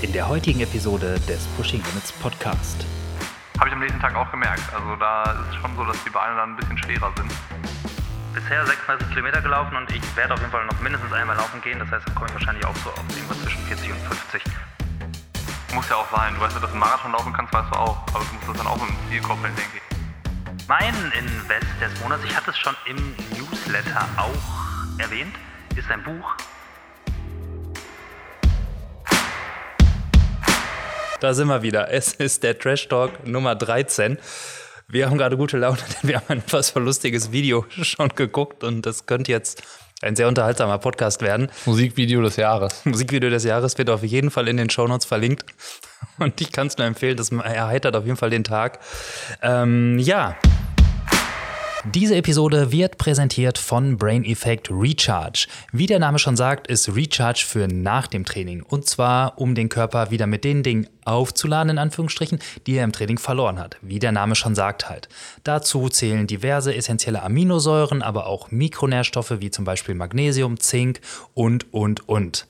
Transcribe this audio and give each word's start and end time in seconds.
in 0.00 0.12
der 0.12 0.28
heutigen 0.28 0.60
Episode 0.60 1.18
des 1.26 1.46
Pushing 1.56 1.82
Limits 1.82 2.12
Podcast. 2.12 2.86
Habe 3.58 3.68
ich 3.68 3.74
am 3.74 3.80
nächsten 3.80 3.98
Tag 4.00 4.14
auch 4.14 4.30
gemerkt. 4.30 4.62
Also 4.72 4.94
da 4.96 5.32
ist 5.32 5.48
es 5.50 5.56
schon 5.56 5.74
so, 5.74 5.84
dass 5.84 5.96
die 6.04 6.10
Beine 6.10 6.36
dann 6.36 6.50
ein 6.50 6.56
bisschen 6.56 6.78
schwerer 6.78 7.12
sind. 7.16 7.32
Bisher 8.32 8.64
36 8.64 9.08
Kilometer 9.08 9.42
gelaufen 9.42 9.76
und 9.76 9.90
ich 9.90 10.02
werde 10.16 10.34
auf 10.34 10.40
jeden 10.40 10.52
Fall 10.52 10.64
noch 10.66 10.78
mindestens 10.80 11.12
einmal 11.12 11.36
laufen 11.36 11.60
gehen. 11.62 11.80
Das 11.80 11.90
heißt, 11.90 12.06
dann 12.06 12.14
komme 12.14 12.28
ich 12.28 12.34
wahrscheinlich 12.34 12.64
auch 12.64 12.76
so 12.76 12.90
auf 12.90 13.04
irgendwas 13.10 13.42
zwischen 13.42 13.60
40 13.66 13.90
und 13.90 13.98
50. 13.98 14.42
Muss 15.74 15.88
ja 15.88 15.96
auch 15.96 16.10
sein. 16.14 16.34
Du 16.34 16.40
weißt 16.42 16.54
ja, 16.54 16.60
dass 16.60 16.70
du 16.70 16.74
einen 16.74 16.80
Marathon 16.80 17.12
laufen 17.12 17.32
kannst, 17.32 17.52
weißt 17.52 17.74
du 17.74 17.78
auch. 17.78 17.98
Aber 18.14 18.24
du 18.24 18.34
musst 18.34 18.48
das 18.48 18.56
dann 18.56 18.66
auch 18.68 18.80
im 18.80 18.94
Ziel 19.10 19.20
koppeln, 19.20 19.54
denke 19.56 19.78
ich. 19.78 20.68
Mein 20.68 20.94
Invest 21.18 21.66
des 21.80 22.00
Monats, 22.02 22.22
ich 22.24 22.36
hatte 22.36 22.50
es 22.50 22.58
schon 22.58 22.76
im 22.86 22.96
Newsletter 23.34 24.06
auch 24.16 25.00
erwähnt, 25.00 25.34
ist 25.74 25.90
ein 25.90 26.02
Buch. 26.04 26.36
Da 31.20 31.34
sind 31.34 31.48
wir 31.48 31.62
wieder. 31.62 31.92
Es 31.92 32.14
ist 32.14 32.44
der 32.44 32.56
Trash 32.56 32.86
Talk 32.86 33.26
Nummer 33.26 33.56
13. 33.56 34.18
Wir 34.86 35.10
haben 35.10 35.18
gerade 35.18 35.36
gute 35.36 35.58
Laune, 35.58 35.78
denn 36.02 36.10
wir 36.10 36.16
haben 36.16 36.26
ein 36.28 36.38
etwas 36.38 36.72
lustiges 36.76 37.32
Video 37.32 37.66
schon 37.82 38.10
geguckt 38.10 38.62
und 38.62 38.86
das 38.86 39.06
könnte 39.06 39.32
jetzt 39.32 39.62
ein 40.00 40.14
sehr 40.14 40.28
unterhaltsamer 40.28 40.78
Podcast 40.78 41.20
werden. 41.20 41.50
Musikvideo 41.66 42.22
des 42.22 42.36
Jahres. 42.36 42.84
Musikvideo 42.84 43.30
des 43.30 43.42
Jahres 43.42 43.76
wird 43.78 43.90
auf 43.90 44.04
jeden 44.04 44.30
Fall 44.30 44.46
in 44.46 44.58
den 44.58 44.70
Shownotes 44.70 45.06
verlinkt. 45.06 45.44
Und 46.18 46.40
ich 46.40 46.52
kann 46.52 46.68
es 46.68 46.78
nur 46.78 46.86
empfehlen, 46.86 47.16
das 47.16 47.32
erheitert 47.32 47.96
auf 47.96 48.04
jeden 48.04 48.16
Fall 48.16 48.30
den 48.30 48.44
Tag. 48.44 48.78
Ähm, 49.42 49.98
ja. 49.98 50.36
Diese 51.94 52.16
Episode 52.16 52.70
wird 52.70 52.98
präsentiert 52.98 53.56
von 53.56 53.96
Brain 53.96 54.22
Effect 54.22 54.68
Recharge. 54.70 55.46
Wie 55.72 55.86
der 55.86 55.98
Name 55.98 56.18
schon 56.18 56.36
sagt, 56.36 56.66
ist 56.66 56.94
Recharge 56.94 57.44
für 57.46 57.66
nach 57.66 58.06
dem 58.06 58.26
Training. 58.26 58.62
Und 58.62 58.86
zwar, 58.86 59.38
um 59.38 59.54
den 59.54 59.70
Körper 59.70 60.10
wieder 60.10 60.26
mit 60.26 60.44
den 60.44 60.62
Dingen 60.62 60.86
aufzuladen, 61.06 61.70
in 61.70 61.78
Anführungsstrichen, 61.78 62.40
die 62.66 62.74
er 62.74 62.84
im 62.84 62.92
Training 62.92 63.16
verloren 63.16 63.58
hat. 63.58 63.78
Wie 63.80 63.98
der 63.98 64.12
Name 64.12 64.34
schon 64.34 64.54
sagt 64.54 64.90
halt. 64.90 65.08
Dazu 65.44 65.88
zählen 65.88 66.26
diverse 66.26 66.74
essentielle 66.74 67.22
Aminosäuren, 67.22 68.02
aber 68.02 68.26
auch 68.26 68.50
Mikronährstoffe 68.50 69.40
wie 69.40 69.50
zum 69.50 69.64
Beispiel 69.64 69.94
Magnesium, 69.94 70.60
Zink 70.60 71.00
und, 71.32 71.72
und, 71.72 72.06
und. 72.06 72.46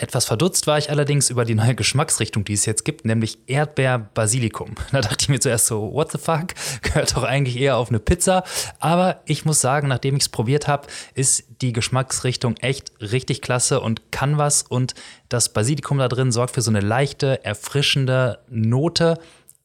Etwas 0.00 0.26
verdutzt 0.26 0.68
war 0.68 0.78
ich 0.78 0.90
allerdings 0.90 1.28
über 1.28 1.44
die 1.44 1.56
neue 1.56 1.74
Geschmacksrichtung, 1.74 2.44
die 2.44 2.52
es 2.52 2.66
jetzt 2.66 2.84
gibt, 2.84 3.04
nämlich 3.04 3.38
Erdbeer-Basilikum. 3.48 4.76
Da 4.92 5.00
dachte 5.00 5.16
ich 5.20 5.28
mir 5.28 5.40
zuerst 5.40 5.66
so, 5.66 5.92
what 5.92 6.12
the 6.12 6.18
fuck? 6.18 6.54
Gehört 6.82 7.16
doch 7.16 7.24
eigentlich 7.24 7.58
eher 7.58 7.76
auf 7.76 7.88
eine 7.88 7.98
Pizza. 7.98 8.44
Aber 8.78 9.20
ich 9.26 9.44
muss 9.44 9.60
sagen, 9.60 9.88
nachdem 9.88 10.16
ich 10.16 10.22
es 10.22 10.28
probiert 10.28 10.68
habe, 10.68 10.86
ist 11.14 11.44
die 11.60 11.72
Geschmacksrichtung 11.72 12.56
echt 12.58 12.92
richtig 13.00 13.42
klasse 13.42 13.80
und 13.80 14.12
kann 14.12 14.38
was. 14.38 14.62
Und 14.62 14.94
das 15.28 15.52
Basilikum 15.52 15.98
da 15.98 16.06
drin 16.06 16.30
sorgt 16.30 16.54
für 16.54 16.62
so 16.62 16.70
eine 16.70 16.80
leichte, 16.80 17.44
erfrischende 17.44 18.38
Note. 18.48 19.18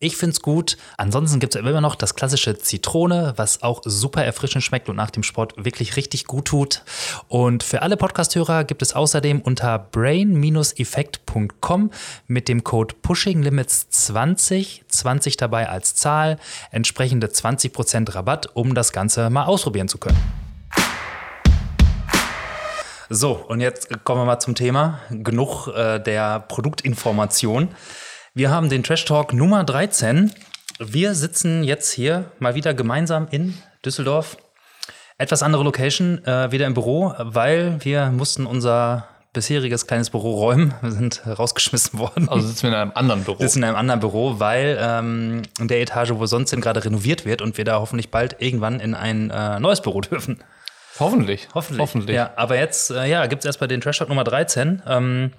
Ich 0.04 0.18
finde 0.18 0.34
es 0.34 0.42
gut. 0.42 0.76
Ansonsten 0.98 1.40
gibt 1.40 1.56
es 1.56 1.62
immer 1.62 1.80
noch 1.80 1.96
das 1.96 2.14
klassische 2.14 2.58
Zitrone, 2.58 3.32
was 3.38 3.64
auch 3.64 3.82
super 3.86 4.26
erfrischend 4.26 4.62
schmeckt 4.62 4.90
und 4.90 4.98
nach 4.98 5.12
dem 5.12 5.24
Sport 5.24 5.54
wirklich 5.56 5.96
richtig 5.96 6.26
gut 6.26 6.44
tut. 6.44 6.82
Und 7.30 7.64
für 7.64 7.84
alle 7.84 7.96
Podcasthörer 7.96 8.66
gibt 8.66 8.82
es 8.82 8.92
außerdem 8.92 9.40
unter 9.40 9.80
brain-effekt.com 9.80 11.92
mit 12.28 12.50
dem 12.50 12.66
Code 12.66 12.96
PushingLimits20, 13.02 14.82
20 14.90 15.38
dabei 15.38 15.70
als 15.70 15.96
Zahl, 15.96 16.38
entsprechende 16.72 17.28
20% 17.28 18.14
Rabatt, 18.14 18.50
um 18.56 18.76
das 18.76 18.92
Ganze 18.92 19.30
mal 19.30 19.46
ausprobieren 19.46 19.88
zu 19.88 20.00
können. 20.00 20.20
So, 23.10 23.36
und 23.36 23.62
jetzt 23.62 24.04
kommen 24.04 24.20
wir 24.20 24.26
mal 24.26 24.42
zum 24.42 24.56
Thema. 24.56 25.00
Genug 25.12 25.70
äh, 25.70 26.00
der 26.00 26.42
Produktinformation. 26.42 27.70
Wir 28.36 28.50
haben 28.50 28.68
den 28.68 28.82
Trash 28.82 29.06
Talk 29.06 29.32
Nummer 29.32 29.64
13. 29.64 30.32
Wir 30.80 31.14
sitzen 31.14 31.64
jetzt 31.64 31.92
hier 31.92 32.32
mal 32.40 32.56
wieder 32.56 32.74
gemeinsam 32.74 33.28
in 33.30 33.54
Düsseldorf. 33.86 34.38
Etwas 35.20 35.44
andere 35.44 35.64
Location, 35.64 36.26
äh, 36.26 36.52
wieder 36.52 36.66
im 36.66 36.74
Büro, 36.74 37.14
weil 37.20 37.78
wir 37.86 38.08
mussten 38.08 38.48
unser 38.48 39.08
bisheriges 39.34 39.86
kleines 39.86 40.10
Büro 40.10 40.32
räumen. 40.32 40.74
Wir 40.82 40.90
sind 40.90 41.22
rausgeschmissen 41.28 42.00
worden. 42.00 42.28
Also 42.28 42.48
sitzen 42.48 42.64
wir 42.64 42.70
in 42.70 42.76
einem 42.76 42.92
anderen 42.96 43.24
Büro. 43.24 43.38
Wir 43.38 43.48
sitzen 43.48 43.60
in 43.60 43.66
einem 43.66 43.78
anderen 43.78 44.00
Büro, 44.00 44.40
weil 44.40 44.80
ähm, 44.82 45.44
in 45.60 45.68
der 45.68 45.80
Etage, 45.82 46.10
wo 46.10 46.20
wir 46.20 46.26
sonst 46.26 46.50
sind, 46.50 46.62
gerade 46.62 46.84
renoviert 46.84 47.28
wird 47.28 47.44
und 47.44 47.60
wir 47.60 47.66
da 47.66 47.80
hoffentlich 47.80 48.10
bald 48.10 48.38
irgendwann 48.40 48.80
in 48.80 48.96
ein 48.96 49.30
äh, 49.30 49.60
neues 49.60 49.82
Büro 49.82 50.02
dürfen. 50.02 50.44
Hoffentlich. 51.00 51.50
Hoffentlich. 51.54 51.82
Hoffentlich. 51.82 52.16
Ja, 52.16 52.32
aber 52.36 52.58
jetzt 52.58 52.90
äh, 52.90 53.06
ja, 53.06 53.28
gibt 53.28 53.44
es 53.44 53.46
erstmal 53.46 53.68
den 53.68 53.80
Trash 53.80 54.00
Talk 54.00 54.10
Nummer 54.10 54.24
13. 54.24 54.82
Ähm, 54.88 55.32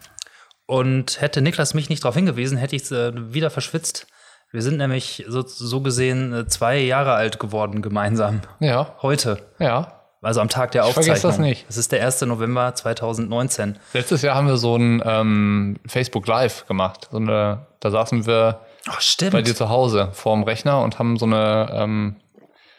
und 0.67 1.21
hätte 1.21 1.41
Niklas 1.43 1.75
mich 1.75 1.89
nicht 1.89 2.05
darauf 2.05 2.15
hingewiesen, 2.15 2.57
hätte 2.59 2.77
ich 2.77 2.83
es 2.83 2.93
äh, 2.93 3.13
wieder 3.33 3.51
verschwitzt. 3.51 4.07
Wir 4.51 4.63
sind 4.63 4.77
nämlich 4.77 5.25
so, 5.29 5.43
so 5.47 5.81
gesehen 5.81 6.33
äh, 6.33 6.47
zwei 6.47 6.79
Jahre 6.79 7.15
alt 7.15 7.39
geworden 7.41 7.83
gemeinsam. 7.83 8.41
Ja. 8.61 8.95
Heute. 9.03 9.39
Ja. 9.59 10.01
Also 10.23 10.41
am 10.41 10.49
Tag 10.49 10.71
der 10.71 10.83
Ich 10.83 10.89
Aufzeichnung. 10.89 11.17
vergesse 11.17 11.27
das 11.27 11.39
nicht. 11.39 11.69
Das 11.69 11.77
ist 11.77 11.93
der 11.93 12.05
1. 12.07 12.23
November 12.23 12.75
2019. 12.75 13.79
Letztes 13.93 14.23
Jahr 14.23 14.37
haben 14.37 14.47
wir 14.47 14.57
so 14.57 14.77
ein 14.77 15.03
ähm, 15.05 15.77
Facebook 15.87 16.27
Live 16.27 16.67
gemacht. 16.67 17.09
So 17.11 17.19
eine, 17.19 17.67
da 17.81 17.91
saßen 17.91 18.25
wir 18.27 18.61
stimmt. 19.01 19.33
bei 19.33 19.43
dir 19.43 19.55
zu 19.55 19.69
Hause 19.69 20.11
vorm 20.13 20.45
Rechner 20.45 20.81
und 20.83 20.99
haben 20.99 21.19
so 21.19 21.27
eine, 21.27 21.69
ähm, 21.73 22.17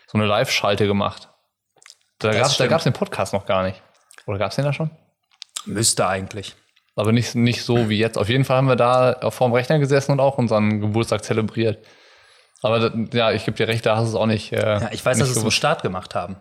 so 0.08 0.18
eine 0.18 0.26
Live-Schalte 0.26 0.88
gemacht. 0.88 1.30
Da 2.18 2.32
gab 2.32 2.48
es 2.48 2.84
den 2.84 2.94
Podcast 2.94 3.34
noch 3.34 3.46
gar 3.46 3.62
nicht. 3.62 3.80
Oder 4.26 4.40
gab 4.40 4.50
es 4.50 4.56
den 4.56 4.66
da 4.66 4.74
schon? 4.74 4.90
Müsste 5.66 6.08
eigentlich. 6.08 6.56
Aber 6.96 7.12
nicht, 7.12 7.36
nicht 7.36 7.64
so 7.64 7.90
wie 7.90 7.98
jetzt. 7.98 8.18
Auf 8.18 8.30
jeden 8.30 8.46
Fall 8.46 8.58
haben 8.58 8.68
wir 8.70 8.76
da 8.78 9.30
vorm 9.32 9.52
Rechner 9.54 9.80
gesessen 9.80 10.14
und 10.14 10.20
auch 10.22 10.38
unseren 10.38 10.80
Geburtstag 10.80 11.24
zelebriert. 11.24 11.86
Aber 12.62 12.90
da, 12.90 12.92
ja, 13.18 13.32
ich 13.32 13.44
gebe 13.46 13.58
dir 13.58 13.68
recht, 13.68 13.86
da 13.86 13.98
hast 13.98 14.06
du 14.06 14.10
es 14.10 14.16
auch 14.16 14.26
nicht. 14.28 14.52
Äh, 14.54 14.58
Ja, 14.80 14.90
ich 14.92 15.06
weiß, 15.06 15.18
dass 15.20 15.28
wir 15.28 15.36
es 15.36 15.42
zum. 15.42 15.52
Start 15.52 15.82
gemacht 15.82 16.16
haben. 16.16 16.38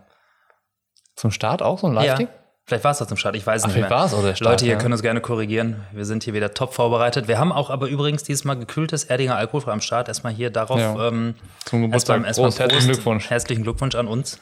zum 1.17 1.31
Start 1.33 1.61
auch 1.63 1.79
so 1.81 1.89
ein 1.89 1.95
Ja. 1.95 2.03
Live-Ding? 2.03 2.29
Vielleicht 2.67 2.83
war 2.85 2.93
es 2.93 2.99
das 2.99 3.09
zum 3.09 3.19
Start, 3.19 3.37
ich 3.37 3.47
weiß 3.47 3.57
es 3.61 3.65
Ach, 3.65 3.67
nicht 3.67 3.75
vielleicht 3.75 3.91
mehr. 3.91 3.99
war 3.99 4.07
es 4.07 4.15
auch 4.15 4.23
der 4.23 4.35
Start, 4.37 4.53
Leute, 4.53 4.65
ihr 4.65 4.73
ja. 4.73 4.79
könnt 4.79 4.93
uns 4.93 5.03
gerne 5.03 5.21
korrigieren. 5.21 5.83
Wir 5.93 6.07
sind 6.07 6.25
hier 6.25 6.33
wieder 6.33 6.55
top 6.55 6.73
vorbereitet. 6.73 7.29
Wir 7.29 7.39
haben 7.39 7.53
auch 7.53 7.69
aber 7.69 7.89
übrigens 7.89 8.23
dieses 8.23 8.45
Mal 8.45 8.55
gekühltes 8.55 9.05
Erdinger 9.05 9.37
Alkoholfrei 9.37 9.73
am 9.73 9.83
Start. 9.83 10.09
Erstmal 10.09 10.33
hier 10.33 10.49
darauf 10.51 10.81
Ja. 10.81 11.09
ähm, 11.09 11.35
Zum 11.67 11.83
Geburtstag. 11.83 12.25
erstmal, 12.25 12.29
erstmal 12.29 12.47
Prost, 12.49 12.61
herzlichen. 12.61 12.87
Glückwunsch. 12.93 13.29
Herzlichen 13.29 13.63
Glückwunsch 13.65 13.95
an 13.97 14.07
uns. 14.09 14.41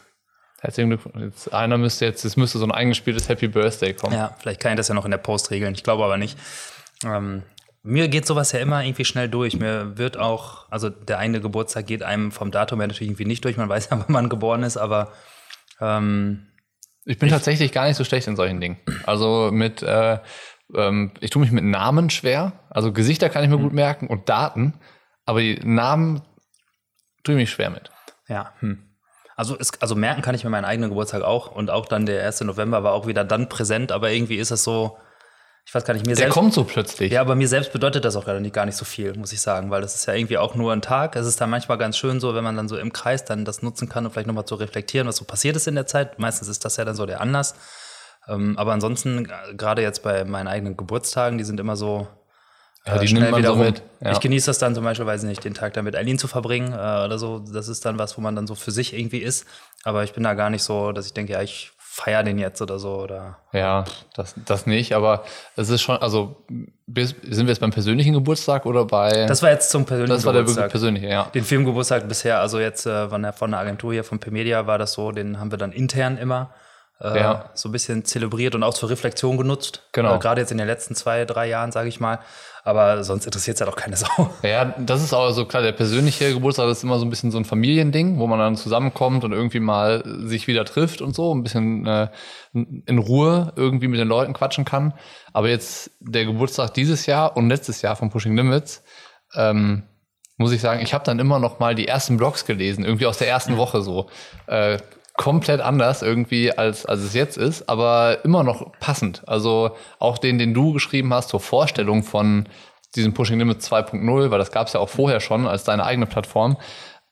Herzlichen 0.62 0.90
Glückwunsch. 0.90 1.16
Jetzt, 1.24 1.52
einer 1.52 1.76
müsste 1.76 2.04
jetzt, 2.04 2.24
es 2.24 2.36
müsste 2.36 2.58
so 2.58 2.64
ein 2.64 2.70
eingespieltes 2.70 3.28
Happy 3.28 3.48
Birthday 3.48 3.94
kommen. 3.94 4.14
Ja, 4.14 4.36
vielleicht 4.38 4.60
kann 4.60 4.72
ich 4.72 4.76
das 4.76 4.86
ja 4.88 4.94
noch 4.94 5.04
in 5.04 5.10
der 5.10 5.18
Post 5.18 5.50
regeln. 5.50 5.74
Ich 5.74 5.82
glaube 5.82 6.04
aber 6.04 6.16
nicht. 6.18 6.38
Ähm, 7.04 7.42
mir 7.82 8.06
geht 8.06 8.26
sowas 8.26 8.52
ja 8.52 8.60
immer 8.60 8.84
irgendwie 8.84 9.04
schnell 9.04 9.28
durch. 9.28 9.58
Mir 9.58 9.98
wird 9.98 10.16
auch, 10.16 10.70
also 10.70 10.88
der 10.88 11.18
eine 11.18 11.40
Geburtstag 11.40 11.86
geht 11.88 12.04
einem 12.04 12.30
vom 12.30 12.52
Datum 12.52 12.78
her 12.78 12.86
natürlich 12.86 13.08
irgendwie 13.08 13.24
nicht 13.24 13.44
durch. 13.44 13.56
Man 13.56 13.68
weiß 13.68 13.88
ja, 13.90 13.98
wann 14.06 14.12
man 14.12 14.28
geboren 14.28 14.62
ist, 14.62 14.76
aber 14.76 15.12
ähm, 15.80 16.46
Ich 17.06 17.18
bin 17.18 17.28
tatsächlich 17.28 17.72
gar 17.72 17.86
nicht 17.88 17.96
so 17.96 18.04
schlecht 18.04 18.28
in 18.28 18.36
solchen 18.36 18.60
Dingen. 18.60 18.78
Also 19.04 19.50
mit, 19.52 19.82
äh, 19.82 20.20
ähm, 20.76 21.10
ich 21.18 21.30
tue 21.30 21.42
mich 21.42 21.50
mit 21.50 21.64
Namen 21.64 22.08
schwer. 22.08 22.52
Also 22.70 22.92
Gesichter 22.92 23.28
kann 23.30 23.42
ich 23.42 23.50
Mhm. 23.50 23.56
mir 23.56 23.62
gut 23.62 23.72
merken 23.72 24.06
und 24.06 24.28
Daten. 24.28 24.74
Aber 25.26 25.40
die 25.40 25.58
Namen 25.64 26.22
tue 27.24 27.34
ich 27.34 27.40
mich 27.40 27.50
schwer 27.50 27.70
mit. 27.70 27.90
Ja, 28.28 28.52
hm. 28.60 28.91
Also, 29.36 29.56
es, 29.58 29.70
also 29.80 29.94
merken 29.94 30.22
kann 30.22 30.34
ich 30.34 30.44
mir 30.44 30.50
meinen 30.50 30.64
eigenen 30.64 30.90
Geburtstag 30.90 31.22
auch 31.22 31.50
und 31.50 31.70
auch 31.70 31.86
dann 31.86 32.06
der 32.06 32.24
1. 32.24 32.42
November 32.42 32.84
war 32.84 32.92
auch 32.92 33.06
wieder 33.06 33.24
dann 33.24 33.48
präsent, 33.48 33.92
aber 33.92 34.10
irgendwie 34.10 34.36
ist 34.36 34.50
es 34.50 34.62
so, 34.64 34.98
ich 35.64 35.74
weiß 35.74 35.84
gar 35.84 35.94
nicht, 35.94 36.04
mir 36.04 36.10
Der 36.12 36.24
selbst. 36.24 36.34
kommt 36.34 36.52
so 36.52 36.64
plötzlich. 36.64 37.12
Ja, 37.12 37.20
aber 37.20 37.34
mir 37.34 37.46
selbst 37.46 37.72
bedeutet 37.72 38.04
das 38.04 38.16
auch 38.16 38.24
gar 38.24 38.38
nicht, 38.40 38.52
gar 38.52 38.66
nicht 38.66 38.76
so 38.76 38.84
viel, 38.84 39.14
muss 39.16 39.32
ich 39.32 39.40
sagen, 39.40 39.70
weil 39.70 39.80
das 39.80 39.94
ist 39.94 40.06
ja 40.06 40.14
irgendwie 40.14 40.36
auch 40.38 40.54
nur 40.54 40.72
ein 40.72 40.82
Tag. 40.82 41.14
Es 41.14 41.26
ist 41.26 41.40
dann 41.40 41.50
manchmal 41.50 41.78
ganz 41.78 41.96
schön 41.96 42.18
so, 42.20 42.34
wenn 42.34 42.42
man 42.42 42.56
dann 42.56 42.68
so 42.68 42.76
im 42.76 42.92
Kreis 42.92 43.24
dann 43.24 43.44
das 43.44 43.62
nutzen 43.62 43.88
kann 43.88 44.04
und 44.04 44.10
vielleicht 44.10 44.26
nochmal 44.26 44.44
zu 44.44 44.56
reflektieren, 44.56 45.06
was 45.06 45.16
so 45.16 45.24
passiert 45.24 45.54
ist 45.56 45.68
in 45.68 45.76
der 45.76 45.86
Zeit. 45.86 46.18
Meistens 46.18 46.48
ist 46.48 46.64
das 46.64 46.76
ja 46.76 46.84
dann 46.84 46.96
so 46.96 47.06
der 47.06 47.20
Anlass. 47.20 47.54
Ähm, 48.28 48.58
aber 48.58 48.72
ansonsten, 48.72 49.26
äh, 49.26 49.54
gerade 49.54 49.82
jetzt 49.82 50.02
bei 50.02 50.24
meinen 50.24 50.48
eigenen 50.48 50.76
Geburtstagen, 50.76 51.38
die 51.38 51.44
sind 51.44 51.60
immer 51.60 51.76
so, 51.76 52.08
Ja, 52.86 52.96
äh, 52.96 53.00
die 53.00 53.08
schnell 53.08 53.34
wieder 53.36 53.50
so 53.50 53.56
mit. 53.56 53.82
Ja. 54.00 54.12
Ich 54.12 54.20
genieße 54.20 54.46
das 54.46 54.58
dann 54.58 54.74
zum 54.74 54.84
Beispiel, 54.84 55.06
weiß 55.06 55.22
ich 55.22 55.28
nicht, 55.28 55.44
den 55.44 55.54
Tag 55.54 55.72
dann 55.74 55.84
mit 55.84 55.94
Eileen 55.96 56.18
zu 56.18 56.26
verbringen 56.28 56.72
äh, 56.72 56.76
oder 56.76 57.18
so. 57.18 57.38
Das 57.38 57.68
ist 57.68 57.84
dann 57.84 57.98
was, 57.98 58.16
wo 58.16 58.20
man 58.22 58.34
dann 58.34 58.46
so 58.46 58.54
für 58.54 58.70
sich 58.72 58.92
irgendwie 58.98 59.18
ist. 59.18 59.46
Aber 59.84 60.02
ich 60.04 60.12
bin 60.12 60.22
da 60.24 60.34
gar 60.34 60.50
nicht 60.50 60.62
so, 60.64 60.92
dass 60.92 61.06
ich 61.06 61.12
denke, 61.14 61.32
ja, 61.34 61.42
ich 61.42 61.72
feiere 61.78 62.22
den 62.24 62.38
jetzt 62.38 62.60
oder 62.62 62.78
so. 62.78 62.94
Oder 62.96 63.38
Ja, 63.52 63.84
das, 64.16 64.34
das 64.46 64.66
nicht, 64.66 64.94
aber 64.94 65.24
es 65.56 65.68
ist 65.68 65.82
schon, 65.82 65.98
also 65.98 66.44
bis, 66.86 67.10
sind 67.22 67.46
wir 67.46 67.52
jetzt 67.52 67.60
beim 67.60 67.70
persönlichen 67.70 68.14
Geburtstag 68.14 68.64
oder 68.66 68.86
bei. 68.86 69.26
das 69.26 69.42
war 69.42 69.50
jetzt 69.50 69.70
zum 69.70 69.84
persönlichen 69.84 70.14
das 70.16 70.24
war 70.24 70.32
der 70.32 70.42
Geburtstag. 70.42 70.70
persönliche, 70.70 71.06
ja. 71.08 71.24
Den 71.34 71.44
Filmgeburtstag 71.44 72.08
bisher, 72.08 72.40
also 72.40 72.58
jetzt 72.58 72.86
äh, 72.86 73.08
von, 73.10 73.22
der, 73.22 73.32
von 73.34 73.50
der 73.50 73.60
Agentur 73.60 73.92
hier, 73.92 74.04
von 74.04 74.18
Pemedia, 74.18 74.66
war 74.66 74.78
das 74.78 74.94
so, 74.94 75.12
den 75.12 75.38
haben 75.38 75.50
wir 75.50 75.58
dann 75.58 75.70
intern 75.72 76.16
immer. 76.16 76.54
äh, 77.00 77.20
Ja. 77.20 77.50
so 77.54 77.68
ein 77.68 77.72
bisschen 77.72 78.04
zelebriert 78.06 78.54
und 78.54 78.62
auch 78.62 78.74
zur 78.74 78.88
Reflexion 78.88 79.36
genutzt. 79.36 79.82
Genau. 79.92 80.16
Äh, 80.16 80.18
Gerade 80.18 80.40
jetzt 80.40 80.50
in 80.50 80.58
den 80.58 80.66
letzten 80.66 80.94
zwei, 80.94 81.24
drei 81.26 81.46
Jahren, 81.46 81.72
sage 81.72 81.88
ich 81.90 82.00
mal. 82.00 82.20
Aber 82.64 83.02
sonst 83.02 83.24
interessiert 83.24 83.56
es 83.56 83.60
ja 83.60 83.66
doch 83.66 83.76
keine 83.76 83.96
Sau. 83.98 84.30
Ja, 84.42 84.64
das 84.64 85.02
ist 85.02 85.12
auch 85.12 85.30
so 85.32 85.44
klar, 85.44 85.62
der 85.62 85.72
persönliche 85.72 86.32
Geburtstag 86.32 86.68
ist 86.68 86.84
immer 86.84 86.98
so 86.98 87.04
ein 87.04 87.10
bisschen 87.10 87.30
so 87.30 87.38
ein 87.38 87.44
Familiending, 87.44 88.18
wo 88.18 88.26
man 88.26 88.38
dann 88.38 88.56
zusammenkommt 88.56 89.24
und 89.24 89.32
irgendwie 89.32 89.60
mal 89.60 90.02
sich 90.26 90.46
wieder 90.46 90.64
trifft 90.64 91.02
und 91.02 91.14
so, 91.14 91.34
ein 91.34 91.42
bisschen 91.42 91.86
äh, 91.86 92.08
in 92.52 92.98
Ruhe 92.98 93.52
irgendwie 93.56 93.88
mit 93.88 93.98
den 93.98 94.08
Leuten 94.08 94.32
quatschen 94.32 94.64
kann. 94.64 94.94
Aber 95.32 95.48
jetzt 95.48 95.90
der 96.00 96.24
Geburtstag 96.24 96.74
dieses 96.74 97.06
Jahr 97.06 97.36
und 97.36 97.48
letztes 97.48 97.82
Jahr 97.82 97.96
von 97.96 98.10
Pushing 98.10 98.36
Limits, 98.36 98.82
ähm, 99.34 99.82
muss 100.36 100.52
ich 100.52 100.60
sagen, 100.60 100.80
ich 100.82 100.94
habe 100.94 101.04
dann 101.04 101.18
immer 101.18 101.38
noch 101.38 101.58
mal 101.58 101.74
die 101.74 101.88
ersten 101.88 102.16
Blogs 102.16 102.44
gelesen, 102.44 102.84
irgendwie 102.84 103.06
aus 103.06 103.18
der 103.18 103.28
ersten 103.28 103.56
Woche 103.56 103.82
so. 103.82 104.08
Äh, 104.46 104.78
komplett 105.14 105.60
anders 105.60 106.02
irgendwie, 106.02 106.56
als, 106.56 106.86
als 106.86 107.00
es 107.00 107.14
jetzt 107.14 107.36
ist, 107.36 107.68
aber 107.68 108.24
immer 108.24 108.42
noch 108.42 108.72
passend. 108.80 109.22
Also 109.28 109.72
auch 109.98 110.18
den, 110.18 110.38
den 110.38 110.54
du 110.54 110.72
geschrieben 110.72 111.12
hast 111.12 111.28
zur 111.28 111.40
Vorstellung 111.40 112.02
von 112.02 112.48
diesem 112.96 113.14
Pushing 113.14 113.38
Limits 113.38 113.70
2.0, 113.70 114.30
weil 114.30 114.38
das 114.38 114.52
gab 114.52 114.66
es 114.66 114.72
ja 114.72 114.80
auch 114.80 114.88
vorher 114.88 115.20
schon 115.20 115.46
als 115.46 115.64
deine 115.64 115.84
eigene 115.84 116.06
Plattform, 116.06 116.56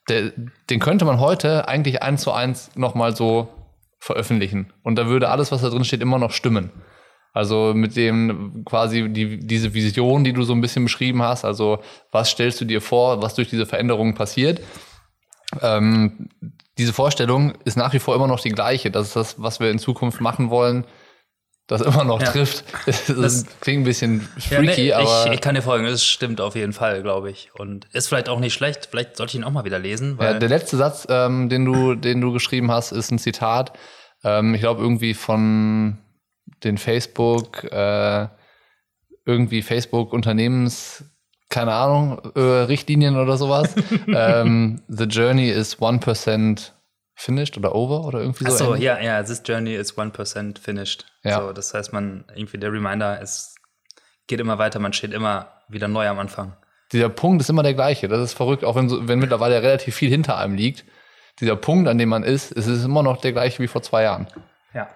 der, 0.08 0.32
den 0.69 0.81
könnte 0.81 1.05
man 1.05 1.20
heute 1.20 1.69
eigentlich 1.69 2.02
eins 2.02 2.23
zu 2.23 2.32
eins 2.32 2.70
nochmal 2.75 3.14
so 3.14 3.49
veröffentlichen. 3.99 4.73
Und 4.82 4.97
da 4.97 5.06
würde 5.06 5.29
alles, 5.29 5.52
was 5.52 5.62
da 5.62 5.69
drin 5.69 5.85
steht, 5.85 6.00
immer 6.00 6.19
noch 6.19 6.32
stimmen. 6.32 6.70
Also 7.32 7.73
mit 7.75 7.97
dem 7.97 8.64
quasi 8.64 9.08
die, 9.08 9.38
diese 9.38 9.73
Vision, 9.73 10.25
die 10.25 10.32
du 10.32 10.43
so 10.43 10.52
ein 10.52 10.61
bisschen 10.61 10.85
beschrieben 10.85 11.23
hast, 11.23 11.44
also 11.44 11.79
was 12.11 12.31
stellst 12.31 12.61
du 12.61 12.64
dir 12.64 12.81
vor, 12.81 13.23
was 13.23 13.35
durch 13.35 13.49
diese 13.49 13.67
Veränderungen 13.67 14.14
passiert, 14.14 14.61
ähm, 15.62 16.29
diese 16.78 16.93
Vorstellung 16.93 17.52
ist 17.64 17.76
nach 17.76 17.93
wie 17.93 17.99
vor 17.99 18.14
immer 18.14 18.26
noch 18.28 18.40
die 18.40 18.50
gleiche. 18.50 18.90
Das 18.90 19.08
ist 19.08 19.17
das, 19.17 19.43
was 19.43 19.61
wir 19.61 19.70
in 19.70 19.78
Zukunft 19.78 20.20
machen 20.20 20.50
wollen, 20.50 20.84
das 21.67 21.81
immer 21.82 22.05
noch 22.05 22.20
Ja. 22.20 22.31
trifft. 22.31 22.64
Das, 22.87 23.06
Das- 23.06 23.44
klingt 23.61 23.82
ein 23.82 23.84
bisschen 23.84 24.28
Ja, 24.50 24.56
freaky, 24.58 24.81
nee, 24.82 24.93
aber 24.93 25.26
ich, 25.26 25.32
ich 25.34 25.40
kann 25.40 25.55
dir 25.55 25.62
folgen, 25.62 25.84
das 25.87 26.05
stimmt 26.05 26.40
auf 26.40 26.55
jeden 26.56 26.72
Fall, 26.72 27.02
glaube 27.02 27.31
ich. 27.31 27.50
Und 27.55 27.87
ist 27.93 28.08
vielleicht 28.08 28.28
auch 28.28 28.40
nicht 28.40 28.55
schlecht. 28.55 28.88
Vielleicht 28.90 29.17
sollte 29.17 29.31
ich 29.32 29.34
ihn 29.37 29.44
auch 29.44 29.50
mal 29.52 29.64
wieder 29.64 29.78
lesen. 29.78 30.19
Ja, 30.20 30.34
der 30.38 30.49
letzte 30.49 30.76
Satz, 30.76 31.06
ähm, 31.11 31.49
den, 31.49 31.64
du, 31.64 31.94
den 31.96 32.20
du 32.20 32.32
geschrieben 32.32 32.70
hast, 32.70 32.93
ist 32.93 33.11
ein 33.11 33.19
Zitat. 33.19 33.73
Ähm, 34.25 34.55
ich 34.55 34.61
glaube 34.61 34.82
irgendwie 34.82 35.14
von 35.14 35.99
den 36.64 36.76
Facebook, 36.78 37.64
äh, 37.64 38.26
irgendwie 39.25 39.62
Facebook 39.62 40.12
Unternehmens, 40.12 41.05
keine 41.50 41.73
Ahnung, 41.73 42.20
äh, 42.37 42.41
Richtlinien 42.41 43.17
oder 43.17 43.37
sowas. 43.37 43.75
ähm, 44.06 44.82
The 44.88 45.05
journey 45.05 45.50
is 45.50 45.79
1% 45.79 46.70
finished 47.14 47.58
oder 47.58 47.75
over 47.75 48.06
oder 48.06 48.20
irgendwie 48.20 48.44
so. 48.44 48.50
Achso, 48.50 48.75
ja, 48.76 48.99
ja, 49.00 49.23
this 49.23 49.43
journey 49.44 49.75
is 49.75 49.99
1% 49.99 50.58
finished. 50.58 51.05
Ja. 51.23 51.41
So, 51.41 51.52
das 51.52 51.75
heißt, 51.75 51.93
man, 51.93 52.25
irgendwie 52.35 52.56
der 52.56 52.73
Reminder, 52.73 53.20
es 53.20 53.56
geht 54.26 54.41
immer 54.41 54.58
weiter, 54.58 54.79
man 54.79 54.93
steht 54.93 55.12
immer 55.12 55.49
wieder 55.69 55.88
neu 55.88 56.08
am 56.08 56.19
Anfang. 56.19 56.56
Dieser 56.93 57.08
Punkt 57.08 57.43
ist 57.43 57.50
immer 57.50 57.62
der 57.62 57.75
gleiche. 57.75 58.08
Das 58.08 58.20
ist 58.20 58.32
verrückt, 58.32 58.64
auch 58.64 58.76
wenn, 58.76 58.88
so, 58.88 59.06
wenn 59.06 59.19
mittlerweile 59.19 59.62
relativ 59.62 59.94
viel 59.97 60.08
hinter 60.08 60.38
einem 60.38 60.55
liegt. 60.55 60.85
Dieser 61.41 61.56
Punkt, 61.56 61.88
an 61.88 61.99
dem 61.99 62.08
man 62.08 62.23
ist, 62.23 62.52
es 62.52 62.67
ist 62.67 62.85
immer 62.85 63.02
noch 63.02 63.20
der 63.20 63.32
gleiche 63.32 63.62
wie 63.62 63.69
vor 63.69 63.82
zwei 63.82 64.05
Jahren. 64.05 64.26
Ja. 64.73 64.88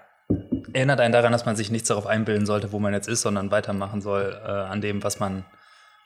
Erinnert 0.73 1.01
einen 1.01 1.13
daran, 1.13 1.33
dass 1.33 1.47
man 1.47 1.57
sich 1.57 1.71
nichts 1.71 1.89
darauf 1.89 2.07
einbilden 2.07 2.47
sollte, 2.47 2.73
wo 2.73 2.79
man 2.79 2.93
jetzt 2.93 3.09
ist, 3.09 3.23
sondern 3.23 3.51
weitermachen 3.51 4.01
soll 4.01 4.41
äh, 4.45 4.49
an 4.49 4.81
dem, 4.81 5.03
was 5.03 5.21
man 5.21 5.45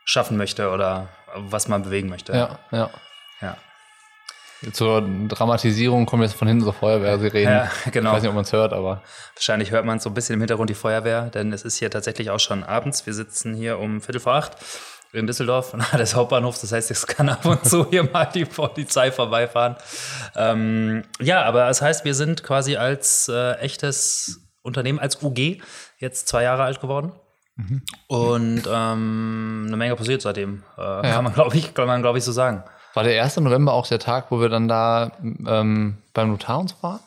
schaffen 0.09 0.39
möchte 0.39 0.71
oder 0.71 1.09
was 1.35 1.69
man 1.69 1.83
bewegen 1.83 2.09
möchte. 2.09 2.33
Ja, 2.33 2.59
ja. 2.73 2.91
ja. 3.43 3.57
Zur 4.73 5.07
Dramatisierung 5.29 6.07
kommen 6.07 6.23
jetzt 6.23 6.35
von 6.35 6.49
hinten 6.49 6.65
so 6.65 6.73
Feuerwehrsirenen. 6.73 7.53
Ja, 7.53 7.71
genau. 7.91 8.11
Ich 8.11 8.17
weiß 8.17 8.23
nicht, 8.23 8.31
ob 8.31 8.35
man 8.35 8.45
es 8.45 8.53
hört, 8.53 8.73
aber 8.73 9.03
Wahrscheinlich 9.35 9.71
hört 9.71 9.85
man 9.85 10.01
so 10.01 10.09
ein 10.11 10.15
bisschen 10.15 10.35
im 10.35 10.41
Hintergrund 10.41 10.71
die 10.71 10.75
Feuerwehr, 10.75 11.27
denn 11.27 11.53
es 11.53 11.63
ist 11.63 11.77
hier 11.77 11.91
tatsächlich 11.91 12.31
auch 12.31 12.41
schon 12.41 12.65
abends. 12.65 13.05
Wir 13.05 13.13
sitzen 13.13 13.55
hier 13.55 13.79
um 13.79 14.01
Viertel 14.01 14.21
vor 14.21 14.35
acht 14.35 14.57
in 15.13 15.27
Düsseldorf, 15.27 15.75
nahe 15.75 15.99
des 15.99 16.15
Hauptbahnhofs. 16.15 16.63
Das 16.63 16.73
heißt, 16.73 16.91
es 16.91 17.07
kann 17.07 17.29
ab 17.29 17.45
und 17.45 17.65
zu 17.65 17.89
hier 17.91 18.05
mal 18.05 18.25
die 18.25 18.47
Polizei 18.47 19.13
vorbeifahren. 19.13 19.77
Ähm, 20.35 21.05
ja, 21.21 21.43
aber 21.43 21.67
das 21.67 21.83
heißt, 21.83 22.07
wir 22.07 22.15
sind 22.15 22.43
quasi 22.43 22.77
als 22.77 23.29
äh, 23.29 23.53
echtes 23.59 24.41
Unternehmen, 24.63 24.99
als 24.99 25.23
UG, 25.23 25.61
jetzt 25.99 26.29
zwei 26.29 26.45
Jahre 26.45 26.65
alt 26.65 26.81
geworden. 26.81 27.13
Und 28.07 28.63
ähm, 28.71 29.65
eine 29.67 29.77
Menge 29.77 29.97
passiert 29.97 30.23
seitdem. 30.23 30.63
Äh, 30.77 31.03
Kann 31.03 31.25
man, 31.25 31.33
glaube 31.35 31.57
ich, 31.57 31.75
kann 31.75 31.87
man, 31.87 32.03
glaube 32.03 32.19
ich, 32.19 32.25
so 32.25 32.33
sagen. 32.33 32.63
war 32.95 33.03
der 33.03 33.23
1. 33.23 33.39
November 33.39 33.73
auch 33.73 33.87
der 33.87 33.99
Tag, 33.99 34.31
wo 34.31 34.41
wir 34.41 34.49
dann 34.49 34.69
da 34.69 35.13
ähm, 35.23 35.99
beim 36.15 36.31
Notar 36.31 36.61
uns 36.61 36.75
waren? 36.83 37.01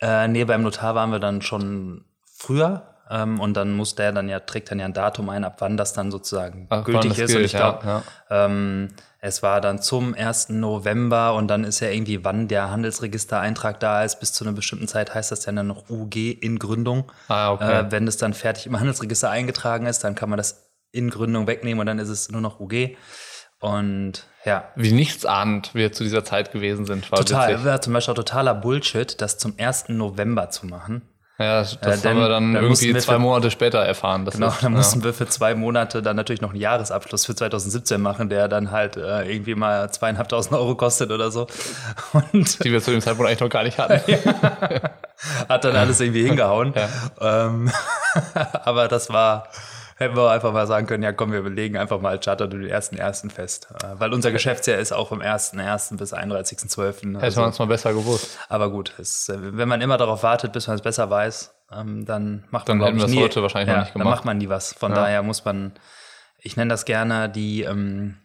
Äh, 0.00 0.28
nee, 0.28 0.44
beim 0.44 0.62
Notar 0.62 0.94
waren 0.94 1.10
wir 1.10 1.18
dann 1.18 1.42
schon 1.42 2.04
früher. 2.24 2.82
Ähm, 3.10 3.40
und 3.40 3.54
dann 3.54 3.74
muss 3.74 3.94
der 3.94 4.12
dann 4.12 4.28
ja, 4.28 4.40
trägt 4.40 4.70
dann 4.70 4.78
ja 4.78 4.84
ein 4.84 4.92
Datum 4.92 5.30
ein, 5.30 5.44
ab 5.44 5.56
wann 5.60 5.76
das 5.76 5.94
dann 5.94 6.10
sozusagen 6.10 6.66
wann 6.68 6.84
gültig 6.84 7.12
ist. 7.12 7.20
und 7.20 7.26
gilt, 7.26 7.46
ich 7.46 7.52
glaube, 7.52 7.86
ja, 7.86 8.02
ähm, 8.30 8.88
es 9.20 9.42
war 9.42 9.60
dann 9.60 9.82
zum 9.82 10.14
1. 10.14 10.50
November 10.50 11.34
und 11.34 11.48
dann 11.48 11.64
ist 11.64 11.80
ja 11.80 11.88
irgendwie, 11.88 12.24
wann 12.24 12.46
der 12.46 12.70
Handelsregistereintrag 12.70 13.80
da 13.80 14.04
ist, 14.04 14.20
bis 14.20 14.32
zu 14.32 14.44
einer 14.44 14.52
bestimmten 14.52 14.86
Zeit 14.86 15.12
heißt 15.12 15.32
das 15.32 15.44
ja 15.44 15.52
dann 15.52 15.66
noch 15.66 15.90
UG 15.90 16.16
in 16.40 16.58
Gründung. 16.58 17.10
Ah, 17.26 17.52
okay. 17.52 17.80
Äh, 17.80 17.90
wenn 17.90 18.06
das 18.06 18.16
dann 18.16 18.32
fertig 18.32 18.66
im 18.66 18.78
Handelsregister 18.78 19.28
eingetragen 19.28 19.86
ist, 19.86 20.04
dann 20.04 20.14
kann 20.14 20.30
man 20.30 20.36
das 20.36 20.70
in 20.92 21.10
Gründung 21.10 21.46
wegnehmen 21.48 21.80
und 21.80 21.86
dann 21.86 21.98
ist 21.98 22.08
es 22.08 22.30
nur 22.30 22.40
noch 22.40 22.60
UG. 22.60 22.96
Und 23.60 24.24
ja, 24.44 24.68
Wie 24.76 24.92
nichtsahnend 24.92 25.74
wir 25.74 25.92
zu 25.92 26.04
dieser 26.04 26.24
Zeit 26.24 26.52
gewesen 26.52 26.86
sind. 26.86 27.10
War 27.10 27.18
total. 27.18 27.54
witzig. 27.54 27.64
War 27.64 27.80
zum 27.80 27.92
Beispiel 27.92 28.12
auch 28.12 28.16
totaler 28.16 28.54
Bullshit, 28.54 29.20
das 29.20 29.36
zum 29.36 29.54
1. 29.58 29.88
November 29.88 30.50
zu 30.50 30.66
machen. 30.66 31.02
Ja, 31.40 31.60
das, 31.60 31.78
das 31.80 32.04
Äh, 32.04 32.08
haben 32.08 32.18
wir 32.18 32.28
dann, 32.28 32.52
dann 32.52 32.62
irgendwie 32.64 32.92
wir 32.94 33.00
zwei 33.00 33.12
für- 33.14 33.18
Monate 33.20 33.50
später 33.52 33.78
erfahren. 33.78 34.24
Das 34.24 34.34
Genau, 34.34 34.48
ist, 34.48 34.62
dann 34.62 34.72
ja. 34.72 34.78
mussten 34.78 35.04
wir 35.04 35.14
für 35.14 35.28
zwei 35.28 35.54
Monate 35.54 36.02
dann 36.02 36.16
natürlich 36.16 36.40
noch 36.40 36.50
einen 36.50 36.60
Jahresabschluss 36.60 37.26
für 37.26 37.34
2017 37.36 38.00
machen, 38.00 38.28
der 38.28 38.48
dann 38.48 38.72
halt 38.72 38.96
äh, 38.96 39.22
irgendwie 39.30 39.54
mal 39.54 39.88
zweieinhalbtausend 39.90 40.54
Euro 40.56 40.74
kostet 40.74 41.12
oder 41.12 41.30
so. 41.30 41.46
Und 42.32 42.64
die 42.64 42.72
wir 42.72 42.82
zu 42.82 42.90
dem 42.90 43.00
Zeitpunkt 43.00 43.28
eigentlich 43.28 43.40
noch 43.40 43.50
gar 43.50 43.62
nicht 43.62 43.78
hatten. 43.78 44.00
hat 45.48 45.64
dann 45.64 45.76
alles 45.76 46.00
irgendwie 46.00 46.26
hingehauen. 46.26 46.74
Ähm, 47.20 47.70
aber 48.64 48.88
das 48.88 49.08
war, 49.10 49.46
hätten 49.98 50.16
wir 50.16 50.30
einfach 50.30 50.52
mal 50.52 50.66
sagen 50.66 50.86
können, 50.86 51.02
ja 51.02 51.12
komm, 51.12 51.32
wir 51.32 51.42
legen 51.48 51.76
einfach 51.76 52.00
mal 52.00 52.18
Charter 52.18 52.48
du 52.48 52.58
den 52.58 52.68
ersten 52.68 52.96
ersten 52.96 53.30
fest. 53.30 53.68
Äh, 53.82 53.98
weil 53.98 54.12
unser 54.14 54.30
Geschäftsjahr 54.32 54.78
ist 54.78 54.92
auch 54.92 55.08
vom 55.08 55.20
1.1. 55.20 55.96
bis 55.98 56.14
31.12. 56.14 57.14
Hätte 57.14 57.20
Also, 57.20 57.40
man 57.42 57.50
es 57.50 57.58
mal 57.58 57.66
besser 57.66 57.92
gewusst. 57.92 58.38
aber 58.48 58.70
gut, 58.70 58.94
es, 58.98 59.28
äh, 59.28 59.36
wenn 59.38 59.68
man 59.68 59.80
immer 59.80 59.98
darauf 59.98 60.22
wartet, 60.22 60.52
bis 60.52 60.66
man 60.66 60.76
es 60.76 60.82
besser 60.82 61.10
weiß, 61.10 61.54
ähm, 61.76 62.04
dann 62.06 62.44
macht 62.50 62.68
Dann 62.68 62.78
man, 62.78 62.86
glaub 62.86 62.88
hätten 62.88 62.98
wir 63.00 63.06
ich, 63.12 63.14
nie, 63.20 63.22
heute 63.24 63.42
wahrscheinlich 63.42 63.68
noch 63.68 63.74
ja, 63.74 63.80
nicht 63.82 63.94
Dann 63.94 64.00
gemacht. 64.02 64.16
macht 64.18 64.24
man 64.24 64.38
nie 64.38 64.48
was. 64.48 64.72
Von 64.72 64.92
Ja. 64.92 64.98
daher 65.02 65.22
muss 65.22 65.44
man, 65.44 65.72
ich 66.40 66.56
nenne 66.56 66.70
das 66.70 66.84
gerne 66.86 67.28
die, 67.28 67.62
ähm, 67.62 68.16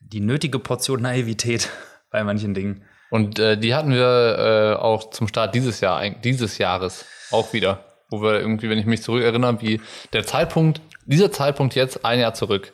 die 0.00 0.20
nötige 0.20 0.58
Portion 0.58 1.02
Naivität 1.02 1.68
bei 2.10 2.24
manchen 2.24 2.54
Dingen. 2.54 2.84
Und 3.10 3.38
äh, 3.38 3.56
die 3.56 3.74
hatten 3.74 3.90
wir 3.90 4.74
äh, 4.76 4.80
auch 4.80 5.10
zum 5.10 5.28
Start 5.28 5.54
dieses 5.54 5.80
Jahr, 5.80 6.08
dieses 6.10 6.58
Jahres 6.58 7.04
auch 7.30 7.52
wieder. 7.52 7.84
Wo 8.10 8.22
wir 8.22 8.40
irgendwie, 8.40 8.70
wenn 8.70 8.78
ich 8.78 8.86
mich 8.86 9.02
zurückerinnere, 9.02 9.60
wie 9.60 9.82
der 10.14 10.24
Zeitpunkt, 10.24 10.80
dieser 11.12 11.32
Zeitpunkt 11.32 11.74
jetzt 11.74 12.04
ein 12.04 12.20
Jahr 12.20 12.34
zurück, 12.34 12.72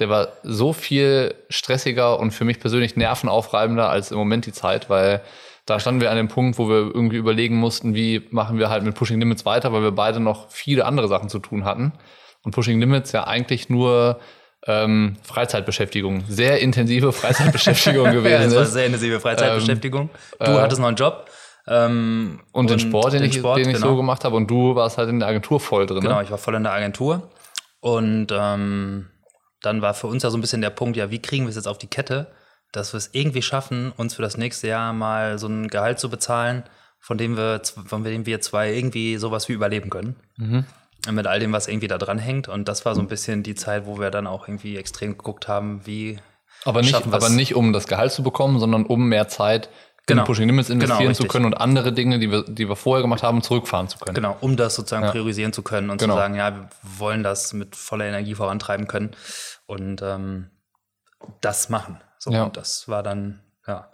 der 0.00 0.08
war 0.08 0.28
so 0.42 0.72
viel 0.72 1.34
stressiger 1.48 2.18
und 2.18 2.32
für 2.32 2.44
mich 2.44 2.58
persönlich 2.60 2.96
nervenaufreibender 2.96 3.88
als 3.88 4.10
im 4.10 4.18
Moment 4.18 4.46
die 4.46 4.52
Zeit, 4.52 4.88
weil 4.90 5.20
da 5.66 5.78
standen 5.78 6.00
wir 6.00 6.10
an 6.10 6.16
dem 6.16 6.28
Punkt, 6.28 6.58
wo 6.58 6.68
wir 6.68 6.76
irgendwie 6.92 7.16
überlegen 7.18 7.56
mussten, 7.56 7.94
wie 7.94 8.26
machen 8.30 8.58
wir 8.58 8.68
halt 8.68 8.82
mit 8.82 8.94
Pushing 8.96 9.20
Limits 9.20 9.44
weiter, 9.44 9.72
weil 9.72 9.82
wir 9.82 9.92
beide 9.92 10.18
noch 10.18 10.50
viele 10.50 10.86
andere 10.86 11.06
Sachen 11.08 11.28
zu 11.28 11.38
tun 11.38 11.64
hatten. 11.64 11.92
Und 12.42 12.52
Pushing 12.52 12.80
Limits 12.80 13.12
ja 13.12 13.24
eigentlich 13.28 13.68
nur 13.68 14.18
ähm, 14.66 15.16
Freizeitbeschäftigung, 15.22 16.24
sehr 16.28 16.58
intensive 16.60 17.12
Freizeitbeschäftigung 17.12 18.06
Ja, 18.06 18.12
gewesen 18.12 18.42
das 18.44 18.54
war 18.54 18.64
sehr 18.64 18.86
intensive 18.86 19.20
Freizeitbeschäftigung. 19.20 20.10
du 20.40 20.44
äh, 20.50 20.60
hattest 20.60 20.80
noch 20.80 20.88
einen 20.88 20.96
Job. 20.96 21.26
Ähm, 21.68 22.40
Und 22.50 22.70
den 22.70 22.80
Sport, 22.80 23.12
den, 23.12 23.22
ich, 23.22 23.34
Sport, 23.34 23.58
den 23.58 23.68
ich 23.68 23.76
genau. 23.76 23.88
so 23.88 23.96
gemacht 23.96 24.24
habe. 24.24 24.34
Und 24.34 24.50
du 24.50 24.74
warst 24.74 24.98
halt 24.98 25.08
in 25.08 25.20
der 25.20 25.28
Agentur 25.28 25.60
voll 25.60 25.86
drin. 25.86 26.00
Genau, 26.00 26.16
Ne? 26.16 26.24
ich 26.24 26.30
war 26.32 26.38
voll 26.38 26.56
in 26.56 26.64
der 26.64 26.72
Agentur. 26.72 27.22
Und 27.82 28.28
ähm, 28.30 29.10
dann 29.60 29.82
war 29.82 29.92
für 29.94 30.06
uns 30.06 30.22
ja 30.22 30.30
so 30.30 30.38
ein 30.38 30.40
bisschen 30.40 30.60
der 30.60 30.70
Punkt, 30.70 30.96
ja, 30.96 31.10
wie 31.10 31.20
kriegen 31.20 31.46
wir 31.46 31.50
es 31.50 31.56
jetzt 31.56 31.66
auf 31.66 31.78
die 31.78 31.88
Kette, 31.88 32.32
dass 32.70 32.92
wir 32.92 32.98
es 32.98 33.10
irgendwie 33.12 33.42
schaffen, 33.42 33.92
uns 33.96 34.14
für 34.14 34.22
das 34.22 34.36
nächste 34.36 34.68
Jahr 34.68 34.92
mal 34.92 35.36
so 35.40 35.48
ein 35.48 35.66
Gehalt 35.66 35.98
zu 35.98 36.08
bezahlen, 36.08 36.62
von 37.00 37.18
dem 37.18 37.36
wir, 37.36 37.60
von 37.86 38.04
dem 38.04 38.24
wir 38.24 38.40
zwei 38.40 38.72
irgendwie 38.72 39.16
sowas 39.16 39.48
wie 39.48 39.52
überleben 39.52 39.90
können. 39.90 40.14
Mhm. 40.36 40.64
Mit 41.10 41.26
all 41.26 41.40
dem, 41.40 41.52
was 41.52 41.66
irgendwie 41.66 41.88
da 41.88 41.98
dran 41.98 42.18
hängt. 42.18 42.48
Und 42.48 42.68
das 42.68 42.84
war 42.84 42.94
so 42.94 43.00
ein 43.00 43.08
bisschen 43.08 43.42
die 43.42 43.56
Zeit, 43.56 43.84
wo 43.84 43.98
wir 43.98 44.12
dann 44.12 44.28
auch 44.28 44.46
irgendwie 44.46 44.76
extrem 44.76 45.18
geguckt 45.18 45.48
haben, 45.48 45.84
wie 45.84 46.20
Aber, 46.64 46.82
nicht, 46.82 46.94
aber 46.94 47.30
nicht, 47.30 47.56
um 47.56 47.72
das 47.72 47.88
Gehalt 47.88 48.12
zu 48.12 48.22
bekommen, 48.22 48.60
sondern 48.60 48.86
um 48.86 49.08
mehr 49.08 49.26
Zeit 49.26 49.68
Genau. 50.06 50.22
in 50.22 50.26
Pushing 50.26 50.46
Limits 50.48 50.68
investieren 50.68 51.00
Genau, 51.00 51.12
zu 51.14 51.26
können 51.28 51.44
und 51.44 51.54
andere 51.54 51.92
Dinge, 51.92 52.18
die 52.18 52.30
wir, 52.30 52.42
die 52.42 52.68
wir 52.68 52.74
vorher 52.76 53.02
gemacht 53.02 53.22
haben, 53.22 53.40
zurückfahren 53.42 53.86
zu 53.88 53.98
können. 53.98 54.14
Genau, 54.14 54.36
um 54.40 54.56
das 54.56 54.74
sozusagen 54.74 55.06
priorisieren 55.10 55.52
zu 55.52 55.62
können 55.62 55.90
und 55.90 55.98
Genau. 55.98 56.14
zu 56.14 56.18
sagen, 56.20 56.34
ja, 56.34 56.54
wir 56.56 56.68
wollen 56.98 57.22
das 57.22 57.52
mit 57.52 57.76
voller 57.76 58.06
Energie 58.06 58.34
vorantreiben 58.34 58.88
können 58.88 59.12
und 59.66 60.02
ähm, 60.02 60.50
das 61.40 61.68
machen. 61.68 62.00
So, 62.18 62.32
Ja. 62.32 62.44
und 62.44 62.56
das 62.56 62.88
war 62.88 63.02
dann, 63.04 63.40
ja. 63.66 63.90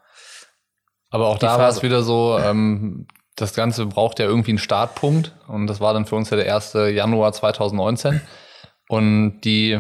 Aber 1.11 1.29
auch 1.29 1.39
da 1.39 1.59
war 1.59 1.69
es 1.69 1.83
wieder 1.83 2.03
so, 2.03 2.39
ähm, 2.39 3.07
das 3.37 3.55
Ganze 3.55 3.87
braucht 3.87 4.19
ja 4.19 4.25
irgendwie 4.27 4.53
einen 4.53 4.59
Startpunkt 4.59 5.33
und 5.47 5.67
das 5.67 5.81
war 5.81 5.93
dann 5.95 6.07
für 6.07 6.17
uns 6.17 6.31
ja 6.31 6.37
der 6.37 6.55
1. 6.55 6.73
Januar 6.91 7.33
2019. 7.33 8.21
Und 8.89 9.43
die 9.43 9.79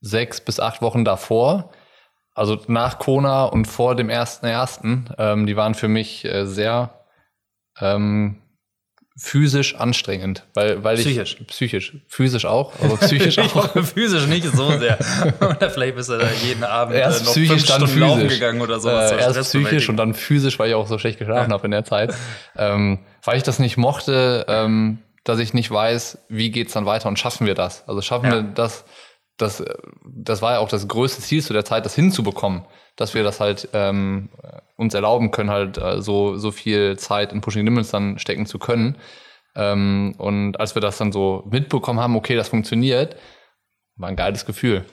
sechs 0.00 0.40
bis 0.40 0.58
acht 0.58 0.82
Wochen 0.82 1.04
davor, 1.04 1.70
also 2.34 2.58
nach 2.68 2.98
Kona 2.98 3.44
und 3.44 3.66
vor 3.66 3.94
dem 3.96 4.08
1.1., 4.08 5.14
ähm, 5.18 5.46
die 5.46 5.56
waren 5.56 5.74
für 5.74 5.88
mich 5.88 6.24
äh, 6.24 6.46
sehr 6.46 7.04
ähm, 7.80 8.36
physisch 9.18 9.74
anstrengend, 9.74 10.46
weil, 10.54 10.82
weil 10.82 10.96
Psychisch. 10.96 11.36
ich 11.40 11.46
psychisch, 11.48 11.96
physisch 12.08 12.46
auch, 12.46 12.72
aber 12.82 12.96
psychisch 12.96 13.36
Ich 13.36 13.54
auch. 13.54 13.68
physisch 13.84 14.26
nicht 14.26 14.46
so 14.46 14.70
sehr. 14.78 14.98
Oder 15.40 15.68
vielleicht 15.70 15.96
bist 15.96 16.08
du 16.08 16.16
da 16.18 16.28
jeden 16.42 16.64
Abend 16.64 16.94
äh, 16.96 17.00
Erst 17.00 17.24
noch 17.26 17.32
psychisch, 17.32 17.50
fünf 17.50 17.66
dann 17.66 17.80
Stunden 17.82 17.98
laufen 18.00 18.20
physisch. 18.22 18.38
gegangen 18.38 18.60
oder 18.62 18.80
sowas. 18.80 19.12
Äh, 19.12 19.18
erst 19.18 19.40
psychisch 19.50 19.88
und 19.90 19.96
dann 19.98 20.14
physisch, 20.14 20.58
weil 20.58 20.70
ich 20.70 20.74
auch 20.74 20.86
so 20.86 20.96
schlecht 20.98 21.18
geschlafen 21.18 21.52
habe 21.52 21.64
in 21.66 21.70
der 21.72 21.84
Zeit. 21.84 22.14
Ähm, 22.56 23.00
weil 23.22 23.36
ich 23.36 23.42
das 23.42 23.58
nicht 23.58 23.76
mochte, 23.76 24.46
ähm, 24.48 24.98
dass 25.24 25.38
ich 25.38 25.52
nicht 25.52 25.70
weiß, 25.70 26.18
wie 26.30 26.50
geht's 26.50 26.72
dann 26.72 26.86
weiter 26.86 27.08
und 27.08 27.18
schaffen 27.18 27.46
wir 27.46 27.54
das? 27.54 27.86
Also 27.86 28.00
schaffen 28.00 28.26
Ja. 28.26 28.36
wir 28.36 28.42
das, 28.42 28.84
das, 29.40 29.60
äh, 29.60 29.74
das 30.04 30.42
war 30.42 30.54
ja 30.54 30.58
auch 30.58 30.68
das 30.68 30.88
größte 30.88 31.22
Ziel 31.22 31.42
zu 31.42 31.52
der 31.52 31.64
Zeit, 31.64 31.84
das 31.84 31.94
hinzubekommen, 31.94 32.64
dass 32.96 33.14
wir 33.14 33.22
das 33.22 33.40
halt 33.40 33.68
ähm, 33.72 34.30
uns 34.76 34.94
erlauben 34.94 35.30
können, 35.30 35.50
halt 35.50 35.78
äh, 35.78 36.00
so, 36.02 36.36
so 36.36 36.50
viel 36.50 36.98
Zeit 36.98 37.32
in 37.32 37.40
Pushing 37.40 37.64
Limits 37.64 37.90
dann 37.90 38.18
stecken 38.18 38.46
zu 38.46 38.58
können. 38.58 38.96
Ähm, 39.54 40.14
und 40.18 40.58
als 40.60 40.74
wir 40.74 40.82
das 40.82 40.98
dann 40.98 41.12
so 41.12 41.44
mitbekommen 41.50 42.00
haben, 42.00 42.16
okay, 42.16 42.36
das 42.36 42.48
funktioniert, 42.48 43.16
war 43.96 44.08
ein 44.08 44.16
geiles 44.16 44.46
Gefühl. 44.46 44.84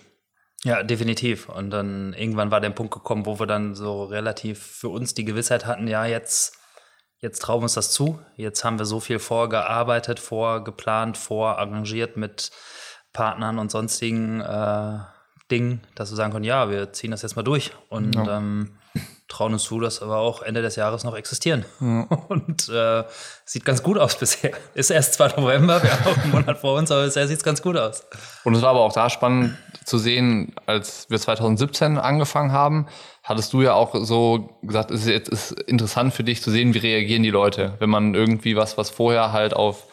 Ja, 0.63 0.83
definitiv. 0.83 1.49
Und 1.49 1.69
dann 1.69 2.13
irgendwann 2.13 2.51
war 2.51 2.59
der 2.59 2.71
Punkt 2.71 2.93
gekommen, 2.93 3.25
wo 3.25 3.39
wir 3.39 3.45
dann 3.45 3.75
so 3.75 4.05
relativ 4.05 4.59
für 4.59 4.89
uns 4.89 5.13
die 5.13 5.25
Gewissheit 5.25 5.65
hatten, 5.65 5.87
ja, 5.87 6.05
jetzt, 6.05 6.57
jetzt 7.19 7.39
trauen 7.39 7.59
wir 7.59 7.63
uns 7.63 7.75
das 7.75 7.91
zu. 7.91 8.19
Jetzt 8.35 8.63
haben 8.63 8.79
wir 8.79 8.85
so 8.85 8.99
viel 8.99 9.19
vorgearbeitet, 9.19 10.19
vorgeplant, 10.19 11.17
vorarrangiert 11.17 12.17
mit 12.17 12.51
Partnern 13.17 13.57
und 13.57 13.71
sonstigen 13.71 14.41
äh, 14.41 14.99
Dingen, 15.49 15.81
dass 15.95 16.11
wir 16.11 16.15
sagen 16.15 16.31
können, 16.31 16.45
ja, 16.45 16.69
wir 16.69 16.93
ziehen 16.93 17.09
das 17.09 17.23
jetzt 17.23 17.35
mal 17.35 17.41
durch 17.41 17.71
und 17.89 18.15
ähm, 18.15 18.77
trauen 19.27 19.53
uns 19.53 19.63
zu, 19.63 19.79
dass 19.79 20.01
wir 20.01 20.15
auch 20.15 20.43
Ende 20.43 20.61
des 20.61 20.75
Jahres 20.75 21.03
noch 21.03 21.15
existieren. 21.15 21.65
Und 21.79 22.69
äh, 22.69 23.03
sieht 23.43 23.65
ganz 23.65 23.81
gut 23.81 23.97
aus 23.97 24.17
bisher. 24.17 24.51
Ist 24.75 24.91
erst 24.91 25.15
2. 25.15 25.41
November, 25.41 25.81
wir 25.81 25.91
haben 25.91 26.05
auch 26.05 26.17
einen 26.17 26.31
Monat 26.31 26.57
vor 26.59 26.77
uns, 26.77 26.91
aber 26.91 27.05
bisher 27.05 27.27
sieht 27.27 27.37
es 27.37 27.43
ganz 27.43 27.61
gut 27.61 27.75
aus. 27.75 28.05
Und 28.43 28.55
es 28.55 28.61
war 28.61 28.69
aber 28.69 28.81
auch 28.81 28.93
da 28.93 29.09
spannend 29.09 29.57
zu 29.83 29.97
sehen, 29.97 30.53
als 30.65 31.09
wir 31.09 31.19
2017 31.19 31.97
angefangen 31.97 32.51
haben, 32.51 32.87
hattest 33.23 33.51
du 33.51 33.63
ja 33.63 33.73
auch 33.73 33.95
so 33.95 34.57
gesagt, 34.61 34.91
es 34.91 35.01
ist 35.01 35.07
jetzt 35.07 35.29
ist 35.29 35.51
interessant 35.63 36.13
für 36.13 36.23
dich 36.23 36.41
zu 36.41 36.51
sehen, 36.51 36.73
wie 36.73 36.79
reagieren 36.79 37.23
die 37.23 37.31
Leute, 37.31 37.73
wenn 37.79 37.89
man 37.89 38.13
irgendwie 38.13 38.55
was, 38.55 38.77
was 38.77 38.89
vorher 38.89 39.31
halt 39.31 39.53
auf 39.53 39.86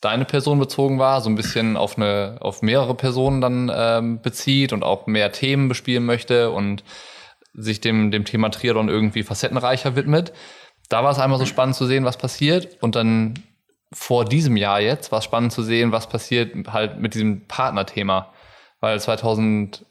deine 0.00 0.24
Person 0.24 0.58
bezogen 0.58 0.98
war, 0.98 1.20
so 1.20 1.28
ein 1.28 1.34
bisschen 1.34 1.76
auf 1.76 1.96
eine, 1.96 2.38
auf 2.40 2.62
mehrere 2.62 2.94
Personen 2.94 3.40
dann 3.40 3.70
ähm, 3.74 4.20
bezieht 4.22 4.72
und 4.72 4.82
auch 4.82 5.06
mehr 5.06 5.32
Themen 5.32 5.68
bespielen 5.68 6.04
möchte 6.06 6.50
und 6.50 6.82
sich 7.52 7.80
dem, 7.80 8.10
dem 8.10 8.24
Thema 8.24 8.50
Triathlon 8.50 8.88
irgendwie 8.88 9.22
facettenreicher 9.22 9.96
widmet. 9.96 10.32
Da 10.88 11.04
war 11.04 11.10
es 11.10 11.18
einmal 11.18 11.38
so 11.38 11.46
spannend 11.46 11.76
zu 11.76 11.86
sehen, 11.86 12.04
was 12.04 12.16
passiert 12.16 12.78
und 12.82 12.96
dann 12.96 13.34
vor 13.92 14.24
diesem 14.24 14.56
Jahr 14.56 14.80
jetzt 14.80 15.10
war 15.12 15.18
es 15.18 15.24
spannend 15.24 15.52
zu 15.52 15.62
sehen, 15.62 15.92
was 15.92 16.08
passiert 16.08 16.54
halt 16.72 17.00
mit 17.00 17.14
diesem 17.14 17.46
Partnerthema. 17.46 18.32
Weil 18.80 19.00
2000, 19.00 19.84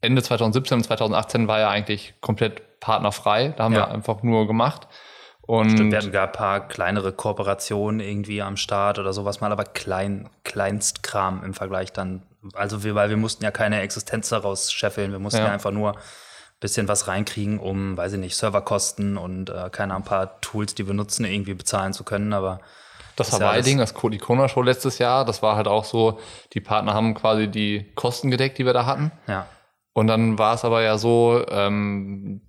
Ende 0.00 0.22
2017 0.22 0.78
und 0.78 0.84
2018 0.84 1.48
war 1.48 1.60
ja 1.60 1.70
eigentlich 1.70 2.14
komplett 2.20 2.80
partnerfrei. 2.80 3.54
Da 3.56 3.64
haben 3.64 3.74
Ja. 3.74 3.80
wir 3.86 3.90
einfach 3.92 4.22
nur 4.22 4.46
gemacht. 4.46 4.88
Und 5.48 5.70
Stimmt, 5.70 5.92
wir 5.92 5.98
hatten 5.98 6.12
gar 6.12 6.26
ein 6.26 6.32
paar 6.32 6.68
kleinere 6.68 7.10
Kooperationen 7.10 8.00
irgendwie 8.00 8.42
am 8.42 8.58
Start 8.58 8.98
oder 8.98 9.14
sowas 9.14 9.40
mal, 9.40 9.50
aber 9.50 9.64
klein, 9.64 10.28
Kleinstkram 10.44 11.42
im 11.42 11.54
Vergleich 11.54 11.90
dann. 11.90 12.22
Also 12.52 12.84
wir, 12.84 12.94
weil 12.94 13.08
wir 13.08 13.16
mussten 13.16 13.42
ja 13.44 13.50
keine 13.50 13.80
Existenz 13.80 14.28
daraus 14.28 14.70
scheffeln, 14.70 15.10
wir 15.10 15.18
mussten 15.18 15.38
ja, 15.40 15.46
Ja. 15.46 15.52
einfach 15.52 15.70
nur 15.70 15.92
ein 15.92 15.98
bisschen 16.60 16.86
was 16.86 17.08
reinkriegen, 17.08 17.58
um, 17.60 17.96
weiß 17.96 18.12
ich 18.12 18.18
nicht, 18.18 18.36
Serverkosten 18.36 19.16
und 19.16 19.48
äh, 19.48 19.70
keine 19.72 19.94
ein 19.96 20.04
paar 20.04 20.38
Tools, 20.42 20.74
die 20.74 20.86
wir 20.86 20.92
nutzen, 20.92 21.24
irgendwie 21.24 21.54
bezahlen 21.54 21.94
zu 21.94 22.04
können. 22.04 22.34
Aber 22.34 22.60
das 23.16 23.30
ja 23.30 23.38
Hawaii-Ding, 23.40 23.78
das 23.78 23.94
Co- 23.94 24.10
die 24.10 24.18
Kona-Show 24.18 24.60
letztes 24.60 24.98
Jahr, 24.98 25.24
das 25.24 25.42
war 25.42 25.56
halt 25.56 25.66
auch 25.66 25.86
so, 25.86 26.18
die 26.52 26.60
Partner 26.60 26.92
haben 26.92 27.14
quasi 27.14 27.48
die 27.48 27.90
Kosten 27.94 28.30
gedeckt, 28.30 28.58
die 28.58 28.66
wir 28.66 28.74
da 28.74 28.84
hatten. 28.84 29.12
ja, 29.26 29.46
Und 29.94 30.08
dann 30.08 30.38
war 30.38 30.54
es 30.54 30.64
aber 30.66 30.82
ja 30.82 30.98
so, 30.98 31.42
ähm, 31.48 32.42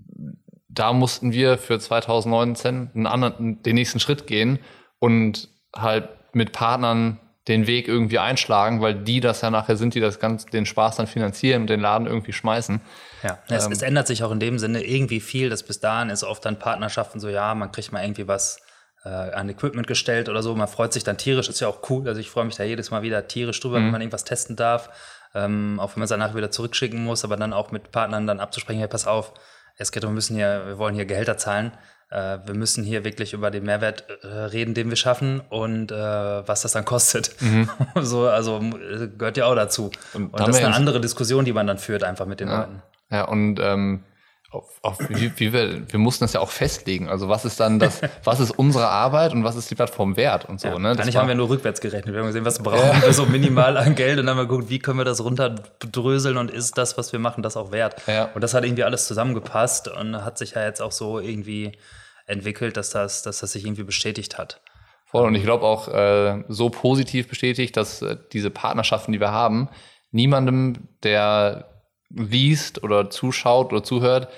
da 0.70 0.94
mussten 0.94 1.34
wir 1.34 1.58
für 1.58 1.80
2019 1.80 2.92
einen 2.94 3.08
anderen, 3.08 3.62
den 3.64 3.76
nächsten 3.76 4.00
Schritt 4.00 4.28
gehen 4.28 4.60
und 5.00 5.50
halt 5.76 6.10
mit 6.34 6.52
Partnern 6.52 7.20
den 7.48 7.66
Weg 7.66 7.88
irgendwie 7.88 8.20
einschlagen, 8.20 8.80
weil 8.80 8.94
die 8.94 9.22
das 9.22 9.42
ja 9.42 9.50
nachher 9.50 9.76
sind, 9.76 9.96
die 9.96 10.00
das 10.00 10.20
ganz, 10.20 10.46
den 10.46 10.68
Spaß 10.68 10.98
dann 10.98 11.08
finanzieren 11.08 11.64
und 11.64 11.70
den 11.70 11.80
Laden 11.80 12.06
irgendwie 12.06 12.32
schmeißen. 12.32 12.80
Ja, 13.24 13.40
es, 13.48 13.66
es 13.66 13.82
ändert 13.82 14.06
sich 14.06 14.24
auch 14.24 14.32
in 14.32 14.40
dem 14.40 14.60
Sinne 14.60 14.84
irgendwie 14.84 15.20
viel, 15.20 15.50
dass 15.50 15.64
bis 15.64 15.80
dahin 15.80 16.12
ist 16.12 16.24
oft 16.24 16.46
dann 16.46 16.60
Partnerschaften 16.60 17.20
so, 17.20 17.28
ja, 17.28 17.56
man 17.56 17.72
kriegt 17.72 17.92
mal 17.92 18.04
irgendwie 18.04 18.28
was 18.28 18.62
äh, 19.04 19.10
an 19.10 19.50
Equipment 19.50 19.88
gestellt 19.88 20.30
oder 20.30 20.44
so, 20.44 20.56
man 20.56 20.68
freut 20.68 20.94
sich 20.94 21.04
dann 21.04 21.18
tierisch, 21.18 21.50
ist 21.50 21.60
ja 21.60 21.68
auch 21.68 21.90
cool, 21.90 22.08
also 22.08 22.22
ich 22.22 22.30
freue 22.30 22.46
mich 22.46 22.56
da 22.56 22.64
jedes 22.64 22.92
Mal 22.92 23.02
wieder 23.02 23.28
tierisch 23.28 23.60
drüber, 23.60 23.78
wenn 23.78 23.90
man 23.90 24.02
irgendwas 24.02 24.26
testen 24.26 24.56
darf, 24.56 24.92
ähm, 25.34 25.80
auch 25.80 25.96
wenn 25.96 26.02
man 26.02 26.06
es 26.06 26.12
danach 26.12 26.36
wieder 26.36 26.52
zurückschicken 26.52 27.04
muss, 27.04 27.24
aber 27.24 27.36
dann 27.36 27.54
auch 27.54 27.72
mit 27.72 27.92
Partnern 27.92 28.28
dann 28.28 28.40
abzusprechen, 28.40 28.80
hey, 28.80 28.88
pass 28.88 29.08
auf, 29.08 29.34
es 29.80 29.92
geht, 29.92 30.04
wir 30.04 30.10
müssen 30.10 30.36
hier, 30.36 30.64
wir 30.68 30.78
wollen 30.78 30.94
hier 30.94 31.06
Gehälter 31.06 31.38
zahlen, 31.38 31.72
äh, 32.12 32.38
wir 32.46 32.54
müssen 32.54 32.84
hier 32.84 33.04
wirklich 33.04 33.34
über 33.34 33.50
den 33.50 33.64
Mehrwert 33.64 34.06
äh, 34.22 34.28
reden, 34.28 34.74
den 34.74 34.90
wir 34.90 34.98
schaffen 34.98 35.42
und 35.50 35.92
äh, 35.92 35.96
was 35.96 36.62
das 36.62 36.74
dann 36.74 36.86
kostet. 36.86 37.36
so, 37.96 38.28
also 38.28 38.60
äh, 38.60 39.08
gehört 39.08 39.38
ja 39.38 39.46
auch 39.46 39.56
dazu. 39.56 39.90
Und, 40.14 40.34
haben 40.34 40.46
das 40.46 40.58
ist 40.58 40.64
eine 40.64 40.76
andere 40.76 41.00
Diskussion, 41.00 41.46
die 41.46 41.54
man 41.54 41.66
dann 41.66 41.78
führt, 41.78 42.04
einfach 42.04 42.26
mit 42.26 42.40
den 42.40 42.50
Leuten. 42.50 42.82
Ja, 43.10 43.24
und 43.24 43.60
ähm, 43.60 44.04
auf, 44.52 44.80
auf, 44.82 44.98
wie, 45.10 45.32
wie 45.38 45.54
wir, 45.54 45.92
wir 45.92 46.00
mussten 46.00 46.24
das 46.24 46.34
ja 46.34 46.40
auch 46.40 46.50
festlegen. 46.50 47.10
Also 47.10 47.30
was 47.30 47.46
ist 47.46 47.60
dann 47.60 47.80
das, 47.80 48.02
was 48.24 48.40
ist 48.40 48.52
unsere 48.52 48.88
Arbeit 48.88 49.34
und 49.34 49.44
was 49.44 49.56
ist 49.56 49.70
die 49.70 49.76
Plattform 49.76 50.18
wert 50.18 50.46
und 50.46 50.60
so. 50.60 50.70
Ja, 50.70 50.80
ne? 50.80 50.90
Eigentlich 50.92 51.18
haben 51.18 51.28
wir 51.28 51.36
nur 51.36 51.50
rückwärts 51.50 51.82
gerechnet. 51.82 52.14
Wir 52.14 52.22
haben 52.22 52.28
gesehen, 52.28 52.46
was 52.46 52.60
brauchen 52.60 53.02
wir 53.02 53.14
so 53.14 53.26
minimal 53.26 53.78
an 53.78 53.96
Geld 54.00 54.20
und 54.20 54.26
dann 54.26 54.38
haben 54.38 54.44
wir 54.44 54.48
geguckt, 54.48 54.70
wie 54.70 54.80
können 54.80 54.98
wir 54.98 55.06
das 55.06 55.24
runterdröseln 55.24 56.38
und 56.38 56.52
ist 56.52 56.78
das, 56.78 56.98
was 56.98 57.12
wir 57.12 57.20
machen, 57.20 57.44
das 57.44 57.58
auch 57.58 57.72
wert. 57.72 58.02
Ja. 58.08 58.30
Und 58.34 58.42
das 58.42 58.54
hat 58.54 58.66
irgendwie 58.66 58.84
alles 58.84 59.08
zusammengepasst 59.08 59.88
und 59.88 60.24
hat 60.24 60.38
sich 60.38 60.52
ja 60.52 60.66
jetzt 60.66 60.82
auch 60.82 60.92
so 60.92 61.20
irgendwie 61.20 61.74
entwickelt, 62.26 62.78
dass 62.78 62.92
das, 62.92 63.24
dass 63.24 63.40
das 63.40 63.52
sich 63.52 63.66
irgendwie 63.66 63.84
bestätigt 63.84 64.38
hat. 64.38 64.62
Voll. 65.06 65.26
Und 65.26 65.34
ich 65.34 65.44
glaube 65.44 65.66
auch 65.66 65.88
äh, 65.88 66.44
so 66.50 66.70
positiv 66.70 67.28
bestätigt, 67.28 67.76
dass 67.76 68.04
äh, 68.04 68.18
diese 68.32 68.52
Partnerschaften, 68.52 69.12
die 69.12 69.20
wir 69.20 69.32
haben, 69.32 69.70
niemandem, 70.12 70.88
der 71.02 71.66
liest 72.10 72.84
oder 72.84 73.10
zuschaut 73.10 73.72
oder 73.72 73.84
zuhört, 73.84 74.30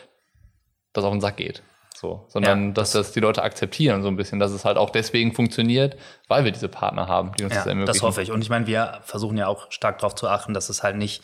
das 0.94 1.04
auf 1.04 1.12
den 1.12 1.22
Sack 1.22 1.38
geht. 1.38 1.64
So, 1.96 2.26
sondern 2.30 2.68
Ja, 2.70 2.74
dass 2.74 2.94
das 2.94 3.12
die 3.12 3.20
Leute 3.20 3.44
akzeptieren 3.44 4.02
so 4.02 4.08
ein 4.08 4.16
bisschen, 4.16 4.40
dass 4.40 4.52
es 4.52 4.66
halt 4.66 4.78
auch 4.78 4.90
deswegen 4.90 5.34
funktioniert, 5.34 5.98
weil 6.28 6.44
wir 6.44 6.52
diese 6.52 6.68
Partner 6.68 7.08
haben, 7.08 7.32
die 7.38 7.44
uns 7.44 7.54
das 7.54 7.66
Ja, 7.66 7.70
ermöglichen. 7.70 7.94
das 7.94 8.02
hoffe 8.02 8.22
ich. 8.24 8.32
Und 8.32 8.42
ich 8.42 8.50
meine, 8.50 8.66
wir 8.66 9.00
versuchen 9.04 9.38
ja 9.38 9.48
auch 9.48 9.72
stark 9.72 10.00
darauf 10.00 10.16
zu 10.16 10.28
achten, 10.28 10.54
dass 10.54 10.70
es 10.70 10.82
halt 10.82 10.98
nicht 10.98 11.22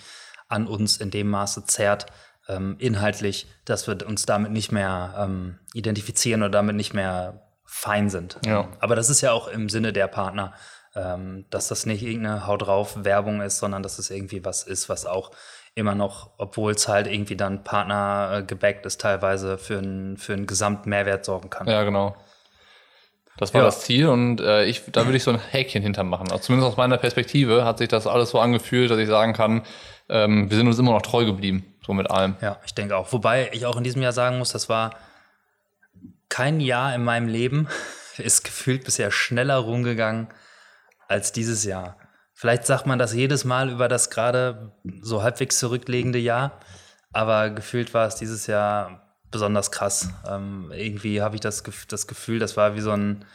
an 0.47 0.67
uns 0.67 0.97
in 0.97 1.09
dem 1.09 1.29
Maße 1.29 1.65
zerrt, 1.65 2.05
ähm, 2.47 2.75
inhaltlich, 2.79 3.47
dass 3.65 3.87
wir 3.87 4.05
uns 4.07 4.25
damit 4.25 4.51
nicht 4.51 4.71
mehr 4.71 5.15
ähm, 5.17 5.59
identifizieren 5.73 6.43
oder 6.43 6.51
damit 6.51 6.75
nicht 6.75 6.93
mehr 6.93 7.41
fein 7.65 8.09
sind. 8.09 8.39
Ja. 8.45 8.69
Aber 8.79 8.95
das 8.95 9.09
ist 9.09 9.21
ja 9.21 9.31
auch 9.31 9.47
im 9.47 9.69
Sinne 9.69 9.91
der 9.93 10.07
Partner, 10.07 10.53
ähm, 10.97 11.45
dass 11.49 11.67
das 11.67 11.85
nicht 11.85 12.03
irgendeine 12.03 12.47
Haut 12.47 12.63
drauf 12.63 12.95
Werbung 13.03 13.41
ist, 13.41 13.59
sondern 13.59 13.83
dass 13.83 13.99
es 13.99 14.09
irgendwie 14.09 14.43
was 14.43 14.63
ist, 14.63 14.89
was 14.89 15.05
auch 15.05 15.31
immer 15.75 15.93
noch, 15.93 16.31
obwohl 16.37 16.71
es 16.73 16.87
halt 16.87 17.05
irgendwie 17.07 17.35
dann 17.35 17.63
Partner 17.63 18.37
äh, 18.39 18.43
gebackt 18.43 18.85
ist, 18.85 18.99
teilweise 18.99 19.57
für 19.59 19.77
einen 19.77 20.17
für 20.17 20.33
einen 20.33 20.47
Gesamtmehrwert 20.47 21.23
sorgen 21.23 21.49
kann. 21.51 21.67
Ja, 21.67 21.83
genau. 21.83 22.15
Das 23.37 23.53
war 23.53 23.61
Ja. 23.61 23.65
das 23.65 23.81
Ziel 23.81 24.07
und 24.07 24.41
äh, 24.41 24.65
ich, 24.65 24.81
da 24.91 25.05
würde 25.05 25.17
ich 25.17 25.23
so 25.23 25.29
ein 25.29 25.39
Häkchen 25.39 25.83
hintermachen. 25.83 26.31
Also 26.31 26.45
zumindest 26.45 26.71
aus 26.71 26.77
meiner 26.77 26.97
Perspektive 26.97 27.63
hat 27.65 27.77
sich 27.77 27.87
das 27.87 28.07
alles 28.07 28.31
so 28.31 28.39
angefühlt, 28.39 28.89
dass 28.89 28.97
ich 28.97 29.07
sagen 29.07 29.33
kann, 29.33 29.61
ähm, 30.09 30.49
wir 30.49 30.57
sind 30.57 30.65
uns 30.65 30.79
immer 30.79 30.93
noch 30.93 31.03
treu 31.03 31.25
geblieben, 31.25 31.75
so 31.85 31.93
mit 31.93 32.09
allem. 32.09 32.35
Ja, 32.41 32.57
ich 32.65 32.73
denke 32.73 32.97
auch. 32.97 33.11
Wobei 33.13 33.49
ich 33.53 33.67
auch 33.67 33.77
in 33.77 33.83
diesem 33.83 34.01
Jahr 34.01 34.13
sagen 34.13 34.39
muss, 34.39 34.51
das 34.51 34.69
war 34.69 34.95
kein 36.29 36.59
Jahr 36.59 36.95
in 36.95 37.03
meinem 37.03 37.27
Leben, 37.27 37.67
ist 38.17 38.43
gefühlt 38.43 38.83
bisher 38.83 39.11
schneller 39.11 39.57
rumgegangen 39.57 40.27
als 41.07 41.31
dieses 41.31 41.63
Jahr. 41.63 41.97
Vielleicht 42.33 42.65
sagt 42.65 42.85
man 42.85 42.99
das 42.99 43.13
jedes 43.13 43.45
Mal 43.45 43.69
über 43.69 43.87
das 43.87 44.09
gerade 44.09 44.71
so 45.01 45.23
halbwegs 45.23 45.57
zurückliegende 45.59 46.19
Jahr, 46.19 46.59
aber 47.11 47.49
gefühlt 47.49 47.93
war 47.93 48.07
es 48.07 48.15
dieses 48.15 48.45
Jahr 48.47 49.01
besonders 49.31 49.71
krass. 49.71 50.09
Ähm, 50.29 50.71
irgendwie 50.73 51.21
habe 51.21 51.35
ich 51.35 51.41
das, 51.41 51.63
das 51.87 52.07
Gefühl, 52.07 52.39
das 52.39 52.55
war 52.55 52.75
wie 52.75 52.81
so 52.81 52.91
ein, 52.91 53.25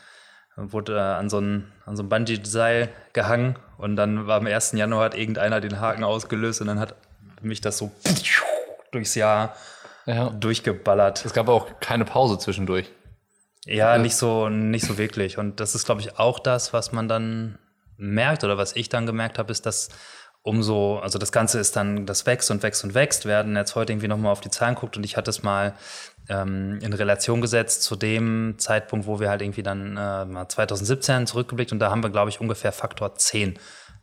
wurde 0.57 0.97
äh, 0.97 1.01
an 1.01 1.29
so 1.29 1.41
ein, 1.41 1.73
an 1.85 1.97
so 1.97 2.03
ein 2.03 2.09
Bungee-Seil 2.09 2.91
gehangen 3.13 3.57
und 3.77 3.97
dann 3.97 4.27
war 4.27 4.37
am 4.37 4.47
1. 4.47 4.73
Januar 4.73 5.07
hat 5.07 5.17
irgendeiner 5.17 5.61
den 5.61 5.81
Haken 5.81 6.05
ausgelöst 6.05 6.61
und 6.61 6.69
dann 6.69 6.79
hat 6.79 6.95
mich 7.41 7.61
das 7.61 7.79
so 7.79 7.91
durchs 8.93 9.15
Jahr 9.17 9.57
Ja. 10.07 10.31
durchgeballert. 10.31 11.25
Es 11.25 11.33
gab 11.33 11.49
auch 11.49 11.81
keine 11.81 12.05
Pause 12.05 12.39
zwischendurch. 12.39 12.89
Ja, 13.65 13.99
nicht 13.99 14.17
so, 14.17 14.49
nicht 14.49 14.85
so 14.87 14.99
wirklich. 14.99 15.39
Und 15.39 15.61
das 15.61 15.75
ist, 15.75 15.85
glaube 15.87 16.01
ich, 16.01 16.19
auch 16.19 16.39
das, 16.39 16.73
was 16.73 16.93
man 16.93 17.09
dann 17.09 17.59
merkt 18.03 18.45
oder 18.45 18.59
was 18.59 18.77
ich 18.77 18.89
dann 18.89 19.07
gemerkt 19.07 19.39
habe, 19.39 19.53
ist, 19.53 19.65
dass 19.65 19.89
umso, 20.43 20.99
also 20.99 21.19
das 21.19 21.31
Ganze 21.31 21.61
ist 21.61 21.77
dann, 21.77 22.05
das 22.05 22.27
wächst 22.27 22.51
und 22.51 22.63
wächst 22.63 22.83
und 22.85 22.95
wächst. 22.95 23.27
Wir 23.27 23.37
hatten 23.37 23.57
jetzt 23.57 23.77
heute 23.77 23.93
irgendwie 23.93 24.09
nochmal 24.09 24.33
auf 24.33 24.41
die 24.41 24.51
Zahlen 24.51 24.75
guckt 24.75 24.97
und 24.97 25.05
ich 25.05 25.17
hatte 25.17 25.31
es 25.31 25.43
mal 25.43 25.75
ähm, 26.29 26.79
in 26.83 26.93
Relation 26.93 27.41
gesetzt 27.41 27.83
zu 27.83 27.95
dem 27.95 28.57
Zeitpunkt, 28.59 29.07
wo 29.07 29.21
wir 29.21 29.31
halt 29.31 29.41
irgendwie 29.41 29.63
dann 29.63 29.97
äh, 29.97 30.25
mal 30.25 30.49
2017 30.49 31.27
zurückgeblickt 31.29 31.73
und 31.73 31.79
da 31.79 31.91
haben 31.91 32.03
wir, 32.03 32.11
glaube 32.11 32.31
ich, 32.31 32.41
ungefähr 32.41 32.73
Faktor 32.73 33.15
10. 33.15 33.59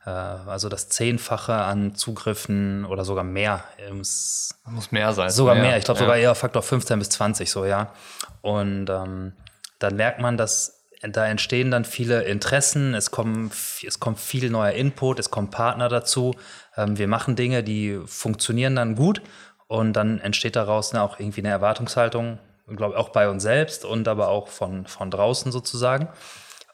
Äh, 0.05 0.09
also 0.09 0.69
das 0.69 0.87
Zehnfache 0.87 1.53
an 1.53 1.95
Zugriffen 1.95 2.85
oder 2.85 3.03
sogar 3.03 3.25
mehr. 3.25 3.65
Muss 4.65 4.91
mehr 4.91 5.11
sein. 5.13 5.29
Sogar 5.29 5.55
mehr. 5.55 5.77
Ich 5.77 5.83
glaube 5.83 5.99
ja. 5.99 6.05
sogar 6.05 6.17
eher 6.17 6.35
Faktor 6.35 6.61
15 6.61 6.99
bis 6.99 7.09
20 7.09 7.51
so, 7.51 7.65
ja. 7.65 7.91
Und 8.41 8.89
ähm, 8.89 9.33
dann 9.79 9.95
merkt 9.97 10.21
man, 10.21 10.37
dass 10.37 10.78
da 11.01 11.25
entstehen 11.25 11.71
dann 11.71 11.85
viele 11.85 12.23
Interessen, 12.23 12.93
es, 12.93 13.11
kommen, 13.11 13.51
es 13.85 13.99
kommt 13.99 14.19
viel 14.19 14.49
neuer 14.49 14.71
Input, 14.71 15.19
es 15.19 15.31
kommen 15.31 15.49
Partner 15.49 15.87
dazu. 15.87 16.35
Ähm, 16.75 16.97
wir 16.97 17.07
machen 17.07 17.35
Dinge, 17.35 17.63
die 17.63 17.99
funktionieren 18.05 18.75
dann 18.75 18.95
gut 18.95 19.21
und 19.67 19.93
dann 19.93 20.19
entsteht 20.19 20.55
daraus 20.55 20.93
ne, 20.93 21.01
auch 21.01 21.19
irgendwie 21.19 21.41
eine 21.41 21.49
Erwartungshaltung, 21.49 22.39
glaube 22.75 22.97
auch 22.97 23.09
bei 23.09 23.29
uns 23.29 23.43
selbst 23.43 23.85
und 23.85 24.07
aber 24.07 24.27
auch 24.27 24.47
von, 24.49 24.85
von 24.87 25.09
draußen 25.09 25.51
sozusagen. 25.51 26.09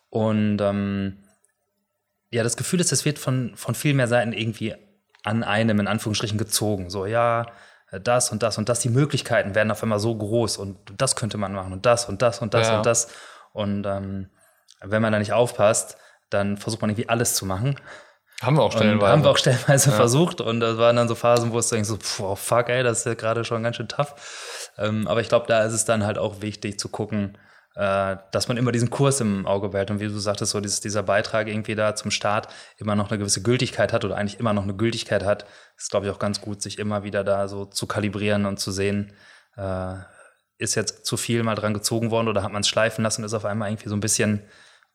Und 0.10 0.60
ähm, 0.60 1.20
ja, 2.32 2.44
das 2.44 2.58
Gefühl 2.58 2.82
ist, 2.82 2.92
es 2.92 3.06
wird 3.06 3.20
von, 3.20 3.56
von 3.56 3.76
viel 3.76 3.94
mehr 3.94 4.08
Seiten 4.08 4.34
irgendwie 4.34 4.74
an 5.24 5.44
einem 5.44 5.80
in 5.80 5.88
Anführungsstrichen 5.88 6.38
gezogen. 6.38 6.90
So, 6.90 7.06
ja, 7.06 7.46
das 8.02 8.32
und 8.32 8.44
das 8.44 8.58
und 8.58 8.70
das, 8.70 8.80
die 8.80 8.90
Möglichkeiten 8.90 9.56
werden 9.56 9.72
auf 9.72 9.84
einmal 9.84 10.00
so 10.00 10.16
groß 10.16 10.58
und 10.58 10.78
das 10.98 11.16
könnte 11.16 11.38
man 11.38 11.54
machen 11.54 11.74
und 11.74 11.86
das 11.86 12.10
und 12.10 12.22
das 12.22 12.42
und 12.42 12.54
das 12.54 12.68
ja. 12.68 12.78
und 12.78 12.86
das. 12.86 13.10
Und 13.56 13.86
ähm, 13.86 14.30
wenn 14.82 15.02
man 15.02 15.14
da 15.14 15.20
nicht 15.20 15.34
aufpasst, 15.34 15.98
dann 16.30 16.58
versucht 16.58 16.82
man 16.82 16.90
irgendwie 16.90 17.10
alles 17.10 17.36
zu 17.36 17.46
machen. 17.46 17.80
Haben 18.42 18.58
wir 18.58 18.64
auch 18.64 18.74
stellenweise. 18.74 19.06
Und 19.06 19.12
haben 19.12 19.24
wir 19.24 19.32
auch 19.32 19.38
stellenweise 19.38 19.92
ja. 19.92 19.96
versucht. 19.96 20.42
Und 20.42 20.60
das 20.60 20.78
waren 20.78 20.98
dann 20.98 21.08
so 21.08 21.16
Phasen, 21.16 21.54
wo 21.54 21.60
es 21.60 21.70
dann 21.70 21.86
so, 21.86 21.98
oh 22.20 22.36
fuck, 22.36 22.68
ey, 22.68 22.84
das 22.84 23.00
ist 23.00 23.06
ja 23.06 23.14
gerade 23.14 23.46
schon 23.46 23.64
ganz 23.64 23.78
schön 23.78 23.88
tough. 23.88 24.72
Ähm, 24.78 25.08
aber 25.08 25.22
ich 25.22 25.30
glaube, 25.30 25.46
da 25.48 25.64
ist 25.64 25.72
es 25.72 25.86
dann 25.86 26.06
halt 26.06 26.18
auch 26.18 26.42
wichtig 26.42 26.78
zu 26.78 26.90
gucken, 26.90 27.38
äh, 27.76 28.18
dass 28.32 28.50
man 28.50 28.58
immer 28.58 28.74
diesen 28.74 28.90
Kurs 28.90 29.22
im 29.22 29.46
Auge 29.46 29.70
behält. 29.70 29.90
Und 29.90 30.02
wie 30.02 30.08
du 30.08 30.20
sagtest, 30.20 30.52
so 30.52 30.60
dieses, 30.60 30.82
dieser 30.82 31.04
Beitrag 31.04 31.48
irgendwie 31.48 31.76
da 31.76 31.96
zum 31.96 32.12
Start 32.12 32.50
immer 32.78 32.96
noch 32.96 33.10
eine 33.10 33.18
gewisse 33.18 33.42
Gültigkeit 33.42 33.94
hat 33.94 34.04
oder 34.04 34.18
eigentlich 34.18 34.40
immer 34.40 34.52
noch 34.52 34.64
eine 34.64 34.76
Gültigkeit 34.76 35.24
hat, 35.24 35.46
ist, 35.78 35.92
glaube 35.92 36.06
ich, 36.06 36.12
auch 36.12 36.20
ganz 36.20 36.42
gut, 36.42 36.62
sich 36.62 36.78
immer 36.78 37.04
wieder 37.04 37.24
da 37.24 37.48
so 37.48 37.64
zu 37.64 37.88
kalibrieren 37.88 38.46
und 38.46 38.60
zu 38.60 38.72
sehen, 38.72 39.14
äh, 39.56 39.96
ist 40.58 40.76
jetzt 40.76 41.06
zu 41.06 41.18
viel 41.18 41.44
mal 41.44 41.56
dran 41.56 41.74
gezogen 41.74 42.12
worden 42.12 42.28
oder 42.28 42.44
hat 42.44 42.52
man 42.52 42.62
es 42.62 42.68
schleifen 42.68 43.04
lassen 43.04 43.22
und 43.22 43.26
ist 43.26 43.34
auf 43.34 43.46
einmal 43.46 43.70
irgendwie 43.70 43.90
so 43.90 43.96
ein 43.96 44.00
bisschen 44.00 44.42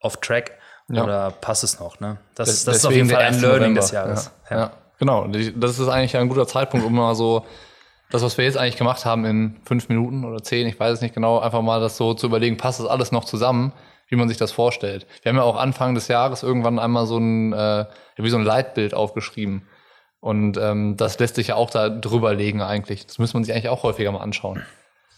off 0.00 0.16
track 0.18 0.52
ja. 0.88 1.04
oder 1.04 1.30
passt 1.30 1.64
es 1.64 1.78
noch? 1.80 2.00
Ne? 2.00 2.18
Das, 2.34 2.48
das, 2.48 2.64
das 2.64 2.76
ist 2.78 2.84
auf 2.86 2.92
jeden 2.92 3.08
Fall 3.08 3.22
ein 3.22 3.40
Learning 3.40 3.60
November. 3.60 3.80
des 3.80 3.90
Jahres. 3.90 4.30
Ja. 4.50 4.58
Ja. 4.58 4.72
Genau, 4.98 5.26
das 5.28 5.78
ist 5.78 5.88
eigentlich 5.88 6.16
ein 6.16 6.28
guter 6.28 6.46
Zeitpunkt, 6.46 6.84
um 6.84 6.94
mal 6.94 7.14
so 7.14 7.46
das, 8.10 8.22
was 8.22 8.36
wir 8.36 8.44
jetzt 8.44 8.58
eigentlich 8.58 8.76
gemacht 8.76 9.06
haben 9.06 9.24
in 9.24 9.56
fünf 9.64 9.88
Minuten 9.88 10.24
oder 10.24 10.42
zehn, 10.42 10.66
ich 10.66 10.78
weiß 10.78 10.94
es 10.94 11.00
nicht 11.00 11.14
genau, 11.14 11.38
einfach 11.38 11.62
mal 11.62 11.80
das 11.80 11.96
so 11.96 12.12
zu 12.12 12.26
überlegen, 12.26 12.56
passt 12.58 12.80
das 12.80 12.86
alles 12.86 13.12
noch 13.12 13.24
zusammen, 13.24 13.72
wie 14.08 14.16
man 14.16 14.28
sich 14.28 14.36
das 14.36 14.52
vorstellt. 14.52 15.06
Wir 15.22 15.30
haben 15.30 15.36
ja 15.36 15.42
auch 15.42 15.56
Anfang 15.56 15.94
des 15.94 16.08
Jahres 16.08 16.42
irgendwann 16.42 16.78
einmal 16.78 17.06
so 17.06 17.16
ein, 17.16 17.52
äh, 17.52 17.86
wie 18.16 18.28
so 18.28 18.36
ein 18.36 18.44
Leitbild 18.44 18.92
aufgeschrieben. 18.92 19.68
Und 20.18 20.58
ähm, 20.58 20.96
das 20.98 21.18
lässt 21.18 21.36
sich 21.36 21.46
ja 21.46 21.54
auch 21.54 21.70
da 21.70 21.88
drüber 21.88 22.34
legen 22.34 22.60
eigentlich. 22.60 23.06
Das 23.06 23.18
müsste 23.18 23.36
man 23.36 23.44
sich 23.44 23.54
eigentlich 23.54 23.70
auch 23.70 23.84
häufiger 23.84 24.12
mal 24.12 24.20
anschauen. 24.20 24.62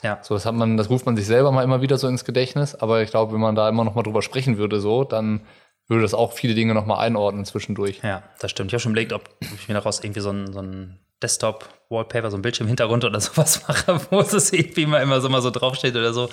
Ja. 0.02 0.18
So, 0.22 0.34
das 0.34 0.46
hat 0.46 0.54
man, 0.54 0.76
das 0.76 0.90
ruft 0.90 1.06
man 1.06 1.16
sich 1.16 1.26
selber 1.26 1.52
mal 1.52 1.62
immer 1.62 1.80
wieder 1.80 1.96
so 1.98 2.08
ins 2.08 2.24
Gedächtnis, 2.24 2.74
aber 2.74 3.02
ich 3.02 3.10
glaube, 3.10 3.32
wenn 3.32 3.40
man 3.40 3.54
da 3.54 3.68
immer 3.68 3.84
noch 3.84 3.94
mal 3.94 4.02
drüber 4.02 4.22
sprechen 4.22 4.58
würde, 4.58 4.80
so, 4.80 5.04
dann 5.04 5.42
würde 5.88 6.02
das 6.02 6.14
auch 6.14 6.32
viele 6.32 6.54
Dinge 6.54 6.74
noch 6.74 6.86
mal 6.86 6.98
einordnen 6.98 7.44
zwischendurch. 7.44 8.00
Ja, 8.02 8.22
das 8.40 8.50
stimmt. 8.50 8.70
Ich 8.70 8.74
habe 8.74 8.80
schon 8.80 8.92
überlegt, 8.92 9.12
ob 9.12 9.28
ich 9.40 9.68
mir 9.68 9.74
daraus 9.74 10.00
irgendwie 10.02 10.20
so 10.20 10.30
ein, 10.30 10.52
so 10.52 10.60
ein 10.60 10.98
Desktop-Wallpaper, 11.22 12.30
so 12.30 12.36
ein 12.36 12.42
Bildschirmhintergrund 12.42 13.04
oder 13.04 13.20
sowas 13.20 13.66
mache, 13.68 14.00
wo 14.10 14.20
es 14.20 14.52
irgendwie 14.52 14.86
mal 14.86 15.02
immer 15.02 15.20
so 15.20 15.28
mal 15.28 15.42
so 15.42 15.50
draufsteht 15.50 15.94
oder 15.94 16.12
so. 16.12 16.28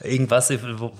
Irgendwas, 0.00 0.52
wo, 0.78 0.92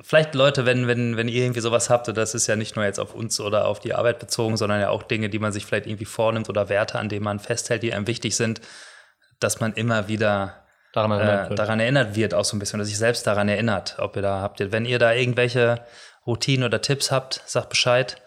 vielleicht 0.00 0.34
Leute, 0.34 0.66
wenn, 0.66 0.86
wenn, 0.86 1.16
wenn 1.16 1.28
ihr 1.28 1.44
irgendwie 1.44 1.60
sowas 1.60 1.90
habt, 1.90 2.08
und 2.08 2.16
das 2.16 2.34
ist 2.34 2.46
ja 2.46 2.56
nicht 2.56 2.76
nur 2.76 2.84
jetzt 2.84 2.98
auf 2.98 3.14
uns 3.14 3.40
oder 3.40 3.66
auf 3.66 3.78
die 3.78 3.94
Arbeit 3.94 4.18
bezogen, 4.18 4.56
sondern 4.56 4.80
ja 4.80 4.90
auch 4.90 5.02
Dinge, 5.02 5.28
die 5.28 5.38
man 5.38 5.52
sich 5.52 5.66
vielleicht 5.66 5.86
irgendwie 5.86 6.04
vornimmt 6.04 6.48
oder 6.48 6.68
Werte, 6.68 6.98
an 6.98 7.08
denen 7.08 7.24
man 7.24 7.38
festhält, 7.38 7.82
die 7.82 7.92
einem 7.92 8.06
wichtig 8.06 8.36
sind, 8.36 8.60
dass 9.38 9.60
man 9.60 9.74
immer 9.74 10.08
wieder 10.08 10.63
daran 10.94 11.10
erinnert, 11.10 11.50
äh, 11.50 11.54
daran 11.54 11.80
erinnert 11.80 12.16
wird, 12.16 12.34
auch 12.34 12.44
so 12.44 12.56
ein 12.56 12.60
bisschen, 12.60 12.78
oder 12.80 12.86
sich 12.86 12.98
selbst 12.98 13.26
daran 13.26 13.48
erinnert, 13.48 13.96
ob 13.98 14.16
ihr 14.16 14.22
da 14.22 14.40
habt. 14.40 14.60
Wenn 14.72 14.84
ihr 14.84 14.98
da 14.98 15.12
irgendwelche 15.12 15.84
Routinen 16.26 16.64
oder 16.64 16.80
Tipps 16.80 17.10
habt, 17.10 17.42
sagt 17.46 17.68
Bescheid. 17.68 18.22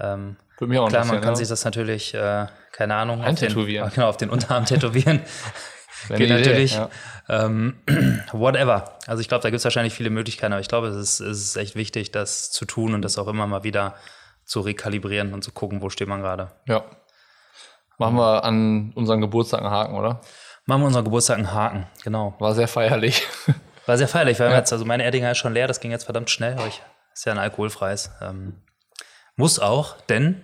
Ähm, 0.00 0.36
mir 0.60 0.82
auch 0.82 0.88
klar, 0.88 1.04
man 1.04 1.20
kann 1.20 1.30
ja. 1.30 1.36
sich 1.36 1.48
das 1.48 1.64
natürlich, 1.64 2.14
äh, 2.14 2.46
keine 2.70 2.94
Ahnung, 2.94 3.24
auf 3.24 3.34
den, 3.34 3.52
genau, 3.94 4.08
auf 4.08 4.16
den 4.16 4.30
Unterarm 4.30 4.64
tätowieren. 4.64 5.20
Geht 6.08 6.30
natürlich. 6.30 6.74
Ja. 6.74 6.88
Ähm, 7.28 7.80
whatever. 8.32 8.96
Also 9.06 9.20
ich 9.20 9.28
glaube, 9.28 9.42
da 9.42 9.50
gibt 9.50 9.58
es 9.58 9.64
wahrscheinlich 9.64 9.94
viele 9.94 10.10
Möglichkeiten, 10.10 10.52
aber 10.52 10.60
ich 10.60 10.68
glaube, 10.68 10.88
es 10.88 10.96
ist, 10.96 11.20
es 11.20 11.42
ist 11.42 11.56
echt 11.56 11.74
wichtig, 11.74 12.12
das 12.12 12.50
zu 12.50 12.64
tun 12.64 12.94
und 12.94 13.02
das 13.02 13.18
auch 13.18 13.28
immer 13.28 13.46
mal 13.46 13.64
wieder 13.64 13.94
zu 14.44 14.60
rekalibrieren 14.60 15.34
und 15.34 15.42
zu 15.42 15.52
gucken, 15.52 15.82
wo 15.82 15.90
steht 15.90 16.08
man 16.08 16.20
gerade. 16.20 16.52
Ja. 16.66 16.84
Machen 17.98 18.16
wir 18.16 18.44
an 18.44 18.92
unseren 18.94 19.20
Geburtstag 19.20 19.60
einen 19.60 19.70
Haken, 19.70 19.94
oder? 19.94 20.20
Machen 20.66 20.82
wir 20.82 20.86
unseren 20.86 21.04
Geburtstag 21.04 21.38
einen 21.38 21.52
Haken, 21.52 21.86
genau. 22.04 22.34
War 22.38 22.54
sehr 22.54 22.68
feierlich. 22.68 23.26
War 23.86 23.98
sehr 23.98 24.06
feierlich, 24.06 24.38
weil 24.38 24.50
ja. 24.50 24.58
jetzt, 24.58 24.72
also 24.72 24.84
meine 24.84 25.02
Erdinger 25.02 25.32
ist 25.32 25.38
schon 25.38 25.54
leer, 25.54 25.66
das 25.66 25.80
ging 25.80 25.90
jetzt 25.90 26.04
verdammt 26.04 26.30
schnell, 26.30 26.52
aber 26.52 26.68
ich, 26.68 26.80
ist 27.12 27.26
ja 27.26 27.32
ein 27.32 27.38
alkoholfreies. 27.38 28.12
Ähm, 28.20 28.62
muss 29.34 29.58
auch, 29.58 30.00
denn 30.02 30.42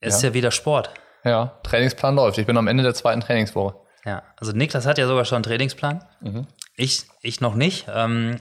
es 0.00 0.12
ja. 0.12 0.16
ist 0.16 0.22
ja 0.22 0.34
wieder 0.34 0.50
Sport. 0.50 0.90
Ja, 1.24 1.58
Trainingsplan 1.62 2.14
läuft. 2.14 2.38
Ich 2.38 2.46
bin 2.46 2.56
am 2.56 2.68
Ende 2.68 2.82
der 2.82 2.94
zweiten 2.94 3.20
Trainingswoche. 3.20 3.74
Ja, 4.06 4.22
also 4.36 4.52
Niklas 4.52 4.86
hat 4.86 4.98
ja 4.98 5.06
sogar 5.06 5.24
schon 5.24 5.36
einen 5.36 5.42
Trainingsplan. 5.42 6.04
Mhm. 6.20 6.46
Ich, 6.76 7.04
ich 7.20 7.40
noch 7.40 7.54
nicht, 7.54 7.86
ähm, 7.92 8.38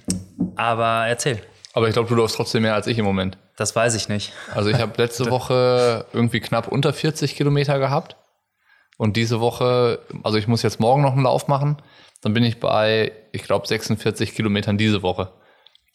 aber 0.56 1.08
erzähl. 1.08 1.42
Aber 1.74 1.88
ich 1.88 1.94
glaube, 1.94 2.08
du 2.08 2.16
läufst 2.16 2.38
trotzdem 2.38 2.62
mehr 2.62 2.76
als 2.76 2.88
ich 2.88 2.98
im 2.98 3.06
Moment. 3.06 3.38
Das 3.58 3.76
weiß 3.76 3.96
ich 3.96 4.08
nicht. 4.08 4.32
Also 4.54 4.70
ich 4.70 4.80
habe 4.80 4.94
letzte 5.02 5.30
Woche 5.30 6.06
irgendwie 6.14 6.40
knapp 6.40 6.68
unter 6.68 6.94
40 6.94 7.36
Kilometer 7.36 7.80
gehabt. 7.80 8.16
Und 8.98 9.18
diese 9.18 9.40
Woche, 9.40 10.00
also 10.24 10.38
ich 10.38 10.48
muss 10.48 10.64
jetzt 10.64 10.80
morgen 10.80 11.02
noch 11.02 11.14
einen 11.14 11.24
Lauf 11.24 11.48
machen, 11.48 11.78
dann 12.22 12.34
bin 12.34 12.44
ich 12.44 12.60
bei, 12.60 13.12
ich 13.32 13.44
glaube, 13.44 13.68
46 13.68 14.34
Kilometern 14.34 14.78
diese 14.78 15.04
Woche. 15.04 15.32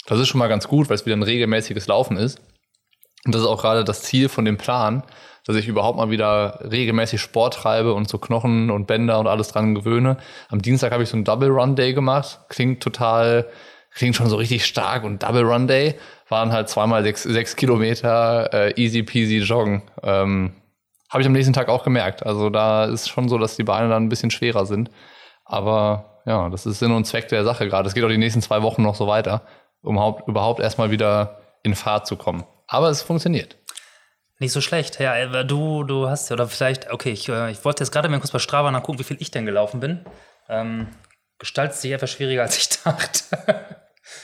Das 0.07 0.19
ist 0.19 0.29
schon 0.29 0.39
mal 0.39 0.49
ganz 0.49 0.69
gut, 0.69 0.89
weil 0.89 0.97
es 0.97 1.07
wieder 1.07 1.17
ein 1.17 1.23
regelmäßiges 1.23 1.87
Laufen 1.87 2.17
ist. 2.17 2.41
Und 3.25 3.35
das 3.35 3.43
ist 3.43 3.49
auch 3.49 3.61
gerade 3.61 3.85
das 3.85 4.03
Ziel 4.03 4.29
von 4.29 4.45
dem 4.45 4.57
Plan, 4.57 5.03
dass 5.47 5.57
ich 5.57 5.69
überhaupt 5.69 5.99
mal 5.99 6.11
wieder 6.11 6.61
regelmäßig 6.71 7.21
Sport 7.21 7.55
treibe 7.55 7.93
und 7.95 8.09
so 8.09 8.19
Knochen 8.19 8.71
und 8.71 8.87
Bänder 8.87 9.19
und 9.19 9.27
alles 9.27 9.49
dran 9.49 9.75
gewöhne. 9.75 10.17
Am 10.49 10.63
Dienstag 10.63 10.93
habe 10.93 11.03
ich 11.03 11.09
so 11.09 11.17
einen 11.17 11.25
Double 11.25 11.49
Run 11.49 11.77
Day 11.77 11.93
gemacht. 11.93 12.41
Klingt 12.49 12.83
total, 12.83 13.47
klingt 13.93 14.17
schon 14.17 14.29
so 14.29 14.37
richtig 14.37 14.65
stark 14.65 15.05
und 15.05 15.23
Double 15.23 15.43
Run 15.43 15.67
Day 15.67 15.97
waren 16.29 16.53
halt 16.53 16.69
zweimal 16.69 17.03
sechs, 17.03 17.25
sechs 17.25 17.57
Kilometer 17.57 18.53
äh, 18.53 18.81
easy 18.81 19.03
peasy 19.03 19.39
joggen. 19.39 19.83
Ähm, 20.03 20.53
habe 21.11 21.23
ich 21.23 21.27
am 21.27 21.33
nächsten 21.33 21.53
Tag 21.53 21.69
auch 21.69 21.83
gemerkt. 21.83 22.25
Also 22.25 22.51
da 22.51 22.85
ist 22.85 23.09
schon 23.09 23.29
so, 23.29 23.37
dass 23.37 23.57
die 23.57 23.65
Beine 23.65 23.89
dann 23.89 24.05
ein 24.05 24.09
bisschen 24.09 24.31
schwerer 24.31 24.65
sind. 24.65 24.91
Aber 25.45 26.23
ja, 26.25 26.49
das 26.49 26.67
ist 26.67 26.79
Sinn 26.79 26.93
und 26.93 27.05
Zweck 27.05 27.29
der 27.29 27.45
Sache 27.45 27.69
gerade. 27.69 27.89
Es 27.89 27.95
geht 27.95 28.05
auch 28.05 28.09
die 28.09 28.19
nächsten 28.19 28.43
zwei 28.43 28.63
Wochen 28.63 28.83
noch 28.83 28.95
so 28.95 29.07
weiter, 29.07 29.43
um 29.83 29.97
überhaupt 30.27 30.61
erstmal 30.61 30.91
wieder 30.91 31.41
in 31.63 31.75
Fahrt 31.75 32.07
zu 32.07 32.17
kommen. 32.17 32.45
Aber 32.69 32.89
es 32.89 33.03
funktioniert. 33.03 33.57
Nicht 34.39 34.53
so 34.53 34.61
schlecht. 34.61 35.01
Ja, 35.01 35.17
äh, 35.17 35.45
du, 35.45 35.85
du 35.85 36.09
hast, 36.09 36.31
oder 36.31 36.47
vielleicht, 36.47 36.91
okay, 36.91 37.11
ich, 37.11 37.29
äh, 37.29 37.51
ich 37.51 37.65
wollte 37.65 37.83
jetzt 37.83 37.91
gerade 37.91 38.09
mal 38.09 38.19
kurz 38.21 38.31
bei 38.31 38.39
Strava 38.39 38.71
nachgucken, 38.71 38.99
wie 38.99 39.05
viel 39.05 39.19
ich 39.21 39.31
denn 39.31 39.45
gelaufen 39.45 39.81
bin. 39.81 40.05
Ähm, 40.49 40.89
gestaltet 41.39 41.77
sich 41.77 41.91
etwas 41.91 42.11
schwieriger, 42.11 42.43
als 42.43 42.57
ich 42.57 42.69
dachte. 42.69 43.25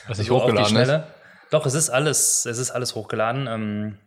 Was 0.07 0.19
ich 0.19 0.31
also 0.31 0.41
hochgeladen 0.43 0.77
ist? 0.77 1.01
Doch, 1.51 1.67
es 1.67 1.75
ist 1.75 1.91
alles, 1.91 2.47
es 2.47 2.59
ist 2.59 2.71
alles 2.71 2.95
hochgeladen. 2.95 3.47
Ähm, 3.47 3.99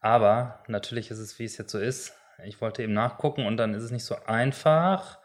aber 0.00 0.62
natürlich 0.68 1.10
ist 1.10 1.18
es, 1.18 1.38
wie 1.38 1.44
es 1.44 1.58
jetzt 1.58 1.72
so 1.72 1.78
ist. 1.78 2.12
Ich 2.44 2.60
wollte 2.60 2.82
eben 2.82 2.92
nachgucken 2.92 3.46
und 3.46 3.56
dann 3.56 3.74
ist 3.74 3.82
es 3.82 3.90
nicht 3.90 4.04
so 4.04 4.16
einfach. 4.26 5.18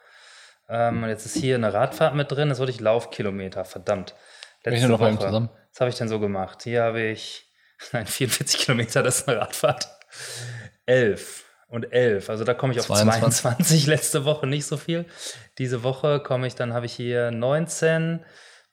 Ähm, 0.70 1.04
jetzt 1.06 1.26
ist 1.26 1.36
hier 1.36 1.56
eine 1.56 1.74
Radfahrt 1.74 2.16
mit 2.16 2.32
drin. 2.32 2.50
Das 2.50 2.60
wollte 2.60 2.72
ich 2.72 2.80
Laufkilometer. 2.80 3.66
Verdammt. 3.66 4.16
Letzte 4.64 4.88
noch 4.88 5.00
Woche. 5.00 5.18
Zusammen. 5.20 5.50
Was 5.72 5.82
habe 5.82 5.90
ich 5.90 5.98
denn 5.98 6.08
so 6.08 6.20
gemacht? 6.20 6.64
Hier 6.64 6.84
habe 6.84 7.02
ich, 7.02 7.50
nein, 7.92 8.08
44 8.08 8.60
Kilometer, 8.62 9.04
das 9.04 9.20
ist 9.20 9.28
eine 9.28 9.40
Radfahrt. 9.40 9.90
11 10.86 11.46
und 11.68 11.92
11. 11.92 12.30
Also 12.30 12.44
da 12.44 12.54
komme 12.54 12.74
ich 12.74 12.80
auf 12.80 12.88
22. 12.88 13.42
22 13.42 13.88
letzte 13.88 14.26
Woche, 14.26 14.48
nicht 14.48 14.66
so 14.66 14.78
viel. 14.78 15.06
Diese 15.58 15.84
Woche 15.84 16.22
komme 16.22 16.48
ich, 16.48 16.56
dann 16.56 16.74
habe 16.74 16.86
ich 16.86 16.94
hier 16.94 17.32
19 17.32 18.24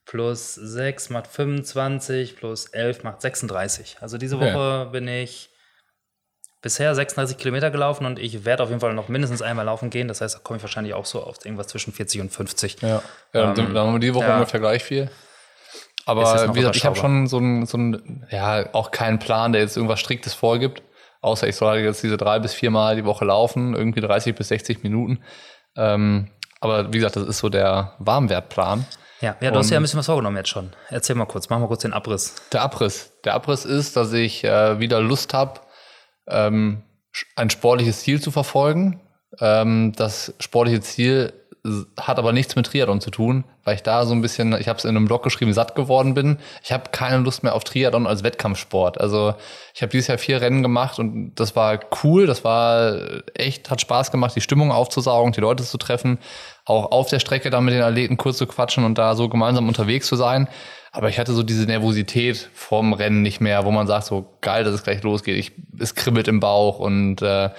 plus 0.04 0.54
6 0.54 1.10
macht 1.10 1.26
25 1.26 2.36
plus 2.36 2.66
11 2.66 3.04
macht 3.04 3.20
36. 3.20 3.98
Also 4.00 4.18
diese 4.18 4.40
Woche 4.40 4.46
ja. 4.56 4.84
bin 4.84 5.06
ich 5.06 5.50
bisher 6.60 6.94
36 6.94 7.38
Kilometer 7.38 7.70
gelaufen 7.70 8.04
und 8.04 8.18
ich 8.18 8.44
werde 8.44 8.62
auf 8.62 8.68
jeden 8.68 8.80
Fall 8.80 8.94
noch 8.94 9.08
mindestens 9.08 9.42
einmal 9.42 9.64
laufen 9.64 9.90
gehen. 9.90 10.08
Das 10.08 10.20
heißt, 10.20 10.36
da 10.36 10.38
komme 10.40 10.56
ich 10.56 10.62
wahrscheinlich 10.62 10.94
auch 10.94 11.06
so 11.06 11.22
auf 11.22 11.44
irgendwas 11.44 11.68
zwischen 11.68 11.92
40 11.92 12.20
und 12.20 12.32
50. 12.32 12.82
Ja, 12.82 13.02
ja 13.32 13.50
ähm, 13.50 13.54
dann 13.54 13.76
haben 13.76 13.92
wir 13.92 14.00
die 14.00 14.14
Woche 14.14 14.26
ja. 14.26 14.34
ungefähr 14.34 14.60
gleich 14.60 14.82
viel. 14.82 15.10
Aber 16.06 16.22
wie 16.54 16.60
gesagt, 16.60 16.76
ich 16.76 16.86
habe 16.86 16.96
schon 16.96 17.26
so 17.26 17.38
ein, 17.38 17.66
so 17.66 17.78
ja, 18.30 18.72
auch 18.72 18.90
keinen 18.90 19.18
Plan, 19.18 19.52
der 19.52 19.60
jetzt 19.60 19.76
irgendwas 19.76 20.00
Striktes 20.00 20.32
vorgibt. 20.32 20.82
Außer 21.20 21.46
ich 21.48 21.56
soll 21.56 21.68
halt 21.68 21.84
jetzt 21.84 22.02
diese 22.02 22.16
drei 22.16 22.38
bis 22.38 22.54
vier 22.54 22.70
Mal 22.70 22.96
die 22.96 23.04
Woche 23.04 23.24
laufen, 23.24 23.74
irgendwie 23.74 24.00
30 24.00 24.34
bis 24.34 24.48
60 24.48 24.82
Minuten. 24.82 25.22
Ähm, 25.76 26.30
aber 26.60 26.92
wie 26.92 26.98
gesagt, 26.98 27.16
das 27.16 27.24
ist 27.24 27.38
so 27.38 27.48
der 27.48 27.94
Warmwertplan. 27.98 28.86
Ja, 29.20 29.36
ja 29.40 29.50
du 29.50 29.58
hast 29.58 29.66
Und- 29.66 29.72
ja 29.72 29.78
ein 29.78 29.82
bisschen 29.82 29.98
was 29.98 30.06
vorgenommen 30.06 30.36
jetzt 30.36 30.48
schon. 30.48 30.72
Erzähl 30.88 31.16
mal 31.16 31.26
kurz, 31.26 31.48
mach 31.50 31.58
mal 31.58 31.66
kurz 31.66 31.82
den 31.82 31.92
Abriss. 31.92 32.36
Der 32.52 32.62
Abriss. 32.62 33.12
Der 33.24 33.34
Abriss 33.34 33.64
ist, 33.64 33.96
dass 33.96 34.12
ich 34.12 34.44
äh, 34.44 34.78
wieder 34.78 35.00
Lust 35.00 35.34
habe, 35.34 35.60
ähm, 36.28 36.82
ein 37.36 37.50
sportliches 37.50 38.00
Ziel 38.00 38.20
zu 38.20 38.30
verfolgen. 38.30 39.00
Ähm, 39.40 39.92
das 39.96 40.34
sportliche 40.40 40.80
Ziel 40.80 41.32
hat 41.98 42.18
aber 42.18 42.32
nichts 42.32 42.56
mit 42.56 42.66
Triathlon 42.66 43.00
zu 43.00 43.10
tun, 43.10 43.44
weil 43.64 43.74
ich 43.74 43.82
da 43.82 44.06
so 44.06 44.14
ein 44.14 44.20
bisschen, 44.20 44.52
ich 44.58 44.68
habe 44.68 44.78
es 44.78 44.84
in 44.84 44.96
einem 44.96 45.06
Blog 45.06 45.22
geschrieben, 45.22 45.52
satt 45.52 45.74
geworden 45.74 46.14
bin. 46.14 46.38
Ich 46.62 46.72
habe 46.72 46.90
keine 46.90 47.18
Lust 47.18 47.42
mehr 47.42 47.54
auf 47.54 47.64
Triathlon 47.64 48.06
als 48.06 48.22
Wettkampfsport. 48.22 49.00
Also 49.00 49.34
ich 49.74 49.82
habe 49.82 49.90
dieses 49.90 50.06
Jahr 50.06 50.18
vier 50.18 50.40
Rennen 50.40 50.62
gemacht 50.62 50.98
und 50.98 51.34
das 51.34 51.56
war 51.56 51.80
cool, 52.02 52.26
das 52.26 52.44
war 52.44 52.96
echt, 53.34 53.70
hat 53.70 53.80
Spaß 53.80 54.10
gemacht, 54.10 54.34
die 54.36 54.40
Stimmung 54.40 54.72
aufzusaugen, 54.72 55.32
die 55.32 55.40
Leute 55.40 55.64
zu 55.64 55.78
treffen, 55.78 56.18
auch 56.64 56.92
auf 56.92 57.08
der 57.08 57.18
Strecke 57.18 57.50
da 57.50 57.60
mit 57.60 57.74
den 57.74 57.82
Athleten 57.82 58.16
kurz 58.16 58.38
zu 58.38 58.46
quatschen 58.46 58.84
und 58.84 58.96
da 58.96 59.14
so 59.14 59.28
gemeinsam 59.28 59.68
unterwegs 59.68 60.06
zu 60.06 60.16
sein. 60.16 60.48
Aber 60.92 61.08
ich 61.08 61.18
hatte 61.18 61.32
so 61.32 61.42
diese 61.42 61.64
Nervosität 61.66 62.48
vom 62.54 62.92
Rennen 62.92 63.22
nicht 63.22 63.40
mehr, 63.40 63.64
wo 63.64 63.70
man 63.70 63.86
sagt, 63.86 64.06
so 64.06 64.36
geil, 64.40 64.64
dass 64.64 64.74
es 64.74 64.82
gleich 64.82 65.02
losgeht. 65.02 65.36
Ich, 65.36 65.52
es 65.78 65.94
kribbelt 65.94 66.28
im 66.28 66.40
Bauch 66.40 66.78
und 66.78 67.20
äh, 67.22 67.50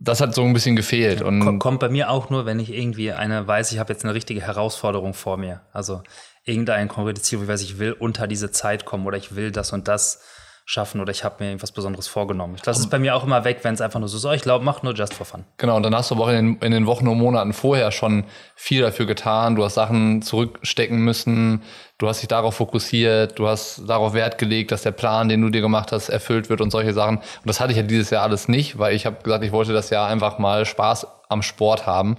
das 0.00 0.20
hat 0.20 0.34
so 0.34 0.42
ein 0.42 0.52
bisschen 0.52 0.74
gefehlt. 0.74 1.22
Und 1.22 1.40
Ko- 1.40 1.58
Kommt 1.58 1.80
bei 1.80 1.88
mir 1.88 2.10
auch 2.10 2.30
nur, 2.30 2.46
wenn 2.46 2.58
ich 2.58 2.72
irgendwie 2.72 3.12
eine 3.12 3.46
weiß, 3.46 3.72
ich 3.72 3.78
habe 3.78 3.92
jetzt 3.92 4.04
eine 4.04 4.14
richtige 4.14 4.40
Herausforderung 4.40 5.14
vor 5.14 5.36
mir. 5.36 5.60
Also 5.72 6.02
irgendein 6.44 6.88
konkretes 6.88 7.22
Ziel, 7.24 7.40
ich 7.42 7.48
weiß, 7.48 7.62
ich 7.62 7.78
will 7.78 7.92
unter 7.92 8.26
diese 8.26 8.50
Zeit 8.50 8.84
kommen 8.84 9.06
oder 9.06 9.16
ich 9.16 9.36
will 9.36 9.52
das 9.52 9.72
und 9.72 9.86
das 9.86 10.20
schaffen 10.64 11.00
oder 11.00 11.10
ich 11.10 11.24
habe 11.24 11.36
mir 11.40 11.50
irgendwas 11.50 11.72
Besonderes 11.72 12.06
vorgenommen. 12.06 12.54
Ich 12.56 12.64
lasse 12.64 12.80
es 12.80 12.88
bei 12.88 12.98
mir 12.98 13.16
auch 13.16 13.24
immer 13.24 13.44
weg, 13.44 13.60
wenn 13.62 13.74
es 13.74 13.80
einfach 13.80 13.98
nur 13.98 14.08
so 14.08 14.16
ist, 14.16 14.24
oh, 14.24 14.32
ich 14.32 14.42
glaube, 14.42 14.64
mach 14.64 14.82
nur 14.82 14.94
just 14.94 15.14
for 15.14 15.26
fun. 15.26 15.44
Genau, 15.56 15.76
und 15.76 15.82
dann 15.82 15.94
hast 15.94 16.10
du 16.10 16.14
aber 16.14 16.24
auch 16.24 16.28
in 16.28 16.34
den, 16.34 16.56
in 16.62 16.72
den 16.72 16.86
Wochen 16.86 17.08
und 17.08 17.18
Monaten 17.18 17.52
vorher 17.52 17.90
schon 17.90 18.24
viel 18.54 18.82
dafür 18.82 19.06
getan. 19.06 19.56
Du 19.56 19.64
hast 19.64 19.74
Sachen 19.74 20.22
zurückstecken 20.22 20.98
müssen, 20.98 21.62
du 21.98 22.08
hast 22.08 22.20
dich 22.20 22.28
darauf 22.28 22.54
fokussiert, 22.54 23.38
du 23.38 23.48
hast 23.48 23.88
darauf 23.88 24.14
Wert 24.14 24.38
gelegt, 24.38 24.72
dass 24.72 24.82
der 24.82 24.92
Plan, 24.92 25.28
den 25.28 25.40
du 25.42 25.50
dir 25.50 25.60
gemacht 25.60 25.92
hast, 25.92 26.08
erfüllt 26.08 26.48
wird 26.48 26.60
und 26.60 26.70
solche 26.70 26.92
Sachen. 26.92 27.18
Und 27.18 27.46
das 27.46 27.60
hatte 27.60 27.72
ich 27.72 27.76
ja 27.76 27.82
dieses 27.82 28.10
Jahr 28.10 28.22
alles 28.22 28.48
nicht, 28.48 28.78
weil 28.78 28.94
ich 28.94 29.04
habe 29.06 29.22
gesagt, 29.22 29.44
ich 29.44 29.52
wollte 29.52 29.72
das 29.72 29.90
Jahr 29.90 30.08
einfach 30.08 30.38
mal 30.38 30.64
Spaß 30.64 31.06
am 31.28 31.42
Sport 31.42 31.86
haben. 31.86 32.16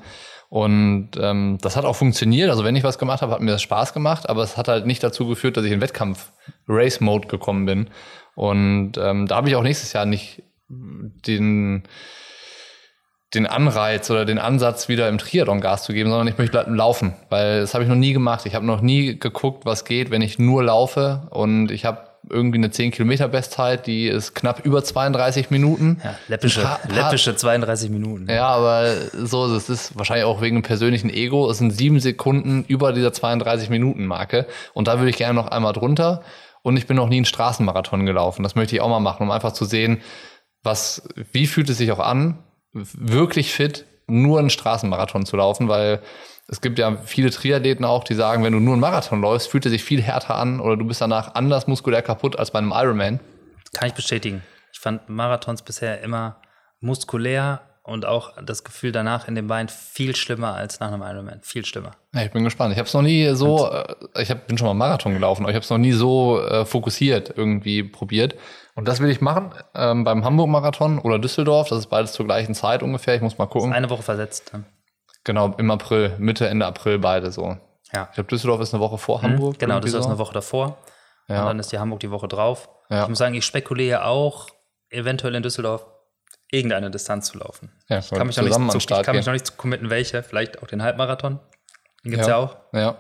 Und 0.53 1.11
ähm, 1.19 1.57
das 1.61 1.75
hat 1.75 1.83
auch 1.83 1.95
funktioniert. 1.95 2.51
Also 2.51 2.63
wenn 2.63 2.75
ich 2.75 2.83
was 2.83 2.99
gemacht 2.99 3.23
habe, 3.23 3.31
hat 3.31 3.41
mir 3.41 3.49
das 3.49 3.63
Spaß 3.63 3.91
gemacht, 3.91 4.29
aber 4.29 4.43
es 4.43 4.55
hat 4.55 4.67
halt 4.67 4.85
nicht 4.85 5.01
dazu 5.01 5.27
geführt, 5.27 5.57
dass 5.57 5.65
ich 5.65 5.71
in 5.71 5.81
Wettkampf-Race-Mode 5.81 7.27
gekommen 7.27 7.65
bin. 7.65 7.89
Und 8.35 8.93
ähm, 8.97 9.27
da 9.27 9.35
habe 9.35 9.49
ich 9.49 9.55
auch 9.55 9.63
nächstes 9.63 9.93
Jahr 9.93 10.05
nicht 10.05 10.43
den 10.69 11.83
den 13.33 13.47
Anreiz 13.47 14.11
oder 14.11 14.25
den 14.25 14.37
Ansatz, 14.37 14.87
wieder 14.89 15.09
im 15.09 15.17
Triathlon 15.17 15.59
Gas 15.59 15.83
zu 15.83 15.93
geben, 15.93 16.11
sondern 16.11 16.27
ich 16.27 16.37
möchte 16.37 16.63
laufen, 16.69 17.15
weil 17.29 17.61
das 17.61 17.73
habe 17.73 17.83
ich 17.83 17.89
noch 17.89 17.95
nie 17.95 18.13
gemacht. 18.13 18.45
Ich 18.45 18.53
habe 18.53 18.63
noch 18.63 18.81
nie 18.81 19.17
geguckt, 19.17 19.65
was 19.65 19.85
geht, 19.85 20.11
wenn 20.11 20.21
ich 20.21 20.37
nur 20.37 20.63
laufe 20.63 21.27
und 21.31 21.71
ich 21.71 21.83
habe 21.85 22.09
irgendwie 22.29 22.59
eine 22.59 22.69
10 22.69 22.91
Kilometer 22.91 23.27
Bestzeit, 23.27 23.87
die 23.87 24.05
ist 24.07 24.35
knapp 24.35 24.63
über 24.65 24.83
32 24.83 25.49
Minuten. 25.49 25.99
Ja, 26.03 26.15
läppische, 26.27 26.61
paar- 26.61 26.79
läppische 26.87 27.35
32 27.35 27.89
Minuten. 27.89 28.29
Ja, 28.29 28.45
aber 28.49 28.93
so, 29.23 29.51
das 29.51 29.67
ist 29.67 29.97
wahrscheinlich 29.97 30.25
auch 30.25 30.39
wegen 30.41 30.57
dem 30.57 30.63
persönlichen 30.63 31.09
Ego. 31.09 31.49
Es 31.49 31.57
sind 31.57 31.71
sieben 31.71 31.99
Sekunden 31.99 32.63
über 32.67 32.93
dieser 32.93 33.13
32 33.13 33.69
Minuten 33.71 34.05
Marke 34.05 34.45
und 34.73 34.87
da 34.87 34.99
würde 34.99 35.09
ich 35.09 35.17
gerne 35.17 35.33
noch 35.33 35.47
einmal 35.47 35.73
drunter. 35.73 36.21
Und 36.63 36.77
ich 36.77 36.87
bin 36.87 36.97
noch 36.97 37.09
nie 37.09 37.17
einen 37.17 37.25
Straßenmarathon 37.25 38.05
gelaufen. 38.05 38.41
Das 38.41 38.55
möchte 38.55 38.75
ich 38.75 38.81
auch 38.81 38.89
mal 38.89 38.99
machen, 38.99 39.23
um 39.23 39.31
einfach 39.31 39.51
zu 39.51 39.65
sehen, 39.65 40.01
was, 40.63 41.07
wie 41.31 41.45
fühlt 41.45 41.69
es 41.69 41.77
sich 41.77 41.91
auch 41.91 41.99
an, 41.99 42.41
wirklich 42.71 43.53
fit, 43.53 43.85
nur 44.07 44.39
einen 44.39 44.49
Straßenmarathon 44.49 45.25
zu 45.25 45.37
laufen, 45.37 45.67
weil 45.67 46.01
es 46.47 46.61
gibt 46.61 46.79
ja 46.79 46.97
viele 47.05 47.29
Triathleten 47.31 47.85
auch, 47.85 48.03
die 48.03 48.15
sagen, 48.15 48.43
wenn 48.43 48.53
du 48.53 48.59
nur 48.59 48.73
einen 48.73 48.81
Marathon 48.81 49.21
läufst, 49.21 49.49
fühlt 49.49 49.65
er 49.65 49.71
sich 49.71 49.83
viel 49.83 50.01
härter 50.01 50.35
an 50.35 50.59
oder 50.59 50.75
du 50.75 50.85
bist 50.85 51.01
danach 51.01 51.35
anders 51.35 51.67
muskulär 51.67 52.01
kaputt 52.01 52.37
als 52.37 52.51
bei 52.51 52.59
einem 52.59 52.73
Ironman. 52.73 53.19
Kann 53.73 53.87
ich 53.87 53.93
bestätigen. 53.93 54.41
Ich 54.71 54.79
fand 54.79 55.07
Marathons 55.09 55.61
bisher 55.61 56.01
immer 56.01 56.41
muskulär 56.79 57.61
und 57.83 58.05
auch 58.05 58.33
das 58.41 58.63
Gefühl 58.63 58.93
danach 58.93 59.27
in 59.27 59.35
den 59.35 59.47
Beinen 59.47 59.67
viel 59.67 60.15
schlimmer 60.15 60.55
als 60.55 60.79
nach 60.79 60.87
einem 60.87 61.01
Ironman. 61.01 61.41
Viel 61.41 61.65
schlimmer. 61.65 61.91
Ja, 62.13 62.23
ich 62.23 62.31
bin 62.31 62.43
gespannt. 62.43 62.71
Ich 62.71 62.79
habe 62.79 62.87
es 62.87 62.93
noch 62.93 63.01
nie 63.01 63.35
so, 63.35 63.69
äh, 63.69 64.21
ich 64.21 64.31
hab, 64.31 64.47
bin 64.47 64.57
schon 64.57 64.67
mal 64.67 64.73
Marathon 64.73 65.13
gelaufen, 65.13 65.43
aber 65.43 65.51
ich 65.51 65.55
habe 65.55 65.63
es 65.63 65.69
noch 65.69 65.77
nie 65.77 65.91
so 65.91 66.41
äh, 66.41 66.65
fokussiert 66.65 67.33
irgendwie 67.35 67.83
probiert. 67.83 68.35
Und 68.75 68.87
das 68.87 69.01
will 69.01 69.09
ich 69.09 69.19
machen 69.19 69.53
ähm, 69.75 70.05
beim 70.05 70.23
Hamburg-Marathon 70.23 70.97
oder 70.99 71.19
Düsseldorf. 71.19 71.69
Das 71.69 71.79
ist 71.79 71.87
beides 71.87 72.13
zur 72.13 72.25
gleichen 72.25 72.55
Zeit 72.55 72.83
ungefähr. 72.83 73.15
Ich 73.15 73.21
muss 73.21 73.37
mal 73.37 73.47
gucken. 73.47 73.73
Eine 73.73 73.89
Woche 73.89 74.01
versetzt. 74.01 74.51
Genau, 75.25 75.53
im 75.57 75.69
April, 75.69 76.15
Mitte, 76.19 76.47
Ende 76.47 76.65
April 76.65 76.99
beide 76.99 77.31
so. 77.31 77.57
Ja. 77.93 78.07
Ich 78.09 78.15
glaube, 78.15 78.29
Düsseldorf 78.29 78.61
ist 78.61 78.73
eine 78.73 78.81
Woche 78.81 78.97
vor 78.97 79.21
Hamburg. 79.21 79.59
Genau, 79.59 79.75
das 79.75 79.85
irgendwie 79.85 79.97
ist 79.97 80.03
so. 80.03 80.09
eine 80.09 80.19
Woche 80.19 80.33
davor. 80.33 80.77
Ja. 81.27 81.41
Und 81.41 81.47
dann 81.47 81.59
ist 81.59 81.71
die 81.71 81.79
Hamburg 81.79 81.99
die 81.99 82.11
Woche 82.11 82.27
drauf. 82.27 82.69
Ja. 82.89 83.03
Ich 83.03 83.09
muss 83.09 83.17
sagen, 83.17 83.35
ich 83.35 83.45
spekuliere 83.45 84.05
auch, 84.05 84.47
eventuell 84.89 85.35
in 85.35 85.43
Düsseldorf 85.43 85.85
irgendeine 86.53 86.91
Distanz 86.91 87.27
zu 87.27 87.39
laufen. 87.39 87.71
Ja, 87.89 87.99
ich 87.99 88.09
kann 88.09 88.27
mich, 88.27 88.37
noch 88.37 88.43
nicht, 88.43 88.71
zu, 88.71 88.77
ich 88.77 88.87
kann 88.87 89.15
mich 89.15 89.25
noch 89.25 89.33
nicht 89.33 89.57
committen, 89.57 89.89
welche. 89.89 90.21
Vielleicht 90.23 90.61
auch 90.61 90.67
den 90.67 90.83
Halbmarathon. 90.83 91.39
Den 92.03 92.11
gibt 92.11 92.21
es 92.21 92.27
ja. 92.27 92.37
auch. 92.37 92.57
Ja, 92.71 92.99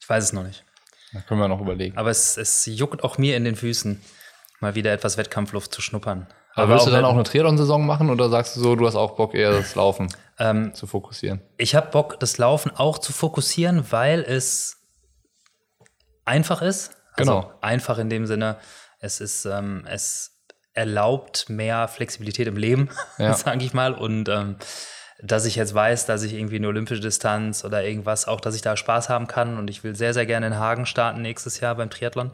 Ich 0.00 0.08
weiß 0.08 0.24
es 0.24 0.32
noch 0.32 0.42
nicht. 0.42 0.64
da 1.12 1.20
können 1.20 1.40
wir 1.40 1.48
noch 1.48 1.60
überlegen. 1.60 1.98
Aber 1.98 2.10
es, 2.10 2.36
es 2.38 2.64
juckt 2.66 3.04
auch 3.04 3.18
mir 3.18 3.36
in 3.36 3.44
den 3.44 3.56
Füßen, 3.56 4.00
mal 4.60 4.74
wieder 4.74 4.92
etwas 4.92 5.18
Wettkampfluft 5.18 5.72
zu 5.74 5.82
schnuppern. 5.82 6.26
Aber 6.54 6.72
willst 6.72 6.86
du 6.86 6.90
dann 6.90 7.04
auch 7.04 7.12
eine 7.12 7.24
Triathlon-Saison 7.24 7.84
machen 7.84 8.08
oder 8.08 8.30
sagst 8.30 8.56
du 8.56 8.60
so, 8.60 8.76
du 8.76 8.86
hast 8.86 8.96
auch 8.96 9.16
Bock, 9.16 9.34
eher 9.34 9.52
das 9.52 9.74
Laufen 9.74 10.08
Ähm, 10.38 10.72
zu 10.72 10.86
fokussieren? 10.86 11.42
Ich 11.58 11.74
habe 11.74 11.90
Bock, 11.90 12.18
das 12.18 12.38
Laufen 12.38 12.70
auch 12.74 12.96
zu 12.98 13.12
fokussieren, 13.12 13.92
weil 13.92 14.20
es 14.22 14.78
einfach 16.24 16.62
ist. 16.62 16.92
Also 17.12 17.40
Genau. 17.40 17.52
Einfach 17.60 17.98
in 17.98 18.08
dem 18.08 18.26
Sinne, 18.26 18.56
es 18.98 19.20
ist, 19.20 19.44
ähm, 19.44 19.84
es 19.86 20.35
erlaubt 20.76 21.48
mehr 21.48 21.88
Flexibilität 21.88 22.46
im 22.46 22.56
Leben, 22.56 22.88
Ja. 23.18 23.34
sage 23.34 23.64
ich 23.64 23.72
mal. 23.74 23.92
Und 23.94 24.28
ähm, 24.28 24.56
dass 25.22 25.46
ich 25.46 25.56
jetzt 25.56 25.72
weiß, 25.74 26.04
dass 26.04 26.22
ich 26.24 26.34
irgendwie 26.34 26.56
eine 26.56 26.68
olympische 26.68 27.00
Distanz 27.00 27.64
oder 27.64 27.82
irgendwas, 27.82 28.28
auch 28.28 28.38
dass 28.38 28.54
ich 28.54 28.60
da 28.60 28.76
Spaß 28.76 29.08
haben 29.08 29.26
kann. 29.26 29.56
Und 29.56 29.70
ich 29.70 29.82
will 29.82 29.96
sehr, 29.96 30.12
sehr 30.12 30.26
gerne 30.26 30.48
in 30.48 30.58
Hagen 30.58 30.84
starten 30.84 31.22
nächstes 31.22 31.58
Jahr 31.58 31.74
beim 31.74 31.88
Triathlon. 31.88 32.32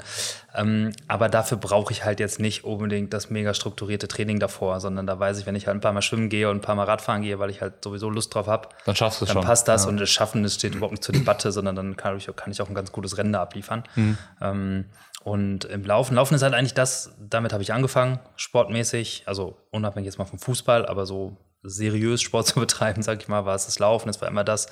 Ähm, 0.53 0.91
aber 1.07 1.29
dafür 1.29 1.59
brauche 1.59 1.93
ich 1.93 2.05
halt 2.05 2.19
jetzt 2.19 2.41
nicht 2.41 2.65
unbedingt 2.65 3.13
das 3.15 3.31
mega 3.31 3.55
strukturierte 3.55 4.09
Training 4.09 4.41
davor, 4.41 4.81
sondern 4.81 5.07
da 5.07 5.17
weiß 5.17 5.39
ich, 5.39 5.47
wenn 5.47 5.55
ich 5.55 5.69
halt 5.69 5.77
ein 5.77 5.81
paar 5.81 5.93
Mal 5.93 6.03
schwimmen 6.03 6.29
gehe 6.29 6.51
und 6.51 6.57
ein 6.57 6.61
paar 6.61 6.75
Mal 6.75 6.83
Radfahren 6.87 7.23
gehe, 7.23 7.39
weil 7.39 7.51
ich 7.51 7.61
halt 7.61 7.85
sowieso 7.85 8.11
Lust 8.11 8.35
drauf 8.35 8.49
habe, 8.49 8.69
Dann 8.85 8.97
schaffst 8.97 9.21
du 9.21 9.27
es 9.27 9.29
dann 9.29 9.37
schon. 9.37 9.45
passt 9.47 9.69
das 9.69 9.87
und 9.87 9.99
das 9.99 10.11
Schaffen, 10.11 10.43
das 10.43 10.57
steht 10.57 10.75
überhaupt 10.75 10.95
nicht 10.95 11.05
zur 11.05 11.15
Debatte, 11.15 11.53
sondern 11.53 11.77
dann 11.77 11.97
kann 11.97 12.17
ich, 12.17 12.29
kann 12.35 12.51
ich 12.51 12.61
auch 12.61 12.69
ein 12.69 12.75
ganz 12.75 12.91
gutes 12.91 13.17
Rennen 13.17 13.37
abliefern. 13.37 13.85
Mhm. 13.95 14.19
Ähm, 14.41 14.85
und 15.25 15.67
im 15.67 15.85
Laufen, 15.85 16.17
Laufen 16.17 16.35
ist 16.35 16.43
halt 16.43 16.55
eigentlich 16.55 16.75
das, 16.75 17.15
damit 17.21 17.53
habe 17.53 17.63
ich 17.63 17.73
angefangen, 17.73 18.19
sportmäßig, 18.35 19.23
also 19.27 19.57
unabhängig 19.71 20.07
jetzt 20.07 20.19
mal 20.19 20.25
vom 20.25 20.41
Fußball, 20.41 20.87
aber 20.87 21.07
so 21.07 21.37
seriös 21.63 22.23
Sport 22.23 22.49
zu 22.49 22.61
betreiben, 22.61 23.03
sag 23.03 23.23
ich 23.23 23.29
mal, 23.29 23.45
war 23.45 23.55
es 23.55 23.67
das 23.67 23.79
Laufen. 23.79 24.09
Es 24.09 24.21
war 24.21 24.29
immer 24.29 24.43
das, 24.43 24.67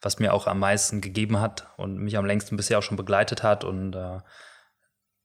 was 0.00 0.18
mir 0.18 0.34
auch 0.34 0.48
am 0.48 0.58
meisten 0.58 1.00
gegeben 1.00 1.40
hat 1.40 1.68
und 1.76 1.98
mich 1.98 2.16
am 2.16 2.26
längsten 2.26 2.56
bisher 2.56 2.78
auch 2.78 2.82
schon 2.82 2.96
begleitet 2.96 3.44
hat. 3.44 3.62
Und 3.62 3.94
äh, 3.94 4.18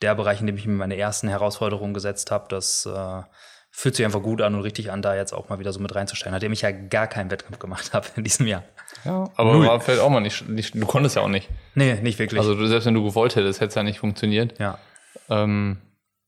der 0.04 0.13
Bereich, 0.13 0.42
in 0.42 0.48
dem 0.48 0.58
ich 0.58 0.68
mir 0.68 0.74
meine 0.74 0.98
ersten 0.98 1.28
Herausforderungen 1.28 1.96
gesetzt 1.96 2.30
habe, 2.30 2.46
das 2.50 2.86
äh, 2.86 3.24
fühlt 3.72 3.96
sich 3.96 4.06
einfach 4.06 4.22
gut 4.22 4.42
an 4.42 4.54
und 4.54 4.62
richtig 4.62 4.92
an, 4.92 5.02
da 5.02 5.16
jetzt 5.16 5.34
auch 5.34 5.50
mal 5.50 5.58
wieder 5.58 5.74
so 5.74 5.80
mit 5.80 5.96
reinzustellen, 5.96 6.34
nachdem 6.34 6.54
ich 6.54 6.62
ja 6.62 6.70
gar 6.70 7.08
keinen 7.08 7.32
Wettkampf 7.32 7.58
gemacht 7.58 7.94
habe 7.94 8.08
in 8.16 8.24
diesem 8.24 8.46
Jahr. 8.46 8.63
Ja, 9.04 9.30
aber 9.36 9.60
war 9.65 9.80
vielleicht 9.80 10.02
auch 10.02 10.10
mal 10.10 10.19
nicht, 10.21 10.47
nicht, 10.50 10.73
du 10.76 10.86
konntest 10.86 11.15
ja 11.15 11.21
auch 11.21 11.28
nicht. 11.28 11.50
Nee, 11.76 11.95
nicht 12.02 12.19
wirklich. 12.19 12.39
Also 12.39 12.56
du, 12.56 12.65
selbst 12.67 12.86
wenn 12.86 12.93
du 12.93 13.04
gewollt 13.04 13.36
hättest, 13.36 13.60
hätte 13.60 13.69
es 13.69 13.76
ja 13.76 13.84
nicht 13.84 14.00
funktioniert. 14.00 14.58
ja. 14.60 14.78
Ähm, 15.30 15.78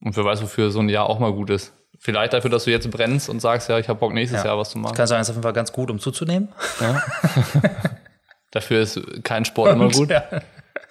und 0.02 0.16
wer 0.16 0.24
weiß, 0.26 0.42
wofür 0.42 0.72
so 0.72 0.80
ein 0.80 0.90
Jahr 0.90 1.10
auch 1.10 1.20
mal 1.20 1.32
gut 1.34 1.50
ist. 1.50 1.74
Vielleicht 2.00 2.32
dafür, 2.34 2.50
dass 2.50 2.64
du 2.64 2.72
jetzt 2.72 2.90
brennst 2.90 3.28
und 3.30 3.42
sagst, 3.42 3.68
ja, 3.70 3.78
ich 3.80 3.90
habe 3.90 4.00
Bock 4.00 4.14
nächstes 4.14 4.42
Ja. 4.44 4.50
Jahr 4.50 4.58
was 4.58 4.70
zu 4.70 4.78
machen. 4.78 4.96
Kann 4.96 5.08
sagen, 5.08 5.22
ist 5.22 5.30
auf 5.30 5.36
jeden 5.36 5.44
Fall 5.44 5.54
ganz 5.54 5.72
gut, 5.74 5.92
um 5.92 6.00
zuzunehmen. 6.00 6.50
Ja. 6.80 7.02
dafür 8.52 8.82
ist 8.82 9.00
kein 9.24 9.44
Sport 9.46 9.74
immer 9.74 9.90
gut. 9.90 10.10
Ja. 10.10 10.24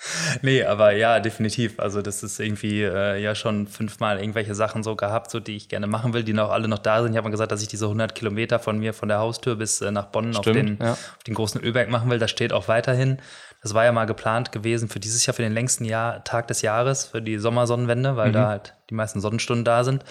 Nee, 0.43 0.65
aber 0.65 0.93
ja, 0.93 1.21
definitiv. 1.21 1.79
Also 1.81 2.03
das 2.03 2.23
ist 2.23 2.39
irgendwie 2.39 2.83
äh, 2.83 3.21
ja 3.21 3.35
schon 3.35 3.67
fünfmal 3.67 4.21
irgendwelche 4.21 4.55
Sachen 4.55 4.83
so 4.83 4.97
gehabt, 4.97 5.31
so 5.31 5.41
die 5.41 5.57
ich 5.57 5.69
gerne 5.69 5.87
machen 5.87 6.13
will, 6.13 6.23
die 6.23 6.33
noch 6.33 6.51
alle 6.51 6.69
noch 6.69 6.79
da 6.79 7.03
sind. 7.03 7.13
Ich 7.13 7.17
habe 7.17 7.27
mal 7.29 7.33
gesagt, 7.33 7.53
dass 7.53 7.63
ich 7.63 7.69
diese 7.69 7.87
100 7.87 8.15
Kilometer 8.15 8.59
von 8.59 8.79
mir 8.79 8.95
von 8.95 9.09
der 9.09 9.19
Haustür 9.19 9.57
bis 9.57 9.81
äh, 9.81 9.91
nach 9.91 10.07
Bonn 10.07 10.35
auf 10.37 10.45
Stimmt, 10.45 10.57
den, 10.57 10.79
ja. 10.81 10.93
auf 10.93 11.25
den 11.27 11.35
großen 11.35 11.61
Ölberg 11.61 11.91
machen 11.91 12.11
will. 12.11 12.19
Das 12.19 12.31
steht 12.31 12.53
auch 12.53 12.69
weiterhin. 12.69 13.19
Das 13.63 13.75
war 13.75 13.85
ja 13.85 13.91
mal 13.93 14.05
geplant 14.05 14.53
gewesen 14.53 14.89
für 14.89 15.01
dieses 15.01 15.27
Jahr, 15.27 15.35
für 15.35 15.43
den 15.43 15.53
längsten 15.53 15.85
Jahr, 15.85 16.23
Tag 16.23 16.47
des 16.47 16.63
Jahres, 16.63 17.07
für 17.07 17.21
die 17.21 17.39
Sommersonnenwende, 17.39 18.17
weil 18.17 18.29
Mhm. 18.29 18.33
da 18.35 18.47
halt 18.49 18.75
die 18.91 18.95
meisten 18.95 19.21
Sonnenstunden 19.21 19.65
da 19.65 19.83
sind. 19.83 20.05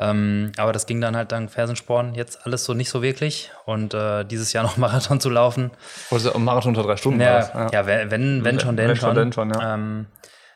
Ähm, 0.00 0.52
aber 0.58 0.72
das 0.72 0.86
ging 0.86 1.00
dann 1.00 1.16
halt 1.16 1.32
dank 1.32 1.50
Fersensporn 1.50 2.14
jetzt 2.14 2.46
alles 2.46 2.64
so 2.64 2.72
nicht 2.74 2.88
so 2.88 3.02
wirklich. 3.02 3.50
Und 3.64 3.94
äh, 3.94 4.24
dieses 4.24 4.52
Jahr 4.52 4.62
noch 4.64 4.76
Marathon 4.76 5.20
zu 5.20 5.30
laufen, 5.30 5.70
Oder 6.10 6.34
ein 6.34 6.44
Marathon 6.44 6.70
unter 6.76 6.86
drei 6.86 6.96
Stunden 6.96 7.20
ja, 7.20 7.40
ja. 7.40 7.68
das. 7.70 7.86
wenn, 7.86 8.10
wenn, 8.10 8.44
wenn 8.44 8.60
schon, 8.60 8.76
denn 8.76 8.88
Wenn 8.90 8.96
schon. 8.96 9.14
denn 9.14 9.32
schon, 9.32 9.50
ja. 9.50 9.74
ähm, 9.74 10.06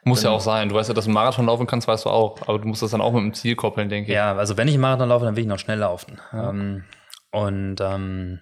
Muss 0.05 0.23
ja 0.23 0.31
auch 0.31 0.41
sein. 0.41 0.69
Du 0.69 0.75
weißt 0.77 0.89
ja, 0.89 0.95
dass 0.95 1.05
du 1.05 1.11
einen 1.11 1.15
Marathon 1.15 1.47
laufen 1.47 1.67
kannst, 1.67 1.89
weißt 1.89 2.05
du 2.05 2.11
auch. 2.11 2.41
Aber 2.47 2.59
du 2.59 2.69
musst 2.69 2.83
das 2.83 2.93
dann 2.93 3.01
auch 3.01 3.13
mit 3.13 3.23
dem 3.23 3.35
Ziel 3.35 3.57
koppeln, 3.57 3.89
denke 3.89 4.11
ich. 4.11 4.15
Ja, 4.15 4.35
also 4.37 4.57
wenn 4.57 4.69
ich 4.69 4.75
einen 4.75 4.83
Marathon 4.83 5.09
laufe, 5.09 5.25
dann 5.25 5.35
will 5.37 5.43
ich 5.43 5.49
noch 5.49 5.59
schnell 5.59 5.79
laufen. 5.79 6.21
Ähm, 6.33 6.85
und 7.31 7.81
ähm, 7.81 8.41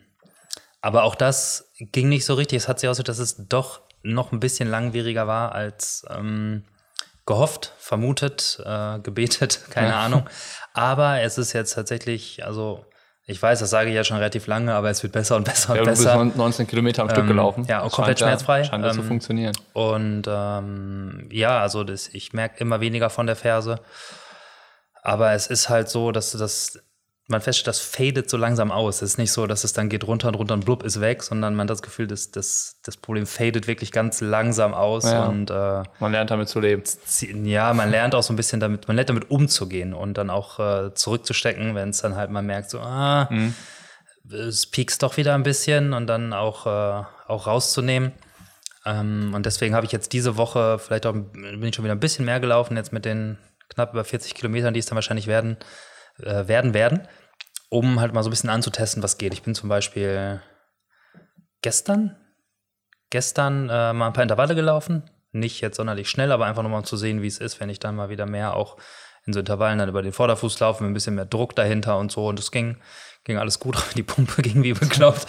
aber 0.82 1.04
auch 1.04 1.14
das 1.14 1.70
ging 1.78 2.08
nicht 2.08 2.24
so 2.24 2.34
richtig. 2.34 2.56
Es 2.58 2.68
hat 2.68 2.80
sich 2.80 2.88
ausgesehen, 2.88 3.06
dass 3.06 3.18
es 3.18 3.46
doch 3.48 3.80
noch 4.02 4.32
ein 4.32 4.40
bisschen 4.40 4.68
langwieriger 4.68 5.26
war 5.26 5.52
als 5.52 6.04
ähm, 6.10 6.64
gehofft, 7.26 7.74
vermutet, 7.78 8.60
äh, 8.64 8.98
gebetet, 9.00 9.60
keine 9.70 9.88
Ja. 9.90 10.00
Ahnung. 10.00 10.24
Aber 10.72 11.20
es 11.20 11.38
ist 11.38 11.52
jetzt 11.52 11.74
tatsächlich, 11.74 12.44
also 12.44 12.85
ich 13.26 13.40
weiß, 13.40 13.61
das 13.61 13.70
sage 13.70 13.90
ich 13.90 13.94
ja 13.96 14.02
schon 14.04 14.16
relativ 14.16 14.46
lange, 14.46 14.74
aber 14.74 14.90
es 14.90 15.02
wird 15.02 15.12
besser 15.12 15.37
und 15.37 15.44
besser 15.44 15.70
und 15.72 15.76
Ja, 15.78 15.85
du 15.85 15.90
bist 15.90 16.02
besser. 16.04 16.16
neun- 16.16 16.33
19 16.37 16.66
Kilometer 16.66 17.02
am 17.02 17.11
Stück 17.11 17.22
Ähm, 17.22 17.28
gelaufen. 17.28 17.64
ja, 17.68 17.83
Das 17.85 17.92
komplett 17.92 18.18
scheint 18.18 18.30
schmerzfrei. 18.30 18.64
Scheint 18.64 18.85
ja 18.85 18.90
zu 18.92 19.00
Ähm, 19.00 19.06
funktionieren. 19.06 19.56
Und 19.72 20.22
ähm, 20.28 21.28
ja, 21.30 21.61
also 21.61 21.85
das, 21.85 22.09
ich 22.09 22.33
merke 22.33 22.59
immer 22.61 22.80
weniger 22.80 23.11
von 23.11 23.26
der 23.26 23.37
Ferse. 23.37 23.80
Aber 25.02 25.33
es 25.33 25.46
ist 25.46 25.68
halt 25.68 25.88
so, 25.88 26.12
dass 26.12 26.33
das, 26.33 26.78
man 27.30 27.40
feststellt, 27.40 27.68
das 27.68 27.80
fadet 27.80 28.28
so 28.28 28.36
langsam 28.36 28.70
aus. 28.70 28.96
Es 29.02 29.12
ist 29.12 29.18
nicht 29.18 29.32
so, 29.32 29.46
dass 29.46 29.64
es 29.64 29.72
dann 29.72 29.88
geht 29.88 30.04
runter 30.06 30.28
und 30.28 30.34
runter 30.34 30.54
und 30.54 30.64
blub 30.64 30.82
ist 30.82 31.00
weg, 31.00 31.22
sondern 31.22 31.54
man 31.54 31.64
hat 31.64 31.70
das 31.70 31.82
Gefühl, 31.82 32.06
dass 32.06 32.30
das, 32.30 32.76
das 32.84 32.96
Problem 32.96 33.26
fadet 33.26 33.66
wirklich 33.66 33.92
ganz 33.92 34.20
langsam 34.20 34.74
aus. 34.74 35.04
Ja. 35.04 35.26
Und 35.26 35.50
äh, 35.50 35.82
Man 36.00 36.12
lernt 36.12 36.30
damit 36.30 36.48
zu 36.48 36.60
leben. 36.60 36.82
ja, 37.44 37.72
man 37.72 37.90
lernt 37.90 38.14
auch 38.14 38.22
so 38.22 38.32
ein 38.32 38.36
bisschen 38.36 38.60
damit, 38.60 38.86
man 38.88 38.96
lernt 38.96 39.08
damit 39.08 39.30
umzugehen 39.30 39.94
und 39.94 40.18
dann 40.18 40.28
auch 40.30 40.58
äh, 40.58 40.94
zurückzustecken, 40.94 41.74
wenn 41.74 41.90
es 41.90 42.02
dann 42.02 42.16
halt 42.16 42.30
mal 42.30 42.42
merkt, 42.42 42.70
so, 42.70 42.80
ah, 42.80 43.28
Mhm. 43.30 43.54
es 44.32 44.66
piekst 44.66 45.02
doch 45.02 45.16
wieder 45.16 45.34
ein 45.34 45.42
bisschen 45.42 45.92
und 45.92 46.06
dann 46.06 46.32
auch, 46.32 46.66
äh, 46.66 47.04
auch 47.28 47.46
rauszunehmen. 47.46 48.12
Ähm, 48.86 49.32
und 49.34 49.44
deswegen 49.46 49.74
habe 49.74 49.86
ich 49.86 49.92
jetzt 49.92 50.12
diese 50.12 50.36
Woche, 50.36 50.78
vielleicht 50.78 51.06
auch 51.06 51.12
bin 51.12 51.62
ich 51.62 51.74
schon 51.74 51.84
wieder 51.84 51.94
ein 51.94 52.00
bisschen 52.00 52.24
mehr 52.24 52.40
gelaufen, 52.40 52.76
jetzt 52.76 52.92
mit 52.92 53.04
den 53.04 53.38
knapp 53.68 53.92
über 53.92 54.04
40 54.04 54.34
Kilometern, 54.34 54.72
die 54.74 54.80
es 54.80 54.86
dann 54.86 54.96
wahrscheinlich 54.96 55.26
werden, 55.26 55.56
äh, 56.22 56.48
werden 56.48 56.74
werden, 56.74 57.06
um 57.70 58.00
halt 58.00 58.12
mal 58.12 58.22
so 58.22 58.28
ein 58.28 58.33
bisschen 58.33 58.50
anzutesten, 58.50 59.02
was 59.02 59.16
geht. 59.16 59.33
Ich 59.33 59.42
bin 59.42 59.54
zum 59.54 59.68
Beispiel 59.68 60.42
gestern, 61.62 62.16
gestern 63.09 63.70
äh, 63.70 63.92
mal 63.92 64.09
ein 64.09 64.12
paar 64.12 64.24
Intervalle 64.24 64.54
gelaufen. 64.54 65.09
Nicht 65.33 65.61
jetzt 65.61 65.76
sonderlich 65.76 66.11
schnell, 66.11 66.33
aber 66.33 66.46
einfach 66.46 66.62
nur 66.62 66.72
mal 66.72 66.78
um 66.78 66.85
zu 66.85 66.96
sehen, 66.96 67.22
wie 67.22 67.28
es 67.28 67.38
ist, 67.38 67.61
wenn 67.61 67.70
ich 67.70 67.78
dann 67.78 67.94
mal 67.94 68.11
wieder 68.11 68.26
mehr 68.26 68.54
auch 68.54 68.76
in 69.24 69.33
so 69.33 69.38
Intervallen 69.40 69.78
dann 69.78 69.88
über 69.88 70.02
den 70.02 70.12
Vorderfuß 70.12 70.59
laufe, 70.59 70.83
mit 70.83 70.90
ein 70.90 70.94
bisschen 70.94 71.14
mehr 71.14 71.26
Druck 71.26 71.54
dahinter 71.54 71.98
und 71.98 72.11
so. 72.11 72.26
Und 72.26 72.40
es 72.40 72.50
ging, 72.50 72.76
ging 73.24 73.38
alles 73.38 73.61
gut. 73.61 73.80
Die 73.96 74.02
Pumpe 74.02 74.42
ging 74.42 74.62
wie 74.64 74.72
bekloppt, 74.72 75.26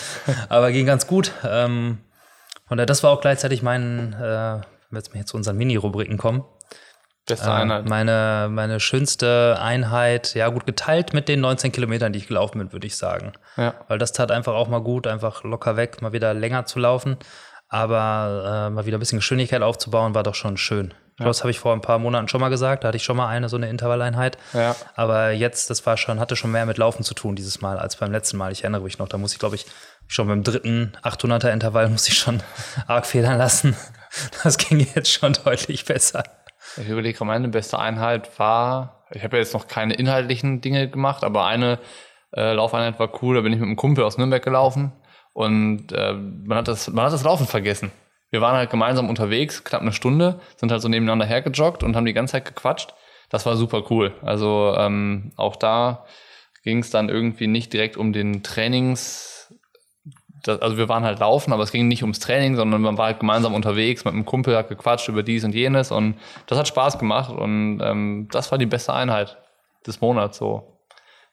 aber 0.49 0.71
ging 0.71 0.87
ganz 0.87 1.05
gut. 1.05 1.31
Ähm, 1.43 1.99
und 2.69 2.77
das 2.77 3.03
war 3.03 3.11
auch 3.11 3.21
gleichzeitig 3.21 3.61
mein, 3.61 4.13
äh, 4.13 4.61
wenn 4.89 5.03
wir 5.11 5.19
jetzt 5.19 5.29
zu 5.29 5.37
unseren 5.37 5.57
Mini-Rubriken 5.57 6.17
kommen, 6.17 6.43
Beste 7.31 7.49
äh, 7.49 7.53
Einheit. 7.53 7.89
meine, 7.89 8.47
meine 8.51 8.79
schönste 8.79 9.57
Einheit, 9.61 10.33
ja 10.33 10.49
gut, 10.49 10.65
geteilt 10.65 11.13
mit 11.13 11.27
den 11.27 11.41
19 11.41 11.71
Kilometern, 11.71 12.13
die 12.13 12.19
ich 12.19 12.27
gelaufen 12.27 12.59
bin, 12.59 12.71
würde 12.71 12.87
ich 12.87 12.97
sagen. 12.97 13.33
Ja. 13.57 13.73
Weil 13.87 13.97
das 13.97 14.11
tat 14.11 14.31
einfach 14.31 14.53
auch 14.53 14.67
mal 14.67 14.81
gut, 14.81 15.07
einfach 15.07 15.43
locker 15.43 15.77
weg, 15.77 16.01
mal 16.01 16.13
wieder 16.13 16.33
länger 16.33 16.65
zu 16.65 16.79
laufen. 16.79 17.17
Aber 17.69 18.67
äh, 18.67 18.69
mal 18.69 18.85
wieder 18.85 18.97
ein 18.97 18.99
bisschen 18.99 19.19
Geschwindigkeit 19.19 19.61
aufzubauen, 19.61 20.13
war 20.13 20.23
doch 20.23 20.35
schon 20.35 20.57
schön. 20.57 20.93
Glaube, 21.15 21.29
Das 21.29 21.39
habe 21.41 21.51
ich 21.51 21.59
vor 21.59 21.73
ein 21.73 21.81
paar 21.81 21.99
Monaten 21.99 22.27
schon 22.27 22.41
mal 22.41 22.49
gesagt. 22.49 22.83
Da 22.83 22.89
hatte 22.89 22.97
ich 22.97 23.03
schon 23.03 23.15
mal 23.15 23.27
eine 23.27 23.47
so 23.47 23.55
eine 23.55 23.69
Intervalleinheit. 23.69 24.37
Ja. 24.53 24.75
Aber 24.95 25.31
jetzt, 25.31 25.69
das 25.69 25.85
war 25.85 25.95
schon, 25.95 26.19
hatte 26.19 26.35
schon 26.35 26.51
mehr 26.51 26.65
mit 26.65 26.77
Laufen 26.77 27.03
zu 27.03 27.13
tun 27.13 27.35
dieses 27.35 27.61
Mal 27.61 27.77
als 27.77 27.95
beim 27.95 28.11
letzten 28.11 28.37
Mal. 28.37 28.51
Ich 28.51 28.63
erinnere 28.63 28.81
mich 28.81 28.97
noch, 28.97 29.07
da 29.07 29.17
muss 29.17 29.33
ich, 29.33 29.39
glaube 29.39 29.55
ich, 29.55 29.65
schon 30.07 30.27
beim 30.27 30.43
dritten 30.43 30.93
800er 31.03 31.49
Intervall 31.51 31.87
muss 31.89 32.07
ich 32.07 32.17
schon 32.17 32.41
arg 32.87 33.05
federn 33.05 33.37
lassen. 33.37 33.75
Das 34.43 34.57
ging 34.57 34.85
jetzt 34.93 35.11
schon 35.11 35.33
deutlich 35.45 35.85
besser. 35.85 36.23
Ich 36.77 36.87
überlege, 36.87 37.23
meine 37.25 37.49
beste 37.49 37.79
Einheit 37.79 38.39
war, 38.39 39.05
ich 39.11 39.23
habe 39.23 39.37
ja 39.37 39.43
jetzt 39.43 39.53
noch 39.53 39.67
keine 39.67 39.93
inhaltlichen 39.93 40.61
Dinge 40.61 40.89
gemacht, 40.89 41.23
aber 41.23 41.45
eine 41.45 41.79
äh, 42.33 42.53
Laufeinheit 42.53 42.99
war 42.99 43.21
cool, 43.21 43.35
da 43.35 43.41
bin 43.41 43.51
ich 43.51 43.59
mit 43.59 43.67
einem 43.67 43.75
Kumpel 43.75 44.03
aus 44.03 44.17
Nürnberg 44.17 44.43
gelaufen 44.43 44.93
und 45.33 45.91
äh, 45.91 46.13
man, 46.13 46.59
hat 46.59 46.67
das, 46.67 46.89
man 46.89 47.05
hat 47.05 47.13
das 47.13 47.23
Laufen 47.23 47.47
vergessen. 47.47 47.91
Wir 48.29 48.41
waren 48.41 48.55
halt 48.55 48.69
gemeinsam 48.69 49.09
unterwegs, 49.09 49.63
knapp 49.63 49.81
eine 49.81 49.91
Stunde, 49.91 50.39
sind 50.55 50.71
halt 50.71 50.81
so 50.81 50.87
nebeneinander 50.87 51.25
hergejoggt 51.25 51.83
und 51.83 51.95
haben 51.95 52.05
die 52.05 52.13
ganze 52.13 52.33
Zeit 52.33 52.45
gequatscht. 52.45 52.93
Das 53.29 53.45
war 53.45 53.57
super 53.57 53.83
cool. 53.89 54.13
Also 54.21 54.73
ähm, 54.77 55.33
auch 55.35 55.57
da 55.57 56.05
ging 56.63 56.79
es 56.79 56.89
dann 56.89 57.09
irgendwie 57.09 57.47
nicht 57.47 57.73
direkt 57.73 57.97
um 57.97 58.13
den 58.13 58.43
Trainings, 58.43 59.30
das, 60.43 60.61
also 60.61 60.77
wir 60.77 60.89
waren 60.89 61.03
halt 61.03 61.19
laufen, 61.19 61.53
aber 61.53 61.63
es 61.63 61.71
ging 61.71 61.87
nicht 61.87 62.01
ums 62.03 62.19
Training, 62.19 62.55
sondern 62.55 62.81
man 62.81 62.97
war 62.97 63.07
halt 63.07 63.19
gemeinsam 63.19 63.53
unterwegs 63.53 64.05
mit 64.05 64.13
einem 64.13 64.25
Kumpel, 64.25 64.55
hat 64.57 64.69
gequatscht 64.69 65.07
über 65.09 65.23
dies 65.23 65.43
und 65.43 65.53
jenes 65.53 65.91
und 65.91 66.15
das 66.47 66.57
hat 66.57 66.67
Spaß 66.67 66.97
gemacht 66.99 67.31
und 67.31 67.79
ähm, 67.81 68.27
das 68.31 68.51
war 68.51 68.57
die 68.57 68.65
beste 68.65 68.93
Einheit 68.93 69.37
des 69.85 70.01
Monats 70.01 70.37
so 70.37 70.67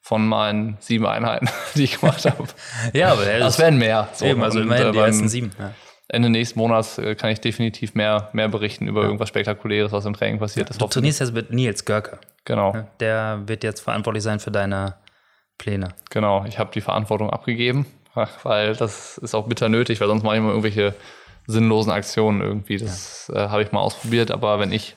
von 0.00 0.26
meinen 0.26 0.76
sieben 0.80 1.06
Einheiten, 1.06 1.48
die 1.74 1.84
ich 1.84 2.00
gemacht 2.00 2.24
habe. 2.24 2.44
Ja, 2.92 3.12
aber 3.12 3.30
ja, 3.30 3.38
Das 3.38 3.58
werden 3.58 3.78
mehr. 3.78 4.08
So. 4.12 4.24
eben, 4.26 4.42
also 4.42 4.60
immerhin 4.60 4.92
die 4.92 4.98
beim 4.98 5.06
ersten 5.06 5.28
sieben. 5.28 5.50
Ja. 5.58 5.72
Ende 6.10 6.30
nächsten 6.30 6.58
Monats 6.58 6.96
äh, 6.96 7.14
kann 7.14 7.30
ich 7.30 7.40
definitiv 7.40 7.94
mehr, 7.94 8.30
mehr 8.32 8.48
berichten 8.48 8.86
über 8.86 9.02
irgendwas 9.02 9.28
Spektakuläres, 9.28 9.92
was 9.92 10.06
im 10.06 10.14
Training 10.14 10.38
passiert 10.38 10.70
ist. 10.70 10.80
Du 10.80 10.86
trainierst 10.86 11.20
jetzt 11.20 11.34
mit 11.34 11.50
Nils 11.52 11.84
Görke. 11.84 12.18
Genau, 12.46 12.74
Der 13.00 13.42
wird 13.44 13.62
jetzt 13.62 13.80
verantwortlich 13.80 14.22
sein 14.24 14.40
für 14.40 14.50
deine 14.50 14.94
Pläne. 15.58 15.88
genau. 16.08 16.46
Ich 16.48 16.58
habe 16.58 16.70
die 16.72 16.80
Verantwortung 16.80 17.28
abgegeben, 17.28 17.84
weil 18.42 18.74
das 18.74 19.18
ist 19.18 19.34
auch 19.34 19.46
bitter 19.46 19.68
nötig, 19.68 20.00
weil 20.00 20.08
sonst 20.08 20.22
mache 20.22 20.36
ich 20.36 20.38
immer 20.38 20.50
irgendwelche 20.50 20.94
sinnlosen 21.46 21.92
Aktionen 21.92 22.40
irgendwie. 22.40 22.78
Das 22.78 23.30
äh, 23.34 23.48
habe 23.48 23.62
ich 23.62 23.72
mal 23.72 23.80
ausprobiert, 23.80 24.30
aber 24.30 24.58
wenn 24.60 24.72
ich 24.72 24.96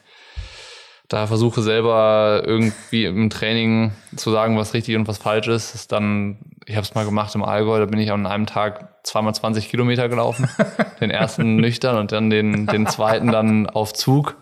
da 1.12 1.28
versuche 1.28 1.62
selber 1.62 2.42
irgendwie 2.46 3.04
im 3.04 3.30
Training 3.30 3.92
zu 4.16 4.32
sagen, 4.32 4.58
was 4.58 4.74
richtig 4.74 4.96
und 4.96 5.10
was 5.10 5.18
falsch 5.18 5.50
ist, 5.50 5.76
ist 5.76 5.92
dann, 5.92 6.38
ich 6.66 6.76
habe 6.78 6.86
es 6.86 6.96
mal 6.96 7.04
gemacht 7.04 7.36
im 7.36 7.44
Allgäu, 7.44 7.80
da 7.80 7.86
bin 7.86 8.00
ich 8.00 8.12
an 8.14 8.26
einem 8.26 8.46
Tag 8.46 8.88
zweimal 9.04 9.36
20 9.36 9.70
Kilometer 9.70 10.08
gelaufen. 10.08 10.50
den 11.02 11.12
ersten 11.12 11.58
nüchtern 11.58 11.98
und 11.98 12.14
dann 12.14 12.30
den, 12.30 12.66
den 12.66 12.88
zweiten 12.88 13.30
dann 13.30 13.68
auf 13.68 13.92
Zug. 13.94 14.38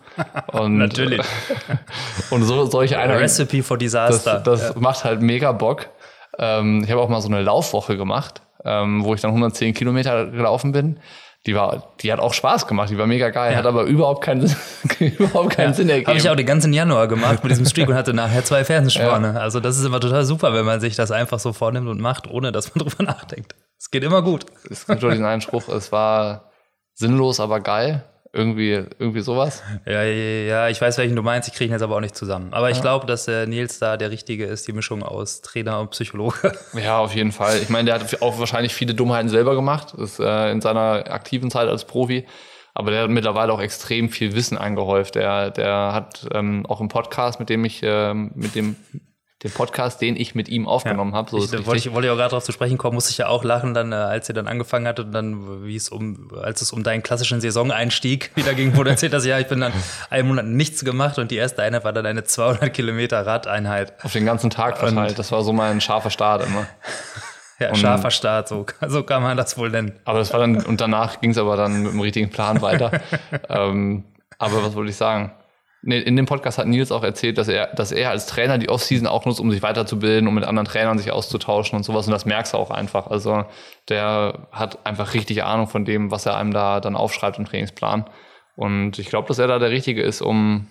Und, 0.52 0.78
Natürlich. 0.78 1.24
Und 2.30 2.42
so 2.42 2.66
solche 2.66 2.98
A 2.98 3.02
Einheiten. 3.02 3.22
Recipe 3.22 3.62
for 3.62 3.78
Disaster. 3.78 4.40
Das, 4.40 4.68
das 4.68 4.76
macht 4.76 5.04
halt 5.04 5.22
mega 5.22 5.52
Bock. 5.52 5.88
Ähm, 6.38 6.82
ich 6.84 6.90
habe 6.90 7.00
auch 7.00 7.08
mal 7.08 7.20
so 7.20 7.28
eine 7.28 7.42
Laufwoche 7.42 7.96
gemacht, 7.96 8.42
ähm, 8.64 9.04
wo 9.04 9.14
ich 9.14 9.20
dann 9.20 9.30
110 9.30 9.74
Kilometer 9.74 10.26
gelaufen 10.26 10.72
bin. 10.72 10.98
Die 11.46 11.54
war, 11.54 11.94
die 12.00 12.12
hat 12.12 12.20
auch 12.20 12.34
Spaß 12.34 12.66
gemacht, 12.66 12.90
die 12.90 12.98
war 12.98 13.06
mega 13.06 13.30
geil, 13.30 13.56
hat 13.56 13.64
aber 13.64 13.84
überhaupt 13.84 14.22
keinen, 14.22 14.46
Sinn- 14.46 14.56
überhaupt 15.18 15.50
keinen 15.56 15.72
Sinn 15.72 15.88
ergeben. 15.88 16.08
Habe 16.08 16.18
ich 16.18 16.28
auch 16.28 16.36
den 16.36 16.44
ganzen 16.44 16.74
Januar 16.74 17.08
gemacht 17.08 17.42
mit 17.42 17.50
diesem 17.50 17.64
Streak 17.64 17.88
und 17.88 17.94
hatte 17.94 18.12
nachher 18.12 18.44
zwei 18.44 18.62
Fersensporne. 18.62 19.40
Also 19.40 19.58
das 19.58 19.78
ist 19.78 19.84
immer 19.86 20.00
total 20.00 20.24
super, 20.26 20.52
wenn 20.52 20.66
man 20.66 20.80
sich 20.80 20.96
das 20.96 21.10
einfach 21.10 21.38
so 21.38 21.54
vornimmt 21.54 21.88
und 21.88 21.98
macht, 21.98 22.28
ohne 22.30 22.52
dass 22.52 22.74
man 22.74 22.84
drüber 22.86 23.04
nachdenkt. 23.04 23.54
Es 23.78 23.90
geht 23.90 24.04
immer 24.04 24.20
gut. 24.20 24.44
es 24.68 24.86
gibt 24.86 25.02
doch 25.02 25.08
diesen 25.10 25.24
einen 25.24 25.40
Spruch, 25.40 25.66
es 25.70 25.90
war 25.92 26.50
sinnlos, 26.92 27.40
aber 27.40 27.60
geil. 27.60 28.04
Irgendwie, 28.32 28.84
irgendwie 28.98 29.22
sowas. 29.22 29.60
Ja, 29.86 30.04
ja, 30.04 30.46
ja, 30.46 30.68
ich 30.68 30.80
weiß, 30.80 30.98
welchen 30.98 31.16
du 31.16 31.22
meinst. 31.22 31.48
Ich 31.48 31.54
kriege 31.54 31.70
ihn 31.70 31.72
jetzt 31.72 31.82
aber 31.82 31.96
auch 31.96 32.00
nicht 32.00 32.14
zusammen. 32.14 32.52
Aber 32.52 32.70
ich 32.70 32.80
glaube, 32.80 33.04
dass 33.06 33.24
der 33.24 33.48
Nils 33.48 33.80
da 33.80 33.96
der 33.96 34.12
Richtige 34.12 34.46
ist, 34.46 34.68
die 34.68 34.72
Mischung 34.72 35.02
aus 35.02 35.40
Trainer 35.40 35.80
und 35.80 35.90
Psychologe. 35.90 36.52
Ja, 36.80 36.98
auf 36.98 37.14
jeden 37.14 37.32
Fall. 37.32 37.58
Ich 37.58 37.68
meine, 37.68 37.86
der 37.86 38.00
hat 38.00 38.22
auch 38.22 38.38
wahrscheinlich 38.38 38.72
viele 38.72 38.94
Dummheiten 38.94 39.28
selber 39.28 39.56
gemacht, 39.56 39.94
ist, 39.94 40.20
äh, 40.20 40.50
in 40.52 40.60
seiner 40.60 41.10
aktiven 41.10 41.50
Zeit 41.50 41.68
als 41.68 41.84
Profi. 41.84 42.26
Aber 42.74 42.92
der 42.92 43.02
hat 43.02 43.10
mittlerweile 43.10 43.52
auch 43.52 43.60
extrem 43.60 44.08
viel 44.08 44.34
Wissen 44.34 44.56
eingehäuft. 44.56 45.16
Der, 45.16 45.50
der 45.50 45.92
hat 45.92 46.28
ähm, 46.32 46.64
auch 46.66 46.80
im 46.80 46.88
Podcast, 46.88 47.40
mit 47.40 47.48
dem 47.48 47.64
ich, 47.64 47.80
ähm, 47.82 48.30
mit 48.34 48.54
dem, 48.54 48.76
dem 49.42 49.50
Podcast, 49.52 50.02
den 50.02 50.16
ich 50.16 50.34
mit 50.34 50.50
ihm 50.50 50.68
aufgenommen 50.68 51.14
habe, 51.14 51.30
so 51.30 51.38
Ich, 51.38 51.66
wollte 51.66 51.78
ich, 51.78 51.92
wollte 51.92 52.08
ich 52.08 52.12
auch 52.12 52.16
gerade 52.16 52.30
darauf 52.30 52.44
zu 52.44 52.52
sprechen 52.52 52.76
kommen, 52.76 52.94
musste 52.94 53.10
ich 53.10 53.18
ja 53.18 53.28
auch 53.28 53.42
lachen, 53.42 53.72
dann, 53.72 53.92
äh, 53.92 53.94
als 53.94 54.28
ihr 54.28 54.34
dann 54.34 54.46
angefangen 54.46 54.86
hattet 54.86 55.06
und 55.06 55.12
dann, 55.12 55.64
wie 55.64 55.76
es 55.76 55.88
um, 55.88 56.30
als 56.42 56.60
es 56.60 56.72
um 56.72 56.82
deinen 56.82 57.02
klassischen 57.02 57.40
Saisoneinstieg 57.40 58.32
wieder 58.36 58.52
ging, 58.52 58.76
wo 58.76 58.84
du 58.84 58.90
erzählt 58.90 59.14
hast, 59.14 59.24
ja, 59.24 59.38
ich 59.38 59.46
bin 59.46 59.60
dann 59.60 59.72
einen 60.10 60.28
Monat 60.28 60.44
nichts 60.44 60.84
gemacht 60.84 61.18
und 61.18 61.30
die 61.30 61.36
erste 61.36 61.62
Einheit 61.62 61.84
war 61.84 61.94
dann 61.94 62.04
eine 62.04 62.24
200 62.24 62.72
Kilometer 62.72 63.26
Radeinheit. 63.26 63.94
auf 64.04 64.12
den 64.12 64.26
ganzen 64.26 64.50
Tag 64.50 64.76
verteilt. 64.76 65.18
Das 65.18 65.32
war 65.32 65.42
so 65.42 65.52
mein 65.52 65.80
scharfer 65.80 66.10
Start 66.10 66.46
immer. 66.46 66.66
Ja, 67.58 67.74
scharfer 67.74 68.10
Start, 68.10 68.48
so, 68.48 68.66
so 68.88 69.02
kann 69.02 69.22
man 69.22 69.36
das 69.36 69.56
wohl 69.56 69.70
nennen. 69.70 69.92
Aber 70.04 70.18
das 70.18 70.32
war 70.32 70.40
dann, 70.40 70.62
und 70.64 70.80
danach 70.80 71.20
ging 71.20 71.30
es 71.30 71.38
aber 71.38 71.56
dann 71.56 71.82
mit 71.82 71.92
dem 71.92 72.00
richtigen 72.00 72.30
Plan 72.30 72.62
weiter. 72.62 72.90
ähm, 73.48 74.04
aber 74.38 74.64
was 74.64 74.74
wollte 74.74 74.90
ich 74.90 74.96
sagen? 74.96 75.32
In 75.82 76.14
dem 76.16 76.26
Podcast 76.26 76.58
hat 76.58 76.66
Nils 76.66 76.92
auch 76.92 77.02
erzählt, 77.02 77.38
dass 77.38 77.48
er, 77.48 77.68
dass 77.68 77.90
er 77.90 78.10
als 78.10 78.26
Trainer 78.26 78.58
die 78.58 78.68
Offseason 78.68 79.06
auch 79.06 79.24
nutzt, 79.24 79.40
um 79.40 79.50
sich 79.50 79.62
weiterzubilden, 79.62 80.28
um 80.28 80.34
mit 80.34 80.44
anderen 80.44 80.66
Trainern 80.66 80.98
sich 80.98 81.10
auszutauschen 81.10 81.74
und 81.74 81.84
sowas. 81.84 82.06
Und 82.06 82.12
das 82.12 82.26
merkst 82.26 82.52
du 82.52 82.58
auch 82.58 82.70
einfach. 82.70 83.06
Also 83.06 83.44
der 83.88 84.48
hat 84.52 84.84
einfach 84.84 85.14
richtig 85.14 85.42
Ahnung 85.42 85.68
von 85.68 85.86
dem, 85.86 86.10
was 86.10 86.26
er 86.26 86.36
einem 86.36 86.52
da 86.52 86.80
dann 86.80 86.96
aufschreibt 86.96 87.38
im 87.38 87.46
Trainingsplan. 87.46 88.04
Und 88.56 88.98
ich 88.98 89.08
glaube, 89.08 89.28
dass 89.28 89.38
er 89.38 89.46
da 89.46 89.58
der 89.58 89.70
Richtige 89.70 90.02
ist, 90.02 90.20
um, 90.20 90.66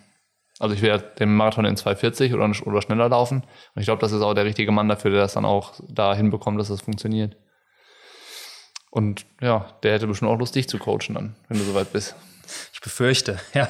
also 0.59 0.75
ich 0.75 0.83
werde 0.83 1.05
den 1.17 1.35
Marathon 1.35 1.65
in 1.65 1.75
240 1.75 2.35
oder, 2.35 2.51
oder 2.65 2.81
schneller 2.83 3.09
laufen. 3.09 3.37
Und 3.73 3.79
ich 3.79 3.85
glaube, 3.85 4.01
das 4.01 4.11
ist 4.11 4.21
auch 4.21 4.35
der 4.35 4.45
richtige 4.45 4.71
Mann 4.71 4.89
dafür, 4.89 5.09
der 5.09 5.21
das 5.21 5.33
dann 5.33 5.45
auch 5.45 5.73
da 5.89 6.13
hinbekommt, 6.13 6.59
dass 6.59 6.67
das 6.67 6.81
funktioniert. 6.81 7.35
Und 8.91 9.25
ja, 9.41 9.65
der 9.81 9.93
hätte 9.93 10.05
bestimmt 10.05 10.29
auch 10.29 10.37
Lust, 10.37 10.53
dich 10.53 10.69
zu 10.69 10.77
coachen 10.77 11.15
dann, 11.15 11.35
wenn 11.47 11.57
du 11.57 11.63
soweit 11.63 11.91
bist. 11.91 12.15
Ich 12.73 12.81
befürchte, 12.81 13.37
ja. 13.53 13.69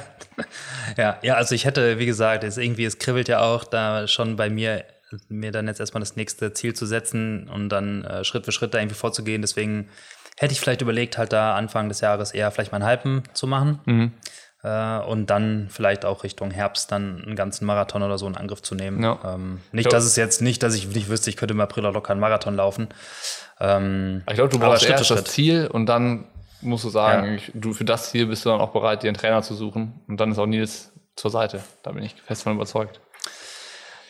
ja. 0.98 1.18
Ja, 1.22 1.34
also 1.36 1.56
ich 1.56 1.66
hätte, 1.66 2.00
wie 2.00 2.06
gesagt, 2.06 2.44
es 2.44 2.58
irgendwie, 2.58 2.86
es 2.86 3.00
kribbelt 3.00 3.28
ja 3.28 3.42
auch 3.42 3.64
da 3.64 4.08
schon 4.08 4.36
bei 4.36 4.50
mir, 4.50 4.84
mir 5.28 5.52
dann 5.52 5.68
jetzt 5.68 5.80
erstmal 5.80 6.00
das 6.02 6.16
nächste 6.16 6.54
Ziel 6.54 6.74
zu 6.74 6.86
setzen 6.86 7.50
und 7.50 7.70
dann 7.70 8.04
äh, 8.06 8.24
Schritt 8.24 8.46
für 8.46 8.52
Schritt 8.52 8.74
da 8.74 8.80
irgendwie 8.80 8.96
vorzugehen. 8.96 9.42
Deswegen 9.42 9.90
hätte 10.38 10.54
ich 10.54 10.60
vielleicht 10.60 10.82
überlegt, 10.82 11.18
halt 11.18 11.34
da 11.34 11.56
Anfang 11.56 11.90
des 11.90 12.02
Jahres 12.02 12.32
eher 12.32 12.52
vielleicht 12.52 12.72
mal 12.72 12.78
einen 12.78 12.86
Halben 12.86 13.24
zu 13.34 13.48
machen. 13.48 13.80
Mhm. 13.86 14.14
Äh, 14.62 15.00
und 15.00 15.28
dann 15.30 15.68
vielleicht 15.72 16.04
auch 16.06 16.24
Richtung 16.24 16.52
Herbst 16.52 16.92
dann 16.92 17.24
einen 17.26 17.36
ganzen 17.36 17.66
Marathon 17.66 18.04
oder 18.04 18.18
so 18.18 18.28
in 18.28 18.36
Angriff 18.36 18.62
zu 18.62 18.76
nehmen. 18.76 19.02
Ja. 19.02 19.18
Ähm, 19.26 19.62
nicht, 19.72 19.86
Ja. 19.86 19.92
dass 19.92 20.04
es 20.06 20.16
jetzt 20.16 20.42
nicht, 20.42 20.62
dass 20.64 20.76
ich 20.76 20.88
nicht 20.90 21.10
wüsste, 21.10 21.30
ich 21.30 21.38
könnte 21.38 21.54
im 21.54 21.62
April 21.62 21.86
auch 21.86 21.94
locker 21.94 22.12
einen 22.12 22.20
Marathon 22.20 22.56
laufen. 22.56 22.90
Ähm, 23.60 24.22
Ich 24.28 24.36
glaube, 24.36 24.50
du 24.50 24.60
brauchst 24.60 24.82
Schritt 24.84 24.92
erst 24.92 25.10
das 25.10 25.18
Schritt. 25.18 25.28
Ziel 25.30 25.68
und 25.68 25.86
dann 25.88 26.26
musst 26.62 26.84
du 26.84 26.90
sagen, 26.90 27.28
Ja. 27.28 27.34
ich, 27.36 27.52
du 27.54 27.74
für 27.74 27.86
das 27.86 28.12
Ziel 28.12 28.26
bist 28.26 28.46
du 28.46 28.50
dann 28.50 28.60
auch 28.62 28.72
bereit, 28.72 29.04
dir 29.04 29.08
einen 29.08 29.18
Trainer 29.18 29.42
zu 29.42 29.54
suchen. 29.56 30.02
Und 30.08 30.20
dann 30.20 30.32
ist 30.32 30.38
auch 30.40 30.46
Nils 30.46 30.92
zur 31.16 31.32
Seite. 31.32 31.62
Da 31.84 31.92
bin 31.92 32.04
ich 32.04 32.16
fest 32.26 32.44
von 32.44 32.54
überzeugt. 32.56 33.00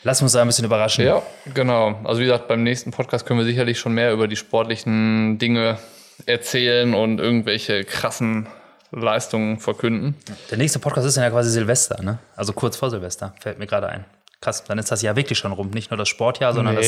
Lass 0.02 0.22
uns 0.22 0.32
da 0.32 0.40
ein 0.40 0.46
bisschen 0.46 0.64
überraschen. 0.64 1.04
Ja, 1.04 1.22
genau. 1.52 2.00
Also 2.04 2.20
wie 2.20 2.24
gesagt, 2.24 2.48
beim 2.48 2.62
nächsten 2.62 2.90
Podcast 2.90 3.26
können 3.26 3.38
wir 3.38 3.44
sicherlich 3.46 3.78
schon 3.78 3.92
mehr 3.92 4.12
über 4.12 4.28
die 4.28 4.36
sportlichen 4.36 5.38
Dinge 5.38 5.78
erzählen 6.26 6.94
und 6.94 7.18
irgendwelche 7.20 7.84
krassen 7.84 8.46
Leistungen 8.92 9.58
verkünden. 9.60 10.16
Der 10.50 10.58
nächste 10.58 10.78
Podcast 10.78 11.06
ist 11.06 11.16
dann 11.16 11.24
ja 11.24 11.30
quasi 11.30 11.50
Silvester, 11.50 12.02
ne? 12.02 12.18
Also 12.34 12.52
kurz 12.52 12.76
vor 12.76 12.90
Silvester, 12.90 13.34
fällt 13.40 13.58
mir 13.58 13.66
gerade 13.66 13.88
ein. 13.88 14.04
Krass, 14.40 14.64
dann 14.64 14.78
ist 14.78 14.90
das 14.90 15.02
Jahr 15.02 15.16
wirklich 15.16 15.38
schon 15.38 15.52
rum. 15.52 15.70
Nicht 15.70 15.90
nur 15.90 15.98
das 15.98 16.08
Sportjahr, 16.08 16.54
sondern 16.54 16.76
das 16.76 16.86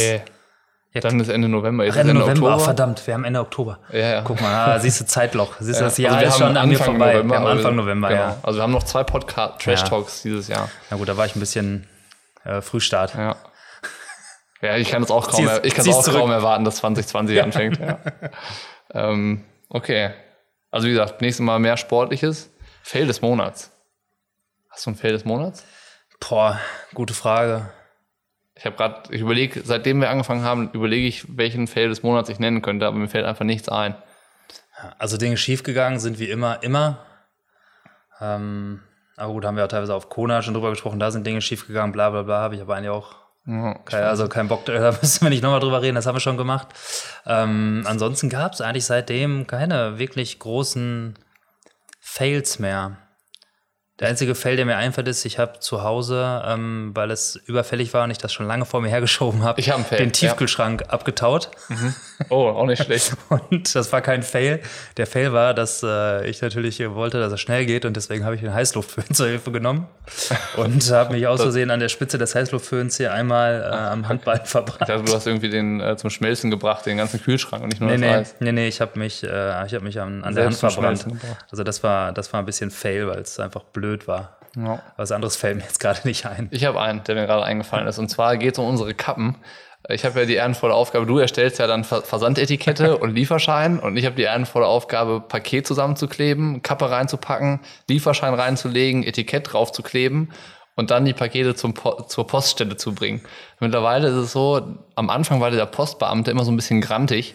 Ja, 0.94 1.00
dann 1.00 1.18
ist 1.20 1.28
Ende 1.28 1.48
November. 1.48 1.84
Jetzt 1.84 1.96
Ende 1.96 2.12
ist 2.12 2.18
November. 2.18 2.48
Oktober. 2.48 2.64
verdammt, 2.64 3.06
wir 3.06 3.14
haben 3.14 3.24
Ende 3.24 3.40
Oktober. 3.40 3.78
Ja, 3.92 3.98
ja. 3.98 4.20
Guck 4.22 4.40
mal, 4.42 4.52
ah, 4.54 4.78
siehst 4.78 5.00
du 5.00 5.06
Zeitloch. 5.06 5.54
Siehst 5.58 5.80
du, 5.80 5.84
das 5.84 5.96
Ja, 5.96 6.10
Jahr 6.10 6.16
also 6.18 6.28
ist 6.28 6.38
schon 6.38 6.56
an 6.56 6.68
mir 6.68 6.74
Anfang 6.78 6.86
vorbei. 6.96 7.12
November, 7.14 7.32
wir 7.34 7.36
haben 7.38 7.46
aber- 7.46 7.52
Anfang 7.52 7.76
November, 7.76 8.08
genau. 8.08 8.20
ja. 8.20 8.36
Also 8.42 8.58
wir 8.58 8.62
haben 8.62 8.72
noch 8.72 8.82
zwei 8.82 9.02
Podcast 9.04 9.60
Trash 9.62 9.84
Talks 9.84 10.22
dieses 10.22 10.48
Jahr. 10.48 10.68
Na 10.90 10.96
gut, 10.98 11.08
da 11.08 11.16
war 11.16 11.24
ich 11.24 11.34
ein 11.34 11.40
bisschen 11.40 11.86
äh, 12.44 12.60
Frühstart. 12.60 13.14
Ja. 13.14 13.36
Ja, 14.60 14.76
ich 14.76 14.90
kann 14.90 15.02
es 15.02 15.10
auch 15.10 15.28
kaum, 15.28 15.48
ich 15.64 15.74
kann 15.74 15.88
auch 15.88 16.02
zurück. 16.04 16.20
kaum 16.20 16.30
erwarten, 16.30 16.64
dass 16.64 16.76
2020 16.76 17.42
anfängt. 17.42 17.80
Ja. 17.80 17.98
ähm, 18.94 19.44
okay. 19.70 20.10
Also 20.70 20.86
wie 20.86 20.90
gesagt, 20.90 21.20
nächstes 21.20 21.42
Mal 21.44 21.58
mehr 21.58 21.76
Sportliches. 21.76 22.50
Fail 22.82 23.06
des 23.06 23.22
Monats. 23.22 23.70
Hast 24.70 24.86
du 24.86 24.90
ein 24.90 24.94
Fail 24.96 25.12
des 25.12 25.24
Monats? 25.24 25.64
Boah, 26.20 26.60
gute 26.94 27.14
Frage. 27.14 27.70
Ich 28.54 28.66
habe 28.66 28.76
gerade, 28.76 29.14
ich 29.14 29.20
überlege, 29.20 29.62
seitdem 29.64 30.00
wir 30.00 30.10
angefangen 30.10 30.44
haben, 30.44 30.70
überlege 30.72 31.06
ich, 31.06 31.36
welchen 31.36 31.66
Fail 31.66 31.88
des 31.88 32.02
Monats 32.02 32.28
ich 32.28 32.38
nennen 32.38 32.62
könnte, 32.62 32.86
aber 32.86 32.96
mir 32.96 33.08
fällt 33.08 33.24
einfach 33.24 33.44
nichts 33.44 33.68
ein. 33.68 33.94
Also 34.98 35.16
Dinge 35.16 35.36
schiefgegangen 35.36 36.00
sind 36.00 36.18
wie 36.18 36.28
immer, 36.28 36.62
immer. 36.62 36.98
Ähm, 38.20 38.80
aber 39.16 39.32
gut, 39.32 39.44
haben 39.44 39.56
wir 39.56 39.64
auch 39.64 39.68
teilweise 39.68 39.94
auf 39.94 40.08
Kona 40.08 40.42
schon 40.42 40.54
drüber 40.54 40.70
gesprochen, 40.70 40.98
da 40.98 41.10
sind 41.10 41.26
Dinge 41.26 41.40
schiefgegangen, 41.40 41.92
bla 41.92 42.10
bla 42.10 42.22
bla, 42.22 42.40
habe 42.40 42.54
ich 42.54 42.60
aber 42.60 42.76
eigentlich 42.76 42.90
auch 42.90 43.14
Ja, 43.46 43.74
kein, 43.84 44.04
also 44.04 44.28
kein 44.28 44.48
Bock, 44.48 44.64
da 44.66 44.92
müssen 45.00 45.22
wir 45.22 45.30
nicht 45.30 45.42
nochmal 45.42 45.60
drüber 45.60 45.82
reden, 45.82 45.94
das 45.94 46.06
haben 46.06 46.16
wir 46.16 46.20
schon 46.20 46.36
gemacht. 46.36 46.68
Ähm, 47.26 47.84
ansonsten 47.86 48.28
gab 48.28 48.52
es 48.52 48.60
eigentlich 48.60 48.84
seitdem 48.84 49.46
keine 49.46 49.98
wirklich 49.98 50.38
großen 50.38 51.18
Fails 52.00 52.58
mehr. 52.58 52.98
Der 54.02 54.08
einzige 54.08 54.34
Fail, 54.34 54.56
der 54.56 54.66
mir 54.66 54.76
einfällt, 54.76 55.06
ist, 55.06 55.24
ich 55.24 55.38
habe 55.38 55.60
zu 55.60 55.82
Hause, 55.84 56.42
ähm, 56.44 56.90
weil 56.92 57.12
es 57.12 57.36
überfällig 57.46 57.94
war 57.94 58.02
und 58.02 58.10
ich 58.10 58.18
das 58.18 58.32
schon 58.32 58.46
lange 58.48 58.64
vor 58.64 58.80
mir 58.80 58.88
hergeschoben 58.88 59.44
habe, 59.44 59.60
Ich 59.60 59.70
hab 59.70 59.88
den 59.90 60.12
Tiefkühlschrank 60.12 60.84
abgetaut. 60.88 61.50
Oh, 62.28 62.48
auch 62.48 62.66
nicht 62.66 62.82
schlecht. 62.82 63.12
Und 63.28 63.74
das 63.74 63.92
war 63.92 64.00
kein 64.00 64.22
Fail. 64.24 64.60
Der 64.96 65.06
Fail 65.06 65.32
war, 65.32 65.54
dass 65.54 65.82
äh, 65.84 66.28
ich 66.28 66.42
natürlich 66.42 66.80
wollte, 66.94 67.20
dass 67.20 67.32
es 67.32 67.40
schnell 67.40 67.64
geht 67.64 67.84
und 67.84 67.96
deswegen 67.96 68.24
habe 68.24 68.34
ich 68.34 68.40
den 68.40 68.52
Heißluftföhn 68.52 69.04
zur 69.14 69.28
Hilfe 69.28 69.52
genommen 69.52 69.86
und 70.56 70.90
habe 70.90 71.14
mich 71.14 71.26
aus 71.28 71.40
Versehen 71.40 71.70
an 71.70 71.78
der 71.80 71.88
Spitze 71.88 72.18
des 72.18 72.34
Heißluftföhns 72.34 72.96
hier 72.96 73.12
einmal 73.12 73.62
äh, 73.62 73.74
am 73.74 74.08
Handballen 74.08 74.40
Ich 74.44 74.50
verbrannt. 74.50 74.88
dachte, 74.88 75.04
du 75.04 75.14
hast 75.14 75.26
irgendwie 75.28 75.48
den 75.48 75.80
äh, 75.80 75.96
zum 75.96 76.10
Schmelzen 76.10 76.50
gebracht, 76.50 76.86
den 76.86 76.96
ganzen 76.96 77.22
Kühlschrank 77.22 77.62
und 77.62 77.68
nicht 77.70 77.80
nur 77.80 77.90
Nee, 77.90 77.96
das 77.98 78.00
nee, 78.00 78.14
Eis. 78.16 78.34
nee, 78.40 78.52
nee, 78.52 78.66
ich 78.68 78.80
habe 78.80 78.98
mich, 78.98 79.22
äh, 79.22 79.66
ich 79.66 79.74
hab 79.74 79.82
mich 79.82 80.00
an, 80.00 80.24
an 80.24 80.34
der 80.34 80.46
Hand 80.46 80.56
verbrannt. 80.56 81.06
Also 81.50 81.62
das 81.62 81.82
war, 81.84 82.12
das 82.12 82.32
war 82.32 82.40
ein 82.40 82.46
bisschen 82.46 82.70
Fail, 82.72 83.06
weil 83.06 83.20
es 83.20 83.38
einfach 83.38 83.62
blöd 83.62 83.91
war. 84.08 84.36
Ja. 84.56 84.82
Was 84.96 85.12
anderes 85.12 85.36
fällt 85.36 85.56
mir 85.56 85.62
jetzt 85.62 85.80
gerade 85.80 86.00
nicht 86.04 86.26
ein. 86.26 86.48
Ich 86.50 86.64
habe 86.64 86.80
einen, 86.80 87.02
der 87.04 87.14
mir 87.14 87.26
gerade 87.26 87.44
eingefallen 87.44 87.86
ist. 87.86 87.98
Und 87.98 88.08
zwar 88.08 88.36
geht 88.36 88.52
es 88.52 88.58
um 88.58 88.66
unsere 88.66 88.92
Kappen. 88.94 89.36
Ich 89.88 90.04
habe 90.04 90.20
ja 90.20 90.26
die 90.26 90.34
ehrenvolle 90.34 90.74
Aufgabe, 90.74 91.06
du 91.06 91.18
erstellst 91.18 91.58
ja 91.58 91.66
dann 91.66 91.82
Ver- 91.84 92.02
Versandetikette 92.02 92.98
und 92.98 93.14
Lieferschein 93.14 93.80
und 93.80 93.96
ich 93.96 94.04
habe 94.06 94.14
die 94.14 94.22
ehrenvolle 94.22 94.66
Aufgabe, 94.66 95.20
Paket 95.20 95.66
zusammenzukleben, 95.66 96.62
Kappe 96.62 96.90
reinzupacken, 96.90 97.60
Lieferschein 97.88 98.34
reinzulegen, 98.34 99.02
Etikett 99.02 99.52
draufzukleben 99.52 100.32
und 100.76 100.90
dann 100.92 101.04
die 101.04 101.14
Pakete 101.14 101.54
zum 101.56 101.74
po 101.74 102.02
zur 102.02 102.26
Poststelle 102.28 102.76
zu 102.76 102.94
bringen. 102.94 103.22
Mittlerweile 103.58 104.08
ist 104.08 104.14
es 104.14 104.32
so, 104.32 104.76
am 104.94 105.10
Anfang 105.10 105.40
war 105.40 105.50
der 105.50 105.66
Postbeamte 105.66 106.30
immer 106.30 106.44
so 106.44 106.52
ein 106.52 106.56
bisschen 106.56 106.80
grantig. 106.80 107.34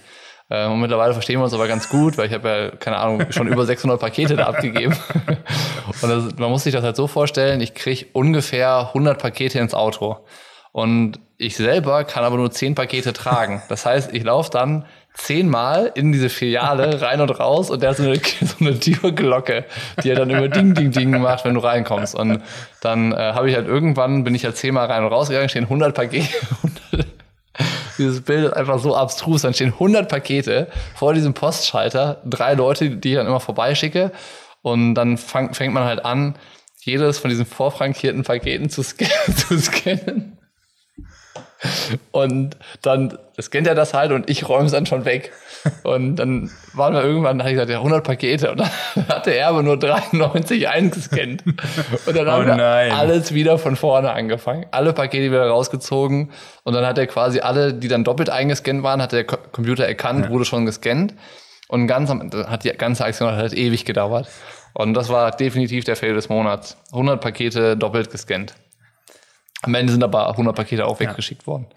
Ähm, 0.49 0.73
Und 0.73 0.81
mittlerweile 0.81 1.13
verstehen 1.13 1.39
wir 1.39 1.43
uns 1.43 1.53
aber 1.53 1.67
ganz 1.67 1.89
gut, 1.89 2.17
weil 2.17 2.27
ich 2.27 2.33
habe 2.33 2.49
ja, 2.49 2.69
keine 2.77 2.97
Ahnung, 2.97 3.31
schon 3.31 3.47
über 3.47 3.65
600 3.65 3.99
Pakete 3.99 4.35
da 4.35 4.45
abgegeben. 4.45 4.95
Und 6.01 6.09
das, 6.09 6.35
man 6.37 6.49
muss 6.49 6.63
sich 6.63 6.73
das 6.73 6.83
halt 6.83 6.95
so 6.95 7.07
vorstellen, 7.07 7.59
ich 7.61 7.73
kriege 7.73 8.05
ungefähr 8.13 8.87
100 8.87 9.21
Pakete 9.21 9.59
ins 9.59 9.73
Auto. 9.73 10.17
Und 10.71 11.19
ich 11.37 11.55
selber 11.57 12.03
kann 12.03 12.23
aber 12.23 12.37
nur 12.37 12.51
10 12.51 12.75
Pakete 12.75 13.13
tragen. 13.13 13.61
Das 13.67 13.85
heißt, 13.85 14.13
ich 14.13 14.23
laufe 14.23 14.49
dann 14.49 14.85
zehnmal 15.13 15.91
in 15.95 16.11
diese 16.11 16.29
Filiale 16.29 17.01
rein 17.01 17.19
und 17.21 17.31
raus 17.31 17.71
und 17.71 17.81
der 17.81 17.89
hat 17.89 17.97
so 17.97 18.03
eine, 18.03 18.15
so 18.41 18.55
eine 18.59 18.79
Türglocke, 18.79 19.65
die 20.03 20.09
er 20.11 20.15
dann 20.15 20.29
immer 20.29 20.47
Ding, 20.47 20.75
Ding, 20.75 20.91
Ding 20.91 21.09
macht, 21.19 21.43
wenn 21.45 21.55
du 21.55 21.59
reinkommst. 21.59 22.15
Und 22.15 22.41
dann 22.81 23.11
äh, 23.11 23.15
habe 23.15 23.49
ich 23.49 23.55
halt 23.55 23.67
irgendwann, 23.67 24.23
bin 24.23 24.35
ich 24.35 24.45
halt 24.45 24.55
zehnmal 24.55 24.85
rein 24.85 25.03
und 25.03 25.11
rausgegangen, 25.11 25.49
stehen 25.49 25.63
100 25.63 25.93
Pakete. 25.93 26.27
Dieses 27.97 28.21
Bild 28.21 28.45
ist 28.45 28.53
einfach 28.53 28.79
so 28.79 28.95
abstrus. 28.95 29.41
Dann 29.41 29.53
stehen 29.53 29.73
100 29.73 30.09
Pakete 30.09 30.67
vor 30.95 31.13
diesem 31.13 31.33
Postschalter, 31.33 32.21
drei 32.25 32.53
Leute, 32.53 32.89
die 32.91 33.09
ich 33.09 33.15
dann 33.15 33.27
immer 33.27 33.39
vorbeischicke. 33.39 34.11
Und 34.61 34.95
dann 34.95 35.17
fang, 35.17 35.53
fängt 35.53 35.73
man 35.73 35.83
halt 35.83 36.03
an, 36.03 36.35
jedes 36.81 37.19
von 37.19 37.29
diesen 37.29 37.45
vorfrankierten 37.45 38.23
Paketen 38.23 38.69
zu, 38.69 38.81
scan 38.83 39.07
zu 39.35 39.59
scannen. 39.59 40.36
Und 42.11 42.57
dann 42.81 43.17
scannt 43.39 43.67
er 43.67 43.75
das 43.75 43.93
halt 43.93 44.11
und 44.11 44.29
ich 44.29 44.47
räume 44.47 44.65
es 44.65 44.71
dann 44.71 44.85
schon 44.85 45.05
weg. 45.05 45.31
Und 45.83 46.17
dann 46.17 46.51
waren 46.73 46.93
wir 46.93 47.03
irgendwann, 47.03 47.37
da 47.37 47.45
habe 47.45 47.51
ich 47.51 47.55
gesagt, 47.55 47.71
ja, 47.71 47.77
100 47.77 48.03
Pakete. 48.03 48.51
Und 48.51 48.59
dann 48.59 48.69
hatte 49.09 49.31
er 49.31 49.49
aber 49.49 49.63
nur 49.63 49.77
93 49.77 50.67
eingescannt. 50.67 51.43
Und 51.45 52.15
dann 52.15 52.27
haben 52.27 52.43
Oh 52.43 52.47
wir 52.47 52.95
alles 52.95 53.33
wieder 53.33 53.57
von 53.57 53.75
vorne 53.75 54.11
angefangen. 54.11 54.65
Alle 54.71 54.93
Pakete 54.93 55.31
wieder 55.31 55.47
rausgezogen. 55.47 56.31
Und 56.63 56.73
dann 56.73 56.85
hat 56.85 56.97
er 56.97 57.07
quasi 57.07 57.39
alle, 57.39 57.73
die 57.73 57.87
dann 57.87 58.03
doppelt 58.03 58.29
eingescannt 58.29 58.83
waren, 58.83 59.01
hat 59.01 59.11
der 59.11 59.23
Computer 59.23 59.85
erkannt, 59.85 60.29
wurde 60.29 60.45
schon 60.45 60.65
gescannt. 60.65 61.13
Und 61.67 61.87
ganz 61.87 62.09
am, 62.09 62.31
hat 62.31 62.63
die 62.63 62.69
ganze 62.69 63.03
Aktion 63.03 63.35
halt 63.35 63.53
ewig 63.53 63.83
gedauert. 63.83 64.27
Und 64.73 64.93
das 64.93 65.09
war 65.09 65.31
definitiv 65.31 65.83
der 65.83 65.95
Fail 65.95 66.13
des 66.13 66.29
Monats. 66.29 66.77
100 66.91 67.19
Pakete 67.19 67.75
doppelt 67.75 68.11
gescannt. 68.11 68.53
Am 69.61 69.73
Ende 69.73 69.91
sind 69.91 70.03
aber 70.03 70.29
100 70.29 70.55
Pakete 70.55 70.85
auch 70.85 70.99
weggeschickt 70.99 71.47
worden. 71.47 71.67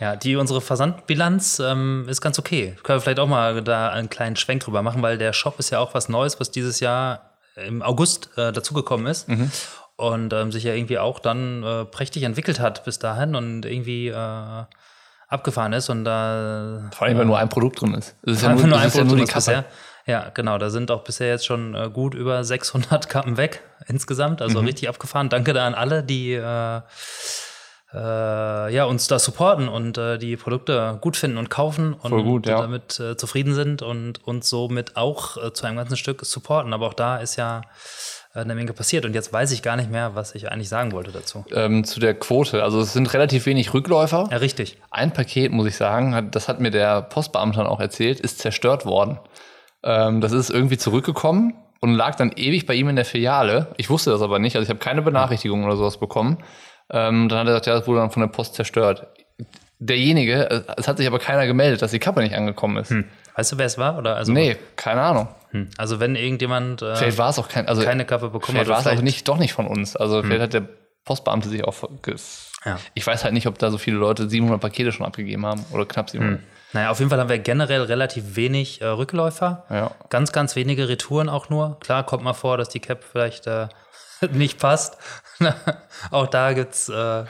Ja, 0.00 0.14
die 0.14 0.36
unsere 0.36 0.60
Versandbilanz 0.60 1.58
ähm, 1.58 2.06
ist 2.08 2.20
ganz 2.20 2.38
okay. 2.38 2.76
Können 2.84 2.98
wir 2.98 3.00
vielleicht 3.00 3.18
auch 3.18 3.26
mal 3.26 3.62
da 3.62 3.88
einen 3.90 4.08
kleinen 4.08 4.36
Schwenk 4.36 4.62
drüber 4.62 4.82
machen, 4.82 5.02
weil 5.02 5.18
der 5.18 5.32
Shop 5.32 5.58
ist 5.58 5.70
ja 5.70 5.80
auch 5.80 5.94
was 5.94 6.08
Neues, 6.08 6.38
was 6.38 6.52
dieses 6.52 6.78
Jahr 6.78 7.32
im 7.56 7.82
August 7.82 8.30
äh, 8.36 8.52
dazugekommen 8.52 9.08
ist 9.08 9.26
und 9.96 10.32
ähm, 10.32 10.52
sich 10.52 10.62
ja 10.62 10.74
irgendwie 10.74 10.98
auch 10.98 11.18
dann 11.18 11.64
äh, 11.64 11.84
prächtig 11.84 12.22
entwickelt 12.22 12.60
hat 12.60 12.84
bis 12.84 13.00
dahin 13.00 13.34
und 13.34 13.64
irgendwie 13.64 14.08
äh, 14.08 14.64
abgefahren 15.28 15.72
ist 15.72 15.90
und 15.90 16.04
da 16.04 16.88
Vor 16.92 17.08
allem, 17.08 17.18
wenn 17.18 17.26
nur 17.26 17.38
ein 17.38 17.48
Produkt 17.48 17.80
drin 17.80 17.94
ist. 17.94 18.14
Es 18.22 18.34
ist 18.34 18.42
ja 18.42 18.54
nur, 18.54 18.66
nur 18.66 18.78
ein 18.78 18.86
ist 18.86 18.94
ja 18.94 19.02
Produkt 19.02 19.18
nur 19.18 19.26
die 19.26 19.32
Kappe. 19.32 19.40
bisher. 19.40 19.64
Ja, 20.06 20.30
genau. 20.32 20.56
Da 20.56 20.70
sind 20.70 20.90
auch 20.90 21.04
bisher 21.04 21.28
jetzt 21.28 21.44
schon 21.44 21.74
äh, 21.74 21.90
gut 21.92 22.14
über 22.14 22.42
600 22.42 23.08
Kappen 23.08 23.36
weg 23.36 23.62
insgesamt. 23.88 24.40
Mhm. 24.40 24.46
Also 24.46 24.60
richtig 24.60 24.88
abgefahren. 24.88 25.28
Danke 25.28 25.52
da 25.52 25.66
an 25.66 25.74
alle, 25.74 26.02
die 26.02 26.34
äh, 26.34 26.80
äh, 27.92 28.74
ja, 28.74 28.84
uns 28.84 29.06
da 29.06 29.18
supporten 29.18 29.68
und 29.68 29.96
äh, 29.96 30.18
die 30.18 30.36
Produkte 30.36 30.98
gut 31.00 31.16
finden 31.16 31.38
und 31.38 31.48
kaufen 31.48 31.94
und 31.94 32.10
gut, 32.22 32.46
ja. 32.46 32.60
damit 32.60 33.00
äh, 33.00 33.16
zufrieden 33.16 33.54
sind 33.54 33.80
und 33.80 34.26
uns 34.26 34.50
somit 34.50 34.96
auch 34.96 35.42
äh, 35.42 35.52
zu 35.52 35.66
einem 35.66 35.78
ganzen 35.78 35.96
Stück 35.96 36.24
supporten. 36.24 36.74
Aber 36.74 36.86
auch 36.86 36.94
da 36.94 37.16
ist 37.16 37.36
ja 37.36 37.62
äh, 38.34 38.40
eine 38.40 38.54
Menge 38.54 38.74
passiert. 38.74 39.06
Und 39.06 39.14
jetzt 39.14 39.32
weiß 39.32 39.52
ich 39.52 39.62
gar 39.62 39.76
nicht 39.76 39.90
mehr, 39.90 40.14
was 40.14 40.34
ich 40.34 40.52
eigentlich 40.52 40.68
sagen 40.68 40.92
wollte 40.92 41.12
dazu. 41.12 41.46
Ähm, 41.50 41.84
zu 41.84 41.98
der 41.98 42.14
Quote. 42.14 42.62
Also 42.62 42.80
es 42.80 42.92
sind 42.92 43.12
relativ 43.14 43.46
wenig 43.46 43.72
Rückläufer. 43.72 44.28
Ja, 44.30 44.36
richtig. 44.36 44.76
Ein 44.90 45.12
Paket, 45.14 45.52
muss 45.52 45.66
ich 45.66 45.76
sagen, 45.76 46.14
hat, 46.14 46.34
das 46.34 46.48
hat 46.48 46.60
mir 46.60 46.70
der 46.70 47.00
Postbeamte 47.00 47.58
dann 47.58 47.66
auch 47.66 47.80
erzählt, 47.80 48.20
ist 48.20 48.38
zerstört 48.38 48.84
worden. 48.84 49.18
Ähm, 49.82 50.20
das 50.20 50.32
ist 50.32 50.50
irgendwie 50.50 50.76
zurückgekommen 50.76 51.54
und 51.80 51.94
lag 51.94 52.16
dann 52.16 52.32
ewig 52.32 52.66
bei 52.66 52.74
ihm 52.74 52.88
in 52.88 52.96
der 52.96 53.04
Filiale. 53.04 53.68
Ich 53.76 53.88
wusste 53.90 54.10
das 54.10 54.22
aber 54.22 54.38
nicht, 54.38 54.56
also 54.56 54.64
ich 54.64 54.70
habe 54.70 54.80
keine 54.80 55.02
Benachrichtigung 55.02 55.64
oder 55.64 55.76
sowas 55.76 55.98
bekommen. 55.98 56.38
Ähm, 56.90 57.28
dann 57.28 57.38
hat 57.40 57.46
er 57.46 57.50
gesagt, 57.52 57.66
ja, 57.66 57.74
das 57.78 57.86
wurde 57.86 58.00
dann 58.00 58.10
von 58.10 58.20
der 58.22 58.28
Post 58.28 58.54
zerstört. 58.54 59.06
Derjenige, 59.80 60.64
es 60.76 60.88
hat 60.88 60.96
sich 60.96 61.06
aber 61.06 61.20
keiner 61.20 61.46
gemeldet, 61.46 61.82
dass 61.82 61.92
die 61.92 62.00
Kappe 62.00 62.20
nicht 62.20 62.34
angekommen 62.34 62.78
ist. 62.78 62.92
Weißt 63.36 63.52
du, 63.52 63.58
wer 63.58 63.66
es 63.66 63.78
war? 63.78 63.96
Oder 63.96 64.16
also 64.16 64.32
Nee, 64.32 64.56
keine 64.74 65.02
Ahnung. 65.02 65.28
Hm. 65.52 65.68
Also 65.78 66.00
wenn 66.00 66.16
irgendjemand 66.16 66.82
äh, 66.82 66.96
Vielleicht 66.96 67.18
war 67.18 67.30
es 67.30 67.38
auch 67.38 67.48
kein, 67.48 67.68
also 67.68 67.82
keine 67.84 68.04
Kappe 68.04 68.26
bekommen 68.30 68.58
vielleicht 68.58 68.62
hat, 68.62 68.68
war 68.68 68.74
oder 68.76 68.80
es 68.80 68.86
auch 68.86 68.90
vielleicht- 68.90 69.04
nicht, 69.04 69.28
doch 69.28 69.36
nicht 69.38 69.52
von 69.52 69.66
uns. 69.68 69.94
Also 69.94 70.22
vielleicht 70.22 70.42
hat 70.42 70.52
der 70.54 70.68
Postbeamte 71.04 71.48
sich 71.48 71.62
auch. 71.64 71.74
Ja. 72.64 72.78
Ich 72.94 73.06
weiß 73.06 73.22
halt 73.22 73.34
nicht, 73.34 73.46
ob 73.46 73.56
da 73.58 73.70
so 73.70 73.78
viele 73.78 73.98
Leute 73.98 74.28
700 74.28 74.60
Pakete 74.60 74.90
schon 74.90 75.06
abgegeben 75.06 75.46
haben 75.46 75.64
oder 75.72 75.86
knapp 75.86 76.10
700. 76.10 76.40
Naja, 76.72 76.90
auf 76.90 76.98
jeden 76.98 77.08
Fall 77.10 77.18
haben 77.18 77.30
wir 77.30 77.38
generell 77.38 77.82
relativ 77.82 78.36
wenig 78.36 78.82
äh, 78.82 78.86
Rückläufer. 78.86 79.64
Ja. 79.70 79.92
Ganz, 80.10 80.32
ganz 80.32 80.54
wenige 80.54 80.88
Retouren 80.88 81.28
auch 81.28 81.48
nur. 81.48 81.78
Klar, 81.80 82.04
kommt 82.04 82.24
mal 82.24 82.34
vor, 82.34 82.58
dass 82.58 82.68
die 82.68 82.80
Cap 82.80 83.02
vielleicht 83.10 83.46
äh, 83.46 83.68
nicht 84.32 84.58
passt. 84.58 84.98
auch 86.10 86.26
da 86.26 86.52
gibt's, 86.52 86.88
äh, 86.88 87.24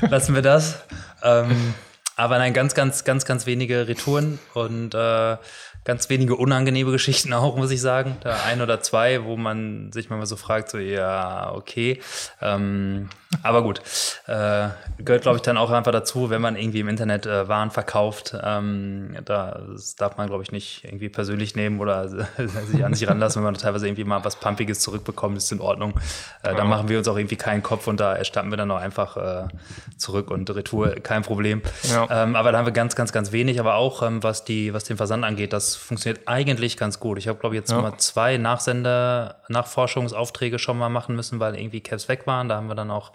lassen 0.00 0.34
wir 0.34 0.42
das. 0.42 0.82
Ähm, 1.22 1.74
aber 2.16 2.38
nein, 2.38 2.52
ganz, 2.52 2.74
ganz, 2.74 3.04
ganz, 3.04 3.24
ganz 3.24 3.46
wenige 3.46 3.88
Retouren 3.88 4.38
und 4.54 4.94
äh, 4.94 5.36
ganz 5.84 6.08
wenige 6.08 6.36
unangenehme 6.36 6.92
Geschichten 6.92 7.32
auch, 7.32 7.56
muss 7.56 7.70
ich 7.70 7.80
sagen. 7.80 8.16
Da 8.20 8.36
ein 8.46 8.60
oder 8.60 8.80
zwei, 8.80 9.24
wo 9.24 9.36
man 9.36 9.90
sich 9.92 10.10
manchmal 10.10 10.26
so 10.26 10.36
fragt, 10.36 10.70
so, 10.70 10.78
ja, 10.78 11.52
okay. 11.52 12.00
Ähm, 12.40 13.08
aber 13.42 13.62
gut, 13.62 13.80
äh, 14.26 14.68
gehört, 14.98 15.22
glaube 15.22 15.36
ich, 15.36 15.42
dann 15.42 15.56
auch 15.56 15.70
einfach 15.70 15.90
dazu, 15.90 16.28
wenn 16.28 16.42
man 16.42 16.54
irgendwie 16.54 16.80
im 16.80 16.88
Internet 16.88 17.24
äh, 17.26 17.48
Waren 17.48 17.70
verkauft. 17.70 18.36
Ähm, 18.40 19.16
da 19.24 19.62
darf 19.96 20.18
man, 20.18 20.28
glaube 20.28 20.42
ich, 20.42 20.52
nicht 20.52 20.84
irgendwie 20.84 21.08
persönlich 21.08 21.56
nehmen 21.56 21.80
oder 21.80 22.08
sich 22.70 22.84
an 22.84 22.94
sich 22.94 23.08
ranlassen, 23.08 23.40
wenn 23.40 23.52
man 23.52 23.54
teilweise 23.54 23.86
irgendwie 23.86 24.04
mal 24.04 24.22
was 24.24 24.36
Pumpiges 24.36 24.80
zurückbekommt, 24.80 25.38
ist 25.38 25.50
in 25.50 25.60
Ordnung. 25.60 25.94
Äh, 26.42 26.54
Da 26.54 26.64
machen 26.64 26.88
wir 26.88 26.98
uns 26.98 27.08
auch 27.08 27.16
irgendwie 27.16 27.36
keinen 27.36 27.62
Kopf 27.62 27.86
und 27.86 27.98
da 28.00 28.14
erstatten 28.14 28.50
wir 28.50 28.56
dann 28.58 28.70
auch 28.70 28.76
einfach 28.80 29.16
äh, 29.16 29.48
zurück 29.96 30.30
und 30.30 30.54
Retour, 30.54 30.90
kein 31.02 31.22
Problem. 31.22 31.62
Ja. 31.84 32.01
Ähm, 32.10 32.36
aber 32.36 32.52
da 32.52 32.58
haben 32.58 32.64
wir 32.66 32.72
ganz, 32.72 32.96
ganz, 32.96 33.12
ganz 33.12 33.32
wenig, 33.32 33.60
aber 33.60 33.74
auch 33.74 34.02
ähm, 34.02 34.22
was, 34.22 34.44
die, 34.44 34.72
was 34.74 34.84
den 34.84 34.96
Versand 34.96 35.24
angeht, 35.24 35.52
das 35.52 35.74
funktioniert 35.76 36.26
eigentlich 36.26 36.76
ganz 36.76 37.00
gut. 37.00 37.18
Ich 37.18 37.28
habe, 37.28 37.38
glaube 37.38 37.54
ich, 37.54 37.60
jetzt 37.60 37.70
Ja. 37.70 37.80
mal 37.80 37.96
zwei 37.98 38.36
Nachsender, 38.38 39.36
Nachforschungsaufträge 39.48 40.58
schon 40.58 40.78
mal 40.78 40.88
machen 40.88 41.16
müssen, 41.16 41.40
weil 41.40 41.56
irgendwie 41.58 41.80
Caps 41.80 42.08
weg 42.08 42.26
waren. 42.26 42.48
Da 42.48 42.56
haben 42.56 42.68
wir 42.68 42.74
dann 42.74 42.90
auch 42.90 43.12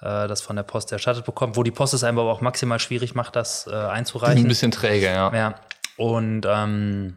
äh, 0.00 0.28
das 0.28 0.40
von 0.40 0.56
der 0.56 0.62
Post 0.62 0.92
erstattet 0.92 1.24
bekommen, 1.24 1.56
wo 1.56 1.62
die 1.62 1.70
Post 1.70 1.94
es 1.94 2.04
aber 2.04 2.22
auch 2.22 2.40
maximal 2.40 2.78
schwierig 2.78 3.14
macht, 3.14 3.36
das 3.36 3.66
äh, 3.66 3.70
sind 3.70 3.74
ein 3.80 3.86
einzureichen. 3.90 4.48
bisschen 4.48 4.70
träge, 4.70 5.06
ja. 5.06 5.34
Ja. 5.34 5.54
Und 5.96 6.46
ähm, 6.48 7.16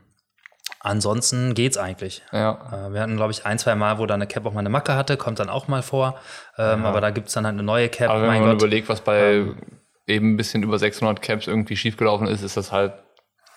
ansonsten 0.80 1.54
geht's 1.54 1.78
eigentlich. 1.78 2.24
Ja. 2.32 2.88
Äh, 2.88 2.94
Wir 2.94 3.02
hatten, 3.02 3.16
glaube 3.18 3.32
ich, 3.32 3.46
ein, 3.46 3.60
zwei 3.60 3.76
Mal, 3.76 3.98
wo 4.00 4.06
da 4.06 4.16
eine 4.16 4.28
Cap 4.28 4.46
auch 4.46 4.54
mal 4.54 4.60
eine 4.62 4.70
Macke 4.70 4.96
hatte, 4.96 5.18
kommt 5.18 5.40
dann 5.40 5.50
auch 5.50 5.68
mal 5.68 5.82
vor. 5.84 6.16
Ähm, 6.58 6.86
Aber 6.86 7.02
da 7.02 7.12
gibt's 7.12 7.34
dann 7.34 7.46
halt 7.46 7.54
eine 7.54 7.64
neue 7.64 7.90
Cap. 7.90 8.10
Aber 8.10 8.22
wenn 8.22 8.28
mein 8.30 8.42
man 8.42 8.50
Gott. 8.52 8.62
überlegt, 8.62 8.90
was 8.90 9.02
bei 9.02 9.46
eben 10.08 10.34
ein 10.34 10.38
bisschen 10.38 10.64
über 10.64 10.80
600 10.80 11.22
Caps 11.22 11.48
irgendwie 11.48 11.76
schiefgelaufen 11.78 12.28
ist, 12.28 12.42
ist 12.44 12.58
das 12.58 12.72
halt 12.72 12.94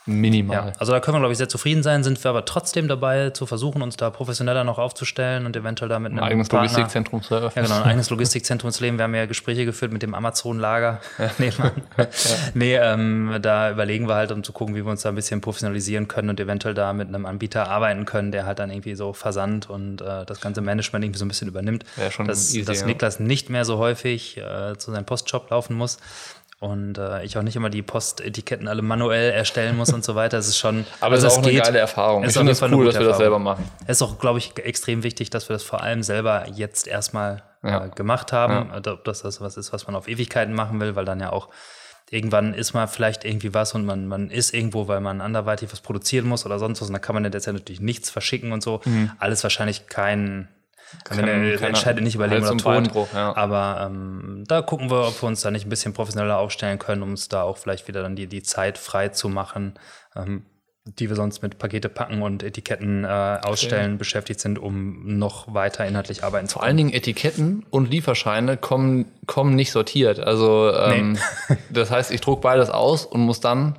minimal. 0.07 0.55
Ja, 0.57 0.72
also 0.78 0.92
da 0.92 1.01
können 1.01 1.14
wir, 1.14 1.20
glaube 1.20 1.32
ich, 1.32 1.38
sehr 1.38 1.49
zufrieden 1.49 1.82
sein, 1.82 2.05
sind 2.05 2.22
wir 2.22 2.28
aber 2.28 2.45
trotzdem 2.45 2.88
dabei 2.88 3.30
zu 3.30 3.47
versuchen, 3.47 3.80
uns 3.80 3.97
da 3.97 4.11
professioneller 4.11 4.62
noch 4.62 4.78
aufzustellen 4.78 5.47
und 5.47 5.57
eventuell 5.57 5.88
da 5.88 5.99
mit 5.99 6.12
einem 6.12 6.18
Ein 6.18 6.24
eigenes 6.24 6.49
Partner, 6.51 6.68
Logistikzentrum 6.68 7.22
zu 7.22 7.32
Ja, 7.32 7.40
eröffnen. 7.40 7.64
genau, 7.64 7.76
ein 7.78 7.84
eigenes 7.84 8.11
Logistikzentrum 8.11 8.70
zu 8.70 8.84
leben. 8.84 8.99
Wir 8.99 9.05
haben 9.05 9.14
ja 9.14 9.24
Gespräche 9.24 9.64
geführt 9.64 9.92
mit 9.92 10.03
dem 10.03 10.14
Amazon-Lager 10.14 11.01
nebenan. 11.38 11.72
Nee, 12.53 12.76
ähm, 12.76 13.38
da 13.40 13.70
überlegen 13.70 14.07
wir 14.07 14.14
halt, 14.14 14.30
um 14.30 14.45
zu 14.45 14.53
gucken, 14.53 14.74
wie 14.74 14.84
wir 14.84 14.90
uns 14.90 15.01
da 15.01 15.09
ein 15.09 15.14
bisschen 15.14 15.40
professionalisieren 15.40 16.07
können 16.07 16.28
und 16.28 16.38
eventuell 16.38 16.74
da 16.74 16.92
mit 16.92 17.09
einem 17.09 17.24
Anbieter 17.24 17.70
arbeiten 17.70 18.05
können, 18.05 18.30
der 18.30 18.45
halt 18.45 18.59
dann 18.59 18.70
irgendwie 18.70 18.97
so 18.97 19.14
Versand 19.14 19.70
und 19.70 20.03
äh, 20.03 20.26
das 20.26 20.38
ganze 20.42 20.61
Management 20.61 21.03
irgendwie 21.03 21.18
so 21.18 21.24
ein 21.24 21.28
bisschen 21.28 21.49
übernimmt. 21.49 21.86
Wäre 21.97 22.11
schon 22.11 22.26
dass, 22.26 22.51
easy, 22.51 22.62
dass 22.66 22.82
ja. 22.82 22.86
Niklas 22.86 23.20
nicht 23.20 23.49
mehr 23.49 23.64
so 23.64 23.78
häufig 23.78 24.36
äh, 24.36 24.76
zu 24.76 24.92
seinem 24.92 25.07
Postjob 25.07 25.49
laufen 25.49 25.76
muss. 25.76 25.97
Und 26.65 26.97
äh, 26.97 27.23
ich 27.25 27.37
auch 27.37 27.43
nicht 27.43 27.57
immer 27.57 27.69
die 27.69 27.83
Potetiketten 27.83 28.69
alle 28.69 28.81
manuell 28.81 29.33
erstellen 29.33 29.77
muss 29.77 29.93
und 29.93 30.03
so 30.03 30.15
weiter. 30.15 30.39
Es 30.39 30.49
ist 30.49 30.57
schon. 30.57 30.87
Aber 31.01 31.15
es 31.15 31.23
also 31.23 31.27
ist 31.27 31.39
auch 31.39 31.43
eine 31.43 31.53
geht. 31.53 31.65
geile 31.65 31.79
Erfahrung. 31.79 32.25
Es 32.25 32.31
Ich 32.31 32.37
finde 32.39 32.53
es 32.53 32.62
eine 32.62 32.75
cool, 32.75 32.87
dass 32.87 32.99
wir 32.99 33.07
das 33.07 33.19
selber 33.19 33.39
machen. 33.39 33.69
Es 33.87 33.99
ist 33.99 34.03
auch, 34.03 34.19
glaube 34.19 34.39
ich, 34.39 34.57
extrem 34.57 35.03
wichtig, 35.03 35.29
dass 35.29 35.51
wir 35.51 35.55
das 35.55 35.62
vor 35.62 35.83
allem 35.83 36.03
selber 36.03 36.47
jetzt 36.55 36.89
erstmal 36.89 37.43
Ja. 37.62 37.85
äh, 37.85 37.91
gemacht 37.91 38.33
haben. 38.33 38.71
Also, 38.71 38.93
Ob 38.93 39.05
das 39.05 39.21
das 39.21 39.43
was 39.43 39.59
ist, 39.59 39.75
was 39.75 39.87
man 39.87 39.95
auf 39.95 40.09
Ewigkeiten 40.09 40.55
machen 40.55 40.81
will, 40.81 40.97
weil 40.97 41.05
dann 41.05 41.21
ja 41.21 41.33
auch 41.33 41.51
irgendwann 42.11 42.55
ist 42.55 42.73
mal 42.73 42.87
vielleicht 42.87 43.27
irgendwie 43.27 43.53
was 43.53 43.75
und 43.75 43.85
man, 43.85 44.07
man 44.07 44.31
ist 44.31 44.55
irgendwo, 44.55 44.89
weil 44.89 45.01
man 45.01 45.21
anderweitig 45.21 45.71
was 45.71 45.81
produzieren 45.81 46.27
muss 46.27 46.47
oder 46.47 46.59
sonst 46.59 46.81
was. 46.81 46.89
Und 46.89 46.95
da 46.95 46.99
kann 46.99 47.15
man 47.15 47.25
ja 47.25 47.31
natürlich 47.31 47.81
nichts 47.81 48.09
verschicken 48.09 48.53
und 48.53 48.62
so. 48.62 48.81
Alles 49.19 49.43
wahrscheinlich 49.43 49.87
kein. 49.87 50.49
Kann, 51.05 51.18
Kein- 51.18 51.26
man 51.42 51.62
entscheidet 51.62 52.05
nicht 52.05 52.14
über 52.14 52.26
Leben 52.26 52.42
oder 52.47 52.51
Tod. 52.57 52.64
Beinbruch, 52.64 53.09
ja. 53.14 53.34
Aber 53.36 53.88
ähm, 53.90 54.45
da 54.47 54.62
gucken 54.62 54.90
wir, 54.90 55.09
ob 55.09 55.20
wir 55.22 55.26
uns 55.26 55.40
da 55.42 55.51
nicht 55.51 55.66
ein 55.66 55.70
bisschen 55.70 55.92
professioneller 55.95 56.38
aufstellen 56.38 56.78
können, 56.78 57.03
um 57.03 57.11
uns 57.11 57.28
da 57.28 57.42
auch 57.42 57.57
vielleicht 57.59 57.88
wieder 57.88 58.03
dann 58.03 58.16
die, 58.16 58.26
die 58.26 58.42
Zeit 58.42 58.78
frei 58.78 59.09
zu 59.09 59.28
machen, 59.28 59.74
ähm, 60.16 60.45
die 60.86 61.09
wir 61.09 61.16
sonst 61.16 61.40
mit 61.42 61.59
Pakete 61.59 61.88
packen 61.88 62.20
und 62.20 62.42
Etiketten 62.42 63.05
äh, 63.05 63.09
ausstellen 63.42 63.97
beschäftigt 63.97 64.38
sind, 64.40 64.59
um 64.59 65.16
noch 65.18 65.53
weiter 65.55 65.86
inhaltlich 65.86 66.22
arbeiten 66.24 66.47
zu 66.47 66.55
Vor 66.55 66.62
allen 66.62 66.76
können. 66.76 66.88
Dingen 66.90 66.92
Etiketten 66.99 67.64
und 67.70 67.90
Lieferscheine 67.90 68.59
kommen, 68.59 69.07
kommen 69.26 69.55
nicht 69.55 69.72
sortiert. 69.72 70.20
Also 70.20 70.70
ähm, 70.76 71.16
das 71.70 71.90
heißt, 71.90 72.11
ich 72.11 72.20
druck 72.20 72.42
beides 72.42 72.68
aus 72.68 73.07
und 73.07 73.22
muss 73.22 73.40
dann 73.40 73.78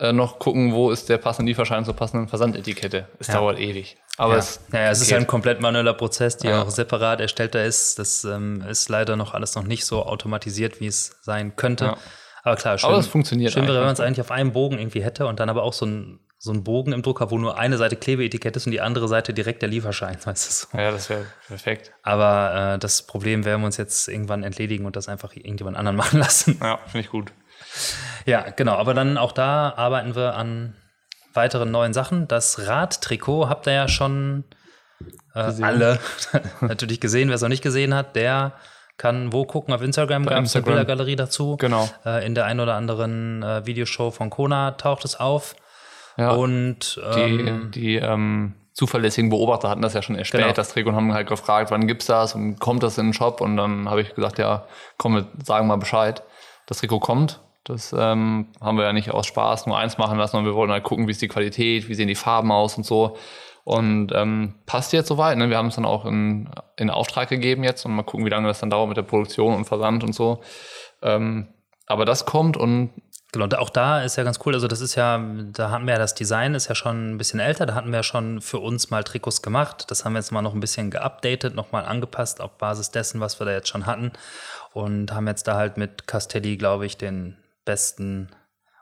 äh, 0.00 0.12
noch 0.12 0.40
gucken, 0.40 0.72
wo 0.72 0.90
ist 0.90 1.08
der 1.08 1.18
passende 1.18 1.50
Lieferschein 1.50 1.84
zur 1.84 1.94
passenden 1.94 2.26
Versandetikette. 2.26 3.06
Es 3.20 3.28
Ja. 3.28 3.34
dauert 3.34 3.60
ewig. 3.60 3.96
Aber 4.20 4.34
Ja. 4.34 4.38
es, 4.40 4.60
naja, 4.70 4.90
es 4.90 5.00
ist 5.00 5.08
geht. 5.08 5.16
ein 5.16 5.26
komplett 5.26 5.60
manueller 5.62 5.94
Prozess, 5.94 6.36
der 6.36 6.50
Ja. 6.50 6.62
auch 6.62 6.70
separat 6.70 7.20
erstellter 7.20 7.64
ist. 7.64 7.98
Das 7.98 8.22
ähm, 8.24 8.62
ist 8.68 8.88
leider 8.90 9.16
noch 9.16 9.32
alles 9.32 9.54
noch 9.54 9.62
nicht 9.64 9.86
so 9.86 10.04
automatisiert, 10.04 10.78
wie 10.80 10.86
es 10.88 11.16
sein 11.22 11.56
könnte. 11.56 11.84
Ja. 11.86 11.96
Aber 12.42 12.56
klar, 12.56 12.76
schön, 12.78 12.90
Aber 12.90 12.98
es 12.98 13.06
funktioniert 13.06 13.52
schön 13.52 13.62
wäre, 13.64 13.76
wenn 13.78 13.84
man 13.84 13.92
es 13.94 14.00
eigentlich. 14.00 14.20
auf 14.20 14.30
einem 14.30 14.52
Bogen 14.52 14.78
irgendwie 14.78 15.02
hätte 15.02 15.26
und 15.26 15.40
dann 15.40 15.48
aber 15.48 15.62
auch 15.62 15.72
so 15.72 15.86
ein, 15.86 16.20
so 16.38 16.52
ein 16.52 16.64
Bogen 16.64 16.92
im 16.92 17.02
Drucker, 17.02 17.30
wo 17.30 17.38
nur 17.38 17.58
eine 17.58 17.76
Seite 17.78 17.96
Klebeetikett 17.96 18.56
ist 18.56 18.66
und 18.66 18.72
die 18.72 18.80
andere 18.82 19.08
Seite 19.08 19.32
direkt 19.32 19.62
der 19.62 19.68
Lieferschein. 19.70 20.18
Weißt 20.24 20.48
du, 20.48 20.52
so. 20.72 20.78
ja, 20.78 20.90
das 20.90 21.08
wäre 21.08 21.24
perfekt. 21.48 21.92
Aber 22.02 22.74
äh, 22.74 22.78
das 22.78 23.02
Problem 23.06 23.44
werden 23.46 23.62
wir 23.62 23.66
uns 23.66 23.76
jetzt 23.78 24.06
irgendwann 24.08 24.42
entledigen 24.42 24.84
und 24.86 24.96
das 24.96 25.08
einfach 25.08 25.34
irgendjemand 25.34 25.76
anderen 25.78 25.96
machen 26.02 26.18
lassen. 26.18 26.58
Ja, 26.62 26.78
finde 26.86 27.00
ich 27.00 27.10
gut. 27.10 27.32
Ja, 28.26 28.42
genau. 28.50 28.74
Aber 28.74 28.92
dann 28.94 29.16
auch 29.16 29.32
da 29.32 29.72
arbeiten 29.76 30.14
wir 30.14 30.34
an 30.34 30.74
weiteren 31.34 31.70
neuen 31.70 31.92
Sachen. 31.92 32.28
Das 32.28 32.66
Radtrikot 32.66 33.48
habt 33.48 33.66
ihr 33.66 33.72
ja 33.74 33.88
schon 33.88 34.44
äh, 35.34 35.40
alle 35.62 35.98
natürlich 36.60 37.00
gesehen. 37.00 37.28
Wer 37.28 37.36
es 37.36 37.42
noch 37.42 37.48
nicht 37.48 37.62
gesehen 37.62 37.94
hat, 37.94 38.16
der 38.16 38.52
kann 38.96 39.32
wo 39.32 39.44
gucken? 39.46 39.72
Auf 39.72 39.82
Instagram 39.82 40.26
gab 40.26 40.44
es 40.44 40.54
eine. 40.54 40.64
Bildergalerie 40.64 41.16
dazu. 41.16 41.56
Genau. 41.56 41.88
Äh, 42.04 42.26
in 42.26 42.34
der 42.34 42.44
ein 42.44 42.60
oder 42.60 42.74
anderen 42.74 43.42
äh, 43.42 43.64
Videoshow 43.64 44.10
von 44.10 44.28
Kona 44.30 44.72
taucht 44.72 45.04
es 45.04 45.18
auf. 45.18 45.56
Ja, 46.16 46.32
Und 46.32 46.96
die, 47.14 47.20
ähm, 47.20 47.70
die 47.72 47.96
ähm, 47.96 48.54
zuverlässigen 48.74 49.30
Beobachter 49.30 49.70
hatten 49.70 49.80
das 49.80 49.94
ja 49.94 50.02
schon 50.02 50.16
erstellt, 50.16 50.44
Genau. 50.44 50.54
das 50.54 50.70
Trikot, 50.70 50.90
und 50.90 50.96
haben 50.96 51.14
halt 51.14 51.28
gefragt, 51.28 51.70
wann 51.70 51.86
gibt's 51.86 52.06
das 52.06 52.34
und 52.34 52.58
kommt 52.58 52.82
das 52.82 52.98
in 52.98 53.06
den 53.06 53.12
Shop? 53.14 53.40
Und 53.40 53.56
dann 53.56 53.88
habe 53.88 54.02
ich 54.02 54.14
gesagt, 54.14 54.38
ja, 54.38 54.66
komm, 54.98 55.14
wir 55.14 55.26
sagen 55.44 55.66
mal 55.66 55.76
Bescheid. 55.76 56.22
Das 56.66 56.78
Trikot 56.78 57.00
kommt. 57.00 57.40
Das 57.64 57.94
ähm, 57.96 58.48
haben 58.60 58.78
wir 58.78 58.84
ja 58.84 58.92
nicht 58.92 59.10
aus 59.10 59.26
Spaß 59.26 59.66
nur 59.66 59.78
eins 59.78 59.98
machen 59.98 60.18
lassen, 60.18 60.32
sondern 60.32 60.52
wir 60.52 60.56
wollten 60.56 60.72
halt 60.72 60.84
gucken, 60.84 61.06
wie 61.06 61.10
ist 61.10 61.22
die 61.22 61.28
Qualität, 61.28 61.88
wie 61.88 61.94
sehen 61.94 62.08
die 62.08 62.14
Farben 62.14 62.50
aus 62.50 62.76
und 62.76 62.84
so. 62.84 63.16
Und 63.64 64.12
ähm, 64.14 64.54
passt 64.66 64.92
jetzt 64.92 65.08
soweit. 65.08 65.36
Ne? 65.36 65.50
Wir 65.50 65.58
haben 65.58 65.68
es 65.68 65.76
dann 65.76 65.84
auch 65.84 66.06
in, 66.06 66.48
in 66.76 66.90
Auftrag 66.90 67.28
gegeben 67.28 67.62
jetzt 67.62 67.84
und 67.84 67.92
mal 67.92 68.02
gucken, 68.02 68.24
wie 68.24 68.30
lange 68.30 68.48
das 68.48 68.60
dann 68.60 68.70
dauert 68.70 68.88
mit 68.88 68.96
der 68.96 69.02
Produktion 69.02 69.54
und 69.54 69.66
Versand 69.66 70.02
und 70.02 70.14
so. 70.14 70.40
Ähm, 71.02 71.48
aber 71.86 72.04
das 72.04 72.24
kommt 72.24 72.56
und 72.56 72.90
Genau, 73.32 73.44
und 73.44 73.56
auch 73.56 73.70
da 73.70 74.02
ist 74.02 74.16
ja 74.16 74.24
ganz 74.24 74.40
cool. 74.44 74.54
Also, 74.54 74.66
das 74.66 74.80
ist 74.80 74.96
ja, 74.96 75.24
da 75.52 75.70
hatten 75.70 75.86
wir 75.86 75.92
ja 75.92 76.00
das 76.00 76.14
Design, 76.14 76.54
ist 76.54 76.68
ja 76.68 76.74
schon 76.74 77.12
ein 77.12 77.18
bisschen 77.18 77.38
älter. 77.38 77.64
Da 77.64 77.74
hatten 77.74 77.90
wir 77.90 77.98
ja 77.98 78.02
schon 78.02 78.40
für 78.40 78.58
uns 78.58 78.90
mal 78.90 79.04
Trikots 79.04 79.40
gemacht. 79.40 79.88
Das 79.88 80.04
haben 80.04 80.14
wir 80.14 80.18
jetzt 80.18 80.32
mal 80.32 80.42
noch 80.42 80.52
ein 80.54 80.58
bisschen 80.58 80.90
geupdatet, 80.90 81.54
nochmal 81.54 81.84
angepasst 81.84 82.40
auf 82.40 82.58
Basis 82.58 82.90
dessen, 82.90 83.20
was 83.20 83.40
wir 83.40 83.44
da 83.44 83.52
jetzt 83.52 83.68
schon 83.68 83.86
hatten. 83.86 84.10
Und 84.72 85.12
haben 85.12 85.28
jetzt 85.28 85.46
da 85.46 85.54
halt 85.54 85.76
mit 85.76 86.08
Castelli, 86.08 86.56
glaube 86.56 86.86
ich, 86.86 86.96
den 86.96 87.36
besten 87.70 88.28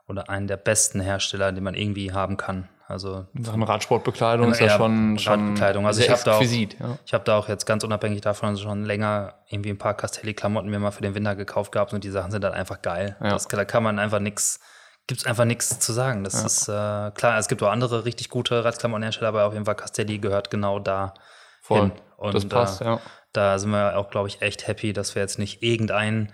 oder 0.07 0.31
einen 0.31 0.47
der 0.47 0.57
besten 0.57 1.01
Hersteller, 1.01 1.53
den 1.53 1.63
man 1.63 1.75
irgendwie 1.75 2.13
haben 2.13 2.37
kann. 2.39 2.69
Also 2.87 3.27
in 3.35 3.45
Sachen 3.45 3.63
Radsportbekleidung 3.63 4.51
ist 4.51 4.61
ja 4.61 4.69
Ja, 4.69 4.77
schon, 4.79 5.19
schon 5.19 5.33
Radbekleidung. 5.41 5.87
Also 5.87 6.01
ich 6.01 6.09
hab 6.09 6.25
da 6.25 6.37
auch-. 6.39 6.43
Ja. 6.43 6.99
Ich 7.05 7.13
habe 7.13 7.23
da 7.25 7.37
auch 7.37 7.49
jetzt 7.49 7.67
ganz 7.67 7.85
unabhängig 7.85 8.23
davon 8.23 8.57
schon 8.57 8.87
länger 8.87 9.35
irgendwie 9.51 9.69
ein 9.69 9.77
paar 9.77 9.93
Castelli-Klamotten 9.93 10.71
mir 10.71 10.79
mal 10.79 10.91
für 10.91 11.03
den 11.03 11.15
Winter 11.15 11.37
gekauft 11.37 11.71
gehabt 11.73 11.93
und 11.93 12.03
die 12.03 12.11
Sachen 12.11 12.31
sind 12.31 12.43
dann 12.43 12.55
einfach 12.55 12.81
geil. 12.81 13.17
Ja. 13.21 13.29
Das, 13.29 13.47
da 13.47 13.65
kann 13.67 13.83
man 13.83 13.99
einfach 13.99 14.21
nichts, 14.21 14.61
gibt 15.07 15.21
es 15.21 15.27
einfach 15.27 15.45
nichts 15.45 15.79
zu 15.81 15.93
sagen. 15.93 16.25
Das 16.25 16.43
ist 16.43 16.69
äh, 16.69 17.11
klar, 17.11 17.39
es 17.39 17.49
gibt 17.49 17.63
auch 17.63 17.71
andere 17.71 18.07
richtig 18.07 18.31
gute 18.31 18.65
Radklamottenhersteller, 18.65 19.29
aber 19.29 19.45
auf 19.45 19.53
jeden 19.53 19.67
Fall 19.67 19.77
Castelli 19.77 20.19
gehört 20.19 20.51
genau 20.51 20.79
da 20.79 21.13
Voll. 21.61 21.81
hin. 21.81 21.93
Und 22.17 22.35
Das 22.35 22.49
passt, 22.49 22.81
äh, 22.81 22.87
ja. 22.87 23.01
da 23.35 23.59
sind 23.59 23.71
wir 23.71 23.99
auch, 23.99 24.09
glaube 24.09 24.29
ich, 24.29 24.41
echt 24.41 24.67
happy, 24.67 24.95
dass 24.95 25.15
wir 25.15 25.21
jetzt 25.21 25.39
nicht 25.39 25.63
irgendein 25.63 26.33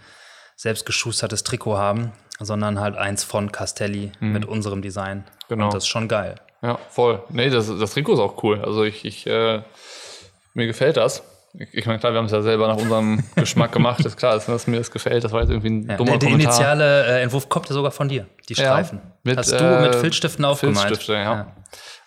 selbstgeschustertes 0.57 1.43
Trikot 1.43 1.79
haben, 1.79 2.13
sondern 2.41 2.81
halt 2.81 2.97
eins 2.97 3.25
von 3.25 3.53
Castelli 3.53 4.13
mit 4.21 4.45
unserem 4.45 4.83
Design. 4.83 5.19
Mhm. 5.19 5.23
Genau. 5.49 5.65
Und 5.67 5.75
das 5.75 5.85
ist 5.85 5.89
schon 5.89 6.09
geil. 6.09 6.37
Ja, 6.63 6.79
voll. 6.89 7.23
Nee, 7.29 7.51
das, 7.51 7.67
das 7.67 7.93
Trikot 7.93 8.15
ist 8.15 8.21
auch 8.21 8.43
cool. 8.43 8.63
Also 8.65 8.85
ich, 8.85 9.05
ich 9.05 9.27
äh, 9.27 9.63
mir 10.55 10.67
gefällt 10.67 10.97
das. 10.97 11.23
Ich, 11.73 11.87
meine, 11.87 12.01
klar, 12.01 12.13
wir 12.13 12.19
haben 12.19 12.25
es 12.25 12.33
ja 12.33 12.43
selber 12.43 12.67
nach 12.67 12.77
unserem 12.79 13.23
Geschmack 13.37 13.71
gemacht. 13.71 14.05
Ist 14.05 14.17
klar, 14.17 14.35
dass, 14.45 14.67
mir 14.67 14.79
das 14.79 14.91
gefällt. 14.91 15.23
Das 15.23 15.31
war 15.31 15.41
jetzt 15.43 15.51
irgendwie 15.51 15.71
ein 15.71 15.89
Ja, 15.91 15.97
dummer 15.97 16.13
der, 16.13 16.19
der 16.19 16.29
Kommentar. 16.31 16.55
initiale 16.57 17.07
äh, 17.07 17.23
Entwurf 17.23 17.49
kommt 17.49 17.69
ja 17.69 17.75
sogar 17.75 17.93
von 17.93 18.09
dir, 18.09 18.27
die 18.49 18.55
Ja, 18.55 18.65
Streifen. 18.65 19.01
mit, 19.23 19.37
Hast 19.39 19.53
du 19.53 19.63
mit 19.81 19.95
äh, 19.95 19.99
Filzstiften 20.01 20.45
aufgemalt. 20.45 20.87
Filzstifte, 20.89 21.13
ja. 21.15 21.53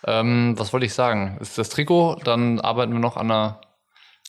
Ähm, 0.05 0.55
was 0.57 0.73
wollte 0.73 0.85
ich 0.85 0.93
sagen? 0.93 1.37
Ist 1.39 1.57
das 1.57 1.69
Trikot, 1.69 2.17
dann 2.25 2.59
arbeiten 2.59 2.91
wir 2.91 2.99
noch 2.99 3.15
an 3.15 3.31
einer, 3.31 3.61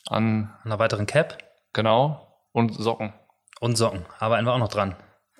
an, 0.09 0.51
An 0.63 0.71
einer 0.73 0.79
weiteren 0.79 1.07
Cap 1.07 1.39
genau, 1.73 2.39
und 2.53 2.75
Socken. 2.81 3.13
und 3.61 3.77
Socken. 3.77 4.05
Arbeiten 4.21 4.45
wir 4.47 4.53
auch 4.53 4.59
noch 4.59 4.69
dran. 4.69 4.95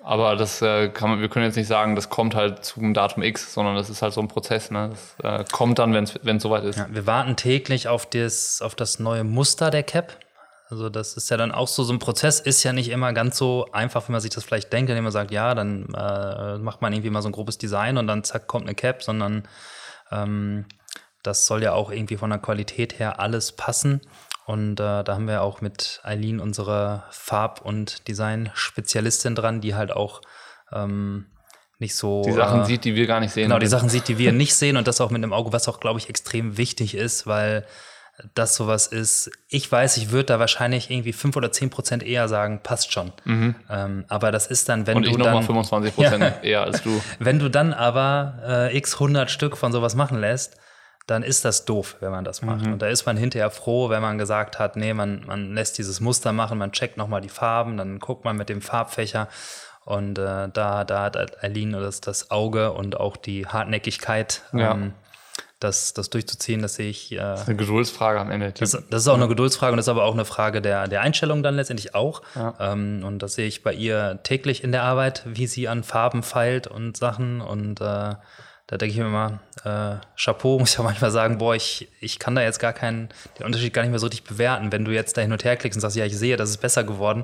Aber 0.09 0.35
das 0.35 0.63
äh, 0.63 0.89
kann 0.89 1.11
man, 1.11 1.21
wir 1.21 1.29
können 1.29 1.45
jetzt 1.45 1.55
nicht 1.55 1.67
sagen, 1.67 1.95
das 1.95 2.09
kommt 2.09 2.33
halt 2.33 2.65
zum 2.65 2.95
Datum 2.95 3.21
X, 3.21 3.53
sondern 3.53 3.75
das 3.75 3.91
ist 3.91 4.01
halt 4.01 4.11
so 4.11 4.21
ein 4.21 4.27
Prozess. 4.27 4.71
Ne? 4.71 4.89
Das 5.21 5.41
äh, 5.41 5.45
kommt 5.51 5.77
dann, 5.77 5.93
wenn 5.93 6.37
es 6.37 6.41
soweit 6.41 6.63
ist. 6.63 6.79
Ja, 6.79 6.87
wir 6.89 7.05
warten 7.05 7.35
täglich 7.35 7.87
auf 7.87 8.07
das, 8.07 8.63
auf 8.63 8.73
das 8.73 8.97
neue 8.97 9.23
Muster 9.23 9.69
der 9.69 9.83
Cap. 9.83 10.17
Also 10.67 10.89
das 10.89 11.13
ist 11.13 11.29
ja 11.29 11.37
dann 11.37 11.51
auch 11.51 11.67
so, 11.67 11.83
so 11.83 11.93
ein 11.93 11.99
Prozess 11.99 12.39
ist 12.39 12.63
ja 12.63 12.73
nicht 12.73 12.89
immer 12.89 13.13
ganz 13.13 13.37
so 13.37 13.67
einfach, 13.71 14.07
wie 14.07 14.11
man 14.11 14.19
sich 14.19 14.31
das 14.31 14.43
vielleicht 14.43 14.73
denkt, 14.73 14.89
indem 14.89 15.03
man 15.03 15.13
sagt, 15.13 15.29
ja, 15.29 15.53
dann 15.53 15.93
äh, 15.93 16.57
macht 16.57 16.81
man 16.81 16.91
irgendwie 16.91 17.11
mal 17.11 17.21
so 17.21 17.29
ein 17.29 17.33
grobes 17.33 17.59
Design 17.59 17.99
und 17.99 18.07
dann 18.07 18.23
zack, 18.23 18.47
kommt 18.47 18.65
eine 18.65 18.73
Cap, 18.73 19.03
sondern 19.03 19.47
ähm, 20.11 20.65
das 21.21 21.45
soll 21.45 21.61
ja 21.61 21.73
auch 21.73 21.91
irgendwie 21.91 22.17
von 22.17 22.31
der 22.31 22.39
Qualität 22.39 22.97
her 22.97 23.19
alles 23.19 23.51
passen. 23.51 24.01
Und 24.49 24.79
äh, 24.79 25.03
da 25.03 25.05
haben 25.09 25.27
wir 25.27 25.43
auch 25.43 25.61
mit 25.61 26.01
Eileen 26.01 26.39
unsere 26.39 27.03
Farb- 27.11 27.61
und 27.63 28.07
Design-Spezialistin 28.07 29.35
dran, 29.35 29.61
die 29.61 29.75
halt 29.75 29.91
auch 29.91 30.21
ähm, 30.71 31.27
nicht 31.77 31.95
so 31.95 32.23
Die 32.25 32.31
Sachen 32.31 32.61
äh, 32.61 32.65
sieht, 32.65 32.83
die 32.83 32.95
wir 32.95 33.05
gar 33.05 33.19
nicht 33.19 33.31
sehen. 33.31 33.43
Genau, 33.43 33.59
die 33.59 33.67
Sachen 33.67 33.89
sieht, 33.89 34.07
die 34.07 34.17
wir 34.17 34.31
nicht 34.31 34.55
sehen 34.55 34.75
und 34.75 34.87
das 34.87 35.01
auch 35.01 35.11
mit 35.11 35.21
einem 35.21 35.33
Auge, 35.33 35.53
was 35.53 35.67
auch, 35.67 35.79
glaube 35.79 35.99
ich, 35.99 36.09
extrem 36.09 36.57
wichtig 36.57 36.95
ist, 36.95 37.27
weil 37.27 37.63
das 38.33 38.55
sowas 38.55 38.87
ist. 38.87 39.29
Ich 39.49 39.71
weiß, 39.71 39.97
ich 39.97 40.09
würde 40.09 40.25
da 40.25 40.39
wahrscheinlich 40.39 40.89
irgendwie 40.89 41.13
fünf 41.13 41.35
oder 41.35 41.51
zehn 41.51 41.69
Prozent 41.69 42.01
eher 42.01 42.27
sagen, 42.27 42.61
passt 42.63 42.91
schon. 42.91 43.11
Ähm, 43.69 44.05
aber 44.07 44.31
das 44.31 44.47
ist 44.47 44.67
dann, 44.67 44.87
wenn 44.87 44.97
und 44.97 45.03
du 45.05 45.11
ich 45.11 45.17
nochmal 45.19 45.35
dann, 45.35 45.43
25 45.43 45.93
Prozent 45.93 46.33
eher 46.41 46.63
als 46.63 46.81
du. 46.81 46.99
wenn 47.19 47.37
du 47.37 47.49
dann 47.49 47.71
aber 47.71 48.39
äh, 48.71 48.75
x 48.75 48.95
100 48.95 49.29
Stück 49.29 49.57
von 49.57 49.71
sowas 49.71 49.93
machen 49.93 50.19
lässt, 50.19 50.57
dann 51.09 51.23
ist 51.23 51.45
das 51.45 51.65
doof, 51.65 51.95
wenn 51.99 52.11
man 52.11 52.23
das 52.23 52.41
macht. 52.41 52.65
Und 52.67 52.81
da 52.81 52.87
ist 52.87 53.05
man 53.05 53.17
hinterher 53.17 53.49
froh, 53.49 53.89
wenn 53.89 54.01
man 54.01 54.17
gesagt 54.17 54.59
hat, 54.59 54.75
nee, 54.75 54.93
man, 54.93 55.23
man 55.25 55.53
lässt 55.53 55.77
dieses 55.77 55.99
Muster 55.99 56.31
machen, 56.33 56.57
man 56.57 56.71
checkt 56.71 56.97
nochmal 56.97 57.21
die 57.21 57.29
Farben, 57.29 57.77
dann 57.77 57.99
guckt 57.99 58.25
man 58.25 58.35
mit 58.37 58.49
dem 58.49 58.61
Farbfächer 58.61 59.27
und 59.85 60.19
äh, 60.19 60.49
da, 60.53 60.83
da 60.83 61.01
hat 61.03 61.43
Aline 61.43 61.79
das, 61.81 62.01
das 62.01 62.29
Auge 62.31 62.71
und 62.73 62.99
auch 62.99 63.17
die 63.17 63.47
Hartnäckigkeit, 63.47 64.41
Ja. 64.53 64.71
ähm, 64.71 64.93
das, 65.61 65.93
das 65.93 66.09
durchzuziehen, 66.09 66.61
das 66.61 66.75
sehe 66.75 66.89
ich. 66.89 67.11
Äh, 67.11 67.19
Eine 67.19 67.55
Geduldsfrage 67.57 68.17
am 68.19 68.31
Ende. 68.31 68.53
das, 68.57 68.71
das 68.71 69.01
ist 69.01 69.07
auch 69.09 69.15
eine 69.15 69.27
Geduldsfrage 69.27 69.73
und 69.73 69.77
das 69.77 69.85
ist 69.87 69.89
aber 69.89 70.05
auch 70.05 70.13
eine 70.13 70.23
Frage 70.23 70.61
der, 70.61 70.87
der 70.87 71.01
Einstellung 71.01 71.43
dann 71.43 71.55
letztendlich 71.55 71.95
auch. 71.95 72.21
Ähm, 72.61 73.03
und 73.03 73.19
das 73.19 73.33
sehe 73.33 73.45
ich 73.47 73.61
bei 73.61 73.73
ihr 73.73 74.19
täglich 74.23 74.63
in 74.63 74.71
der 74.71 74.83
Arbeit, 74.83 75.23
wie 75.25 75.47
sie 75.47 75.67
an 75.67 75.83
Farben 75.83 76.23
feilt 76.23 76.67
und 76.67 76.95
Sachen. 76.95 77.41
Und 77.41 77.81
äh, 77.81 78.15
da 78.69 78.77
denke 78.77 78.93
ich 78.93 78.99
mir 78.99 79.07
immer, 79.07 79.39
äh, 79.65 79.97
Chapeau, 80.15 80.59
muss 80.59 80.73
ich 80.73 80.79
auch 80.79 80.83
manchmal 80.83 81.09
sagen, 81.09 81.39
boah, 81.39 81.55
ich, 81.55 81.89
ich 81.99 82.19
kann 82.19 82.35
da 82.35 82.43
jetzt 82.43 82.59
gar 82.59 82.73
keinen, 82.73 83.09
den 83.39 83.45
Unterschied 83.45 83.73
gar 83.73 83.81
nicht 83.81 83.89
mehr 83.89 83.99
so 83.99 84.05
richtig 84.05 84.23
bewerten. 84.23 84.71
Wenn 84.71 84.85
du 84.85 84.91
jetzt 84.91 85.17
da 85.17 85.21
hin 85.21 85.31
und 85.31 85.43
her 85.43 85.57
klickst 85.57 85.77
und 85.77 85.81
sagst, 85.81 85.97
ja, 85.97 86.05
ich 86.05 86.17
sehe, 86.17 86.37
das 86.37 86.51
ist 86.51 86.57
besser 86.57 86.83
geworden. 86.83 87.23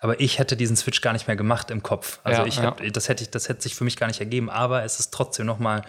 Aber 0.00 0.20
ich 0.20 0.38
hätte 0.38 0.56
diesen 0.56 0.76
Switch 0.76 1.00
gar 1.00 1.14
nicht 1.14 1.28
mehr 1.28 1.36
gemacht 1.36 1.70
im 1.70 1.82
Kopf. 1.82 2.20
Also 2.24 2.42
Ja, 2.42 2.46
ich 2.46 2.56
ja. 2.56 2.64
hab, 2.64 2.82
das 2.92 3.08
hätte 3.08 3.22
ich, 3.22 3.30
das 3.30 3.48
hätte 3.48 3.62
sich 3.62 3.74
für 3.74 3.84
mich 3.84 3.96
gar 3.96 4.08
nicht 4.08 4.20
ergeben, 4.20 4.50
aber 4.50 4.84
es 4.84 5.00
ist 5.00 5.14
trotzdem 5.14 5.46
nochmal 5.46 5.82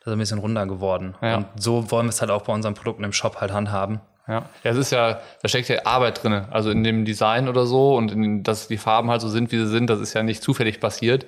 das 0.00 0.12
ist 0.12 0.12
ein 0.12 0.18
bisschen 0.18 0.38
runder 0.38 0.66
geworden. 0.66 1.14
Ja. 1.20 1.36
Und 1.38 1.46
so 1.56 1.90
wollen 1.90 2.06
wir 2.06 2.10
es 2.10 2.20
halt 2.20 2.30
auch 2.30 2.42
bei 2.42 2.52
unseren 2.52 2.74
Produkten 2.74 3.04
im 3.04 3.12
Shop 3.12 3.40
halt 3.40 3.52
handhaben. 3.52 4.00
Ja. 4.26 4.44
ja, 4.62 4.70
es 4.70 4.76
ist 4.76 4.92
ja, 4.92 5.20
da 5.42 5.48
steckt 5.48 5.68
ja 5.68 5.84
Arbeit 5.86 6.22
drin. 6.22 6.44
Also 6.50 6.70
in 6.70 6.84
dem 6.84 7.04
Design 7.04 7.48
oder 7.48 7.66
so 7.66 7.96
und 7.96 8.12
in, 8.12 8.42
dass 8.42 8.68
die 8.68 8.76
Farben 8.76 9.10
halt 9.10 9.22
so 9.22 9.28
sind, 9.28 9.52
wie 9.52 9.58
sie 9.58 9.66
sind, 9.66 9.88
das 9.88 10.00
ist 10.00 10.14
ja 10.14 10.22
nicht 10.22 10.42
zufällig 10.42 10.80
passiert. 10.80 11.26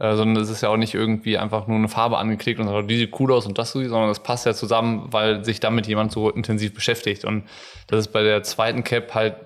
Äh, 0.00 0.16
sondern 0.16 0.42
es 0.42 0.48
ist 0.48 0.62
ja 0.62 0.70
auch 0.70 0.78
nicht 0.78 0.94
irgendwie 0.94 1.36
einfach 1.36 1.66
nur 1.66 1.76
eine 1.76 1.88
Farbe 1.88 2.16
angeklickt 2.16 2.58
und 2.58 2.66
sagt, 2.66 2.78
oh, 2.78 2.82
die 2.86 2.96
sieht 2.96 3.20
cool 3.20 3.32
aus 3.32 3.46
und 3.46 3.58
das 3.58 3.72
so, 3.72 3.80
sondern 3.82 4.08
das 4.08 4.22
passt 4.22 4.46
ja 4.46 4.54
zusammen, 4.54 5.08
weil 5.10 5.44
sich 5.44 5.60
damit 5.60 5.86
jemand 5.86 6.10
so 6.10 6.30
intensiv 6.30 6.72
beschäftigt. 6.72 7.26
Und 7.26 7.44
das 7.86 8.00
ist 8.00 8.08
bei 8.12 8.22
der 8.22 8.42
zweiten 8.42 8.82
Cap 8.82 9.14
halt 9.14 9.36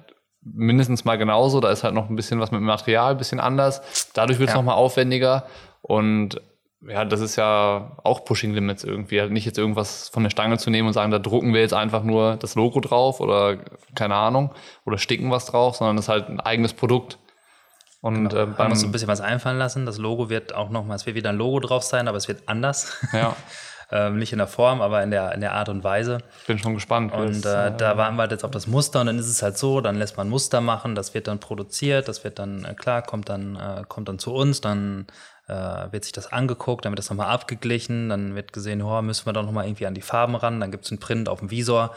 mindestens 0.43 1.05
mal 1.05 1.17
genauso. 1.19 1.59
Da 1.59 1.71
ist 1.71 1.83
halt 1.83 1.95
noch 1.95 2.09
ein 2.09 2.15
bisschen 2.15 2.39
was 2.39 2.53
mit 2.53 2.61
dem 2.61 2.67
Material, 2.67 3.13
ein 3.13 3.19
bisschen 3.19 3.41
anders. 3.41 4.11
Dadurch 4.15 4.39
wird 4.39 4.51
es 4.51 4.55
Ja. 4.55 4.61
noch 4.61 4.67
mal 4.67 4.75
aufwendiger. 4.75 5.47
Und 5.83 6.41
ja, 6.87 7.05
das 7.05 7.21
ist 7.21 7.35
ja 7.35 7.97
auch 8.05 8.25
Pushing 8.25 8.55
Limits 8.55 8.85
irgendwie. 8.85 9.21
Halt 9.21 9.33
nicht 9.33 9.47
jetzt 9.47 9.59
irgendwas 9.59 10.09
von 10.11 10.23
der 10.23 10.31
Stange 10.31 10.59
zu 10.59 10.71
nehmen 10.71 10.87
und 10.87 10.95
sagen, 10.95 11.11
da 11.11 11.19
drucken 11.19 11.53
wir 11.53 11.63
jetzt 11.63 11.75
einfach 11.75 12.05
nur 12.05 12.37
das 12.37 12.55
Logo 12.55 12.79
drauf 12.79 13.19
oder 13.21 13.57
keine 13.97 14.15
Ahnung 14.15 14.51
oder 14.85 14.99
sticken 14.99 15.33
was 15.33 15.47
drauf, 15.47 15.77
sondern 15.77 15.97
das 15.97 16.05
ist 16.05 16.11
halt 16.11 16.29
ein 16.29 16.39
eigenes 16.41 16.75
Produkt. 16.75 17.19
Und 18.05 18.35
äh, 18.35 18.47
haben 18.59 18.71
uns 18.71 18.83
so 18.83 18.87
ein 18.87 18.93
bisschen 18.93 19.09
was 19.09 19.23
einfallen 19.23 19.57
lassen. 19.57 19.87
Das 19.87 19.97
Logo 19.97 20.29
wird 20.29 20.55
auch 20.55 20.69
nochmal, 20.69 20.97
es 20.97 21.07
wird 21.07 21.17
wieder 21.17 21.31
ein 21.31 21.39
Logo 21.39 21.59
drauf 21.61 21.85
sein, 21.85 22.07
aber 22.07 22.19
es 22.19 22.29
wird 22.29 22.43
anders. 22.45 22.93
ja, 23.15 23.35
ähm, 23.91 24.19
nicht 24.19 24.31
in 24.31 24.37
der 24.37 24.47
Form, 24.47 24.83
aber 24.83 25.03
in 25.03 25.11
der, 25.11 25.33
in 25.33 25.41
der 25.41 25.55
Art 25.55 25.71
und 25.71 25.85
Weise. 25.85 26.19
ich 26.43 26.47
bin 26.47 26.59
schon 26.59 26.75
gespannt. 26.75 27.15
Und 27.15 27.43
das, 27.43 27.73
äh, 27.73 27.75
da 27.75 27.97
warten 27.97 28.17
wir 28.17 28.21
halt 28.21 28.33
jetzt 28.33 28.45
auf 28.45 28.51
das 28.51 28.67
Muster 28.67 29.01
und 29.01 29.07
dann 29.07 29.19
ist 29.19 29.29
es 29.29 29.43
halt 29.43 29.57
so, 29.57 29.81
dann 29.81 29.97
lässt 29.97 30.19
man 30.19 30.27
ein 30.27 30.31
Muster 30.31 30.61
machen, 30.61 30.95
das 30.95 31.15
wird 31.15 31.29
dann 31.29 31.41
produziert, 31.41 32.07
das 32.07 32.25
wird 32.25 32.39
dann, 32.39 32.67
äh, 32.67 32.75
klar, 32.75 33.01
kommt 33.01 33.31
dann, 33.31 33.57
äh, 33.57 33.85
kommt 33.89 34.07
dann 34.11 34.19
zu 34.19 34.35
uns, 34.35 34.61
dann 34.61 35.07
äh, 35.49 35.55
wird 35.91 36.05
sich 36.05 36.13
das 36.13 36.31
angeguckt, 36.31 36.85
dann 36.85 36.93
wird 36.93 36.99
das 36.99 37.09
nochmal 37.09 37.29
abgeglichen, 37.29 38.11
dann 38.11 38.35
wird 38.35 38.53
gesehen, 38.53 38.83
oh, 38.83 39.01
müssen 39.01 39.25
wir 39.25 39.33
doch 39.33 39.47
nochmal 39.47 39.65
irgendwie 39.65 39.87
an 39.87 39.95
die 39.95 40.03
Farben 40.03 40.35
ran, 40.35 40.61
dann 40.61 40.71
gibt 40.71 40.85
es 40.85 40.91
einen 40.91 41.01
Print 41.01 41.31
auf 41.31 41.39
dem 41.39 41.51
Visor, 41.51 41.95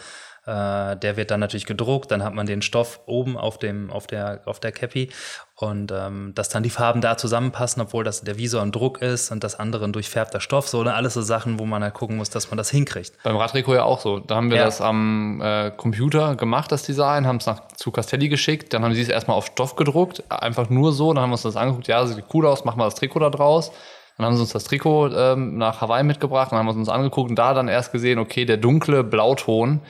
äh, 0.48 0.96
der 0.96 1.18
wird 1.18 1.30
dann 1.30 1.42
natürlich 1.42 1.66
gedruckt, 1.66 2.10
dann 2.10 2.24
hat 2.24 2.34
man 2.34 2.48
den 2.48 2.62
Stoff 2.62 3.02
oben 3.06 3.38
auf, 3.38 3.60
dem, 3.60 3.92
auf, 3.92 4.08
der, 4.08 4.42
auf 4.46 4.60
der 4.62 4.72
Cappy 4.72 5.10
und 5.56 5.92
ähm, 5.92 6.32
dass 6.36 6.50
dann 6.50 6.64
die 6.64 6.70
Farben 6.70 7.02
da 7.02 7.18
zusammenpassen, 7.18 7.82
obwohl 7.82 8.04
das 8.04 8.22
der 8.22 8.38
Visor 8.38 8.62
ein 8.62 8.72
Druck 8.72 9.02
ist 9.02 9.32
und 9.32 9.44
das 9.44 9.60
andere 9.60 9.84
ein 9.84 9.92
durchfärbter 9.92 10.40
Stoff, 10.40 10.68
so, 10.70 10.84
ne? 10.84 10.94
alles 10.94 11.16
so 11.16 11.22
Sachen, 11.22 11.60
wo 11.60 11.66
man 11.66 11.84
halt 11.84 11.94
gucken 11.94 12.16
muss, 12.16 12.30
dass 12.30 12.50
man 12.50 12.58
das 12.58 12.70
hinkriegt. 12.70 13.12
Beim 13.24 13.36
Radtrikot 13.36 13.76
ja 13.76 13.84
auch 13.84 14.00
so. 14.00 14.20
Da 14.20 14.36
haben 14.36 14.50
wir 14.50 14.58
Ja. 14.58 14.66
das 14.66 14.80
am 14.80 15.42
äh, 15.42 15.72
Computer 15.72 16.36
gemacht, 16.36 16.72
das 16.72 16.84
Design, 16.84 17.28
haben 17.28 17.38
es 17.38 17.46
nach 17.46 17.68
zu 17.76 17.92
Castelli 17.92 18.30
geschickt, 18.30 18.74
dann 18.74 18.84
haben 18.86 18.94
sie 18.94 19.02
es 19.02 19.10
erstmal 19.10 19.36
auf 19.36 19.48
Stoff 19.48 19.76
gedruckt, 19.76 20.24
einfach 20.32 20.70
nur 20.70 20.94
so, 20.94 21.12
dann 21.14 21.24
haben 21.24 21.30
wir 21.32 21.34
uns 21.34 21.42
das 21.44 21.58
angeguckt, 21.58 21.88
ja, 21.88 22.06
sieht 22.06 22.24
cool 22.34 22.46
aus, 22.46 22.64
machen 22.64 22.80
wir 22.80 22.86
das 22.86 22.96
Trikot 22.96 23.20
da 23.20 23.30
draus. 23.30 23.72
Dann 24.18 24.26
haben 24.26 24.36
sie 24.36 24.42
uns 24.42 24.54
das 24.54 24.64
Trikot 24.64 25.10
ähm, 25.16 25.58
nach 25.58 25.82
Hawaii 25.82 26.04
mitgebracht, 26.04 26.52
dann 26.52 26.58
haben 26.60 26.66
wir 26.66 26.72
es 26.72 26.78
uns 26.78 26.90
angeguckt 26.90 27.30
und 27.30 27.36
da 27.36 27.54
dann 27.54 27.68
erst 27.68 27.92
gesehen, 27.92 28.18
okay, 28.18 28.46
der 28.46 28.58
dunkle 28.58 29.04
Blauton, 29.04 29.82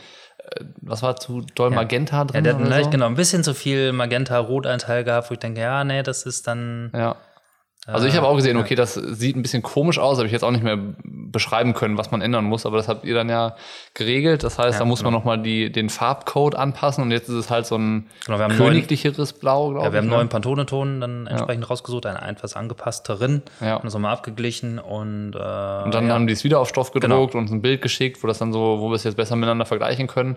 was 0.81 1.01
war 1.03 1.15
zu 1.17 1.41
doll 1.55 1.69
Magenta 1.69 2.17
Ja, 2.17 2.23
drin? 2.25 2.43
der 2.43 2.53
hat 2.53 2.61
oder 2.61 2.69
leicht, 2.69 2.85
so? 2.85 2.89
genau 2.91 3.05
ein 3.07 3.15
bisschen 3.15 3.43
zu 3.43 3.53
viel 3.53 3.91
Magenta-Rotanteil 3.93 5.03
gehabt, 5.03 5.29
wo 5.29 5.33
ich 5.33 5.39
denke, 5.39 5.61
ja, 5.61 5.83
nee, 5.83 6.03
das 6.03 6.23
ist 6.23 6.47
dann. 6.47 6.91
Ja. 6.95 7.15
Also 7.87 8.05
ich 8.05 8.15
habe 8.17 8.27
auch 8.27 8.35
gesehen, 8.35 8.57
okay, 8.57 8.75
das 8.75 8.95
sieht 8.95 9.35
ein 9.37 9.41
bisschen 9.41 9.63
komisch 9.63 9.97
aus, 9.97 10.17
habe 10.17 10.27
ich 10.27 10.33
jetzt 10.33 10.43
auch 10.43 10.51
nicht 10.51 10.63
mehr 10.63 10.77
beschreiben 11.05 11.73
können, 11.73 11.97
was 11.97 12.11
man 12.11 12.21
ändern 12.21 12.43
muss, 12.45 12.65
aber 12.65 12.75
das 12.77 12.87
habt 12.89 13.05
ihr 13.05 13.15
dann 13.15 13.29
ja 13.29 13.55
geregelt. 13.93 14.43
Das 14.43 14.59
heißt, 14.59 14.73
Ja, 14.73 14.79
da 14.79 14.85
muss 14.85 15.03
man 15.03 15.11
genau. 15.11 15.19
nochmal 15.19 15.41
die, 15.41 15.71
den 15.71 15.89
Farbcode 15.89 16.55
anpassen 16.55 17.01
und 17.03 17.11
jetzt 17.11 17.29
ist 17.29 17.35
es 17.35 17.49
halt 17.49 17.65
so 17.65 17.75
ein 17.77 18.07
Genau, 18.25 18.39
haben 18.39 18.55
königlicheres 18.55 19.33
Blau, 19.33 19.69
glaube 19.69 19.85
Ja, 19.85 19.91
wir 19.93 19.97
haben 19.99 20.05
ich. 20.05 20.11
einen 20.11 20.17
neuen 20.17 20.23
ne? 20.27 20.29
Pantone-Ton 20.29 21.01
dann 21.01 21.27
entsprechend 21.27 21.69
rausgesucht, 21.69 22.05
einen 22.05 22.17
etwas 22.17 22.55
angepassteren 22.55 23.43
Ja. 23.61 23.75
und 23.77 23.85
das 23.85 23.93
nochmal 23.93 24.13
abgeglichen 24.13 24.79
und, 24.79 25.33
äh, 25.35 25.37
Und 25.37 25.93
dann 25.93 26.07
ja, 26.07 26.13
haben 26.13 26.27
die 26.27 26.33
es 26.33 26.43
wieder 26.43 26.59
auf 26.59 26.67
Stoff 26.69 26.91
gedruckt 26.91 27.03
Genau. 27.07 27.23
und 27.23 27.35
uns 27.35 27.51
ein 27.51 27.61
Bild 27.61 27.81
geschickt, 27.81 28.21
wo 28.23 28.27
das 28.27 28.37
dann 28.39 28.51
so, 28.51 28.79
wo 28.81 28.89
wir 28.89 28.95
es 28.95 29.03
jetzt 29.05 29.15
besser 29.15 29.35
miteinander 29.35 29.65
vergleichen 29.65 30.07
können. 30.07 30.35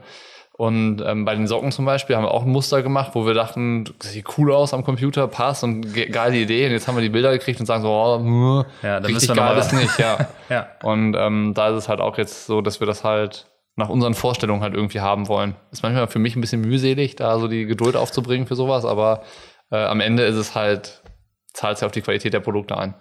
Und 0.61 1.03
ähm, 1.07 1.25
bei 1.25 1.35
den 1.35 1.47
Socken 1.47 1.73
zum 1.73 1.87
Beispiel 1.87 2.17
haben 2.17 2.25
wir 2.25 2.33
auch 2.33 2.43
ein 2.43 2.51
Muster 2.51 2.83
gemacht, 2.83 3.13
wo 3.15 3.25
wir 3.25 3.33
dachten, 3.33 3.85
das 3.99 4.13
sieht 4.13 4.27
cool 4.37 4.53
aus 4.53 4.75
am 4.75 4.85
Computer, 4.85 5.27
passt 5.27 5.65
und 5.65 5.95
ge 5.95 6.11
geile 6.11 6.37
Idee. 6.37 6.67
Und 6.67 6.73
jetzt 6.73 6.87
haben 6.87 6.97
wir 6.97 7.03
die 7.03 7.09
Bilder 7.09 7.33
gekriegt 7.33 7.61
und 7.61 7.65
sagen 7.65 7.81
so, 7.81 7.89
oh, 7.89 8.19
mh, 8.19 8.67
Ja, 8.83 9.01
dann 9.01 9.11
richtig 9.11 9.35
geil 9.35 9.57
ist 9.57 9.73
nicht, 9.73 9.99
ja. 9.99 10.29
ja. 10.51 10.69
Und 10.83 11.17
ähm, 11.19 11.55
da 11.55 11.71
ist 11.71 11.77
es 11.77 11.89
halt 11.89 12.03
auch 12.03 12.19
jetzt 12.19 12.45
so, 12.45 12.61
dass 12.61 12.79
wir 12.79 12.87
das 12.87 13.05
halt 13.05 13.47
nach 13.77 13.89
unseren 13.89 14.13
Vorstellungen 14.13 14.61
halt 14.61 14.75
irgendwie 14.75 15.01
haben 15.01 15.29
wollen. 15.29 15.57
Ist 15.73 15.83
manchmal 15.83 16.09
für 16.09 16.19
mich 16.19 16.37
ein 16.37 16.43
bisschen 16.43 16.61
mühselig, 16.61 17.17
da 17.17 17.39
so 17.39 17.49
die 17.49 17.65
Geduld 17.65 17.97
aufzubringen 17.97 18.47
für 18.47 18.55
sowas, 18.55 18.85
aber 18.85 19.23
äh, 19.71 19.83
am 19.83 20.01
Ende 20.01 20.25
ist 20.25 20.37
es 20.37 20.55
halt, 20.55 21.01
zahlt 21.55 21.77
es 21.77 21.81
ja 21.81 21.87
auf 21.87 21.93
die 21.93 22.03
Qualität 22.03 22.35
der 22.35 22.41
Produkte 22.41 22.77
ein. 22.77 22.93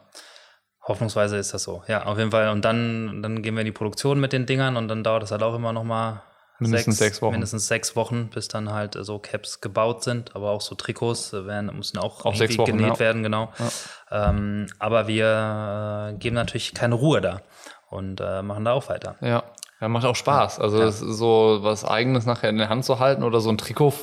Hoffnungsweise 0.88 1.36
ist 1.36 1.53
das 1.53 1.64
so. 1.64 1.84
Ja, 1.89 2.05
auf 2.05 2.18
jeden 2.18 2.32
Fall. 2.32 2.51
Und 2.51 2.64
dann, 2.64 3.22
dann 3.22 3.41
gehen 3.41 3.55
wir 3.55 3.62
in 3.62 3.66
die 3.66 3.74
Produktion 3.74 4.22
mit 4.22 4.32
den 4.32 4.45
Dingern 4.45 4.78
und 4.78 4.88
dann 4.88 5.03
dauert 5.03 5.24
das 5.24 5.32
halt 5.32 5.43
auch 5.43 5.55
immer 5.55 5.74
noch 5.74 5.84
mal 5.84 6.24
Mindestens 6.60 6.97
sechs 6.97 7.22
Wochen. 7.22 7.32
Mindestens 7.32 7.68
sechs 7.68 7.95
Wochen, 7.95 8.30
bis 8.30 8.47
dann 8.47 8.72
halt 8.72 8.97
so 8.99 9.20
Caps 9.20 9.62
gebaut 9.62 10.03
sind. 10.03 10.36
Aber 10.36 10.51
auch 10.51 10.62
so 10.62 10.76
Trikots 10.76 11.34
äh, 11.34 11.45
werden, 11.45 11.72
müssen 11.76 11.97
auch, 11.97 12.26
Auch 12.26 12.36
sechs 12.36 12.57
Wochen, 12.57 12.78
genäht 12.78 12.93
ja. 12.93 12.99
werden, 12.99 13.24
genau. 13.24 13.51
Ähm, 14.12 14.68
aber 14.78 15.07
wir 15.07 16.12
äh, 16.12 16.18
geben 16.18 16.36
natürlich 16.36 16.74
keine 16.74 16.95
Ruhe 16.95 17.22
da 17.22 17.41
und 17.89 18.22
äh, 18.22 18.41
machen 18.41 18.66
da 18.66 18.74
auch 18.74 18.89
weiter. 18.89 19.16
Ja. 19.22 19.43
Ja, 19.82 19.88
macht 19.88 20.05
auch 20.05 20.16
Spaß. 20.16 20.60
Also 20.60 20.82
ist 20.82 20.99
so 20.99 21.60
was 21.62 21.86
Eigenes 21.86 22.26
nachher 22.26 22.49
in 22.49 22.57
der 22.57 22.68
Hand 22.68 22.84
zu 22.84 22.99
halten 22.99 23.24
oder 23.24 23.39
so 23.39 23.49
ein 23.49 23.57
Trikot 23.57 23.93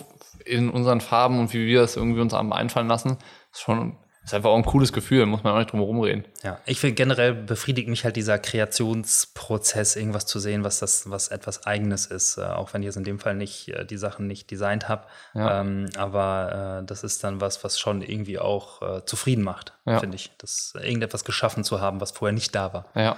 in 0.44 0.70
unseren 0.70 1.00
Farben 1.00 1.38
und 1.38 1.52
wie 1.52 1.66
wir 1.66 1.82
es 1.82 1.96
irgendwie 1.96 2.20
uns 2.20 2.32
haben 2.32 2.52
einfallen 2.52 2.88
lassen, 2.88 3.18
ist 3.52 3.60
schon 3.60 3.96
ist 4.26 4.34
einfach 4.34 4.50
auch 4.50 4.56
ein 4.56 4.64
cooles 4.64 4.92
Gefühl, 4.92 5.24
muss 5.26 5.44
man 5.44 5.54
auch 5.54 5.58
nicht 5.58 5.70
drum 5.70 5.78
herum 5.80 6.00
reden. 6.00 6.24
Ja, 6.42 6.58
ich 6.66 6.80
finde 6.80 6.94
generell 6.94 7.32
befriedigt 7.32 7.88
mich 7.88 8.04
halt 8.04 8.16
dieser 8.16 8.38
Kreationsprozess, 8.38 9.96
irgendwas 9.96 10.26
zu 10.26 10.38
sehen, 10.40 10.64
was 10.64 10.80
das, 10.80 11.08
was 11.10 11.28
etwas 11.28 11.64
Eigenes 11.66 12.06
ist, 12.06 12.36
äh, 12.36 12.42
auch 12.42 12.74
wenn 12.74 12.82
ich 12.82 12.86
jetzt 12.86 12.96
in 12.96 13.04
dem 13.04 13.18
Fall 13.18 13.34
nicht 13.36 13.68
äh, 13.68 13.86
die 13.86 13.96
Sachen 13.96 14.26
nicht 14.26 14.50
designt 14.50 14.88
habe. 14.88 15.06
Ja. 15.34 15.60
Ähm, 15.60 15.88
aber 15.96 16.80
äh, 16.82 16.86
das 16.86 17.04
ist 17.04 17.22
dann 17.24 17.40
was, 17.40 17.62
was 17.64 17.78
schon 17.78 18.02
irgendwie 18.02 18.38
auch 18.38 18.82
äh, 18.82 19.04
zufrieden 19.06 19.44
macht, 19.44 19.74
Ja. 19.86 20.00
finde 20.00 20.16
ich. 20.16 20.32
Das 20.38 20.74
irgendetwas 20.74 21.24
geschaffen 21.24 21.64
zu 21.64 21.80
haben, 21.80 22.00
was 22.00 22.10
vorher 22.10 22.32
nicht 22.34 22.54
da 22.54 22.72
war. 22.72 22.86
Ja. 22.94 23.16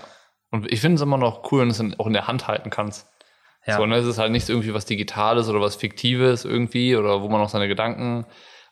Und 0.51 0.71
ich 0.71 0.81
finde 0.81 0.97
es 0.97 1.03
immer 1.03 1.19
noch 1.19 1.51
cool, 1.53 1.61
wenn 1.63 1.69
du 1.69 1.75
es 1.75 1.99
auch 1.99 2.07
in 2.07 2.13
der 2.13 2.27
Hand 2.27 2.49
halten 2.49 2.71
kannst. 2.71 3.07
Ja. 3.67 3.77
So, 3.77 3.87
ne, 3.87 3.97
es 3.97 4.07
ist 4.07 4.19
halt 4.19 4.33
nicht 4.33 4.49
irgendwie 4.49 4.73
was 4.73 4.87
Digitales 4.87 5.49
oder 5.49 5.61
was 5.61 5.77
Fiktives 5.77 6.45
irgendwie 6.45 6.97
oder 6.97 7.23
wo 7.23 7.29
man 7.29 7.41
auch 7.43 7.51
seine 7.51 7.69
Gedanken 7.69 8.25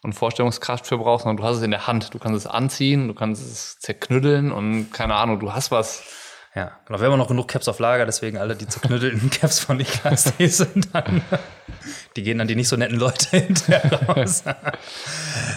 und 0.07 0.13
Vorstellungskraft 0.13 0.87
für 0.87 0.99
braucht, 0.99 1.25
sondern 1.25 1.37
du 1.37 1.43
hast 1.43 1.57
es 1.57 1.63
in 1.63 1.73
der 1.73 1.89
Hand. 1.89 2.15
Du 2.15 2.19
kannst 2.19 2.37
es 2.37 2.47
anziehen, 2.47 3.09
du 3.09 3.15
kannst 3.15 3.43
es 3.43 3.79
zerknüddeln 3.81 4.53
und 4.53 4.93
keine 4.93 5.17
Ahnung, 5.17 5.41
du 5.41 5.53
hast 5.53 5.73
was. 5.73 6.05
Ja, 6.55 6.71
genau. 6.87 7.01
Wir 7.01 7.11
haben 7.11 7.19
noch 7.19 7.29
genug 7.29 7.49
Caps 7.49 7.69
auf 7.69 7.81
Lager, 7.81 8.07
deswegen 8.07 8.39
alle 8.39 8.57
die 8.57 8.67
zerknüttelten 8.67 9.29
Caps 9.31 9.59
von 9.59 9.77
Niklas, 9.77 10.33
die 10.39 10.47
sind 10.47 10.95
dann, 10.95 11.21
die 12.15 12.23
gehen 12.23 12.39
dann 12.39 12.49
die 12.49 12.55
nicht 12.55 12.69
so 12.69 12.77
netten 12.77 12.99
Leute 12.99 13.37
hinterher 13.37 13.93
raus. 14.09 14.45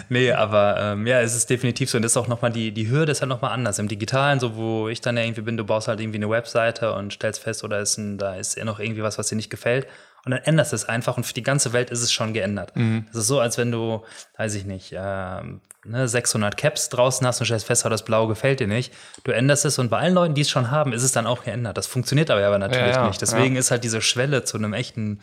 nee, 0.09 0.31
aber 0.33 0.77
ähm, 0.77 1.07
ja, 1.07 1.21
es 1.21 1.35
ist 1.35 1.49
definitiv 1.49 1.89
so. 1.89 1.97
Und 1.97 2.01
das 2.01 2.13
ist 2.13 2.17
auch 2.17 2.27
nochmal 2.27 2.51
die, 2.51 2.73
die 2.73 2.89
Hürde 2.89 3.11
ist 3.11 3.21
halt 3.21 3.29
nochmal 3.29 3.51
anders. 3.51 3.79
Im 3.79 3.87
Digitalen, 3.87 4.39
so 4.39 4.57
wo 4.57 4.89
ich 4.89 4.99
dann 4.99 5.15
ja 5.15 5.23
irgendwie 5.23 5.41
bin, 5.41 5.57
du 5.57 5.63
baust 5.63 5.87
halt 5.87 6.01
irgendwie 6.01 6.17
eine 6.17 6.29
Webseite 6.29 6.93
und 6.93 7.13
stellst 7.13 7.41
fest, 7.41 7.63
oder 7.63 7.79
ist 7.79 7.97
ein, 7.97 8.17
da 8.17 8.35
ist 8.35 8.57
ja 8.57 8.65
noch 8.65 8.79
irgendwie 8.79 9.03
was, 9.03 9.17
was 9.19 9.27
dir 9.27 9.35
nicht 9.35 9.51
gefällt. 9.51 9.87
Und 10.25 10.31
dann 10.31 10.41
änderst 10.43 10.71
du 10.71 10.75
es 10.75 10.85
einfach 10.85 11.15
und 11.17 11.25
für 11.25 11.33
die 11.33 11.43
ganze 11.43 11.71
Welt 11.73 11.89
ist 11.91 12.01
es 12.01 12.11
schon 12.11 12.33
geändert. 12.33 12.73
Das 12.75 13.15
ist 13.21 13.27
so, 13.27 13.39
als 13.39 13.57
wenn 13.57 13.71
du, 13.71 14.03
weiß 14.37 14.53
ich 14.55 14.65
nicht, 14.65 14.93
ähm, 14.95 15.61
ne, 15.85 16.07
600 16.07 16.57
Caps 16.57 16.89
draußen 16.89 17.25
hast 17.25 17.39
und 17.39 17.45
stellst 17.45 17.65
fest, 17.65 17.85
oh, 17.85 17.89
das 17.89 18.03
Blau 18.03 18.27
gefällt 18.27 18.59
dir 18.59 18.67
nicht. 18.67 18.93
Du 19.23 19.31
änderst 19.31 19.63
es 19.65 19.79
und 19.79 19.89
bei 19.89 19.97
allen 19.99 20.13
Leuten, 20.13 20.33
die 20.35 20.41
es 20.41 20.49
schon 20.49 20.71
haben, 20.71 20.91
ist 20.93 21.03
es 21.03 21.13
dann 21.13 21.25
auch 21.25 21.43
geändert. 21.45 21.77
Das 21.77 21.87
funktioniert 21.87 22.29
aber, 22.31 22.45
aber 22.45 22.57
natürlich 22.59 22.95
Ja, 22.95 23.01
ja, 23.03 23.07
nicht. 23.07 23.21
Deswegen 23.21 23.55
ist 23.55 23.71
halt 23.71 23.83
diese 23.85 24.01
Schwelle 24.01 24.43
zu 24.43 24.57
einem 24.57 24.73
echten 24.73 25.21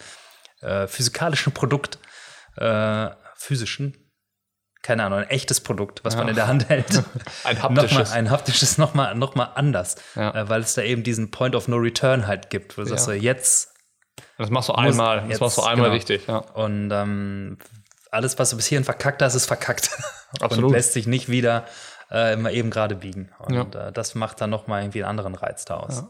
äh, 0.63 0.87
physikalischen 0.87 1.53
Produkt, 1.53 1.99
äh, 2.57 3.09
physischen, 3.35 3.97
keine 4.83 5.05
Ahnung, 5.05 5.19
ein 5.21 5.29
echtes 5.31 5.61
Produkt, 5.61 6.05
was 6.05 6.17
man 6.17 6.29
in 6.29 6.37
der 6.37 6.47
Hand 6.47 6.69
hält. 6.71 7.03
Ein 7.45 7.57
Nochmal, 7.57 7.83
haptisches. 7.85 8.13
ein 8.13 8.31
haptisches 8.31 8.79
nochmal 8.79 9.15
noch 9.15 9.35
mal 9.35 9.51
anders, 9.57 9.97
Ja. 10.15 10.35
äh, 10.35 10.49
weil 10.49 10.63
es 10.63 10.75
da 10.75 10.83
eben 10.83 11.03
diesen 11.03 11.31
Point 11.31 11.55
of 11.55 11.69
No 11.69 11.77
Return 11.77 12.27
halt 12.27 12.49
gibt, 12.51 12.79
wo 12.79 12.83
du 12.83 12.89
sagst, 12.89 13.09
Ja. 13.09 13.15
so, 13.15 13.21
jetzt 13.21 13.75
Das 14.39 14.51
machst 14.51 14.69
du 14.69 14.75
einmal. 14.75 15.21
Das 15.21 15.31
jetzt, 15.31 15.41
machst 15.41 15.59
du 15.59 15.63
einmal 15.63 15.87
genau. 15.87 15.95
richtig, 15.95 16.27
ja. 16.27 16.39
und 16.39 16.91
ähm, 16.93 17.59
alles, 18.11 18.39
was 18.39 18.51
du 18.51 18.57
bis 18.57 18.67
hierhin 18.67 18.85
verkackt 18.85 19.23
hast, 19.23 19.35
ist 19.35 19.47
verkackt. 19.47 19.91
Absolut. 20.41 20.71
Und 20.71 20.77
lässt 20.77 20.93
sich 20.93 21.07
nicht 21.07 21.29
wieder 21.29 21.65
äh, 22.11 22.35
immer 22.35 22.51
eben 22.51 22.71
gerade 22.71 22.95
biegen. 22.95 23.31
Und 23.39 23.75
äh, 23.75 23.93
das 23.93 24.15
macht 24.15 24.41
dann 24.41 24.51
nochmal 24.51 24.83
irgendwie 24.83 25.03
einen 25.03 25.11
anderen 25.11 25.35
Reiz 25.35 25.65
da 25.65 25.77
aus. 25.79 26.05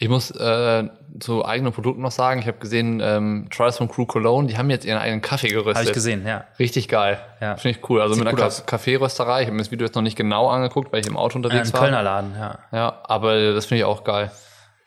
Ich 0.00 0.08
muss 0.08 0.30
äh, 0.30 0.88
zu 1.18 1.44
eigenen 1.44 1.72
Produkten 1.72 2.02
noch 2.02 2.12
sagen, 2.12 2.40
ich 2.40 2.46
habe 2.46 2.58
gesehen, 2.58 3.00
ähm, 3.02 3.48
Trials 3.50 3.78
von 3.78 3.88
Crew 3.88 4.06
Cologne, 4.06 4.46
die 4.46 4.56
haben 4.56 4.70
jetzt 4.70 4.84
ihren 4.84 4.98
eigenen 4.98 5.22
Kaffee 5.22 5.48
geröstet. 5.48 5.76
Habe 5.76 5.86
ich 5.86 5.92
gesehen, 5.92 6.24
ja. 6.24 6.44
Richtig 6.58 6.88
geil. 6.88 7.18
Ja. 7.40 7.56
Finde 7.56 7.78
ich 7.78 7.90
cool. 7.90 8.00
Also 8.00 8.14
Sieht 8.14 8.24
mit 8.24 8.32
einer. 8.32 8.48
Kaffeerösterei. 8.48 9.40
Ich 9.40 9.46
habe 9.46 9.56
mir 9.56 9.62
das 9.62 9.72
Video 9.72 9.86
jetzt 9.86 9.96
noch 9.96 10.02
nicht 10.02 10.16
genau 10.16 10.48
angeguckt, 10.48 10.92
weil 10.92 11.00
ich 11.00 11.08
im 11.08 11.16
Auto 11.16 11.38
Ein 11.38 11.44
unterwegs 11.44 11.72
war. 11.72 11.80
Kölner 11.80 12.02
Laden, 12.02 12.34
ja. 12.38 12.58
Ja, 12.70 13.00
aber 13.04 13.54
das 13.54 13.66
finde 13.66 13.80
ich 13.80 13.84
auch 13.84 14.04
geil. 14.04 14.30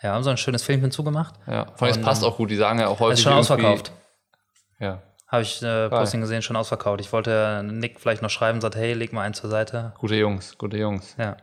Ja, 0.02 0.14
haben 0.14 0.24
so 0.24 0.30
ein 0.32 0.38
schönes 0.38 0.64
Filmchen 0.64 0.91
zugemacht. 0.91 1.36
Ja, 1.47 1.68
vor 1.76 1.88
allem, 1.88 1.97
es 1.97 2.02
passt 2.02 2.24
ähm, 2.24 2.30
auch 2.30 2.38
gut. 2.38 2.49
Die 2.49 2.56
sagen 2.56 2.80
ja 2.80 2.88
auch 2.88 2.99
häufig. 2.99 3.20
Ist 3.20 3.24
schon 3.24 3.34
ausverkauft. 3.34 3.91
Ja, 4.80 5.02
Habe 5.28 5.43
ich 5.43 5.62
äh, 5.62 5.89
Posting 5.89 6.22
gesehen, 6.22 6.41
schon 6.41 6.56
ausverkauft. 6.56 7.02
Ich 7.02 7.14
wollte 7.14 7.62
Nick 7.64 7.99
vielleicht 7.99 8.24
noch 8.24 8.30
schreiben, 8.32 8.62
sagt, 8.62 8.76
hey, 8.76 8.93
leg 8.93 9.14
mal 9.14 9.22
einen 9.22 9.36
zur 9.36 9.49
Seite. 9.49 9.93
gute 9.99 10.16
Jungs, 10.16 10.58
gute 10.58 10.78
Jungs. 10.78 11.16
Ja. 11.20 11.38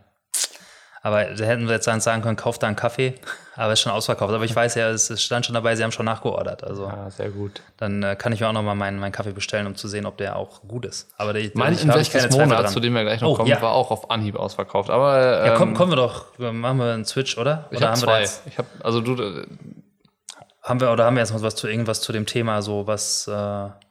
Aber 1.01 1.23
da 1.23 1.45
hätten 1.45 1.67
wir 1.67 1.75
jetzt 1.75 1.85
sagen 1.85 2.21
können, 2.21 2.35
kauft 2.35 2.61
da 2.61 2.67
einen 2.67 2.75
Kaffee. 2.75 3.15
Aber 3.55 3.71
ist 3.73 3.79
schon 3.81 3.91
ausverkauft. 3.91 4.33
Aber 4.33 4.43
ich 4.43 4.55
weiß 4.55 4.75
ja, 4.75 4.89
es 4.89 5.21
stand 5.21 5.45
schon 5.45 5.53
dabei, 5.53 5.75
sie 5.75 5.83
haben 5.83 5.91
schon 5.91 6.05
nachgeordert. 6.05 6.63
Also 6.63 6.87
Ja, 6.87 7.09
sehr 7.09 7.29
gut. 7.29 7.61
dann 7.77 8.03
äh, 8.03 8.15
kann 8.17 8.31
ich 8.33 8.39
mir 8.41 8.47
auch 8.49 8.53
noch 8.53 8.63
mal 8.63 8.75
meinen, 8.75 8.99
meinen 8.99 9.11
Kaffee 9.11 9.31
bestellen, 9.31 9.65
um 9.67 9.75
zu 9.75 9.87
sehen, 9.87 10.05
ob 10.05 10.17
der 10.17 10.35
auch 10.35 10.61
gut 10.67 10.85
ist. 10.85 11.09
Aber 11.17 11.31
der, 11.33 11.49
Mein 11.53 11.73
ich- 11.73 11.79
hab 11.79 11.95
Invest 11.95 12.13
des 12.13 12.35
Monats, 12.37 12.73
zu 12.73 12.79
dem 12.81 12.93
wir 12.93 13.03
gleich 13.03 13.21
noch 13.21 13.29
Oh, 13.29 13.35
kommen, 13.35 13.49
ja. 13.49 13.61
war 13.61 13.71
auch 13.73 13.91
auf 13.91 14.11
Anhieb 14.11 14.35
ausverkauft. 14.35 14.89
Aber 14.89 15.39
ähm, 15.41 15.45
Ja, 15.47 15.55
komm, 15.55 15.73
kommen 15.73 15.91
wir 15.91 15.95
doch, 15.97 16.25
machen 16.37 16.77
wir 16.79 16.93
einen 16.93 17.05
Switch, 17.05 17.37
oder? 17.37 17.67
ich 17.71 17.77
oder 17.77 17.91
habe 17.91 18.01
haben 18.01 18.07
wir 18.07 18.19
da 18.19 18.25
zwei. 18.25 18.49
Ich 18.49 18.57
habe 18.57 18.67
also 18.83 19.01
du, 19.01 19.13
äh, 19.21 19.45
haben 20.63 20.79
wir 20.81 20.91
oder 20.91 21.05
haben 21.05 21.15
wir 21.15 21.21
jetzt 21.21 21.33
noch 21.33 21.41
was 21.41 21.55
zu 21.55 21.67
irgendwas 21.67 22.01
zu 22.01 22.11
dem 22.11 22.25
Thema, 22.25 22.61
so 22.61 22.87
was 22.87 23.27
äh, 23.27 23.31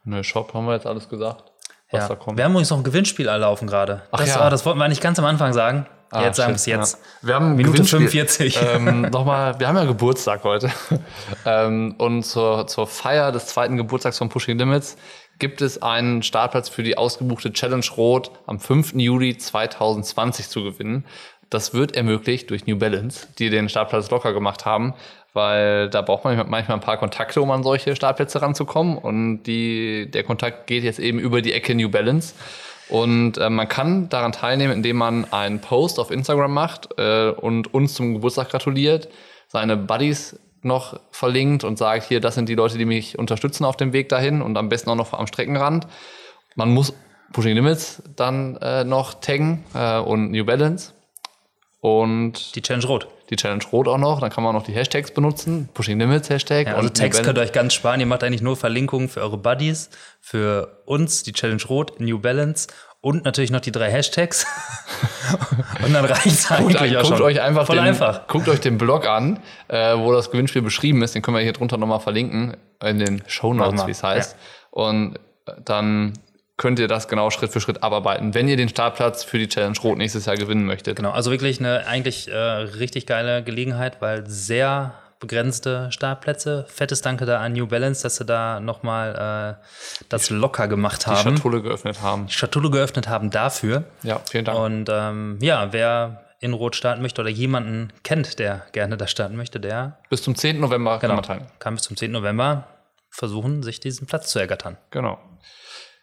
ne 0.05 0.25
Shop 0.25 0.53
haben 0.55 0.67
wir 0.67 0.75
jetzt 0.75 0.87
alles 0.87 1.09
gesagt, 1.09 1.45
was 1.91 2.03
ja. 2.03 2.09
da 2.09 2.15
kommt. 2.15 2.37
Wir 2.39 2.45
haben 2.45 2.53
übrigens 2.53 2.71
noch 2.71 2.79
ein 2.79 2.85
Gewinnspiel 2.85 3.27
laufen 3.27 3.67
gerade. 3.67 4.03
Ach 4.13 4.19
Das, 4.21 4.29
ja. 4.29 4.41
war- 4.41 4.51
das 4.51 4.65
wollten 4.67 4.79
wir 4.79 4.85
eigentlich 4.85 5.01
ganz 5.01 5.19
am 5.19 5.25
Anfang 5.25 5.53
sagen. 5.53 5.87
Ah, 6.11 6.25
jetzt 6.25 6.37
sagen 6.37 6.53
wir 6.53 6.57
es 6.57 6.67
jetzt. 6.67 6.99
Ja. 7.23 7.29
Wir 7.29 7.35
haben 7.35 7.57
Minute 7.57 7.73
Gewinnspiel. 7.73 8.09
45. 8.09 8.59
ähm, 8.75 9.03
Nochmal, 9.03 9.59
wir 9.61 9.69
haben 9.69 9.77
ja 9.77 9.85
Geburtstag 9.85 10.43
heute. 10.45 10.71
ähm, 11.45 11.95
und 11.99 12.23
zur, 12.23 12.67
zur 12.67 12.87
Feier 12.87 13.33
des 13.33 13.47
zweiten 13.47 13.77
Geburtstags 13.77 14.19
von 14.19 14.29
Pushing 14.29 14.59
Limits 14.59 14.97
gibt 15.39 15.61
es 15.61 15.83
einen 15.83 16.23
Startplatz 16.23 16.69
für 16.69 16.83
die 16.83 16.99
ausgebuchte 16.99 17.53
Challenge 17.53 17.87
Rot 17.97 18.31
am 18.47 18.59
5. 18.59 18.95
Juli 18.95 19.37
2020 19.37 20.49
zu 20.49 20.65
gewinnen. 20.65 21.05
Das 21.51 21.73
wird 21.75 21.97
ermöglicht 21.97 22.51
durch 22.51 22.67
New 22.67 22.77
Balance, 22.77 23.29
die 23.39 23.49
den 23.49 23.69
Startplatz 23.69 24.11
locker 24.11 24.33
gemacht 24.33 24.67
haben, 24.67 24.95
weil 25.33 25.89
da 25.89 26.03
braucht 26.03 26.25
man 26.25 26.37
manchmal 26.49 26.77
ein 26.77 26.83
paar 26.83 26.99
Kontakte, 26.99 27.41
um 27.41 27.51
an 27.51 27.63
solche 27.63 27.97
Startplätze 27.97 28.43
ranzukommen. 28.43 28.99
Und 28.99 29.45
die, 29.45 30.11
der 30.11 30.25
Kontakt 30.25 30.67
geht 30.67 30.85
jetzt 30.85 30.99
eben 30.99 31.19
über 31.19 31.41
die 31.41 31.53
Ecke 31.53 31.75
New 31.75 31.89
Balance. 31.89 32.35
Und 32.89 33.37
äh, 33.39 33.51
man 33.51 33.69
kann 33.69 34.09
daran 34.09 34.33
teilnehmen, 34.33 34.73
indem 34.73 34.97
man 34.97 35.31
einen 35.33 35.61
Post 35.61 35.99
auf 35.99 36.11
Instagram 36.11 36.53
macht 36.53 36.89
äh, 36.97 37.31
und 37.31 37.73
uns 37.75 37.95
zum 37.95 38.15
Geburtstag 38.15 38.51
gratuliert, 38.51 39.09
seine 39.49 39.77
Buddies 39.77 40.39
noch 40.63 40.99
verlinkt 41.11 41.65
und 41.65 41.79
sagt, 41.79 42.05
hier, 42.09 42.21
das 42.21 42.35
sind 42.35 42.49
die 42.49 42.55
Leute, 42.55 42.79
die 42.79 42.85
mich 42.85 43.19
unterstützen 43.19 43.65
auf 43.65 43.77
dem 43.77 43.93
Weg 43.93 44.09
dahin 44.09 44.43
und 44.43 44.57
am 44.57 44.69
besten 44.69 44.91
auch 44.91 44.97
noch 44.97 45.13
am 45.13 45.27
Streckenrand. 45.27 45.87
Man 46.57 46.71
muss 46.71 46.95
Pushing 47.33 47.55
Limits 47.55 48.03
dann 48.17 48.57
äh, 48.57 48.85
noch 48.85 49.15
taggen 49.15 49.65
äh, 49.75 49.99
und 49.99 50.31
New 50.31 50.45
Balance 50.45 50.93
und 51.81 52.55
Die 52.55 52.63
Challenge 52.63 52.87
Rot. 52.87 53.09
Die 53.31 53.37
Challenge 53.37 53.65
Rot 53.73 53.89
auch 53.89 53.99
noch. 53.99 54.21
Dann 54.21 54.31
kann 54.31 54.45
man 54.45 54.55
noch 54.55 54.63
die 54.63 54.73
Hashtags 54.73 55.11
benutzen. 55.11 55.69
Pushing 55.75 55.99
Limits 55.99 56.31
Hashtag. 56.31 56.67
Ja, 56.67 56.75
also 56.75 56.89
und 56.89 56.95
Text 56.95 57.23
könnt 57.23 57.39
ihr 57.39 57.43
euch 57.43 57.53
ganz 57.53 57.75
sparen. 57.75 58.01
Ihr 58.01 58.07
macht 58.07 58.25
eigentlich 58.25 58.43
nur 58.43 58.57
Verlinkungen 58.57 59.09
für 59.09 59.21
eure 59.21 59.39
Buddies, 59.39 59.91
für 60.21 60.83
uns, 60.87 61.23
die 61.23 61.33
Challenge 61.33 61.63
Rot, 61.69 62.01
New 62.01 62.19
Balance 62.19 62.69
und 63.01 63.25
natürlich 63.25 63.51
noch 63.51 63.61
die 63.61 63.73
drei 63.73 63.91
Hashtags. 63.91 64.47
und 65.85 65.93
dann 65.93 66.05
reicht 66.05 66.27
es 66.27 66.49
Guckt, 66.49 66.77
eigentlich 66.77 66.97
auch 66.97 67.03
guckt 67.03 67.19
schon. 67.19 67.27
euch 67.27 67.41
einfach 67.41 67.67
Voll 67.67 67.77
den, 67.77 67.85
einfach. 67.85 68.27
Guckt 68.27 68.49
euch 68.49 68.61
den 68.61 68.79
Blog 68.79 69.07
an, 69.07 69.41
äh, 69.69 69.97
wo 69.97 70.13
das 70.13 70.31
Gewinnspiel 70.31 70.63
beschrieben 70.63 71.03
ist. 71.03 71.15
Den 71.15 71.23
können 71.23 71.37
wir 71.37 71.43
hier 71.43 71.53
drunter 71.53 71.77
nochmal 71.77 72.01
verlinken 72.01 72.57
in 72.83 72.99
den 72.99 73.23
Show 73.27 73.55
Notes, 73.55 73.87
wie 73.87 73.93
es 73.93 74.03
heißt. 74.03 74.37
Und 74.71 75.17
äh, 75.47 75.53
dann 75.65 76.15
könnt 76.59 76.79
ihr 76.79 76.89
das 76.89 77.09
genau 77.09 77.31
Schritt 77.31 77.51
für 77.51 77.61
Schritt 77.61 77.83
abarbeiten, 77.83 78.35
wenn 78.35 78.49
ihr 78.49 78.57
den 78.59 78.69
Startplatz 78.69 79.25
für 79.25 79.39
die 79.39 79.49
Challenge 79.49 79.79
Rot 79.83 79.97
nächstes 79.97 80.27
Jahr 80.27 80.37
gewinnen 80.37 80.67
möchtet. 80.67 80.97
Genau, 80.97 81.13
also 81.13 81.31
wirklich 81.31 81.59
eine 81.61 81.87
eigentlich 81.87 82.29
äh, 82.29 82.37
richtig 82.37 83.07
geile 83.07 83.43
Gelegenheit, 83.43 84.03
weil 84.03 84.27
sehr 84.29 84.93
begrenzte 85.21 85.91
Startplätze. 85.91 86.67
Fettes 86.69 87.01
Danke 87.01 87.27
da 87.27 87.41
an 87.41 87.53
New 87.53 87.67
Balance, 87.67 88.03
dass 88.03 88.17
sie 88.17 88.25
da 88.25 88.61
nochmal 88.61 89.57
äh, 89.59 90.05
das 90.09 90.31
locker 90.31 90.69
gemacht 90.69 91.07
Die 91.07 91.11
haben. 91.11 91.37
Schatulle 91.37 91.63
geöffnet 91.63 92.03
haben. 92.03 92.27
Die 92.27 92.33
Schatulle 92.33 92.71
geöffnet 92.71 93.09
haben 93.09 93.31
dafür. 93.31 93.85
Ja, 94.03 94.21
vielen 94.31 94.45
Dank. 94.45 94.59
Und 94.59 94.89
ähm, 94.93 95.39
ja, 95.41 95.73
wer 95.73 96.25
in 96.41 96.53
Rot 96.53 96.77
starten 96.77 97.03
möchte 97.03 97.21
oder 97.21 97.31
jemanden 97.31 97.93
kennt, 98.05 98.39
der 98.39 98.63
gerne 98.73 98.97
da 98.97 99.07
starten 99.09 99.37
möchte, 99.37 99.59
der 99.59 99.99
Bis 100.09 100.23
zum 100.23 100.37
10. 100.37 100.61
November 100.61 100.93
kann 100.93 101.01
genau, 101.01 101.15
man 101.15 101.25
teilnehmen. 101.25 101.51
kann 101.59 101.75
bis 101.75 101.83
zum 101.83 101.97
10. 101.97 102.13
November 102.13 102.69
versuchen, 103.11 103.65
sich 103.65 103.81
diesen 103.81 104.07
Platz 104.07 104.29
zu 104.31 104.39
ergattern. 104.39 104.77
Genau. 104.91 105.19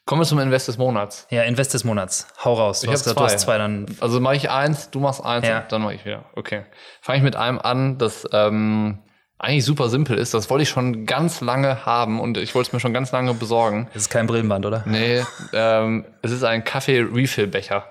Kommen 0.06 0.22
wir 0.22 0.26
zum 0.26 0.38
Invest 0.40 0.68
des 0.68 0.78
Monats. 0.78 1.26
Ja, 1.32 1.42
Invest 1.44 1.74
des 1.74 1.84
Monats. 1.84 2.28
Hau 2.44 2.54
raus. 2.54 2.82
Du 2.82 2.88
Ich 2.88 2.94
hast 2.94 3.04
gesagt, 3.04 3.20
du 3.20 3.24
hast 3.24 3.40
zwei. 3.40 3.46
zwei, 3.54 3.58
dann 3.58 3.88
Also 4.00 4.20
mache 4.20 4.36
ich 4.36 4.52
eins, 4.52 4.92
du 4.92 5.00
machst 5.00 5.26
eins 5.26 5.48
Ja. 5.48 5.62
und 5.62 5.72
dann 5.72 5.82
mache 5.82 5.96
ich 5.96 6.06
wieder. 6.06 6.26
Okay. 6.36 6.64
Fange 7.02 7.18
ich 7.18 7.24
mit 7.24 7.36
einem 7.36 7.58
an, 7.58 7.98
das 7.98 8.28
ähm, 8.32 9.00
eigentlich 9.40 9.66
super 9.66 9.90
simpel 9.90 10.18
ist. 10.20 10.36
Das 10.36 10.50
wollte 10.52 10.62
ich 10.62 10.70
schon 10.70 11.08
ganz 11.08 11.42
lange 11.42 11.88
haben 11.88 12.20
und 12.20 12.38
ich 12.38 12.54
wollte 12.54 12.68
es 12.70 12.74
mir 12.74 12.80
schon 12.80 12.94
ganz 12.94 13.12
lange 13.12 13.34
besorgen. 13.34 13.88
das 13.94 14.04
ist 14.04 14.10
kein 14.10 14.28
Brillenband, 14.28 14.68
oder? 14.68 14.84
Nee, 14.86 15.24
ähm, 15.54 16.06
es 16.22 16.32
ist 16.32 16.44
ein 16.44 16.64
Kaffee-Refill-Becher. 16.64 17.86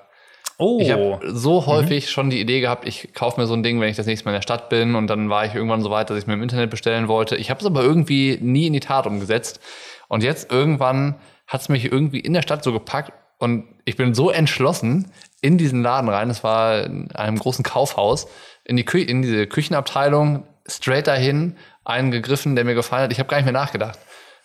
Oh, 0.56 0.78
Ich 0.80 0.92
habe 0.92 1.18
so 1.26 1.66
häufig 1.66 2.10
schon 2.12 2.30
die 2.30 2.40
Idee 2.40 2.60
gehabt, 2.60 2.86
ich 2.86 3.12
kaufe 3.12 3.40
mir 3.40 3.48
so 3.48 3.54
ein 3.54 3.64
Ding, 3.64 3.80
wenn 3.80 3.88
ich 3.88 3.96
das 3.96 4.06
nächste 4.06 4.24
Mal 4.26 4.30
in 4.30 4.36
der 4.36 4.42
Stadt 4.42 4.68
bin 4.68 4.94
und 4.94 5.08
dann 5.08 5.28
war 5.30 5.44
ich 5.46 5.54
irgendwann 5.56 5.80
so 5.82 5.90
weit, 5.90 6.10
dass 6.10 6.16
ich 6.16 6.22
es 6.22 6.26
mir 6.28 6.34
im 6.34 6.44
Internet 6.44 6.70
bestellen 6.70 7.08
wollte. 7.08 7.34
Ich 7.34 7.50
habe 7.50 7.58
es 7.58 7.66
aber 7.66 7.82
irgendwie 7.82 8.38
nie 8.40 8.68
in 8.68 8.72
die 8.72 8.78
Tat 8.78 9.08
umgesetzt. 9.08 9.58
Und 10.06 10.22
jetzt 10.22 10.52
irgendwann 10.52 11.16
hat 11.54 11.60
es 11.62 11.68
mich 11.70 11.84
irgendwie 11.90 12.18
in 12.20 12.34
der 12.34 12.42
Stadt 12.42 12.62
so 12.64 12.72
gepackt 12.72 13.12
und 13.38 13.64
ich 13.84 13.96
bin 13.96 14.12
so 14.14 14.28
entschlossen 14.30 15.10
in 15.40 15.56
diesen 15.56 15.82
Laden 15.82 16.08
rein. 16.10 16.28
Es 16.30 16.42
war 16.44 16.82
in 16.84 17.10
einem 17.12 17.38
großen 17.38 17.62
Kaufhaus, 17.64 18.26
in, 18.64 18.76
die 18.76 18.84
Kü 18.84 18.98
in 19.00 19.22
diese 19.22 19.46
Küchenabteilung, 19.46 20.46
straight 20.66 21.06
dahin, 21.06 21.56
einen 21.84 22.10
gegriffen, 22.10 22.56
der 22.56 22.64
mir 22.64 22.74
gefallen 22.74 23.04
hat. 23.04 23.12
Ich 23.12 23.18
habe 23.18 23.28
gar 23.28 23.36
nicht 23.38 23.44
mehr 23.44 23.52
nachgedacht. 23.52 23.98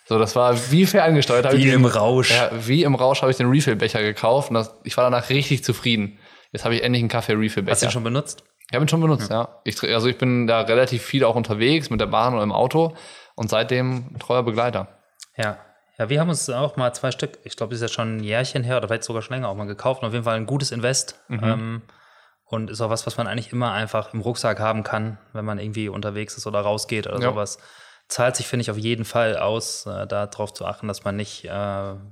So, 0.06 0.18
das 0.18 0.34
war 0.36 0.56
wie 0.70 0.86
ferngesteuert. 0.86 1.46
ich 1.46 1.52
wie 1.52 1.64
diesen- 1.64 1.76
im 1.80 1.84
Rausch. 1.86 2.30
ja, 2.30 2.50
wie 2.66 2.82
im 2.82 2.94
Rausch 2.94 3.22
habe 3.22 3.30
ich 3.30 3.36
den 3.38 3.48
Refill-Becher 3.48 4.02
gekauft 4.02 4.50
und 4.50 4.54
das, 4.54 4.74
ich 4.84 4.96
war 4.96 5.04
danach 5.04 5.28
richtig 5.30 5.62
zufrieden. 5.64 6.18
Jetzt 6.52 6.64
habe 6.64 6.74
ich 6.74 6.82
endlich 6.82 7.02
einen 7.02 7.08
Kaffee-Refill-Becher. 7.08 7.72
Hast 7.72 7.82
du 7.82 7.86
ihn 7.86 7.92
schon 7.92 8.04
benutzt? 8.04 8.42
Ich 8.68 8.74
habe 8.74 8.84
ihn 8.84 8.88
schon 8.88 9.00
benutzt, 9.00 9.30
ja. 9.30 9.60
Ich, 9.64 9.76
tr- 9.76 9.92
also 9.94 10.08
ich 10.08 10.18
bin 10.18 10.46
da 10.46 10.60
relativ 10.62 11.02
viel 11.02 11.24
auch 11.24 11.34
unterwegs 11.36 11.90
mit 11.90 12.00
der 12.00 12.06
Bahn 12.06 12.34
oder 12.34 12.42
im 12.42 12.52
Auto 12.52 12.94
und 13.36 13.50
seitdem 13.50 14.18
treuer 14.18 14.42
Begleiter. 14.44 14.88
Ja. 15.36 15.58
Ja, 16.00 16.08
wir 16.08 16.18
haben 16.18 16.30
uns 16.30 16.48
auch 16.48 16.76
mal 16.76 16.94
zwei 16.94 17.10
Stück, 17.10 17.38
ich 17.44 17.56
glaube, 17.56 17.72
das 17.72 17.82
ist 17.82 17.82
jetzt 17.82 17.94
schon 17.94 18.16
ein 18.16 18.24
Jährchen 18.24 18.64
her 18.64 18.78
oder 18.78 18.88
vielleicht 18.88 19.04
sogar 19.04 19.20
schon 19.20 19.34
länger 19.34 19.50
auch 19.50 19.54
mal 19.54 19.66
gekauft. 19.66 20.00
Und 20.00 20.08
auf 20.08 20.14
jeden 20.14 20.24
Fall 20.24 20.36
ein 20.36 20.46
gutes 20.46 20.72
Invest. 20.72 21.20
Ähm, 21.28 21.82
und 22.46 22.70
ist 22.70 22.80
auch 22.80 22.88
was, 22.88 23.06
was 23.06 23.18
man 23.18 23.26
eigentlich 23.26 23.52
immer 23.52 23.72
einfach 23.72 24.14
im 24.14 24.22
Rucksack 24.22 24.60
haben 24.60 24.82
kann, 24.82 25.18
wenn 25.34 25.44
man 25.44 25.58
irgendwie 25.58 25.90
unterwegs 25.90 26.38
ist 26.38 26.46
oder 26.46 26.62
rausgeht 26.62 27.06
oder 27.06 27.20
Ja. 27.20 27.30
sowas. 27.32 27.58
Zahlt 28.08 28.34
sich, 28.34 28.46
finde 28.46 28.62
ich, 28.62 28.70
auf 28.70 28.78
jeden 28.78 29.04
Fall 29.04 29.36
aus, 29.36 29.84
äh, 29.84 30.06
darauf 30.06 30.54
zu 30.54 30.64
achten, 30.64 30.88
dass 30.88 31.04
man 31.04 31.16
nicht, 31.16 31.44
äh, 31.44 31.50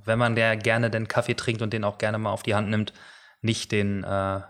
wenn 0.05 0.19
man 0.19 0.35
der 0.35 0.55
gerne 0.55 0.91
den 0.91 1.07
Kaffee 1.07 1.33
trinkt 1.33 1.63
und 1.63 1.73
den 1.73 1.83
auch 1.83 1.97
gerne 1.97 2.19
mal 2.19 2.31
auf 2.31 2.43
die 2.43 2.53
Hand 2.53 2.69
nimmt, 2.69 2.93
nicht 3.41 3.71
den 3.71 4.03
äh, 4.03 4.41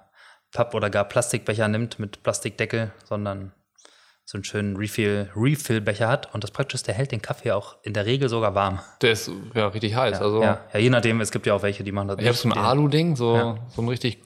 Papp- 0.51 0.73
oder 0.73 0.89
gar 0.89 1.05
Plastikbecher 1.05 1.69
nimmt 1.69 1.97
mit 1.97 2.23
Plastikdeckel, 2.23 2.91
sondern 3.05 3.53
so 4.31 4.37
einen 4.37 4.43
schönen 4.43 4.75
Refill, 4.77 5.27
Refill-Becher 5.35 6.07
hat. 6.07 6.31
Und 6.35 6.43
das 6.43 6.51
Praktische 6.51 6.75
ist, 6.75 6.87
der 6.87 6.93
hält 6.93 7.11
den 7.11 7.19
Kaffee 7.21 7.51
auch 7.51 7.77
in 7.81 7.93
der 7.93 8.05
Regel 8.05 8.29
sogar 8.29 8.53
warm. 8.53 8.79
Der 9.01 9.13
ist 9.13 9.31
ja 9.55 9.67
richtig 9.69 9.95
heiß. 9.95 10.21
also 10.21 10.43
Ja, 10.43 10.59
ja, 10.71 10.79
je 10.79 10.91
nachdem, 10.91 11.19
es 11.19 11.31
gibt 11.31 11.47
ja 11.47 11.55
auch 11.55 11.63
welche, 11.63 11.83
die 11.83 11.91
machen 11.91 12.09
das 12.09 12.19
ich 12.19 12.27
habe 12.27 12.37
so 12.37 12.47
ein 12.47 12.53
Alu-Ding, 12.57 13.15
so, 13.15 13.35
Ja. 13.35 13.57
so 13.69 13.81
einen 13.81 13.89
richtig, 13.89 14.21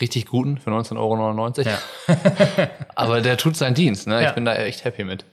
richtig 0.00 0.26
guten 0.26 0.58
für 0.58 0.70
19,99 0.70 0.96
Euro. 0.96 1.62
Ja, 1.62 1.78
Aber 2.94 3.20
der 3.20 3.36
tut 3.36 3.56
seinen 3.56 3.74
Dienst, 3.74 4.06
ne? 4.06 4.22
Ja. 4.22 4.28
Ich 4.28 4.34
bin 4.36 4.44
da 4.44 4.54
echt 4.54 4.84
happy 4.84 5.02
mit. 5.02 5.24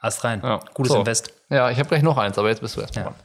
Ast 0.00 0.22
rein. 0.22 0.40
Ja. 0.44 0.60
Gutes 0.74 0.92
So. 0.92 0.98
Invest. 1.00 1.32
Ja, 1.50 1.68
ich 1.70 1.78
habe 1.78 1.88
gleich 1.88 2.02
noch 2.02 2.16
eins, 2.16 2.38
aber 2.38 2.50
jetzt 2.50 2.60
bist 2.60 2.76
du 2.76 2.80
erst 2.80 2.94
mal 2.94 3.02
Ja. 3.02 3.08
dran. 3.08 3.18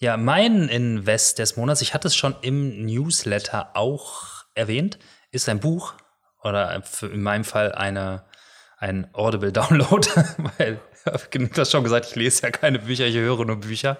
Ja, 0.00 0.16
mein 0.16 0.68
Invest 0.68 1.38
des 1.38 1.56
Monats, 1.56 1.82
ich 1.82 1.94
hatte 1.94 2.08
es 2.08 2.16
schon 2.16 2.34
im 2.42 2.84
Newsletter 2.84 3.70
auch 3.74 4.44
erwähnt, 4.56 4.98
ist 5.30 5.48
ein 5.48 5.60
Buch 5.60 5.94
oder 6.42 6.82
in 7.02 7.22
meinem 7.22 7.44
Fall 7.44 7.72
eine, 7.72 8.24
ein 8.84 9.08
Audible-Download, 9.14 10.06
weil 10.58 10.80
das 11.54 11.70
schon 11.70 11.84
gesagt, 11.84 12.06
ich 12.06 12.16
lese 12.16 12.42
ja 12.42 12.50
keine 12.50 12.78
Bücher, 12.78 13.06
ich 13.06 13.16
höre 13.16 13.44
nur 13.44 13.56
Bücher. 13.56 13.96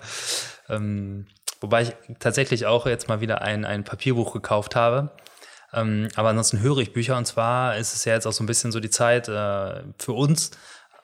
Ähm, 0.69 1.27
wobei 1.61 1.83
ich 1.83 1.93
tatsächlich 2.19 2.67
auch 2.67 2.87
jetzt 2.87 3.09
mal 3.09 3.21
wieder 3.21 3.41
ein, 3.41 3.65
ein 3.65 3.85
Papierbuch 3.85 4.35
gekauft 4.35 4.77
habe. 4.77 5.11
Ähm, 5.73 6.09
aber 6.17 6.29
ansonsten 6.29 6.61
höre 6.61 6.79
ich 6.79 6.93
Bücher 6.93 7.17
und 7.17 7.27
zwar 7.27 7.79
ist 7.79 7.95
es 7.95 8.05
ja 8.05 8.13
jetzt 8.13 8.27
auch 8.27 8.33
so 8.33 8.45
ein 8.45 8.47
bisschen 8.47 8.73
so 8.73 8.81
die 8.81 8.91
Zeit 8.91 9.29
äh, 9.29 9.83
für 9.99 10.13
uns 10.13 10.51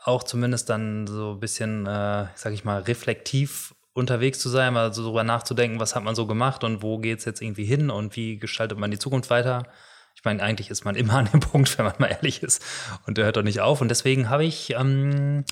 auch 0.03 0.23
zumindest 0.23 0.71
dann 0.71 1.07
so 1.07 1.33
ein 1.33 1.41
bisschen, 1.41 1.87
äh, 1.87 2.27
sag 2.35 2.53
ich 2.53 2.65
mal, 2.65 2.83
reflektiv 2.83 3.75
unterwegs 3.93 4.39
zu 4.39 4.49
sein, 4.49 4.75
mal 4.75 4.93
so 4.93 5.03
darüber 5.03 5.25
nachzudenken, 5.25 5.81
was 5.81 5.95
hat 5.95 6.05
man 6.05 6.15
so 6.15 6.27
gemacht 6.27 6.65
und 6.65 6.83
wo 6.83 6.99
geht 6.99 7.19
es 7.19 7.25
jetzt 7.25 7.43
irgendwie 7.43 7.65
hin 7.65 7.91
und 7.91 8.17
wie 8.17 8.39
gestaltet 8.39 8.79
man 8.79 8.91
die 8.91 8.99
Zukunft 8.99 9.31
weiter. 9.31 9.67
Ich 10.15 10.25
meine, 10.25 10.43
eigentlich 10.43 10.71
ist 10.71 10.85
man 10.85 10.97
immer 10.97 11.15
an 11.15 11.29
dem 11.33 11.41
Punkt, 11.41 11.77
wenn 11.79 11.87
man 11.87 11.95
mal 11.99 12.09
ehrlich 12.09 12.43
ist 12.43 12.63
und 13.07 13.17
der 13.19 13.25
hört 13.25 13.37
doch 13.37 13.43
nicht 13.43 13.61
auf. 13.61 13.81
Und 13.81 13.89
deswegen 13.89 14.29
habe 14.29 14.45
ich 14.45 14.71
ähm, 14.71 15.45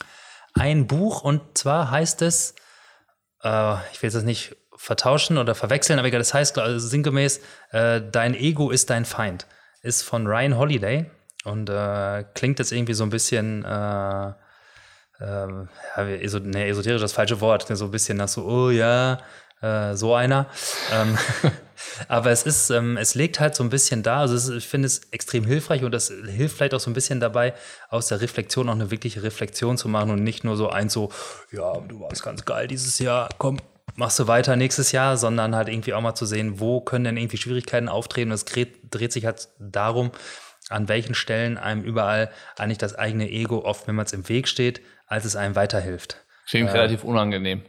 ein 0.54 0.86
Buch 0.86 1.22
und 1.22 1.56
zwar 1.56 1.90
heißt 1.90 2.22
es, 2.22 2.54
äh, 3.42 3.74
ich 3.92 4.02
will 4.02 4.09
es 4.09 4.22
nicht 4.22 4.56
vertauschen 4.76 5.38
oder 5.38 5.54
verwechseln, 5.54 5.98
aber 5.98 6.09
egal, 6.09 6.20
das 6.20 6.34
heißt 6.34 6.59
also 6.59 6.86
sinngemäß, 6.86 7.40
äh, 7.72 8.00
Dein 8.11 8.34
Ego 8.34 8.70
ist 8.70 8.90
dein 8.90 9.04
Feind. 9.04 9.46
Ist 9.82 10.02
von 10.02 10.26
Ryan 10.26 10.56
Holiday 10.56 11.06
und 11.44 11.68
äh, 11.70 12.24
klingt 12.34 12.59
jetzt 12.59 12.72
irgendwie 12.72 12.94
so 12.94 13.04
ein 13.04 13.11
bisschen, 13.11 13.64
äh, 13.64 14.32
ähm, 15.20 15.68
ja, 15.96 16.06
eso, 16.06 16.38
nee, 16.40 16.68
esoterisch 16.68 17.00
das 17.00 17.12
falsche 17.12 17.40
Wort, 17.40 17.66
so 17.68 17.84
ein 17.84 17.90
bisschen 17.90 18.18
nach 18.18 18.28
so, 18.28 18.44
oh 18.44 18.70
ja, 18.70 19.18
äh, 19.61 19.94
so 19.94 20.14
einer. 20.14 20.46
ähm, 20.92 21.18
aber 22.09 22.31
es 22.31 22.45
ist, 22.45 22.70
ähm, 22.70 22.97
es 22.97 23.14
legt 23.14 23.41
halt 23.41 23.55
so 23.55 23.62
ein 23.62 23.70
bisschen 23.70 24.03
da, 24.03 24.20
also 24.20 24.35
es 24.35 24.49
ich 24.49 24.66
finde 24.66 24.87
es 24.87 25.01
extrem 25.11 25.45
hilfreich 25.45 25.85
und 25.85 25.93
das 25.93 26.09
hilft 26.09 26.57
vielleicht 26.57 26.74
auch 26.74 26.81
so 26.81 26.91
ein 26.91 26.95
bisschen 26.95 27.20
dabei, 27.20 27.55
aus 27.89 28.09
der 28.09 28.20
Reflexion 28.20 28.68
auch 28.68 28.74
eine 28.74 28.91
wirkliche 28.91 29.22
Reflexion 29.22 29.76
zu 29.76 29.89
machen 29.89 30.11
und 30.11 30.22
nicht 30.22 30.45
nur 30.45 30.57
so 30.57 30.70
eins 30.70 30.93
so, 30.93 31.11
ja, 31.53 31.79
du 31.79 32.01
warst 32.01 32.22
ganz 32.22 32.45
geil 32.45 32.66
dieses 32.66 32.99
Jahr, 32.99 33.29
komm, 33.39 33.59
machst 33.97 34.18
du 34.18 34.29
weiter 34.29 34.57
nächstes 34.57 34.93
Jahr, 34.93 35.16
sondern 35.16 35.55
halt 35.55 35.68
irgendwie 35.68 35.95
auch 35.95 36.01
mal 36.01 36.14
zu 36.14 36.26
sehen, 36.26 36.61
wo 36.61 36.81
können 36.81 37.05
denn 37.05 37.16
irgendwie 37.16 37.37
Schwierigkeiten 37.37 37.89
auftreten 37.89 38.31
und 38.31 38.37
es 38.37 38.45
dreht, 38.45 39.12
sich 39.12 39.26
halt 39.26 39.49
darum, 39.59 40.12
an 40.68 40.89
welchen 40.89 41.14
Stellen 41.14 41.59
einem 41.59 41.83
überall 41.83 42.31
eigentlich 42.57 42.79
das 42.79 42.95
eigene 42.95 43.29
Ego 43.31 43.64
oft, 43.64 43.89
wenn 43.89 43.95
man 43.95 44.07
es 44.07 44.12
im 44.12 44.29
Weg 44.29 44.49
steht, 44.49 44.83
als 45.07 45.24
es 45.24 45.35
einem 45.37 45.57
weiterhilft. 45.57 46.24
Klingt 46.47 46.72
relativ 46.72 47.05
unangenehm. 47.05 47.62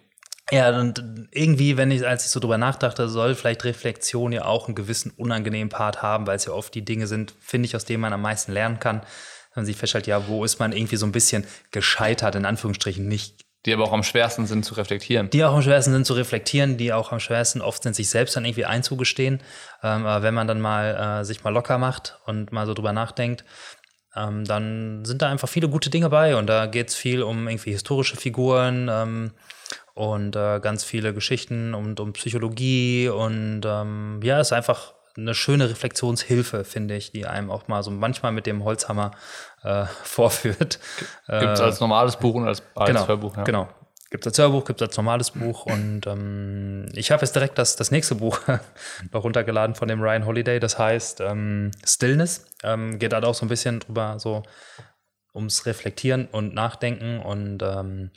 Ja, 0.51 0.77
und 0.79 1.03
irgendwie, 1.31 1.77
wenn 1.77 1.91
ich, 1.91 2.07
als 2.07 2.25
ich 2.25 2.31
so 2.31 2.39
drüber 2.39 2.57
nachdachte, 2.57 3.07
soll 3.07 3.35
vielleicht 3.35 3.63
Reflexion 3.65 4.31
ja 4.31 4.45
auch 4.45 4.67
einen 4.67 4.75
gewissen 4.75 5.11
unangenehmen 5.15 5.69
Part 5.69 6.01
haben, 6.01 6.25
weil 6.25 6.37
es 6.37 6.45
ja 6.45 6.53
oft 6.53 6.73
die 6.73 6.83
Dinge 6.83 7.07
sind, 7.07 7.35
finde 7.39 7.67
ich, 7.67 7.75
aus 7.75 7.85
denen 7.85 8.01
man 8.01 8.13
am 8.13 8.21
meisten 8.21 8.51
lernen 8.51 8.79
kann. 8.79 9.01
Wenn 9.53 9.61
man 9.61 9.65
sich 9.65 9.77
feststellt, 9.77 10.07
ja, 10.07 10.27
wo 10.27 10.43
ist 10.43 10.59
man 10.59 10.71
irgendwie 10.71 10.95
so 10.95 11.05
ein 11.05 11.11
bisschen 11.11 11.45
gescheitert, 11.71 12.35
in 12.35 12.45
Anführungsstrichen, 12.45 13.07
nicht 13.07 13.41
Die 13.65 13.73
aber 13.73 13.83
auch 13.83 13.93
am 13.93 14.03
schwersten 14.03 14.47
sind 14.47 14.65
zu 14.65 14.73
reflektieren. 14.73 15.29
die 15.29 15.43
auch 15.43 15.53
am 15.53 15.61
schwersten 15.61 15.91
sind 15.91 16.05
zu 16.05 16.13
reflektieren, 16.13 16.77
die 16.77 16.93
auch 16.93 17.11
am 17.11 17.19
schwersten 17.19 17.61
oft 17.61 17.83
sind, 17.83 17.95
sich 17.95 18.09
selbst 18.09 18.35
dann 18.35 18.45
irgendwie 18.45 18.65
einzugestehen. 18.65 19.41
Ähm, 19.83 20.05
aber 20.05 20.23
wenn 20.23 20.33
man 20.33 20.47
dann 20.47 20.61
mal 20.61 21.21
äh, 21.21 21.25
sich 21.25 21.43
mal 21.43 21.53
locker 21.53 21.77
macht 21.77 22.19
und 22.25 22.51
mal 22.51 22.65
so 22.65 22.73
drüber 22.73 22.93
nachdenkt, 22.93 23.43
ähm, 24.15 24.45
dann 24.45 25.05
sind 25.05 25.21
da 25.21 25.29
einfach 25.29 25.49
viele 25.49 25.69
gute 25.69 25.91
Dinge 25.91 26.09
bei. 26.09 26.35
Und 26.35 26.47
da 26.47 26.65
geht 26.65 26.89
es 26.89 26.95
viel 26.95 27.21
um 27.21 27.47
irgendwie 27.47 27.71
historische 27.71 28.17
Figuren 28.17 28.89
ähm, 28.91 29.31
und 29.93 30.35
äh, 30.35 30.59
ganz 30.59 30.83
viele 30.83 31.13
Geschichten 31.13 31.73
und 31.73 31.99
um 31.99 32.13
Psychologie. 32.13 33.09
Und 33.09 33.61
ähm, 33.65 34.19
ja, 34.23 34.39
es 34.39 34.47
ist 34.47 34.53
einfach 34.53 34.93
eine 35.17 35.33
schöne 35.33 35.69
Reflexionshilfe, 35.69 36.63
finde 36.63 36.95
ich, 36.95 37.11
die 37.11 37.25
einem 37.25 37.51
auch 37.51 37.67
mal 37.67 37.83
so 37.83 37.91
manchmal 37.91 38.31
mit 38.31 38.45
dem 38.45 38.63
Holzhammer 38.63 39.11
äh, 39.63 39.85
vorführt. 40.03 40.79
Gibt 41.27 41.53
es 41.53 41.61
als 41.61 41.79
normales 41.79 42.15
Buch 42.17 42.35
und 42.35 42.47
als, 42.47 42.63
als 42.75 42.87
genau, 42.87 43.07
Hörbuch. 43.07 43.35
Ja. 43.37 43.43
Genau. 43.43 43.69
Gibt 44.11 44.25
es 44.25 44.31
als 44.31 44.39
Hörbuch, 44.39 44.65
gibt 44.65 44.81
es 44.81 44.87
als 44.87 44.97
normales 44.97 45.31
Buch. 45.31 45.67
Und 45.67 46.07
ähm, 46.07 46.87
ich 46.93 47.11
habe 47.11 47.21
jetzt 47.21 47.35
direkt 47.35 47.57
das, 47.59 47.75
das 47.75 47.91
nächste 47.91 48.15
Buch 48.15 48.39
noch 49.11 49.23
runtergeladen 49.23 49.75
von 49.75 49.87
dem 49.87 50.01
Ryan 50.01 50.25
Holiday. 50.25 50.59
Das 50.59 50.79
heißt 50.79 51.21
ähm, 51.21 51.71
Stillness. 51.85 52.47
Ähm, 52.63 52.97
geht 52.97 53.13
halt 53.13 53.23
auch 53.23 53.35
so 53.35 53.45
ein 53.45 53.49
bisschen 53.49 53.79
drüber 53.79 54.15
so 54.17 54.41
ums 55.35 55.67
Reflektieren 55.67 56.27
und 56.31 56.55
Nachdenken. 56.55 57.19
Und 57.19 57.61
ähm, 57.61 58.09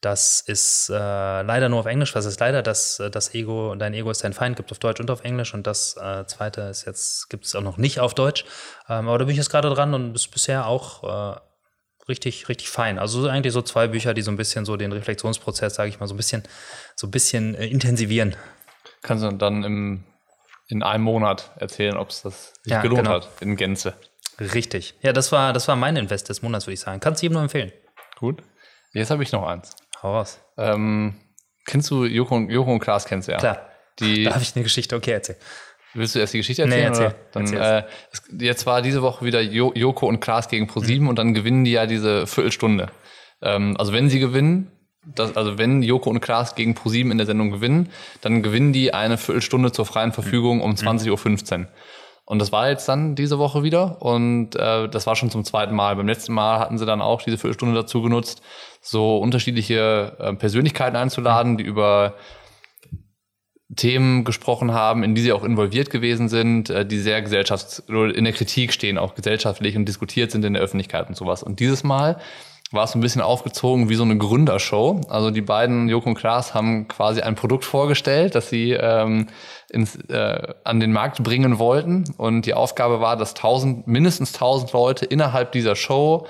das 0.00 0.40
ist 0.40 0.90
äh, 0.90 0.94
leider 0.94 1.68
nur 1.68 1.80
auf 1.80 1.86
Englisch. 1.86 2.14
Was 2.14 2.24
ist 2.24 2.38
leider? 2.38 2.62
Das, 2.62 3.00
äh, 3.00 3.10
das 3.10 3.34
Ego, 3.34 3.74
dein 3.74 3.94
Ego 3.94 4.10
ist 4.10 4.22
dein 4.22 4.32
Feind, 4.32 4.56
gibt 4.56 4.70
es 4.70 4.76
auf 4.76 4.78
Deutsch 4.78 5.00
und 5.00 5.10
auf 5.10 5.24
Englisch. 5.24 5.54
Und 5.54 5.66
das 5.66 5.96
äh, 5.96 6.24
zweite 6.26 6.62
ist 6.62 6.84
jetzt, 6.86 7.28
gibt 7.30 7.44
es 7.46 7.54
auch 7.56 7.62
noch 7.62 7.78
nicht 7.78 7.98
auf 7.98 8.14
Deutsch. 8.14 8.44
Ähm, 8.88 9.08
aber 9.08 9.18
da 9.18 9.24
bin 9.24 9.32
ich 9.32 9.38
jetzt 9.38 9.50
gerade 9.50 9.70
dran 9.70 9.94
und 9.94 10.14
ist 10.14 10.28
bisher 10.28 10.66
auch 10.66 11.34
äh, 11.34 11.40
richtig, 12.08 12.48
richtig 12.48 12.70
fein. 12.70 12.98
Also 13.00 13.22
so 13.22 13.28
eigentlich 13.28 13.52
so 13.52 13.62
zwei 13.62 13.88
Bücher, 13.88 14.14
die 14.14 14.22
so 14.22 14.30
ein 14.30 14.36
bisschen 14.36 14.64
so 14.64 14.76
den 14.76 14.92
Reflexionsprozess, 14.92 15.74
sage 15.74 15.88
ich 15.88 15.98
mal, 15.98 16.06
so 16.06 16.14
ein 16.14 16.16
bisschen, 16.16 16.44
so 16.94 17.08
ein 17.08 17.10
bisschen 17.10 17.56
äh, 17.56 17.66
intensivieren. 17.66 18.36
Kannst 19.02 19.24
du 19.24 19.32
dann 19.32 19.64
im, 19.64 20.04
in 20.68 20.84
einem 20.84 21.04
Monat 21.04 21.50
erzählen, 21.56 21.96
ob 21.96 22.10
es 22.10 22.22
das 22.22 22.52
sich 22.62 22.72
Ja, 22.72 22.82
gelohnt 22.82 23.02
genau. 23.04 23.16
hat 23.16 23.28
in 23.40 23.56
Gänze. 23.56 23.94
Richtig. 24.38 24.94
Ja, 25.02 25.12
das 25.12 25.32
war, 25.32 25.52
das 25.52 25.66
war 25.66 25.74
mein 25.74 25.96
Invest 25.96 26.28
des 26.28 26.42
Monats, 26.42 26.66
würde 26.66 26.74
ich 26.74 26.80
sagen. 26.80 27.00
Kannst 27.00 27.20
du 27.20 27.24
jedem 27.24 27.34
nur 27.34 27.42
empfehlen. 27.42 27.72
Gut. 28.16 28.44
Jetzt 28.92 29.10
habe 29.10 29.22
ich 29.22 29.32
noch 29.32 29.46
eins. 29.46 29.74
Hau 30.02 30.14
raus. 30.14 30.38
Ähm, 30.56 31.14
kennst 31.66 31.90
du 31.90 32.04
Joko, 32.04 32.36
und- 32.36 32.50
Joko 32.50 32.72
und 32.72 32.78
Klaas 32.80 33.04
kennst 33.04 33.28
du 33.28 33.32
ja? 33.32 33.38
Klar. 33.38 33.60
Die, 34.00 34.24
Da 34.24 34.32
habe 34.34 34.42
ich 34.42 34.54
eine 34.54 34.62
Geschichte. 34.62 34.94
Okay, 34.96 35.10
erzähl. 35.12 35.36
willst 35.94 36.14
du 36.14 36.18
erst 36.20 36.34
die 36.34 36.38
Geschichte 36.38 36.66
Nee, 36.66 36.80
erzählen? 36.82 36.86
erzähl. 36.92 37.06
Oder? 37.06 37.16
Dann, 37.32 37.42
Erzähl's. 37.54 38.30
äh, 38.40 38.44
jetzt 38.44 38.66
war 38.66 38.82
diese 38.82 39.02
Woche 39.02 39.24
wieder 39.24 39.40
jo 39.40 39.72
Joko 39.74 40.06
und 40.06 40.20
Klaas 40.20 40.48
gegen 40.48 40.66
ProSieben 40.68 41.04
Mhm. 41.04 41.08
und 41.08 41.18
dann 41.18 41.34
gewinnen 41.34 41.64
die 41.64 41.72
ja 41.72 41.86
diese 41.86 42.26
Viertelstunde. 42.26 42.88
Ähm, 43.42 43.74
also 43.78 43.92
wenn 43.92 44.08
sie 44.08 44.20
gewinnen, 44.20 44.70
das, 45.14 45.36
also 45.36 45.58
wenn 45.58 45.82
Joko 45.82 46.10
und 46.10 46.20
Klaas 46.20 46.54
gegen 46.54 46.74
ProSieben 46.74 47.10
in 47.10 47.18
der 47.18 47.26
Sendung 47.26 47.50
gewinnen, 47.50 47.88
dann 48.20 48.42
gewinnen 48.42 48.72
die 48.72 48.92
eine 48.94 49.16
Viertelstunde 49.18 49.72
zur 49.72 49.86
freien 49.86 50.12
Verfügung 50.12 50.58
Mhm. 50.58 50.62
um 50.62 50.74
20.15 50.76 51.62
Uhr. 51.62 51.66
Und 52.28 52.40
das 52.40 52.52
war 52.52 52.68
jetzt 52.68 52.86
dann 52.86 53.14
diese 53.14 53.38
Woche 53.38 53.62
wieder 53.62 54.02
und 54.02 54.54
äh, 54.54 54.86
das 54.90 55.06
war 55.06 55.16
schon 55.16 55.30
zum 55.30 55.44
zweiten 55.44 55.74
Mal. 55.74 55.96
Beim 55.96 56.06
letzten 56.06 56.34
Mal 56.34 56.58
hatten 56.58 56.76
sie 56.76 56.84
dann 56.84 57.00
auch 57.00 57.22
diese 57.22 57.38
Viertelstunde 57.38 57.74
dazu 57.74 58.02
genutzt, 58.02 58.42
so 58.82 59.16
unterschiedliche 59.16 60.14
äh, 60.18 60.34
Persönlichkeiten 60.34 60.94
einzuladen, 60.94 61.56
die 61.56 61.64
über 61.64 62.16
Themen 63.74 64.24
gesprochen 64.24 64.74
haben, 64.74 65.04
in 65.04 65.14
die 65.14 65.22
sie 65.22 65.32
auch 65.32 65.42
involviert 65.42 65.88
gewesen 65.88 66.28
sind, 66.28 66.68
äh, 66.68 66.84
die 66.84 66.98
sehr 66.98 67.24
gesellschafts- 67.24 67.88
in 67.88 68.24
der 68.24 68.34
Kritik 68.34 68.74
stehen, 68.74 68.98
auch 68.98 69.14
gesellschaftlich 69.14 69.74
und 69.74 69.86
diskutiert 69.86 70.30
sind 70.30 70.44
in 70.44 70.52
der 70.52 70.62
Öffentlichkeit 70.62 71.08
und 71.08 71.16
sowas. 71.16 71.42
Und 71.42 71.60
dieses 71.60 71.82
Mal 71.82 72.18
war 72.72 72.84
es 72.84 72.94
ein 72.94 73.00
bisschen 73.00 73.22
aufgezogen 73.22 73.88
wie 73.88 73.94
so 73.94 74.02
eine 74.02 74.18
Gründershow. 74.18 75.00
Also 75.08 75.30
die 75.30 75.40
beiden, 75.40 75.88
Joko 75.88 76.10
und 76.10 76.14
Klaas, 76.14 76.52
haben 76.52 76.88
quasi 76.88 77.22
ein 77.22 77.36
Produkt 77.36 77.64
vorgestellt, 77.64 78.34
das 78.34 78.50
sie 78.50 78.72
ähm, 78.72 79.28
ins, 79.70 79.96
äh, 80.08 80.54
an 80.64 80.80
den 80.80 80.92
Markt 80.92 81.22
bringen 81.22 81.58
wollten. 81.58 82.14
Und 82.16 82.42
die 82.42 82.54
Aufgabe 82.54 83.00
war, 83.00 83.16
dass 83.16 83.34
tausend, 83.34 83.86
mindestens 83.86 84.32
tausend 84.32 84.72
Leute 84.72 85.04
innerhalb 85.04 85.52
dieser 85.52 85.76
Show 85.76 86.26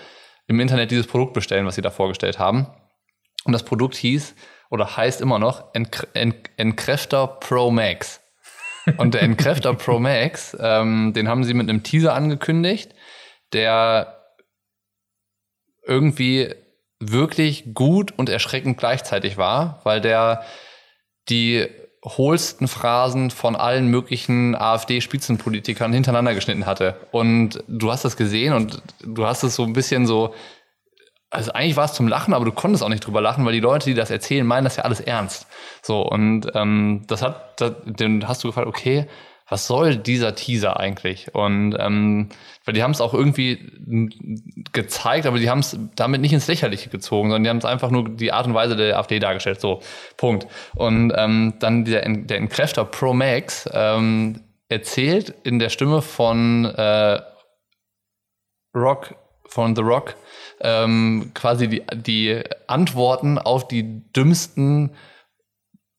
im 0.47 0.61
Internet 0.61 0.91
dieses 0.91 1.07
Produkt 1.07 1.35
bestellen, 1.35 1.67
was 1.67 1.75
sie 1.75 1.83
da 1.83 1.91
vorgestellt 1.91 2.39
haben. 2.39 2.67
Und 3.45 3.53
das 3.53 3.63
Produkt 3.63 3.97
hieß 3.97 4.35
oder 4.71 4.97
heißt 4.97 5.21
immer 5.21 5.39
noch 5.39 5.73
Enkr- 5.75 6.13
Enk- 6.15 6.51
Entkräfter 6.57 7.27
Pro 7.27 7.71
Max. 7.71 8.21
Und 8.97 9.15
der 9.15 9.23
Entkräfter 9.23 9.75
Pro 9.75 9.99
Max, 9.99 10.57
ähm, 10.59 11.13
den 11.15 11.29
haben 11.29 11.45
sie 11.45 11.55
mit 11.55 11.69
einem 11.69 11.83
Teaser 11.83 12.15
angekündigt, 12.15 12.95
der 13.53 14.15
irgendwie 15.87 16.55
wirklich 17.01 17.75
gut 17.75 18.13
und 18.17 18.29
erschreckend 18.29 18.79
gleichzeitig 18.79 19.37
war, 19.37 19.81
weil 19.85 20.01
der 20.01 20.43
die 21.29 21.67
hohlsten 22.17 22.69
Phrasen 22.69 23.31
von 23.31 23.57
allen 23.57 23.89
möglichen 23.89 24.55
AfD-Spitzenpolitikern 24.55 25.93
hintereinander 25.93 26.35
geschnitten 26.35 26.67
hatte. 26.67 26.97
Und 27.11 27.63
du 27.69 27.91
hast 27.91 28.05
das 28.05 28.17
gesehen 28.17 28.55
und 28.55 28.83
du 29.03 29.27
hast 29.27 29.43
es 29.43 29.55
so 29.55 29.65
ein 29.65 29.73
bisschen 29.73 30.07
so, 30.07 30.35
also 31.31 31.53
eigentlich 31.53 31.77
war 31.77 31.85
es 31.85 31.93
zum 31.93 32.09
Lachen, 32.09 32.35
aber 32.35 32.45
du 32.45 32.53
konntest 32.53 32.83
auch 32.83 32.89
nicht 32.89 33.07
drüber 33.07 33.21
lachen, 33.21 33.45
weil 33.45 33.53
die 33.53 33.61
Leute, 33.61 33.91
die 33.91 33.95
das 33.95 34.11
erzählen, 34.11 34.47
meinen 34.47 34.65
das 34.65 34.77
ja 34.77 34.85
alles 34.85 35.01
ernst. 35.01 35.47
So, 35.83 36.01
und 36.03 36.47
ähm, 36.55 37.03
das 37.07 37.23
hat, 37.23 37.61
das, 37.61 37.73
dann 37.85 38.27
hast 38.27 38.43
du 38.43 38.49
gefragt, 38.49 38.67
okay, 38.67 39.07
was 39.49 39.67
soll 39.67 39.97
dieser 39.97 40.35
Teaser 40.35 40.79
eigentlich? 40.79 41.35
Und 41.35 41.75
ähm, 41.79 42.29
weil 42.65 42.75
die 42.75 42.83
haben 42.83 42.91
es 42.91 43.01
auch 43.01 43.15
irgendwie 43.15 43.59
gezeigt, 44.73 45.27
aber 45.27 45.39
die 45.39 45.49
haben 45.49 45.61
es 45.61 45.79
damit 45.97 46.21
nicht 46.21 46.35
ins 46.35 46.47
Lächerliche 46.49 46.91
gezogen, 46.91 47.31
sondern 47.31 47.45
die 47.45 47.51
haben 47.51 47.59
es 47.59 47.65
einfach 47.65 47.91
nur 47.91 48.09
die 48.11 48.33
Art 48.33 48.47
und 48.47 48.55
Weise 48.55 48.77
der 48.77 48.99
AfD 48.99 49.19
dargestellt. 49.19 49.61
So, 49.61 49.81
Punkt. 50.19 50.47
Und 50.75 51.13
ähm, 51.17 51.55
dann 51.61 51.87
der, 51.87 52.07
der 52.07 52.37
Entkräfter 52.37 52.85
Pro 52.85 53.15
Max 53.15 53.69
ähm, 53.73 54.43
erzählt 54.69 55.35
in 55.45 55.59
der 55.59 55.71
Stimme 55.71 56.03
von 56.03 56.67
äh, 56.67 57.21
Rock, 58.75 59.15
von 59.47 59.75
The 59.75 59.83
Rock, 59.83 60.17
ähm, 60.61 61.31
quasi 61.33 61.69
die, 61.69 61.83
die 61.95 62.43
Antworten 62.67 63.39
auf 63.39 63.67
die 63.67 64.03
dümmsten 64.13 64.91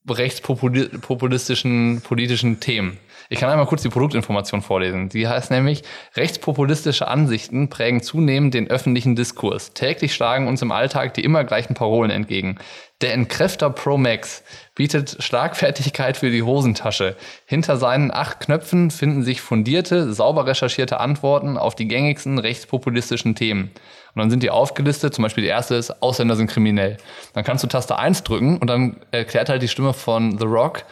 rechtspopulistischen 0.07 2.01
politischen 2.01 2.59
Themen. 2.59 2.99
Ich 3.31 3.39
kann 3.39 3.51
einmal 3.51 3.67
kurz 3.67 3.83
die 3.83 3.89
Produktinformation 3.89 4.63
vorlesen. 4.63 5.07
Die 5.09 5.27
heißt 5.27 5.51
nämlich, 5.51 5.83
rechtspopulistische 6.15 7.07
Ansichten 7.07 7.69
prägen 7.69 8.01
zunehmend 8.01 8.55
den 8.55 8.67
öffentlichen 8.67 9.15
Diskurs. 9.15 9.73
Täglich 9.73 10.15
schlagen 10.15 10.47
uns 10.47 10.63
im 10.63 10.71
Alltag 10.71 11.13
die 11.13 11.23
immer 11.23 11.43
gleichen 11.43 11.75
Parolen 11.75 12.09
entgegen. 12.09 12.57
Der 13.01 13.13
Entkräfter 13.13 13.69
Pro 13.69 13.97
Max 13.97 14.43
bietet 14.73 15.17
Schlagfertigkeit 15.23 16.17
für 16.17 16.31
die 16.31 16.41
Hosentasche. 16.41 17.15
Hinter 17.45 17.77
seinen 17.77 18.09
acht 18.09 18.39
Knöpfen 18.39 18.89
finden 18.89 19.21
sich 19.21 19.41
fundierte, 19.41 20.11
sauber 20.11 20.47
recherchierte 20.47 20.99
Antworten 20.99 21.59
auf 21.59 21.75
die 21.75 21.87
gängigsten 21.87 22.39
rechtspopulistischen 22.39 23.35
Themen. 23.35 23.69
Und 24.15 24.23
dann 24.23 24.31
sind 24.31 24.41
die 24.41 24.49
aufgelistet, 24.49 25.13
zum 25.13 25.21
Beispiel 25.21 25.43
die 25.43 25.51
erste 25.51 25.75
ist, 25.75 26.01
Ausländer 26.01 26.35
sind 26.35 26.49
kriminell. 26.49 26.97
Dann 27.33 27.43
kannst 27.43 27.63
du 27.63 27.67
Taste 27.67 27.99
1 27.99 28.23
drücken 28.23 28.57
und 28.57 28.67
dann 28.67 28.97
erklärt 29.11 29.49
halt 29.49 29.61
die 29.61 29.67
Stimme 29.67 29.93
von 29.93 30.39
The 30.39 30.45
Rock, 30.45 30.83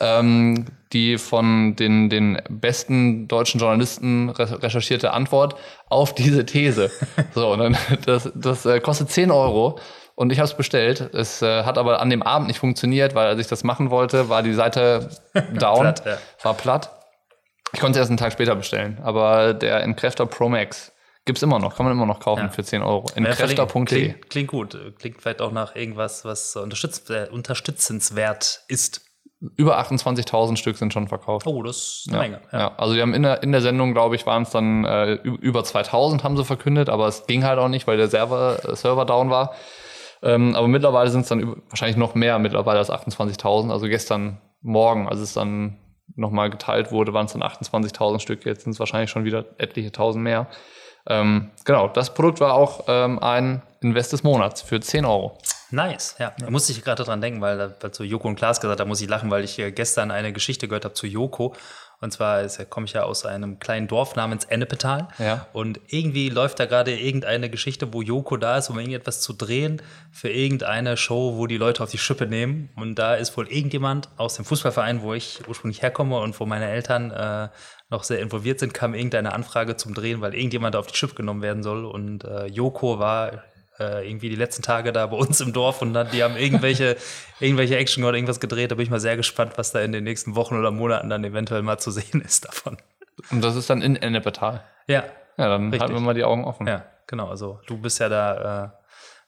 ähm, 0.00 0.64
die 0.92 1.18
von 1.18 1.76
den, 1.76 2.08
den 2.10 2.40
besten 2.48 3.28
deutschen 3.28 3.60
Journalisten 3.60 4.30
recherchierte 4.30 5.12
Antwort 5.12 5.56
auf 5.88 6.14
diese 6.14 6.44
These. 6.46 6.90
so, 7.34 7.52
und 7.52 7.58
dann, 7.58 7.76
das, 8.04 8.30
das 8.34 8.66
äh, 8.66 8.80
kostet 8.80 9.10
10 9.10 9.30
Euro. 9.30 9.78
Und 10.14 10.30
ich 10.30 10.38
habe 10.38 10.46
es 10.46 10.54
bestellt. 10.54 11.00
Es 11.14 11.40
äh, 11.42 11.64
hat 11.64 11.78
aber 11.78 12.00
an 12.00 12.10
dem 12.10 12.22
Abend 12.22 12.48
nicht 12.48 12.58
funktioniert, 12.58 13.14
weil 13.14 13.26
als 13.26 13.40
ich 13.40 13.46
das 13.46 13.64
machen 13.64 13.90
wollte, 13.90 14.28
war 14.28 14.42
die 14.42 14.52
Seite 14.52 15.08
down, 15.58 15.80
platt, 15.80 16.02
ja. 16.04 16.18
war 16.42 16.54
platt. 16.54 16.90
Ich 17.72 17.80
konnte 17.80 17.98
es 17.98 18.02
erst 18.02 18.10
einen 18.10 18.18
Tag 18.18 18.32
später 18.32 18.54
bestellen. 18.54 18.98
Aber 19.02 19.54
der 19.54 19.82
Entkräfter 19.82 20.26
Pro 20.26 20.50
Max 20.50 20.92
gibt's 21.24 21.42
immer 21.42 21.58
noch, 21.58 21.76
kann 21.76 21.86
man 21.86 21.94
immer 21.94 22.06
noch 22.06 22.20
kaufen 22.20 22.44
ja. 22.44 22.48
für 22.50 22.62
10 22.62 22.82
Euro. 22.82 23.06
Entkräfter.de. 23.14 23.84
Klingt, 23.84 24.30
klingt, 24.30 24.50
gut. 24.50 24.78
Klingt 24.98 25.22
vielleicht 25.22 25.40
auch 25.40 25.52
nach 25.52 25.74
irgendwas, 25.74 26.24
was 26.24 26.56
unterstütz 26.56 27.02
unterstützenswert 27.30 28.62
ist. 28.68 29.11
Über 29.56 29.80
28.000 29.80 30.56
Stück 30.56 30.76
sind 30.76 30.92
schon 30.92 31.08
verkauft. 31.08 31.46
Oh, 31.46 31.62
das 31.62 31.76
ist 31.76 32.08
eine 32.08 32.16
ja, 32.16 32.22
Menge. 32.22 32.40
Ja. 32.52 32.58
ja. 32.58 32.72
also 32.76 32.94
die 32.94 33.02
haben 33.02 33.12
in 33.12 33.22
der, 33.22 33.42
in 33.42 33.52
der 33.52 33.60
Sendung, 33.60 33.92
glaube 33.92 34.14
ich, 34.14 34.24
waren 34.24 34.44
es 34.44 34.50
dann 34.50 34.84
äh, 34.84 35.14
über 35.14 35.60
2.000 35.60 36.22
haben 36.22 36.36
sie 36.36 36.44
verkündet, 36.44 36.88
aber 36.88 37.08
es 37.08 37.26
ging 37.26 37.44
halt 37.44 37.58
auch 37.58 37.68
nicht, 37.68 37.86
weil 37.86 37.96
der 37.96 38.08
Server, 38.08 38.58
äh, 38.64 38.76
Server 38.76 39.04
down 39.04 39.30
war. 39.30 39.54
Ähm, 40.22 40.54
aber 40.54 40.68
mittlerweile 40.68 41.10
sind 41.10 41.22
es 41.22 41.28
dann 41.28 41.40
über, 41.40 41.56
wahrscheinlich 41.68 41.96
noch 41.96 42.14
mehr 42.14 42.38
mittlerweile 42.38 42.78
als 42.78 42.90
28.000. 42.90 43.70
Also 43.70 43.86
gestern 43.86 44.40
Morgen, 44.60 45.08
als 45.08 45.18
es 45.18 45.34
dann 45.34 45.78
nochmal 46.14 46.48
geteilt 46.48 46.92
wurde, 46.92 47.12
waren 47.12 47.26
es 47.26 47.32
dann 47.32 47.42
28.000 47.42 48.20
Stück. 48.20 48.46
Jetzt 48.46 48.62
sind 48.62 48.72
es 48.72 48.78
wahrscheinlich 48.78 49.10
schon 49.10 49.24
wieder 49.24 49.44
etliche 49.58 49.90
Tausend 49.90 50.22
mehr. 50.22 50.46
Ähm, 51.06 51.50
genau, 51.64 51.88
das 51.88 52.14
Produkt 52.14 52.40
war 52.40 52.54
auch 52.54 52.84
ähm, 52.88 53.18
ein 53.18 53.62
Invest 53.80 54.12
des 54.12 54.22
Monats 54.22 54.62
für 54.62 54.80
10 54.80 55.04
Euro. 55.04 55.38
Nice, 55.70 56.16
ja. 56.18 56.32
Da 56.38 56.50
musste 56.50 56.72
ich 56.72 56.84
gerade 56.84 57.02
dran 57.02 57.20
denken, 57.20 57.40
weil, 57.40 57.74
zu 57.92 58.04
Joko 58.04 58.28
und 58.28 58.36
Klaas 58.36 58.60
gesagt 58.60 58.78
da 58.78 58.84
muss 58.84 59.00
ich 59.00 59.08
lachen, 59.08 59.30
weil 59.30 59.42
ich 59.42 59.56
gestern 59.74 60.10
eine 60.10 60.32
Geschichte 60.32 60.68
gehört 60.68 60.84
habe 60.84 60.94
zu 60.94 61.06
Joko. 61.06 61.54
Und 62.02 62.12
zwar 62.12 62.46
komme 62.68 62.86
ich 62.86 62.94
ja 62.94 63.04
aus 63.04 63.24
einem 63.24 63.60
kleinen 63.60 63.86
Dorf 63.86 64.16
namens 64.16 64.44
Ennepetal. 64.44 65.06
Ja. 65.18 65.46
Und 65.52 65.80
irgendwie 65.86 66.30
läuft 66.30 66.58
da 66.58 66.66
gerade 66.66 66.98
irgendeine 66.98 67.48
Geschichte, 67.48 67.94
wo 67.94 68.02
Joko 68.02 68.36
da 68.36 68.58
ist, 68.58 68.70
um 68.70 68.78
irgendetwas 68.78 69.20
zu 69.20 69.32
drehen 69.32 69.80
für 70.10 70.28
irgendeine 70.28 70.96
Show, 70.96 71.36
wo 71.36 71.46
die 71.46 71.58
Leute 71.58 71.82
auf 71.82 71.92
die 71.92 71.98
Schippe 71.98 72.26
nehmen. 72.26 72.70
Und 72.74 72.96
da 72.96 73.14
ist 73.14 73.36
wohl 73.36 73.46
irgendjemand 73.46 74.08
aus 74.16 74.34
dem 74.34 74.44
Fußballverein, 74.44 75.02
wo 75.02 75.14
ich 75.14 75.46
ursprünglich 75.46 75.80
herkomme 75.80 76.18
und 76.18 76.38
wo 76.40 76.44
meine 76.44 76.68
Eltern 76.68 77.12
äh, 77.12 77.48
noch 77.92 78.02
sehr 78.04 78.18
involviert 78.18 78.58
sind, 78.58 78.74
kam 78.74 78.94
irgendeine 78.94 79.32
Anfrage 79.32 79.76
zum 79.76 79.94
Drehen, 79.94 80.20
weil 80.20 80.34
irgendjemand 80.34 80.74
auf 80.74 80.88
die 80.88 80.96
Schippe 80.96 81.14
genommen 81.14 81.42
werden 81.42 81.62
soll. 81.62 81.84
Und 81.84 82.24
äh, 82.24 82.46
Joko 82.46 82.98
war 82.98 83.44
äh, 83.78 84.08
irgendwie 84.08 84.28
die 84.28 84.36
letzten 84.36 84.62
Tage 84.62 84.92
da 84.92 85.06
bei 85.06 85.16
uns 85.16 85.40
im 85.40 85.52
Dorf 85.52 85.82
und 85.82 85.92
dann, 85.92 86.10
die 86.10 86.24
haben 86.24 86.36
irgendwelche, 86.36 86.96
irgendwelche 87.40 87.76
Action 87.76 88.02
oder 88.02 88.16
irgendwas 88.16 88.40
gedreht. 88.40 88.70
Da 88.70 88.74
bin 88.74 88.84
ich 88.84 88.90
mal 88.90 89.00
sehr 89.00 89.16
gespannt, 89.16 89.52
was 89.56 89.72
da 89.72 89.80
in 89.80 89.92
den 89.92 90.04
nächsten 90.04 90.34
Wochen 90.34 90.58
oder 90.58 90.70
Monaten 90.70 91.08
dann 91.08 91.22
eventuell 91.22 91.62
mal 91.62 91.78
zu 91.78 91.90
sehen 91.90 92.20
ist 92.20 92.46
davon. 92.46 92.78
Und 93.30 93.44
das 93.44 93.54
ist 93.54 93.70
dann 93.70 93.82
in 93.82 93.96
Ennepetal. 93.96 94.64
Ja. 94.88 95.04
Ja, 95.36 95.48
dann 95.48 95.64
richtig. 95.64 95.80
halten 95.82 95.94
wir 95.94 96.00
mal 96.00 96.14
die 96.14 96.24
Augen 96.24 96.44
offen. 96.44 96.66
Ja, 96.66 96.84
genau. 97.06 97.28
Also 97.28 97.60
du 97.66 97.78
bist 97.78 98.00
ja 98.00 98.08
da 98.08 98.64
äh, 98.64 98.68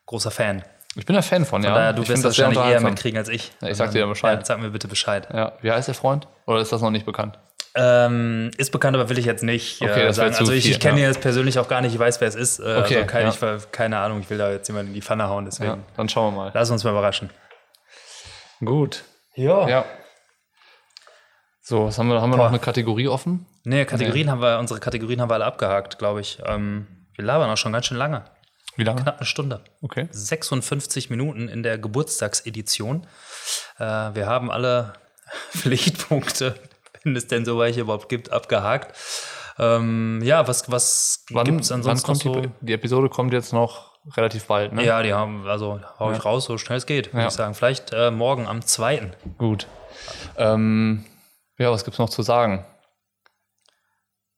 großer 0.07 0.31
Fan. 0.31 0.65
Ich 0.97 1.07
bin 1.07 1.17
ein 1.17 1.23
Fan 1.23 1.45
von, 1.45 1.63
ja. 1.63 1.75
Daher, 1.75 1.93
du 1.93 2.03
ich 2.03 2.09
wirst 2.09 2.25
das 2.25 2.39
wahrscheinlich 2.39 2.65
eher 2.65 2.81
mitkriegen 2.81 3.19
als 3.19 3.29
ich. 3.29 3.53
Ja, 3.61 3.69
ich 3.69 3.77
sag 3.77 3.91
dir 3.91 4.01
ja 4.01 4.07
Bescheid. 4.07 4.39
Ja, 4.39 4.45
sag 4.45 4.61
mir 4.61 4.71
bitte 4.71 4.87
Bescheid. 4.87 5.29
Ja. 5.33 5.53
Wie 5.61 5.71
heißt 5.73 5.89
der 5.89 5.95
Freund? 5.95 6.29
Oder 6.47 6.61
ist 6.61 6.73
das 6.73 6.83
noch 6.83 6.91
nicht 6.91 7.05
bekannt? 7.05 7.39
Ähm, 7.77 8.53
ist 8.57 8.71
bekannt, 8.71 8.97
aber 8.97 9.09
will 9.09 9.19
ich 9.19 9.25
jetzt 9.25 9.43
nicht 9.43 9.81
äh, 9.81 9.85
okay, 9.87 10.13
sagen. 10.13 10.35
Also 10.35 10.53
ich, 10.53 10.71
ich 10.71 10.79
kenne 10.79 11.01
ihn 11.01 11.07
jetzt 11.07 11.21
persönlich 11.21 11.59
auch 11.59 11.67
gar 11.67 11.81
nicht, 11.81 11.93
ich 11.93 11.99
weiß, 11.99 12.21
wer 12.21 12.29
es 12.29 12.37
ist. 12.37 12.61
Äh, 12.61 12.63
okay, 12.63 12.97
also 12.97 13.07
kein, 13.07 13.27
ja. 13.27 13.57
ich, 13.57 13.71
keine 13.73 13.99
Ahnung, 13.99 14.21
ich 14.21 14.31
will 14.31 14.39
da 14.39 14.53
jetzt 14.53 14.69
jemanden 14.69 14.89
in 14.89 14.95
die 14.95 15.03
Pfanne 15.03 15.29
hauen, 15.29 15.45
deswegen. 15.45 15.71
Ja, 15.71 15.79
dann 15.97 16.09
schauen 16.09 16.35
wir 16.35 16.45
mal. 16.45 16.51
Lass 16.55 16.71
uns 16.71 16.85
mal 16.85 16.91
überraschen. 16.91 17.31
Gut. 18.65 19.03
Ja. 19.35 19.69
ja. 19.69 19.85
So, 21.63 21.87
was 21.87 21.99
haben 21.99 22.09
wir, 22.09 22.21
haben 22.21 22.31
wir 22.31 22.37
noch 22.37 22.49
eine 22.49 22.61
Kategorie 22.61 23.09
offen? 23.09 23.47
Nee, 23.65 23.85
Kategorien 23.87 24.27
nee. 24.27 24.31
haben 24.31 24.43
wir, 24.43 24.59
unsere 24.59 24.79
Kategorien 24.79 25.21
haben 25.21 25.31
wir 25.31 25.35
alle 25.35 25.47
abgehakt, 25.47 25.99
glaube 25.99 26.21
ich. 26.21 26.39
Ähm, 26.47 26.87
wir 27.17 27.25
labern 27.25 27.51
auch 27.51 27.57
schon 27.57 27.73
ganz 27.73 27.87
schön 27.87 27.97
lange. 27.97 28.25
Wie 28.77 28.85
lange? 28.85 29.03
Knapp 29.03 29.19
eine 29.19 29.27
Stunde. 29.27 29.65
Okay. 29.83 30.09
56 30.11 31.11
Minuten 31.11 31.49
in 31.49 31.63
der 31.63 31.79
Geburtstagsedition. 31.79 33.07
Äh, 33.79 33.83
wir 33.83 34.27
haben 34.27 34.51
alle 34.51 34.93
Pflichtpunkte 35.51 36.55
wenn 37.05 37.17
es 37.17 37.27
denn 37.27 37.45
so 37.45 37.59
welche 37.59 37.83
überhaupt 37.83 38.09
gibt, 38.09 38.33
abgehakt. 38.33 38.97
Ähm, 39.59 40.21
ja, 40.25 40.49
was, 40.49 40.71
was 40.71 41.25
gibt 41.29 41.61
es 41.61 41.71
ansonsten 41.71 42.09
wann 42.09 42.19
kommt 42.19 42.23
so? 42.23 42.41
Die, 42.41 42.51
die, 42.61 42.73
Episode 42.73 43.09
kommt 43.09 43.33
jetzt 43.33 43.53
noch 43.53 43.93
relativ 44.17 44.47
bald, 44.47 44.73
ne? 44.73 44.85
Ja, 44.85 45.03
die 45.03 45.13
haben, 45.13 45.47
also 45.47 45.81
hau 46.01 46.11
ich 46.11 46.25
raus, 46.25 46.47
so 46.47 46.59
schnell 46.59 46.79
es 46.79 46.87
geht, 46.87 47.13
würde 47.13 47.23
ja. 47.23 47.29
ich 47.29 47.35
sagen. 47.35 47.55
Vielleicht 47.55 47.93
äh, 47.93 48.11
morgen 48.11 48.49
am 48.49 48.63
2. 48.63 49.13
Gut. 49.39 49.69
Ähm, 50.37 51.05
ja, 51.57 51.71
was 51.71 51.85
gibt 51.85 51.95
es 51.95 51.99
noch 51.99 52.11
zu 52.11 52.23
sagen? 52.23 52.67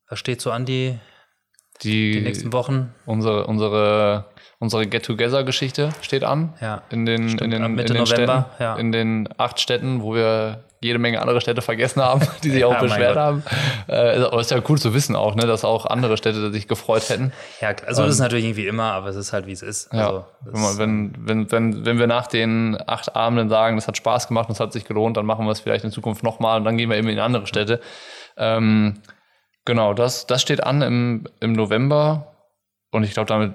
Was 0.09 0.19
steht 0.19 0.41
so 0.41 0.51
an 0.51 0.67
die, 0.67 0.99
die, 1.83 2.13
die 2.13 2.21
nächsten 2.21 2.53
Wochen? 2.53 2.95
Unsere, 3.05 3.47
unsere, 3.47 4.27
unsere 4.59 4.87
Get-Together-Geschichte 4.87 5.91
steht 6.01 6.25
an. 6.25 6.55
Ja. 6.61 6.83
In 6.91 7.07
den, 7.07 7.39
in 7.39 7.51
den, 7.51 7.75
Mitte 7.75 7.93
in 7.93 7.95
den 7.95 8.05
November, 8.05 8.07
Städten, 8.07 8.63
ja. 8.63 8.77
in 8.77 8.93
den 8.93 9.29
acht 9.39 9.61
Städten, 9.61 10.03
wo 10.03 10.15
wir 10.15 10.65
jede 10.81 10.99
Menge 10.99 11.21
andere 11.21 11.41
Städte 11.41 11.63
vergessen 11.63 12.03
haben, 12.03 12.21
die 12.45 12.51
sich 12.51 12.65
auch 12.65 12.73
ja, 12.73 12.81
beschwert 12.81 13.17
haben. 13.17 13.43
Äh, 13.89 14.19
aber 14.19 14.41
ist 14.41 14.51
ja 14.51 14.61
cool 14.69 14.79
zu 14.79 14.95
wissen 14.95 15.17
auch, 15.17 15.35
ne, 15.35 15.47
dass 15.47 15.65
auch 15.65 15.87
andere 15.87 16.17
Städte 16.17 16.53
sich 16.53 16.69
gefreut 16.69 17.09
hätten. 17.09 17.33
Ja, 17.61 17.75
also 17.87 18.03
ähm, 18.03 18.11
ist 18.11 18.19
natürlich 18.19 18.45
irgendwie 18.45 18.67
immer, 18.67 18.93
aber 18.93 19.09
es 19.09 19.17
ist 19.17 19.33
halt 19.33 19.47
wie 19.47 19.53
es 19.53 19.63
ist. 19.63 19.93
Also, 19.93 20.25
ja, 20.45 20.79
wenn, 20.79 21.13
wenn, 21.19 21.51
wenn, 21.51 21.85
wenn 21.85 21.99
wir 21.99 22.07
nach 22.07 22.27
den 22.27 22.77
acht 22.87 23.17
Abenden 23.17 23.49
sagen, 23.49 23.77
das 23.77 23.89
hat 23.89 23.97
Spaß 23.97 24.29
gemacht 24.29 24.49
und 24.49 24.55
es 24.55 24.61
hat 24.61 24.73
sich 24.73 24.85
gelohnt, 24.85 25.17
dann 25.17 25.27
machen 25.27 25.47
wir 25.47 25.53
es 25.53 25.61
vielleicht 25.61 25.85
in 25.85 25.91
Zukunft 25.91 26.23
nochmal 26.23 26.59
und 26.59 26.65
dann 26.65 26.77
gehen 26.77 26.91
wir 26.91 26.97
eben 26.97 27.09
in 27.09 27.19
andere 27.19 27.47
Städte. 27.47 27.81
Ähm, 28.37 29.01
genau, 29.67 29.93
das, 29.93 30.27
das 30.27 30.41
steht 30.41 30.65
an 30.65 30.81
im, 30.81 31.29
im 31.41 31.53
November 31.53 32.35
und 32.91 33.05
ich 33.05 33.13
glaube, 33.13 33.27
damit 33.27 33.55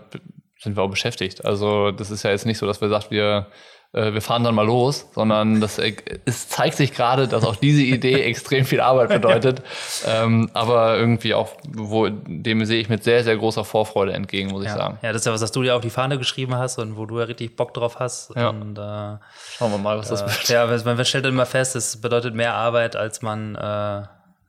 sind 0.59 0.77
wir 0.77 0.83
auch 0.83 0.89
beschäftigt. 0.89 1.43
Also 1.43 1.89
das 1.89 2.11
ist 2.11 2.21
ja 2.21 2.29
jetzt 2.29 2.45
nicht 2.45 2.59
so, 2.59 2.67
dass 2.67 2.81
wir 2.81 2.89
sagen, 2.89 3.05
wir 3.09 3.47
äh, 3.93 4.13
wir 4.13 4.21
fahren 4.21 4.43
dann 4.43 4.55
mal 4.55 4.65
los, 4.65 5.07
sondern 5.13 5.59
das, 5.59 5.77
äh, 5.77 5.93
es 6.25 6.47
zeigt 6.47 6.75
sich 6.75 6.93
gerade, 6.93 7.27
dass 7.27 7.43
auch 7.43 7.57
diese 7.57 7.81
Idee 7.81 8.21
extrem 8.23 8.65
viel 8.65 8.79
Arbeit 8.79 9.09
bedeutet. 9.09 9.61
ähm, 10.07 10.49
aber 10.53 10.97
irgendwie 10.97 11.33
auch, 11.33 11.49
wo, 11.67 12.07
dem 12.09 12.65
sehe 12.65 12.79
ich 12.79 12.87
mit 12.89 13.03
sehr, 13.03 13.23
sehr 13.23 13.35
großer 13.35 13.65
Vorfreude 13.65 14.13
entgegen, 14.13 14.51
muss 14.51 14.63
ja. 14.63 14.69
ich 14.71 14.77
sagen. 14.77 14.99
Ja, 15.01 15.11
das 15.11 15.21
ist 15.21 15.25
ja 15.25 15.33
was, 15.33 15.41
was 15.41 15.51
du 15.51 15.63
dir 15.63 15.75
auf 15.75 15.81
die 15.81 15.89
Fahne 15.89 16.17
geschrieben 16.17 16.55
hast 16.55 16.79
und 16.79 16.95
wo 16.95 17.05
du 17.05 17.19
ja 17.19 17.25
richtig 17.25 17.55
Bock 17.55 17.73
drauf 17.73 17.99
hast. 17.99 18.33
Ja. 18.35 18.49
Und, 18.49 18.77
äh, 18.77 19.17
Schauen 19.57 19.71
wir 19.71 19.77
mal, 19.77 19.97
was 19.97 20.07
das 20.07 20.21
äh, 20.21 20.27
wird. 20.27 20.49
Ja, 20.49 20.93
man 20.95 21.05
stellt 21.05 21.25
immer 21.25 21.45
fest, 21.45 21.75
es 21.75 21.99
bedeutet 21.99 22.33
mehr 22.33 22.53
Arbeit, 22.53 22.95
als 22.95 23.21
man 23.21 23.55
äh, 23.55 24.03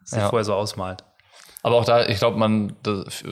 sich 0.05 0.19
Ja. 0.19 0.29
vorher 0.29 0.45
so 0.45 0.55
ausmalt. 0.55 1.05
Aber 1.63 1.77
auch 1.77 1.85
da, 1.85 2.07
ich 2.07 2.19
glaube, 2.19 2.39
man, 2.39 2.75
das, 2.83 3.25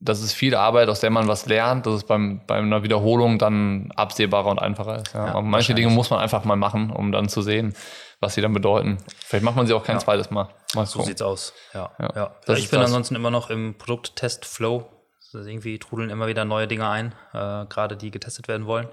das 0.00 0.22
ist 0.22 0.32
viel 0.32 0.54
Arbeit, 0.54 0.88
aus 0.88 1.00
der 1.00 1.10
man 1.10 1.26
was 1.28 1.46
lernt, 1.46 1.86
dass 1.86 1.94
es 1.94 2.04
beim, 2.04 2.40
bei 2.46 2.54
einer 2.56 2.82
Wiederholung 2.82 3.38
dann 3.38 3.90
absehbarer 3.96 4.46
und 4.50 4.58
einfacher 4.60 4.96
ist. 5.02 5.12
Ja. 5.14 5.26
Ja, 5.34 5.40
manche. 5.40 5.74
Dinge 5.74 5.90
muss 5.90 6.10
man 6.10 6.20
einfach 6.20 6.44
mal 6.44 6.56
machen, 6.56 6.90
um 6.90 7.10
dann 7.12 7.28
zu 7.28 7.42
sehen, 7.42 7.74
was 8.20 8.34
sie 8.34 8.40
dann 8.40 8.52
bedeuten. 8.52 8.98
Vielleicht 9.24 9.44
macht 9.44 9.56
man 9.56 9.66
sie 9.66 9.74
auch 9.74 9.82
kein 9.84 9.96
Ja. 9.96 10.00
zweites 10.00 10.30
Mal. 10.30 10.48
Mal 10.74 10.86
So 10.86 10.94
gucken. 10.98 11.06
sieht's 11.08 11.22
aus. 11.22 11.52
Ja, 11.74 11.90
Ja, 12.14 12.30
ich 12.54 12.70
bin 12.70 12.78
das. 12.80 12.90
ansonsten 12.90 13.16
immer 13.16 13.30
noch 13.30 13.50
im 13.50 13.76
Produkttest-Flow. 13.76 14.86
Also 15.34 15.46
irgendwie 15.48 15.78
trudeln 15.78 16.08
immer 16.10 16.26
wieder 16.26 16.44
neue 16.46 16.66
Dinge 16.68 16.88
ein, 16.88 17.12
äh, 17.34 17.66
gerade 17.66 17.96
die 17.96 18.10
getestet 18.10 18.48
werden 18.48 18.66
wollen. 18.66 18.88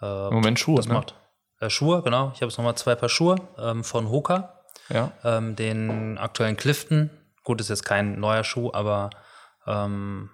Äh, 0.00 0.28
Im 0.28 0.34
Moment 0.34 0.60
Schuhe, 0.60 0.76
das 0.76 0.86
ne? 0.86 0.94
macht. 0.94 1.14
Äh, 1.60 1.70
Schuhe, 1.70 2.02
genau. 2.02 2.30
Ich 2.34 2.40
habe 2.40 2.46
jetzt 2.50 2.56
nochmal 2.56 2.76
zwei 2.76 2.94
Paar 2.94 3.08
Schuhe 3.08 3.36
ähm, 3.58 3.82
von 3.84 4.08
Hoka. 4.10 4.54
Ja. 4.88 5.10
ähm, 5.24 5.56
den 5.56 6.18
aktuellen 6.18 6.56
Clifton. 6.56 7.10
Gut, 7.50 7.60
ist 7.60 7.68
jetzt 7.68 7.84
kein 7.84 8.20
neuer 8.20 8.44
Schuh, 8.44 8.70
aber 8.72 9.10
ähm, 9.66 10.30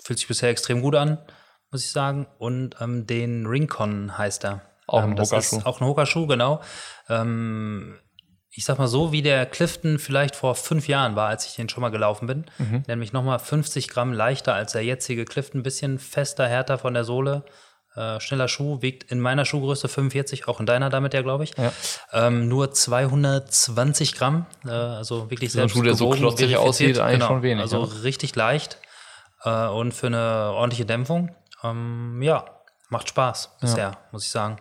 fühlt 0.00 0.20
sich 0.20 0.28
bisher 0.28 0.48
extrem 0.48 0.80
gut 0.80 0.94
an, 0.94 1.18
muss 1.72 1.84
ich 1.84 1.90
sagen. 1.90 2.28
Und 2.38 2.76
ähm, 2.80 3.04
den 3.04 3.46
Rincon 3.46 4.16
heißt 4.16 4.44
er. 4.44 4.60
Auch 4.86 5.02
ähm, 5.02 5.10
ein 5.10 5.16
das 5.16 5.32
Hoka-Schuh. 5.32 5.56
ist 5.56 5.66
Auch 5.66 5.80
ein 5.80 5.86
Hoka-Schuh, 5.88 6.28
genau. 6.28 6.60
Ähm, 7.08 7.98
ich 8.48 8.64
sag 8.64 8.78
mal 8.78 8.86
so, 8.86 9.10
wie 9.10 9.22
der 9.22 9.44
Clifton 9.46 9.98
vielleicht 9.98 10.36
vor 10.36 10.54
fünf 10.54 10.86
Jahren 10.86 11.16
war, 11.16 11.30
als 11.30 11.46
ich 11.46 11.56
den 11.56 11.68
schon 11.68 11.80
mal 11.80 11.88
gelaufen 11.88 12.28
bin. 12.28 12.44
Mhm. 12.58 12.84
Nämlich 12.86 13.12
nochmal 13.12 13.40
50 13.40 13.88
Gramm 13.88 14.12
leichter 14.12 14.54
als 14.54 14.70
der 14.70 14.84
jetzige 14.84 15.24
Clifton. 15.24 15.62
Ein 15.62 15.64
bisschen 15.64 15.98
fester, 15.98 16.46
härter 16.46 16.78
von 16.78 16.94
der 16.94 17.02
Sohle. 17.02 17.44
Äh, 17.96 18.20
schneller 18.20 18.46
Schuh, 18.46 18.82
wiegt 18.82 19.10
in 19.10 19.20
meiner 19.20 19.46
Schuhgröße 19.46 19.88
45, 19.88 20.48
auch 20.48 20.60
in 20.60 20.66
deiner 20.66 20.90
damit 20.90 21.14
ja, 21.14 21.22
glaube 21.22 21.44
ich. 21.44 21.56
Ja. 21.56 21.72
Ähm, 22.12 22.46
nur 22.46 22.70
220 22.70 24.14
Gramm, 24.14 24.44
äh, 24.66 24.70
also 24.70 25.30
wirklich 25.30 25.52
selbst 25.52 25.72
Schuh, 25.72 25.82
der 25.82 25.94
so 25.94 26.10
klotzig 26.10 26.58
aussieht, 26.58 26.98
eigentlich 26.98 27.24
schon 27.24 27.42
wenig, 27.42 27.62
Also 27.62 27.80
ja. 27.80 28.02
richtig 28.02 28.36
leicht 28.36 28.78
äh, 29.44 29.66
und 29.68 29.94
für 29.94 30.08
eine 30.08 30.52
ordentliche 30.52 30.84
Dämpfung. 30.84 31.34
Ähm, 31.64 32.20
ja, 32.20 32.44
macht 32.90 33.08
Spaß 33.08 33.56
bisher, 33.62 33.92
muss 34.12 34.24
ich 34.24 34.30
sagen. 34.30 34.58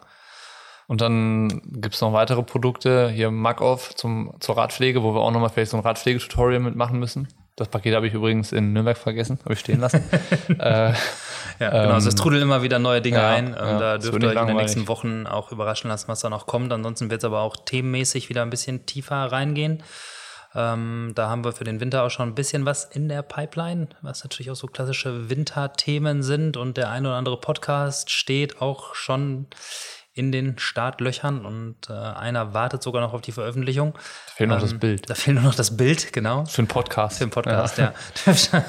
Und 0.88 1.02
dann 1.02 1.62
gibt's 1.66 2.00
noch 2.00 2.14
weitere 2.14 2.42
Produkte, 2.42 3.10
hier 3.10 3.32
Magoff 3.32 3.96
zum, 3.96 4.34
zur 4.40 4.56
Radpflege, 4.56 5.04
wo 5.04 5.14
wir 5.14 5.22
auch 5.22 5.32
nochmal 5.32 5.50
vielleicht 5.50 5.72
so 5.72 5.78
ein 5.78 5.84
Radpflegetutorial 5.84 6.62
mitmachen 6.62 7.00
müssen. 7.00 7.28
Das 7.56 7.70
Paket 7.70 7.96
habe 7.96 8.08
ich 8.08 8.14
übrigens 8.14 8.52
in 8.52 8.74
Nürnberg 8.74 8.98
vergessen, 8.98 9.40
habe 9.44 9.54
ich 9.54 9.60
stehen 9.60 9.80
lassen. 9.80 10.04
äh, 10.60 10.94
Ja, 11.60 11.70
genau. 11.70 11.94
Also 11.94 12.10
es 12.10 12.16
trudeln 12.16 12.42
immer 12.42 12.64
wieder 12.64 12.80
neue 12.80 13.02
Dinge 13.02 13.18
ja, 13.18 13.30
ein. 13.30 13.48
Ähm, 13.48 13.54
ja, 13.54 13.80
da 13.80 13.98
dürft 13.98 14.22
ihr 14.22 14.30
euch 14.30 14.42
in 14.42 14.48
den 14.48 14.58
nächsten 14.58 14.88
Wochen 14.88 15.26
auch 15.26 15.52
überraschen 15.52 15.90
lassen, 15.90 16.08
was 16.08 16.20
da 16.20 16.30
noch 16.30 16.48
kommt. 16.48 16.72
Ansonsten 16.74 17.10
wird 17.10 17.22
es 17.22 17.26
aber 17.26 17.42
auch 17.42 17.56
themenmäßig 17.56 18.30
wieder 18.30 18.42
ein 18.42 18.50
bisschen 18.50 18.86
tiefer 18.86 19.16
reingehen. 19.16 19.84
Ähm, 20.54 21.12
da 21.16 21.30
haben 21.30 21.44
wir 21.44 21.52
für 21.52 21.64
den 21.64 21.80
Winter 21.80 22.04
auch 22.04 22.10
schon 22.10 22.30
ein 22.30 22.36
bisschen 22.36 22.66
was 22.66 22.86
in 22.86 23.10
der 23.10 23.22
Pipeline, 23.22 23.90
was 24.02 24.24
natürlich 24.24 24.52
auch 24.52 24.56
so 24.56 24.68
klassische 24.68 25.30
Winterthemen 25.30 26.24
sind. 26.24 26.58
Und 26.58 26.78
der 26.78 26.90
ein 26.90 27.06
oder 27.06 27.16
andere 27.16 27.40
Podcast 27.40 28.10
steht 28.10 28.62
auch 28.62 28.96
schon 28.96 29.48
in 30.18 30.32
den 30.32 30.58
Startlöchern 30.58 31.46
und 31.46 31.76
äh, 31.90 31.94
einer 31.94 32.54
wartet 32.54 32.82
sogar 32.82 33.02
noch 33.02 33.12
auf 33.14 33.20
die 33.22 33.34
Veröffentlichung. 33.34 33.98
fehlt 34.34 34.50
noch 34.50 34.62
das 34.62 34.72
Ähm, 34.72 34.80
Bild. 34.80 35.10
Da 35.10 35.14
fehlt 35.14 35.36
nur 35.36 35.44
noch 35.44 35.56
das 35.56 35.76
Bild, 35.76 36.14
genau. 36.14 36.46
Für 36.46 36.60
einen 36.60 36.68
Podcast. 36.70 37.18
Für 37.18 37.26
den 37.26 37.32
Podcast, 37.32 37.78
ja. 37.78 37.94
Dürft, 38.26 38.54
ihr- 38.54 38.66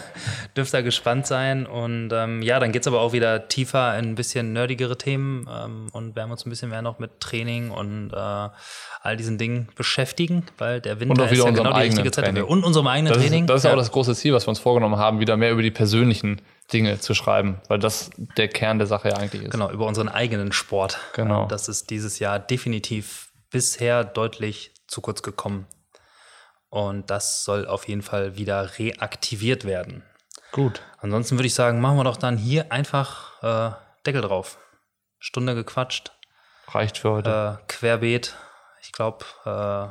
dürft 0.57 0.75
ihr 0.75 0.83
gespannt 0.83 1.29
sein. 1.29 1.65
Und 1.65 2.11
ähm, 2.13 2.43
ja, 2.43 2.59
dann 2.59 2.73
geht's 2.73 2.89
aber 2.89 3.01
auch 3.01 3.13
wieder 3.13 3.47
tiefer 3.47 3.97
in 3.97 4.07
ein 4.07 4.15
bisschen 4.17 4.53
nerdigere 4.53 4.99
Themen 4.99 5.49
ähm, 5.49 5.87
und 5.93 6.17
werden 6.17 6.33
uns 6.33 6.45
ein 6.45 6.51
bisschen 6.51 6.71
mehr 6.71 6.83
noch 6.83 6.99
mit 6.99 7.21
Training 7.21 7.71
und 7.71 8.11
äh, 8.13 8.17
all 8.17 9.17
diesen 9.17 9.39
Dingen 9.39 9.69
beschäftigen, 9.77 10.43
weil 10.59 10.81
der 10.81 10.99
Winter 10.99 11.13
Und 11.13 11.21
auch 11.21 11.31
wieder 11.31 11.43
ist 11.49 11.57
ja 11.57 11.63
genau 11.63 11.73
die 11.75 11.85
richtige 11.85 12.11
Zeit 12.11 12.25
Training. 12.25 12.43
dafür. 12.43 12.51
Und 12.51 12.65
unserem 12.65 12.89
eigenen 12.89 13.13
Das 13.13 13.23
Training. 13.23 13.45
ist, 13.45 13.51
das 13.51 13.57
ist 13.59 13.65
ja. 13.67 13.73
auch 13.73 13.77
das 13.77 13.93
große 13.93 14.17
Ziel, 14.17 14.33
was 14.35 14.47
wir 14.47 14.49
uns 14.49 14.59
vorgenommen 14.59 14.97
haben, 14.97 15.21
wieder 15.21 15.37
mehr 15.37 15.53
über 15.53 15.63
die 15.63 15.71
persönlichen 15.71 16.41
Dinge 16.73 16.99
zu 16.99 17.15
schreiben, 17.15 17.61
weil 17.69 17.79
das 17.79 18.11
der 18.37 18.49
Kern 18.49 18.79
der 18.79 18.87
Sache 18.87 19.09
ja 19.11 19.17
eigentlich 19.17 19.43
ist. 19.43 19.51
Genau, 19.51 19.71
über 19.71 19.87
unseren 19.87 20.09
eigenen 20.09 20.53
Sport. 20.53 20.99
Genau. 21.15 21.47
Das 21.47 21.69
ist 21.69 21.91
dieses 21.91 22.19
Jahr 22.19 22.39
definitiv 22.39 23.31
bisher 23.51 24.05
deutlich 24.05 24.73
zu 24.89 25.01
kurz 25.01 25.23
gekommen. 25.23 25.67
Und 26.69 27.11
das 27.11 27.45
soll 27.45 27.67
auf 27.67 27.87
jeden 27.89 28.03
Fall 28.03 28.37
wieder 28.37 28.79
reaktiviert 28.79 29.65
werden. 29.65 30.03
Gut. 30.53 30.83
Ansonsten 30.99 31.37
würde 31.39 31.47
ich 31.47 31.55
sagen, 31.55 31.81
machen 31.81 31.97
wir 31.97 32.05
doch 32.05 32.17
dann 32.17 32.37
hier 32.37 32.73
einfach 32.73 33.43
äh, 33.43 33.75
Deckel 34.05 34.23
drauf. 34.23 34.59
Stunde 35.19 35.55
gequatscht, 35.55 36.13
Reicht 36.69 36.99
für 36.99 37.11
heute. 37.11 37.59
äh, 37.61 37.65
querbeet. 37.69 38.35
Ich 38.83 38.93
glaube, 38.93 39.25
äh, 39.45 39.89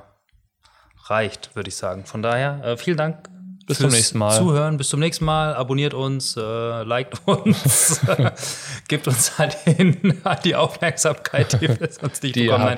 reicht, 1.09 1.55
würde 1.55 1.69
ich 1.69 1.75
sagen. 1.75 2.05
Von 2.05 2.21
daher, 2.21 2.63
äh, 2.63 2.77
vielen 2.77 2.97
Dank. 2.97 3.29
Bis 3.65 3.79
zum 3.79 3.89
nächsten 3.89 4.19
Mal. 4.19 4.37
Zuhören, 4.37 4.77
bis 4.77 4.89
zum 4.89 4.99
nächsten 4.99 5.25
Mal. 5.25 5.55
Abonniert 5.55 5.93
uns, 5.93 6.37
äh, 6.37 6.83
liked 6.83 7.19
uns, 7.25 7.99
gebt 8.87 9.07
uns 9.07 9.37
halt 9.39 9.53
hin, 9.53 10.21
die 10.43 10.55
Aufmerksamkeit, 10.55 11.59
die 11.59 11.67
wir 11.67 11.89
sonst 11.91 12.21
nicht 12.21 12.35
Die 12.35 12.45
bekommen. 12.45 12.77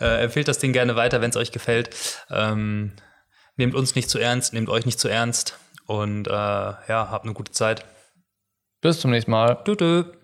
Äh, 0.00 0.22
empfehlt 0.22 0.46
das 0.46 0.58
Ding 0.58 0.72
gerne 0.72 0.94
weiter, 0.94 1.20
wenn 1.20 1.30
es 1.30 1.36
euch 1.36 1.50
gefällt. 1.50 1.90
Ähm, 2.30 2.92
nehmt 3.56 3.74
uns 3.74 3.96
nicht 3.96 4.08
zu 4.08 4.18
ernst, 4.18 4.52
nehmt 4.52 4.68
euch 4.68 4.86
nicht 4.86 5.00
zu 5.00 5.08
ernst 5.08 5.58
und 5.86 6.28
äh, 6.28 6.30
ja, 6.30 7.08
habt 7.10 7.24
eine 7.24 7.34
gute 7.34 7.50
Zeit. 7.50 7.84
Bis 8.80 9.00
zum 9.00 9.10
nächsten 9.10 9.32
Mal. 9.32 9.62
Tschüss. 9.64 10.19